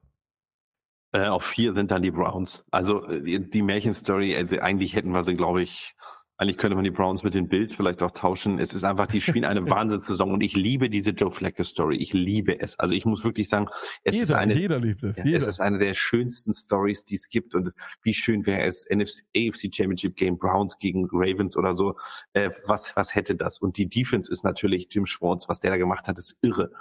Äh, 1.13 1.27
auf 1.27 1.43
vier 1.43 1.73
sind 1.73 1.91
dann 1.91 2.01
die 2.01 2.11
Browns. 2.11 2.63
Also 2.71 3.05
äh, 3.07 3.21
die, 3.21 3.49
die 3.49 3.61
Märchenstory, 3.61 4.35
also 4.35 4.57
eigentlich 4.59 4.95
hätten 4.95 5.11
wir 5.11 5.23
sie, 5.23 5.35
glaube 5.35 5.61
ich, 5.61 5.95
eigentlich 6.41 6.57
könnte 6.57 6.73
man 6.73 6.83
die 6.83 6.89
Browns 6.89 7.21
mit 7.21 7.35
den 7.35 7.49
Bills 7.49 7.75
vielleicht 7.75 8.01
auch 8.01 8.09
tauschen. 8.09 8.57
Es 8.57 8.73
ist 8.73 8.83
einfach, 8.83 9.05
die 9.05 9.21
spielen 9.21 9.45
eine 9.45 9.61
Wahnsinnssaison 9.69 10.31
und 10.31 10.41
ich 10.41 10.55
liebe 10.55 10.89
diese 10.89 11.11
Joe 11.11 11.29
Flacco 11.29 11.63
Story. 11.63 11.97
Ich 11.97 12.13
liebe 12.13 12.59
es. 12.59 12.79
Also 12.79 12.95
ich 12.95 13.05
muss 13.05 13.23
wirklich 13.23 13.47
sagen, 13.47 13.67
es 14.03 14.15
ist 14.15 14.29
jeder, 14.29 14.39
eine, 14.39 14.55
jeder 14.55 14.79
liebt 14.79 15.03
es. 15.03 15.17
jeder. 15.17 15.37
es 15.37 15.45
ist 15.45 15.59
eine 15.59 15.77
der 15.77 15.93
schönsten 15.93 16.51
Stories, 16.55 17.05
die 17.05 17.13
es 17.13 17.29
gibt. 17.29 17.53
Und 17.53 17.73
wie 18.01 18.15
schön 18.15 18.43
wäre 18.47 18.63
es, 18.63 18.87
NFC, 18.89 19.23
AFC 19.37 19.71
Championship 19.71 20.15
Game 20.15 20.39
Browns 20.39 20.79
gegen 20.79 21.07
Ravens 21.11 21.57
oder 21.57 21.75
so. 21.75 21.95
Äh, 22.33 22.49
was, 22.65 22.95
was 22.95 23.13
hätte 23.13 23.35
das? 23.35 23.59
Und 23.59 23.77
die 23.77 23.87
Defense 23.87 24.31
ist 24.31 24.43
natürlich 24.43 24.87
Jim 24.89 25.05
Schwartz, 25.05 25.47
was 25.47 25.59
der 25.59 25.69
da 25.69 25.77
gemacht 25.77 26.07
hat, 26.07 26.17
ist 26.17 26.39
irre. 26.41 26.71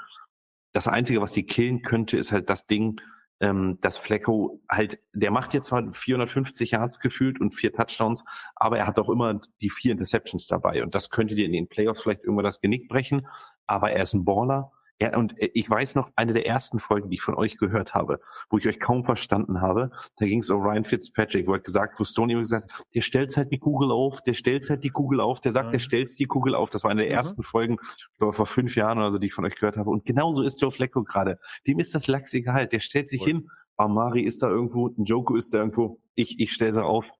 Das 0.72 0.88
Einzige, 0.88 1.20
was 1.20 1.32
die 1.32 1.44
killen 1.44 1.82
könnte, 1.82 2.16
ist 2.16 2.32
halt 2.32 2.48
das 2.48 2.66
Ding, 2.66 2.98
ähm, 3.40 3.78
dass 3.80 3.96
Flecko 3.96 4.60
halt, 4.68 5.00
der 5.12 5.30
macht 5.30 5.54
jetzt 5.54 5.66
zwar 5.66 5.90
450 5.90 6.72
Yards 6.72 7.00
gefühlt 7.00 7.40
und 7.40 7.54
vier 7.54 7.72
Touchdowns, 7.72 8.24
aber 8.54 8.78
er 8.78 8.86
hat 8.86 8.98
auch 8.98 9.08
immer 9.08 9.40
die 9.60 9.70
vier 9.70 9.92
Interceptions 9.92 10.46
dabei. 10.46 10.82
Und 10.82 10.94
das 10.94 11.10
könnte 11.10 11.34
dir 11.34 11.46
in 11.46 11.52
den 11.52 11.68
Playoffs 11.68 12.02
vielleicht 12.02 12.22
irgendwann 12.22 12.44
das 12.44 12.60
Genick 12.60 12.88
brechen. 12.88 13.26
Aber 13.66 13.90
er 13.92 14.02
ist 14.02 14.14
ein 14.14 14.24
Baller. 14.24 14.70
Ja, 15.02 15.16
und 15.16 15.34
ich 15.38 15.68
weiß 15.70 15.94
noch, 15.94 16.10
eine 16.14 16.34
der 16.34 16.44
ersten 16.46 16.78
Folgen, 16.78 17.08
die 17.08 17.14
ich 17.16 17.22
von 17.22 17.34
euch 17.34 17.56
gehört 17.56 17.94
habe, 17.94 18.20
wo 18.50 18.58
ich 18.58 18.68
euch 18.68 18.78
kaum 18.78 19.02
verstanden 19.04 19.62
habe, 19.62 19.90
da 20.18 20.26
ging 20.26 20.40
es 20.40 20.50
um 20.50 20.60
Ryan 20.60 20.84
Fitzpatrick, 20.84 21.46
wo 21.46 21.54
er 21.54 21.60
gesagt, 21.60 21.98
wo 21.98 22.04
Stoney 22.04 22.34
immer 22.34 22.42
gesagt 22.42 22.70
hat, 22.70 22.86
der 22.94 23.00
stellt 23.00 23.34
halt 23.36 23.50
die 23.50 23.58
Kugel 23.58 23.90
auf, 23.90 24.20
der 24.22 24.34
stellt 24.34 24.68
halt 24.68 24.84
die 24.84 24.90
Kugel 24.90 25.20
auf, 25.20 25.40
der 25.40 25.52
sagt, 25.52 25.68
Mhm. 25.68 25.72
der 25.72 25.78
stellt 25.78 26.18
die 26.18 26.26
Kugel 26.26 26.54
auf. 26.54 26.68
Das 26.68 26.84
war 26.84 26.90
eine 26.90 27.00
der 27.00 27.10
Mhm. 27.10 27.16
ersten 27.16 27.42
Folgen, 27.42 27.76
ich 27.82 28.18
glaube 28.18 28.34
vor 28.34 28.44
fünf 28.44 28.76
Jahren 28.76 28.98
oder 28.98 29.10
so, 29.10 29.18
die 29.18 29.28
ich 29.28 29.32
von 29.32 29.46
euch 29.46 29.54
gehört 29.54 29.78
habe. 29.78 29.88
Und 29.88 30.04
genauso 30.04 30.42
ist 30.42 30.60
Joe 30.60 30.70
Flacco 30.70 31.02
gerade. 31.02 31.38
Dem 31.66 31.78
ist 31.78 31.94
das 31.94 32.06
Lachs 32.06 32.34
egal. 32.34 32.68
Der 32.68 32.80
stellt 32.80 33.08
sich 33.08 33.20
Voll. 33.22 33.28
hin, 33.32 33.50
Amari 33.78 34.20
ist 34.22 34.42
da 34.42 34.48
irgendwo, 34.50 34.88
ein 34.88 35.04
Joko 35.04 35.34
ist 35.36 35.54
da 35.54 35.58
irgendwo, 35.58 35.98
ich, 36.14 36.38
ich 36.40 36.52
stelle 36.52 36.72
da 36.72 36.82
auf. 36.82 37.10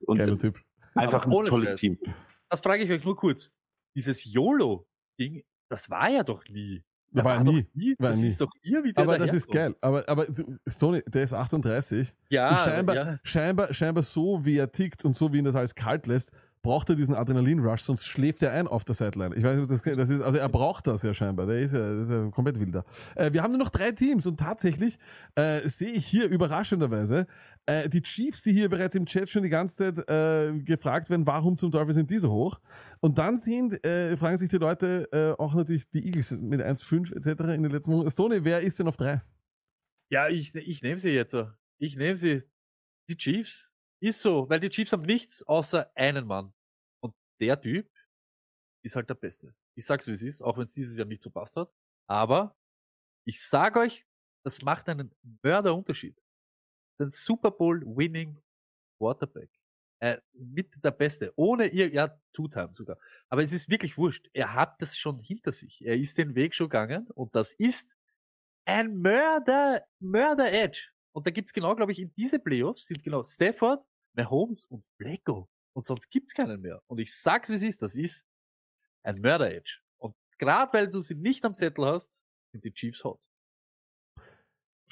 Und 0.00 0.18
Geiler 0.18 0.36
Typ. 0.38 0.60
einfach 0.94 1.24
ein 1.24 1.30
tolles 1.44 1.70
Scheiß. 1.70 1.80
Team. 1.80 1.98
Das 2.50 2.60
frage 2.60 2.82
ich 2.84 2.90
euch 2.90 3.02
nur 3.02 3.16
kurz. 3.16 3.50
Dieses 3.96 4.24
YOLO-Ding, 4.30 5.42
das 5.70 5.88
war 5.88 6.10
ja 6.10 6.22
doch 6.22 6.44
nie. 6.48 6.84
Da 7.12 7.24
war 7.24 7.38
er 7.38 7.44
doch 7.44 7.52
nie. 7.52 7.96
War 7.98 8.10
das 8.10 8.18
nie. 8.18 8.28
ist 8.28 8.40
doch 8.40 8.50
ihr, 8.62 8.84
wie 8.84 8.92
der 8.92 9.02
Aber 9.02 9.18
das 9.18 9.32
ist 9.32 9.50
geil. 9.50 9.74
Aber, 9.80 10.08
aber 10.08 10.26
Stoney, 10.66 11.02
der 11.06 11.24
ist 11.24 11.34
38. 11.34 12.12
Ja, 12.28 12.50
und 12.50 12.60
scheinbar, 12.60 12.94
ja. 12.94 13.18
scheinbar, 13.22 13.74
scheinbar 13.74 14.02
so, 14.02 14.44
wie 14.44 14.56
er 14.56 14.70
tickt 14.70 15.04
und 15.04 15.16
so, 15.16 15.32
wie 15.32 15.38
ihn 15.38 15.44
das 15.44 15.56
alles 15.56 15.74
kalt 15.74 16.06
lässt, 16.06 16.30
braucht 16.62 16.90
er 16.90 16.96
diesen 16.96 17.14
Adrenalin-Rush, 17.14 17.82
sonst 17.82 18.06
schläft 18.06 18.42
er 18.42 18.52
ein 18.52 18.68
auf 18.68 18.84
der 18.84 18.94
Sideline. 18.94 19.34
Ich 19.34 19.42
weiß 19.42 19.56
nicht, 19.56 19.64
ob 19.64 19.70
das, 19.70 19.82
das 19.82 20.10
ist, 20.10 20.20
also 20.20 20.38
er 20.38 20.48
braucht 20.48 20.86
das 20.86 21.02
ja 21.02 21.14
scheinbar. 21.14 21.46
Der 21.46 21.60
ist 21.60 21.72
ja, 21.72 21.78
das 21.78 22.08
ist 22.08 22.10
ja 22.10 22.30
komplett 22.30 22.60
wilder. 22.60 22.84
Äh, 23.14 23.32
wir 23.32 23.42
haben 23.42 23.52
nur 23.52 23.58
noch 23.58 23.70
drei 23.70 23.92
Teams 23.92 24.26
und 24.26 24.38
tatsächlich 24.38 24.98
äh, 25.36 25.60
sehe 25.66 25.90
ich 25.90 26.06
hier 26.06 26.28
überraschenderweise 26.28 27.26
äh, 27.70 27.88
die 27.88 28.02
Chiefs, 28.02 28.42
die 28.42 28.52
hier 28.52 28.68
bereits 28.68 28.96
im 28.96 29.06
Chat 29.06 29.30
schon 29.30 29.42
die 29.42 29.48
ganze 29.48 29.94
Zeit 29.94 30.08
äh, 30.10 30.58
gefragt 30.60 31.08
werden, 31.08 31.26
warum 31.26 31.56
zum 31.56 31.70
Teufel 31.70 31.94
sind 31.94 32.10
die 32.10 32.18
so 32.18 32.30
hoch? 32.30 32.60
Und 33.00 33.18
dann 33.18 33.38
sind, 33.38 33.84
äh, 33.84 34.16
fragen 34.16 34.38
sich 34.38 34.50
die 34.50 34.58
Leute 34.58 35.08
äh, 35.12 35.40
auch 35.40 35.54
natürlich 35.54 35.88
die 35.90 36.04
Eagles 36.04 36.32
mit 36.32 36.60
1,5 36.60 37.14
etc. 37.14 37.40
in 37.54 37.62
den 37.62 37.72
letzten 37.72 37.92
Wochen. 37.92 38.10
Stoney, 38.10 38.44
wer 38.44 38.60
ist 38.60 38.78
denn 38.78 38.88
auf 38.88 38.96
drei? 38.96 39.22
Ja, 40.10 40.28
ich, 40.28 40.54
ich 40.54 40.82
nehme 40.82 40.98
sie 40.98 41.10
jetzt. 41.10 41.36
Ich 41.78 41.96
nehme 41.96 42.16
sie. 42.16 42.42
Die 43.08 43.16
Chiefs. 43.16 43.70
Ist 44.02 44.22
so, 44.22 44.48
weil 44.48 44.60
die 44.60 44.70
Chiefs 44.70 44.92
haben 44.92 45.02
nichts 45.02 45.42
außer 45.42 45.90
einen 45.94 46.26
Mann. 46.26 46.54
Und 47.00 47.14
der 47.38 47.60
Typ 47.60 47.86
ist 48.82 48.96
halt 48.96 49.10
der 49.10 49.14
Beste. 49.14 49.54
Ich 49.76 49.84
sag's 49.84 50.06
wie 50.06 50.12
es 50.12 50.22
ist, 50.22 50.42
auch 50.42 50.56
wenn 50.56 50.64
es 50.64 50.72
dieses 50.72 50.96
Jahr 50.96 51.06
nicht 51.06 51.22
so 51.22 51.30
passt 51.30 51.54
hat. 51.56 51.70
Aber 52.08 52.56
ich 53.26 53.42
sag 53.42 53.76
euch, 53.76 54.06
das 54.42 54.62
macht 54.62 54.88
einen 54.88 55.14
Mörderunterschied. 55.42 56.18
Den 57.00 57.10
Super 57.10 57.50
Bowl 57.50 57.82
Winning 57.84 58.38
Quarterback. 58.98 59.50
Äh, 60.00 60.18
mit 60.32 60.82
der 60.82 60.92
Beste. 60.92 61.32
Ohne 61.36 61.66
ihr, 61.66 61.92
ja, 61.92 62.18
Two-Time 62.32 62.72
sogar. 62.72 62.96
Aber 63.28 63.42
es 63.42 63.52
ist 63.52 63.68
wirklich 63.68 63.98
wurscht. 63.98 64.28
Er 64.32 64.54
hat 64.54 64.80
das 64.80 64.96
schon 64.96 65.20
hinter 65.20 65.52
sich. 65.52 65.84
Er 65.84 65.96
ist 65.96 66.16
den 66.16 66.34
Weg 66.34 66.54
schon 66.54 66.68
gegangen 66.68 67.06
und 67.14 67.34
das 67.34 67.52
ist 67.54 67.96
ein 68.64 68.96
Mörder, 68.96 69.84
Mörder 69.98 70.52
Edge. 70.52 70.90
Und 71.12 71.26
da 71.26 71.30
gibt's 71.30 71.52
genau, 71.52 71.74
glaube 71.74 71.92
ich, 71.92 71.98
in 71.98 72.14
diese 72.14 72.38
Playoffs 72.38 72.86
sind 72.86 73.02
genau 73.02 73.22
Stafford, 73.22 73.84
Mahomes 74.14 74.64
und 74.66 74.84
Blacko. 74.96 75.50
Und 75.74 75.84
sonst 75.84 76.08
gibt's 76.08 76.32
keinen 76.32 76.60
mehr. 76.62 76.82
Und 76.86 76.98
ich 76.98 77.14
sag's, 77.14 77.50
wie 77.50 77.54
es 77.54 77.62
ist, 77.62 77.82
das 77.82 77.94
ist 77.94 78.24
ein 79.02 79.20
Mörder 79.20 79.52
Edge. 79.52 79.80
Und 79.98 80.14
gerade 80.38 80.72
weil 80.72 80.88
du 80.88 81.00
sie 81.02 81.14
nicht 81.14 81.44
am 81.44 81.56
Zettel 81.56 81.84
hast, 81.84 82.22
sind 82.52 82.64
die 82.64 82.72
Chiefs 82.72 83.04
hot. 83.04 83.29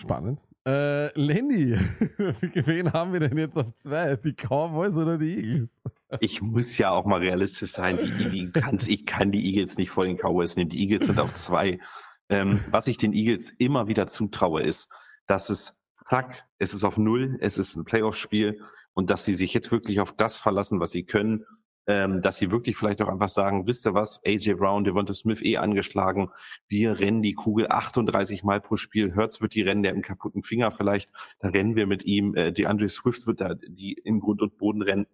Spannend. 0.01 0.47
Äh, 0.65 1.09
Lenny, 1.19 1.75
wen 2.55 2.93
haben 2.93 3.13
wir 3.13 3.21
denn 3.21 3.37
jetzt 3.37 3.57
auf 3.57 3.75
zwei? 3.75 4.15
Die 4.17 4.33
Cowboys 4.33 4.97
oder 4.97 5.19
die 5.19 5.37
Eagles? 5.37 5.83
Ich 6.21 6.41
muss 6.41 6.79
ja 6.79 6.91
auch 6.91 7.05
mal 7.05 7.19
realistisch 7.19 7.73
sein. 7.73 7.99
Die, 7.99 8.31
die, 8.31 8.93
ich 8.93 9.07
kann 9.07 9.33
die 9.33 9.45
Eagles 9.47 9.77
nicht 9.77 9.91
vor 9.91 10.05
den 10.05 10.17
Cowboys 10.17 10.57
nehmen. 10.57 10.71
Die 10.71 10.79
Eagles 10.79 11.09
sind 11.09 11.19
auf 11.19 11.35
zwei. 11.35 11.81
Ähm, 12.29 12.61
was 12.71 12.87
ich 12.87 12.97
den 12.97 13.13
Eagles 13.13 13.51
immer 13.51 13.89
wieder 13.89 14.07
zutraue, 14.07 14.63
ist, 14.63 14.89
dass 15.27 15.51
es 15.51 15.81
zack, 16.05 16.47
es 16.59 16.75
ist 16.75 16.85
auf 16.85 16.97
null, 16.97 17.37
es 17.41 17.59
ist 17.59 17.75
ein 17.75 17.85
Playoff-Spiel 17.85 18.61
und 18.95 19.11
dass 19.11 19.25
sie 19.25 19.35
sich 19.35 19.53
jetzt 19.55 19.73
wirklich 19.73 20.01
auf 20.01 20.13
das 20.13 20.37
verlassen, 20.37 20.79
was 20.79 20.93
sie 20.93 21.05
können. 21.05 21.45
Ähm, 21.91 22.21
dass 22.21 22.37
sie 22.37 22.51
wirklich 22.51 22.77
vielleicht 22.77 23.01
auch 23.01 23.09
einfach 23.09 23.31
sagen, 23.31 23.67
wisst 23.67 23.87
ihr 23.87 23.95
was, 23.95 24.21
AJ 24.23 24.57
Brown, 24.57 24.85
Devonta 24.85 25.15
Smith 25.15 25.41
eh 25.41 25.57
angeschlagen, 25.57 26.29
wir 26.69 26.99
rennen 26.99 27.23
die 27.23 27.33
Kugel 27.33 27.69
38 27.71 28.45
Mal 28.45 28.61
pro 28.61 28.77
Spiel, 28.77 29.15
Hertz 29.15 29.41
wird 29.41 29.55
die 29.55 29.63
rennen, 29.63 29.83
der 29.83 29.93
einen 29.93 30.03
kaputten 30.03 30.43
Finger 30.43 30.71
vielleicht, 30.71 31.11
da 31.41 31.49
rennen 31.49 31.77
wir 31.77 31.87
mit 31.87 32.05
ihm, 32.05 32.35
äh, 32.35 32.53
DeAndre 32.53 32.91
Swift 32.91 33.27
wird 33.27 33.41
da 33.41 33.55
die 33.55 33.95
in 33.95 34.21
Grund 34.21 34.43
und 34.43 34.59
Boden 34.59 34.83
rennen. 34.83 35.07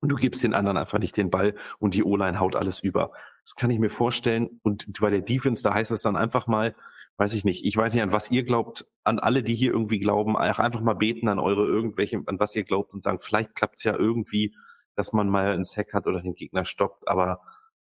Und 0.00 0.10
du 0.10 0.16
gibst 0.16 0.42
den 0.42 0.54
anderen 0.54 0.78
einfach 0.78 0.98
nicht 0.98 1.18
den 1.18 1.30
Ball 1.30 1.54
und 1.78 1.92
die 1.92 2.02
O-Line 2.02 2.40
haut 2.40 2.56
alles 2.56 2.80
über. 2.80 3.12
Das 3.44 3.54
kann 3.54 3.70
ich 3.70 3.78
mir 3.78 3.90
vorstellen. 3.90 4.60
Und 4.62 4.98
bei 4.98 5.10
der 5.10 5.20
Defense, 5.20 5.62
da 5.62 5.74
heißt 5.74 5.90
es 5.90 6.00
dann 6.00 6.16
einfach 6.16 6.46
mal, 6.46 6.74
weiß 7.18 7.34
ich 7.34 7.44
nicht. 7.44 7.66
Ich 7.66 7.76
weiß 7.76 7.92
nicht, 7.92 8.02
an 8.02 8.12
was 8.12 8.30
ihr 8.30 8.44
glaubt, 8.44 8.86
an 9.04 9.18
alle, 9.18 9.42
die 9.42 9.54
hier 9.54 9.72
irgendwie 9.72 10.00
glauben, 10.00 10.38
einfach 10.38 10.80
mal 10.80 10.94
beten 10.94 11.28
an 11.28 11.38
eure 11.38 11.66
irgendwelche, 11.66 12.22
an 12.24 12.40
was 12.40 12.56
ihr 12.56 12.64
glaubt 12.64 12.94
und 12.94 13.02
sagen, 13.02 13.18
vielleicht 13.20 13.54
klappt's 13.54 13.84
ja 13.84 13.94
irgendwie, 13.94 14.54
dass 15.00 15.14
man 15.14 15.30
mal 15.30 15.52
einen 15.52 15.64
Sack 15.64 15.94
hat 15.94 16.06
oder 16.06 16.20
den 16.20 16.34
Gegner 16.34 16.66
stoppt. 16.66 17.08
Aber 17.08 17.40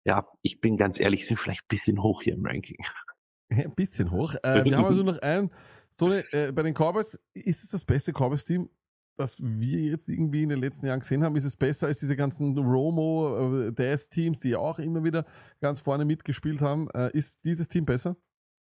ja, 0.06 0.26
ich 0.44 0.62
bin 0.62 0.78
ganz 0.78 0.98
ehrlich, 0.98 1.28
sind 1.28 1.36
vielleicht 1.36 1.64
ein 1.64 1.68
bisschen 1.68 2.02
hoch 2.02 2.22
hier 2.22 2.34
im 2.36 2.46
Ranking. 2.46 2.78
Ein 3.50 3.76
bisschen 3.76 4.12
hoch. 4.12 4.34
Äh, 4.44 4.64
wir 4.64 4.78
haben 4.78 4.86
also 4.86 5.04
noch 5.04 5.18
ein, 5.18 5.52
Stone, 5.94 6.24
äh, 6.32 6.54
bei 6.54 6.64
den 6.64 6.74
Cowboys, 6.74 7.20
ist 7.34 7.66
es 7.66 7.70
das 7.72 7.84
beste 7.84 8.14
Cowboys-Team, 8.14 8.70
das 9.18 9.42
wir 9.44 9.82
jetzt 9.82 10.08
irgendwie 10.08 10.44
in 10.44 10.48
den 10.48 10.60
letzten 10.60 10.86
Jahren 10.86 11.02
gesehen 11.02 11.22
haben? 11.22 11.36
Ist 11.36 11.44
es 11.44 11.58
besser 11.58 11.88
als 11.88 12.00
diese 12.00 12.16
ganzen 12.16 12.58
Romo, 12.58 13.66
äh, 13.68 13.74
Daz-Teams, 13.74 14.40
die 14.40 14.56
auch 14.56 14.80
immer 14.80 15.04
wieder 15.04 15.26
ganz 15.60 15.82
vorne 15.82 16.06
mitgespielt 16.06 16.62
haben? 16.62 16.90
Äh, 16.92 17.12
ist 17.12 17.44
dieses 17.44 17.68
Team 17.68 17.84
besser? 17.84 18.16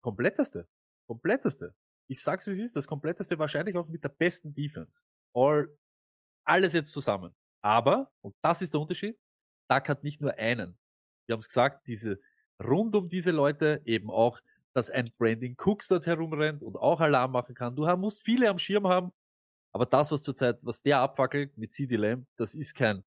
Kompletteste. 0.03 0.67
Kompletteste. 1.07 1.73
Ich 2.07 2.21
sag's 2.21 2.45
wie 2.45 2.51
es 2.51 2.59
ist, 2.59 2.75
das 2.75 2.85
kompletteste 2.85 3.39
wahrscheinlich 3.39 3.75
auch 3.77 3.87
mit 3.87 4.03
der 4.03 4.09
besten 4.09 4.53
Defense. 4.53 4.99
All, 5.33 5.75
alles 6.43 6.73
jetzt 6.73 6.93
zusammen. 6.93 7.33
Aber, 7.65 8.11
und 8.21 8.35
das 8.43 8.61
ist 8.61 8.75
der 8.75 8.81
Unterschied, 8.81 9.17
Duck 9.67 9.89
hat 9.89 10.03
nicht 10.03 10.21
nur 10.21 10.35
einen. 10.35 10.77
Wir 11.25 11.33
haben 11.33 11.39
es 11.39 11.47
gesagt, 11.47 11.87
diese, 11.87 12.19
rund 12.63 12.95
um 12.95 13.09
diese 13.09 13.31
Leute 13.31 13.81
eben 13.85 14.11
auch, 14.11 14.39
dass 14.75 14.91
ein 14.91 15.11
Brandon 15.17 15.55
Cooks 15.57 15.87
dort 15.87 16.05
herumrennt 16.05 16.61
und 16.61 16.75
auch 16.75 16.99
Alarm 16.99 17.31
machen 17.31 17.55
kann. 17.55 17.75
Du 17.75 17.87
musst 17.97 18.23
viele 18.23 18.51
am 18.51 18.59
Schirm 18.59 18.87
haben, 18.87 19.11
aber 19.73 19.87
das, 19.87 20.11
was 20.11 20.21
zurzeit, 20.21 20.59
was 20.61 20.83
der 20.83 20.99
abfackelt 20.99 21.57
mit 21.57 21.73
CD 21.73 21.95
Lamb, 21.95 22.27
das 22.37 22.53
ist 22.53 22.75
kein, 22.75 23.03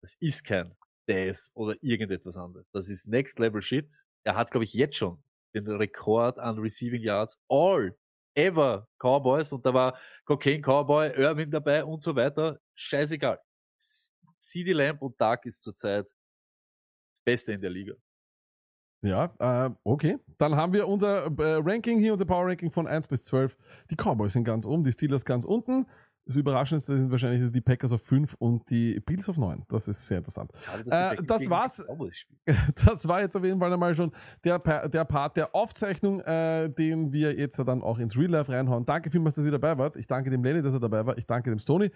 das 0.00 0.14
ist 0.20 0.42
kein 0.44 0.74
Daz 1.06 1.50
oder 1.52 1.76
irgendetwas 1.82 2.38
anderes. 2.38 2.66
Das 2.72 2.88
ist 2.88 3.08
Next 3.08 3.38
Level 3.40 3.60
Shit. 3.60 3.92
Er 4.24 4.36
hat, 4.36 4.52
glaube 4.52 4.64
ich, 4.64 4.72
jetzt 4.72 4.96
schon 4.96 5.22
den 5.54 5.68
Rekord 5.68 6.38
an 6.38 6.58
Receiving 6.58 7.02
Yards 7.02 7.38
all 7.50 7.94
ever 8.34 8.88
Cowboys 8.98 9.52
und 9.52 9.66
da 9.66 9.74
war 9.74 9.98
Cocaine 10.24 10.62
Cowboy, 10.62 11.10
Irving 11.14 11.50
dabei 11.50 11.84
und 11.84 12.00
so 12.00 12.16
weiter. 12.16 12.58
Scheißegal. 12.74 13.38
CD 14.38 14.72
Lamb 14.72 15.02
und 15.02 15.20
Dark 15.20 15.46
ist 15.46 15.62
zurzeit 15.62 16.06
das 16.06 17.22
Beste 17.24 17.52
in 17.52 17.60
der 17.60 17.70
Liga. 17.70 17.94
Ja, 19.04 19.34
äh, 19.40 19.70
okay. 19.82 20.18
Dann 20.38 20.54
haben 20.54 20.72
wir 20.72 20.86
unser 20.86 21.26
äh, 21.26 21.60
Ranking 21.60 21.98
hier, 21.98 22.12
unser 22.12 22.24
Power 22.24 22.46
Ranking 22.46 22.70
von 22.70 22.86
1 22.86 23.08
bis 23.08 23.24
12. 23.24 23.56
Die 23.90 23.96
Cowboys 23.96 24.32
sind 24.32 24.44
ganz 24.44 24.64
oben, 24.64 24.84
die 24.84 24.92
Steelers 24.92 25.24
ganz 25.24 25.44
unten. 25.44 25.86
Das 26.24 26.36
Überraschendste 26.36 26.96
sind 26.96 27.10
wahrscheinlich 27.10 27.50
die 27.50 27.60
Packers 27.60 27.92
auf 27.92 28.02
5 28.02 28.34
und 28.38 28.70
die 28.70 29.00
Bills 29.00 29.28
auf 29.28 29.38
9. 29.38 29.64
Das 29.68 29.88
ist 29.88 30.06
sehr 30.06 30.18
interessant. 30.18 30.52
Schade, 30.60 31.18
Äh, 31.18 31.22
das 31.24 31.50
war's. 31.50 31.84
Das 32.84 33.06
war 33.06 33.20
jetzt 33.20 33.36
auf 33.36 33.44
jeden 33.44 33.60
Fall 33.60 33.72
einmal 33.72 33.94
schon 33.94 34.10
der, 34.44 34.58
der 34.88 35.04
Part 35.04 35.36
der 35.36 35.54
Aufzeichnung, 35.54 36.20
äh, 36.20 36.68
den 36.68 37.12
wir 37.12 37.34
jetzt 37.38 37.58
dann 37.58 37.82
auch 37.82 37.98
ins 37.98 38.16
Real 38.16 38.30
Life 38.30 38.50
reinhauen. 38.52 38.84
Danke 38.84 39.10
vielmals, 39.10 39.36
dass 39.36 39.44
ihr 39.44 39.52
dabei 39.52 39.78
wart. 39.78 39.96
Ich 39.96 40.06
danke 40.06 40.30
dem 40.30 40.42
Lenny, 40.42 40.60
dass 40.60 40.74
er 40.74 40.80
dabei 40.80 41.06
war. 41.06 41.16
Ich 41.18 41.26
danke 41.26 41.50
dem 41.50 41.58
Stony. 41.58 41.90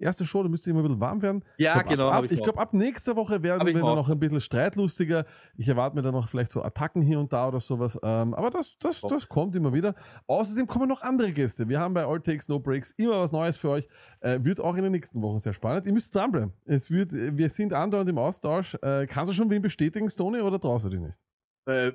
Erste 0.00 0.24
Show, 0.24 0.42
da 0.42 0.48
müsst 0.48 0.66
ihr 0.66 0.72
immer 0.72 0.80
ein 0.80 0.84
bisschen 0.84 1.00
warm 1.00 1.22
werden. 1.22 1.44
Ja, 1.56 1.74
glaub, 1.74 1.88
genau, 1.88 2.10
Ab, 2.10 2.24
ich 2.24 2.32
ich 2.32 2.42
glaube, 2.42 2.60
ab 2.60 2.72
nächster 2.74 3.14
Woche 3.16 3.42
werden 3.42 3.64
wir 3.66 3.74
dann 3.74 3.82
noch 3.94 4.08
ein 4.08 4.18
bisschen 4.18 4.40
streitlustiger. 4.40 5.24
Ich 5.56 5.68
erwarte 5.68 5.94
mir 5.94 6.02
dann 6.02 6.14
noch 6.14 6.28
vielleicht 6.28 6.50
so 6.52 6.62
Attacken 6.62 7.02
hier 7.02 7.20
und 7.20 7.32
da 7.32 7.48
oder 7.48 7.60
sowas. 7.60 7.98
Ähm, 8.02 8.34
aber 8.34 8.50
das, 8.50 8.76
das, 8.80 9.00
Top. 9.00 9.10
das 9.10 9.28
kommt 9.28 9.54
immer 9.54 9.72
wieder. 9.72 9.94
Außerdem 10.26 10.66
kommen 10.66 10.88
noch 10.88 11.02
andere 11.02 11.32
Gäste. 11.32 11.68
Wir 11.68 11.78
haben 11.80 11.94
bei 11.94 12.04
All 12.04 12.20
Takes 12.20 12.48
No 12.48 12.58
Breaks 12.58 12.90
immer 12.92 13.20
was 13.20 13.30
Neues 13.32 13.56
für 13.56 13.71
euch. 13.72 13.88
Äh, 14.20 14.38
wird 14.42 14.60
auch 14.60 14.76
in 14.76 14.82
den 14.82 14.92
nächsten 14.92 15.20
Wochen 15.22 15.38
sehr 15.38 15.52
spannend. 15.52 15.86
Ihr 15.86 15.92
müsst 15.92 16.14
dranbleiben. 16.14 16.52
Es 16.64 16.90
wird, 16.90 17.12
wir 17.12 17.48
sind 17.48 17.72
andauernd 17.72 18.08
im 18.08 18.18
Austausch. 18.18 18.74
Äh, 18.82 19.06
kannst 19.06 19.30
du 19.30 19.34
schon 19.34 19.50
wen 19.50 19.62
bestätigen, 19.62 20.08
Stony, 20.08 20.40
oder 20.40 20.60
traust 20.60 20.86
du 20.86 20.90
dich 20.90 21.00
nicht? 21.00 21.20
Äh, 21.66 21.92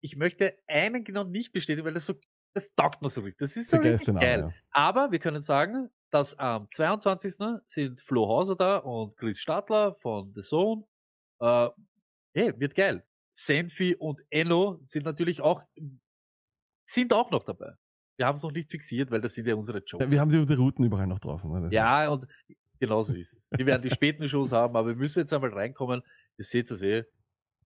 ich 0.00 0.16
möchte 0.16 0.58
einen 0.66 1.04
genau 1.04 1.24
nicht 1.24 1.52
bestätigen, 1.52 1.86
weil 1.86 1.94
das 1.94 2.06
so, 2.06 2.14
das 2.54 2.74
taugt 2.74 3.02
mir 3.02 3.08
so 3.08 3.20
richtig. 3.22 3.38
Das 3.38 3.56
ist 3.56 3.70
so 3.70 3.78
richtig 3.78 4.08
Name, 4.08 4.20
geil. 4.20 4.40
ja. 4.40 4.52
Aber 4.70 5.12
wir 5.12 5.18
können 5.18 5.42
sagen, 5.42 5.90
dass 6.10 6.38
am 6.38 6.70
22. 6.70 7.34
sind 7.66 8.00
Flo 8.02 8.28
Hauser 8.28 8.56
da 8.56 8.76
und 8.78 9.16
Chris 9.16 9.38
Stadler 9.38 9.94
von 9.94 10.32
The 10.34 10.42
Zone. 10.42 10.84
Äh, 11.40 11.68
hey, 12.34 12.60
wird 12.60 12.74
geil. 12.74 13.06
Senfi 13.32 13.96
und 13.96 14.20
Enno 14.28 14.80
sind 14.84 15.04
natürlich 15.04 15.40
auch, 15.40 15.64
sind 16.84 17.12
auch 17.14 17.30
noch 17.30 17.44
dabei. 17.44 17.72
Wir 18.16 18.26
haben 18.26 18.36
es 18.36 18.42
noch 18.42 18.52
nicht 18.52 18.70
fixiert, 18.70 19.10
weil 19.10 19.20
das 19.20 19.34
sind 19.34 19.46
ja 19.46 19.54
unsere 19.54 19.78
Jokes. 19.78 20.04
Ja, 20.04 20.10
wir 20.10 20.20
haben 20.20 20.30
die, 20.30 20.44
die 20.44 20.54
Routen 20.54 20.84
überall 20.84 21.06
noch 21.06 21.18
draußen. 21.18 21.50
Ne? 21.50 21.68
Ja, 21.72 22.08
und 22.08 22.26
genauso 22.78 23.14
ist 23.14 23.34
es. 23.34 23.50
Wir 23.56 23.66
werden 23.66 23.82
die 23.82 23.90
späten 23.90 24.28
Shows 24.28 24.52
haben, 24.52 24.76
aber 24.76 24.88
wir 24.88 24.96
müssen 24.96 25.20
jetzt 25.20 25.32
einmal 25.32 25.52
reinkommen. 25.52 26.02
Ihr 26.36 26.44
seht 26.44 26.70
es 26.70 26.82
eh. 26.82 27.04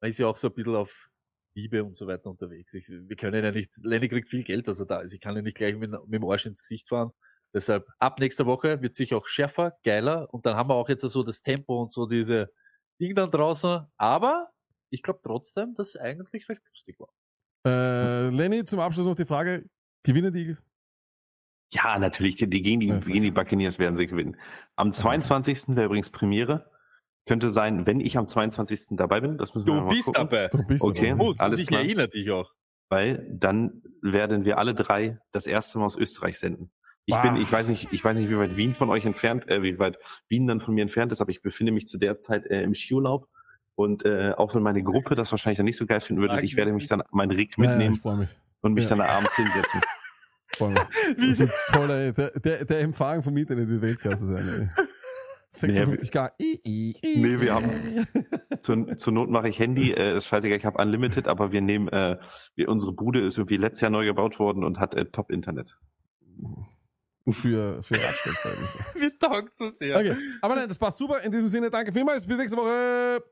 Man 0.01 0.11
ist 0.11 0.19
ja 0.19 0.27
auch 0.27 0.37
so 0.37 0.49
ein 0.49 0.55
bisschen 0.55 0.77
auf 0.77 1.09
Liebe 1.55 1.83
und 1.83 1.97
so 1.97 2.07
weiter 2.07 2.31
unterwegs. 2.31 2.75
Ich, 2.75 2.89
wir 2.89 3.17
können 3.17 3.43
ja 3.43 3.51
nicht, 3.51 3.73
Lenny 3.83 4.09
kriegt 4.09 4.29
viel 4.29 4.45
Geld, 4.45 4.69
dass 4.69 4.79
er 4.79 4.87
da 4.87 5.01
ist. 5.01 5.15
Ich 5.15 5.21
kann 5.21 5.35
ja 5.35 5.43
nicht 5.43 5.57
gleich 5.57 5.75
mit, 5.75 5.91
mit 5.91 6.15
dem 6.15 6.25
Arsch 6.29 6.47
ins 6.47 6.61
Gesicht 6.61 6.89
fahren. 6.89 7.13
Deshalb, 7.55 7.89
ab 7.99 8.21
nächster 8.21 8.45
Woche 8.45 8.83
wird 8.83 8.97
sich 8.97 9.15
auch 9.15 9.27
schärfer, 9.27 9.79
geiler 9.83 10.33
und 10.35 10.45
dann 10.45 10.57
haben 10.57 10.69
wir 10.69 10.75
auch 10.75 10.89
jetzt 10.91 11.01
so 11.01 11.23
das 11.23 11.41
Tempo 11.41 11.81
und 11.81 11.93
so 11.93 12.07
diese 12.07 12.53
Ding 13.01 13.15
dann 13.15 13.31
draußen. 13.31 13.87
Aber 13.97 14.51
ich 14.91 15.03
glaube 15.03 15.21
trotzdem, 15.23 15.75
dass 15.75 15.89
es 15.91 15.97
eigentlich 15.97 16.49
recht 16.51 16.63
lustig 16.69 16.99
war. 17.01 17.09
Äh, 17.67 18.29
Lenny, 18.29 18.65
zum 18.65 18.81
Abschluss 18.81 19.07
noch 19.07 19.15
die 19.15 19.25
Frage: 19.25 19.65
Gewinnen 20.07 20.33
die 20.33 20.41
Eagles? 20.41 20.65
Ja, 21.73 21.99
natürlich, 21.99 22.37
die 22.37 22.47
gegen 22.63 22.81
die, 22.81 22.87
Ja, 22.89 22.99
gegen 22.99 23.23
die 23.23 23.31
Buccaneers 23.31 23.79
werden 23.79 23.97
sie 23.97 24.07
gewinnen. 24.07 24.37
Am 24.77 24.89
ist 24.91 24.99
22. 24.99 25.75
wäre 25.77 25.87
übrigens 25.87 26.11
Premiere. 26.11 26.71
Könnte 27.27 27.51
sein, 27.51 27.87
wenn 27.87 27.99
ich 27.99 28.17
am 28.17 28.29
22. 28.29 28.97
dabei 28.97 29.21
bin. 29.21 29.37
Das 29.37 29.55
müssen 29.55 29.67
wir 29.67 29.75
Du 29.75 29.81
mal 29.83 29.89
bist 29.89 30.05
gucken. 30.07 30.29
dabei. 30.31 30.49
Du 30.49 30.65
bist 30.65 30.83
Okay. 30.85 31.09
dabei. 31.11 31.15
Muss, 31.25 31.41
alles 31.41 31.59
und 31.59 31.63
ich 31.65 31.69
klar. 31.69 31.81
erinnere 31.83 32.09
dich 32.09 32.31
auch. 32.31 32.53
Weil 32.89 33.27
dann 33.33 33.83
werden 34.01 34.45
wir 34.45 34.59
alle 34.59 34.75
drei 34.75 35.19
das 35.33 35.49
erste 35.49 35.79
Mal 35.81 35.87
aus 35.87 35.97
Österreich 35.97 36.39
senden. 36.39 36.71
Ich 37.05 37.15
Bah. 37.15 37.23
bin, 37.23 37.37
ich 37.43 37.51
weiß 37.51 37.69
nicht, 37.69 37.93
ich 37.93 38.05
weiß 38.05 38.17
nicht, 38.17 38.31
wie 38.31 38.39
weit 38.39 38.57
Wien 38.57 38.75
von 38.75 38.89
euch 38.91 39.05
entfernt, 39.05 39.49
äh, 39.49 39.61
wie 39.63 39.77
weit 39.81 39.99
Wien 40.29 40.47
dann 40.47 40.61
von 40.61 40.73
mir 40.75 40.83
entfernt 40.83 41.11
ist, 41.11 41.21
aber 41.21 41.31
ich 41.31 41.43
befinde 41.43 41.73
mich 41.73 41.89
zu 41.89 41.99
der 41.99 42.19
Zeit 42.19 42.47
äh, 42.47 42.63
im 42.63 42.75
Skiurlaub 42.75 43.29
und 43.75 44.05
äh, 44.05 44.33
auch 44.37 44.55
wenn 44.55 44.63
meine 44.63 44.83
Gruppe 44.85 45.17
das 45.17 45.31
wahrscheinlich 45.33 45.57
dann 45.57 45.67
nicht 45.67 45.77
so 45.77 45.87
geil 45.87 46.01
finden 46.01 46.23
würde, 46.23 46.41
ich 46.43 46.57
werde 46.57 46.73
mich 46.73 46.87
dann 46.87 47.03
mein 47.11 47.31
Rig 47.33 47.55
Ja, 47.59 47.65
ja, 47.65 47.71
mitnehmen 47.71 47.95
ich 47.95 48.01
freue 48.01 48.17
mich. 48.19 48.37
Und 48.67 48.75
mich 48.75 48.89
ja. 48.89 48.97
dann 48.97 49.01
abends 49.01 49.35
hinsetzen. 49.37 49.81
Mich. 50.61 50.79
Das 51.19 51.41
ist 51.41 51.53
toll, 51.71 51.91
ey. 51.91 52.13
Der, 52.13 52.31
der, 52.31 52.65
der 52.65 52.81
Empfang 52.81 53.23
vom 53.23 53.37
Internet 53.37 53.69
wird 53.69 53.83
Weltklasse 53.83 54.27
sein, 54.27 54.71
ey. 54.77 54.85
56k. 55.53 56.33
Nee, 56.39 57.41
wir 57.41 57.55
haben 57.55 57.71
zur, 58.61 58.97
zur 58.97 59.13
Not 59.13 59.31
mache 59.31 59.49
ich 59.49 59.59
Handy, 59.59 59.93
äh, 59.93 60.17
ist 60.17 60.27
scheißegal, 60.27 60.59
ich 60.59 60.67
habe 60.67 60.81
Unlimited, 60.83 61.29
aber 61.29 61.51
wir 61.51 61.63
nehmen, 61.63 61.89
äh, 61.89 62.19
wir, 62.57 62.69
unsere 62.69 62.93
Bude 62.93 63.21
ist 63.21 63.39
irgendwie 63.39 63.57
letztes 63.57 63.83
Jahr 63.83 63.91
neu 63.91 64.05
gebaut 64.05 64.39
worden 64.39 64.65
und 64.65 64.79
hat 64.79 64.95
äh, 64.95 65.07
Top-Internet. 65.07 65.79
für, 67.31 67.83
für 67.83 67.95
Radstellverhältnisse. 67.95 68.99
Mir 68.99 69.19
taugt 69.19 69.57
so 69.57 69.71
sehr. 69.71 69.97
Okay, 69.97 70.15
aber 70.43 70.57
nein, 70.57 70.69
das 70.69 70.79
passt 70.79 70.99
super. 70.99 71.23
In 71.23 71.33
diesem 71.33 71.49
Sinne, 71.49 71.71
danke 71.71 71.93
vielmals. 71.93 72.27
Bis 72.27 72.39
nächste 72.39 72.57
Woche. 72.57 73.23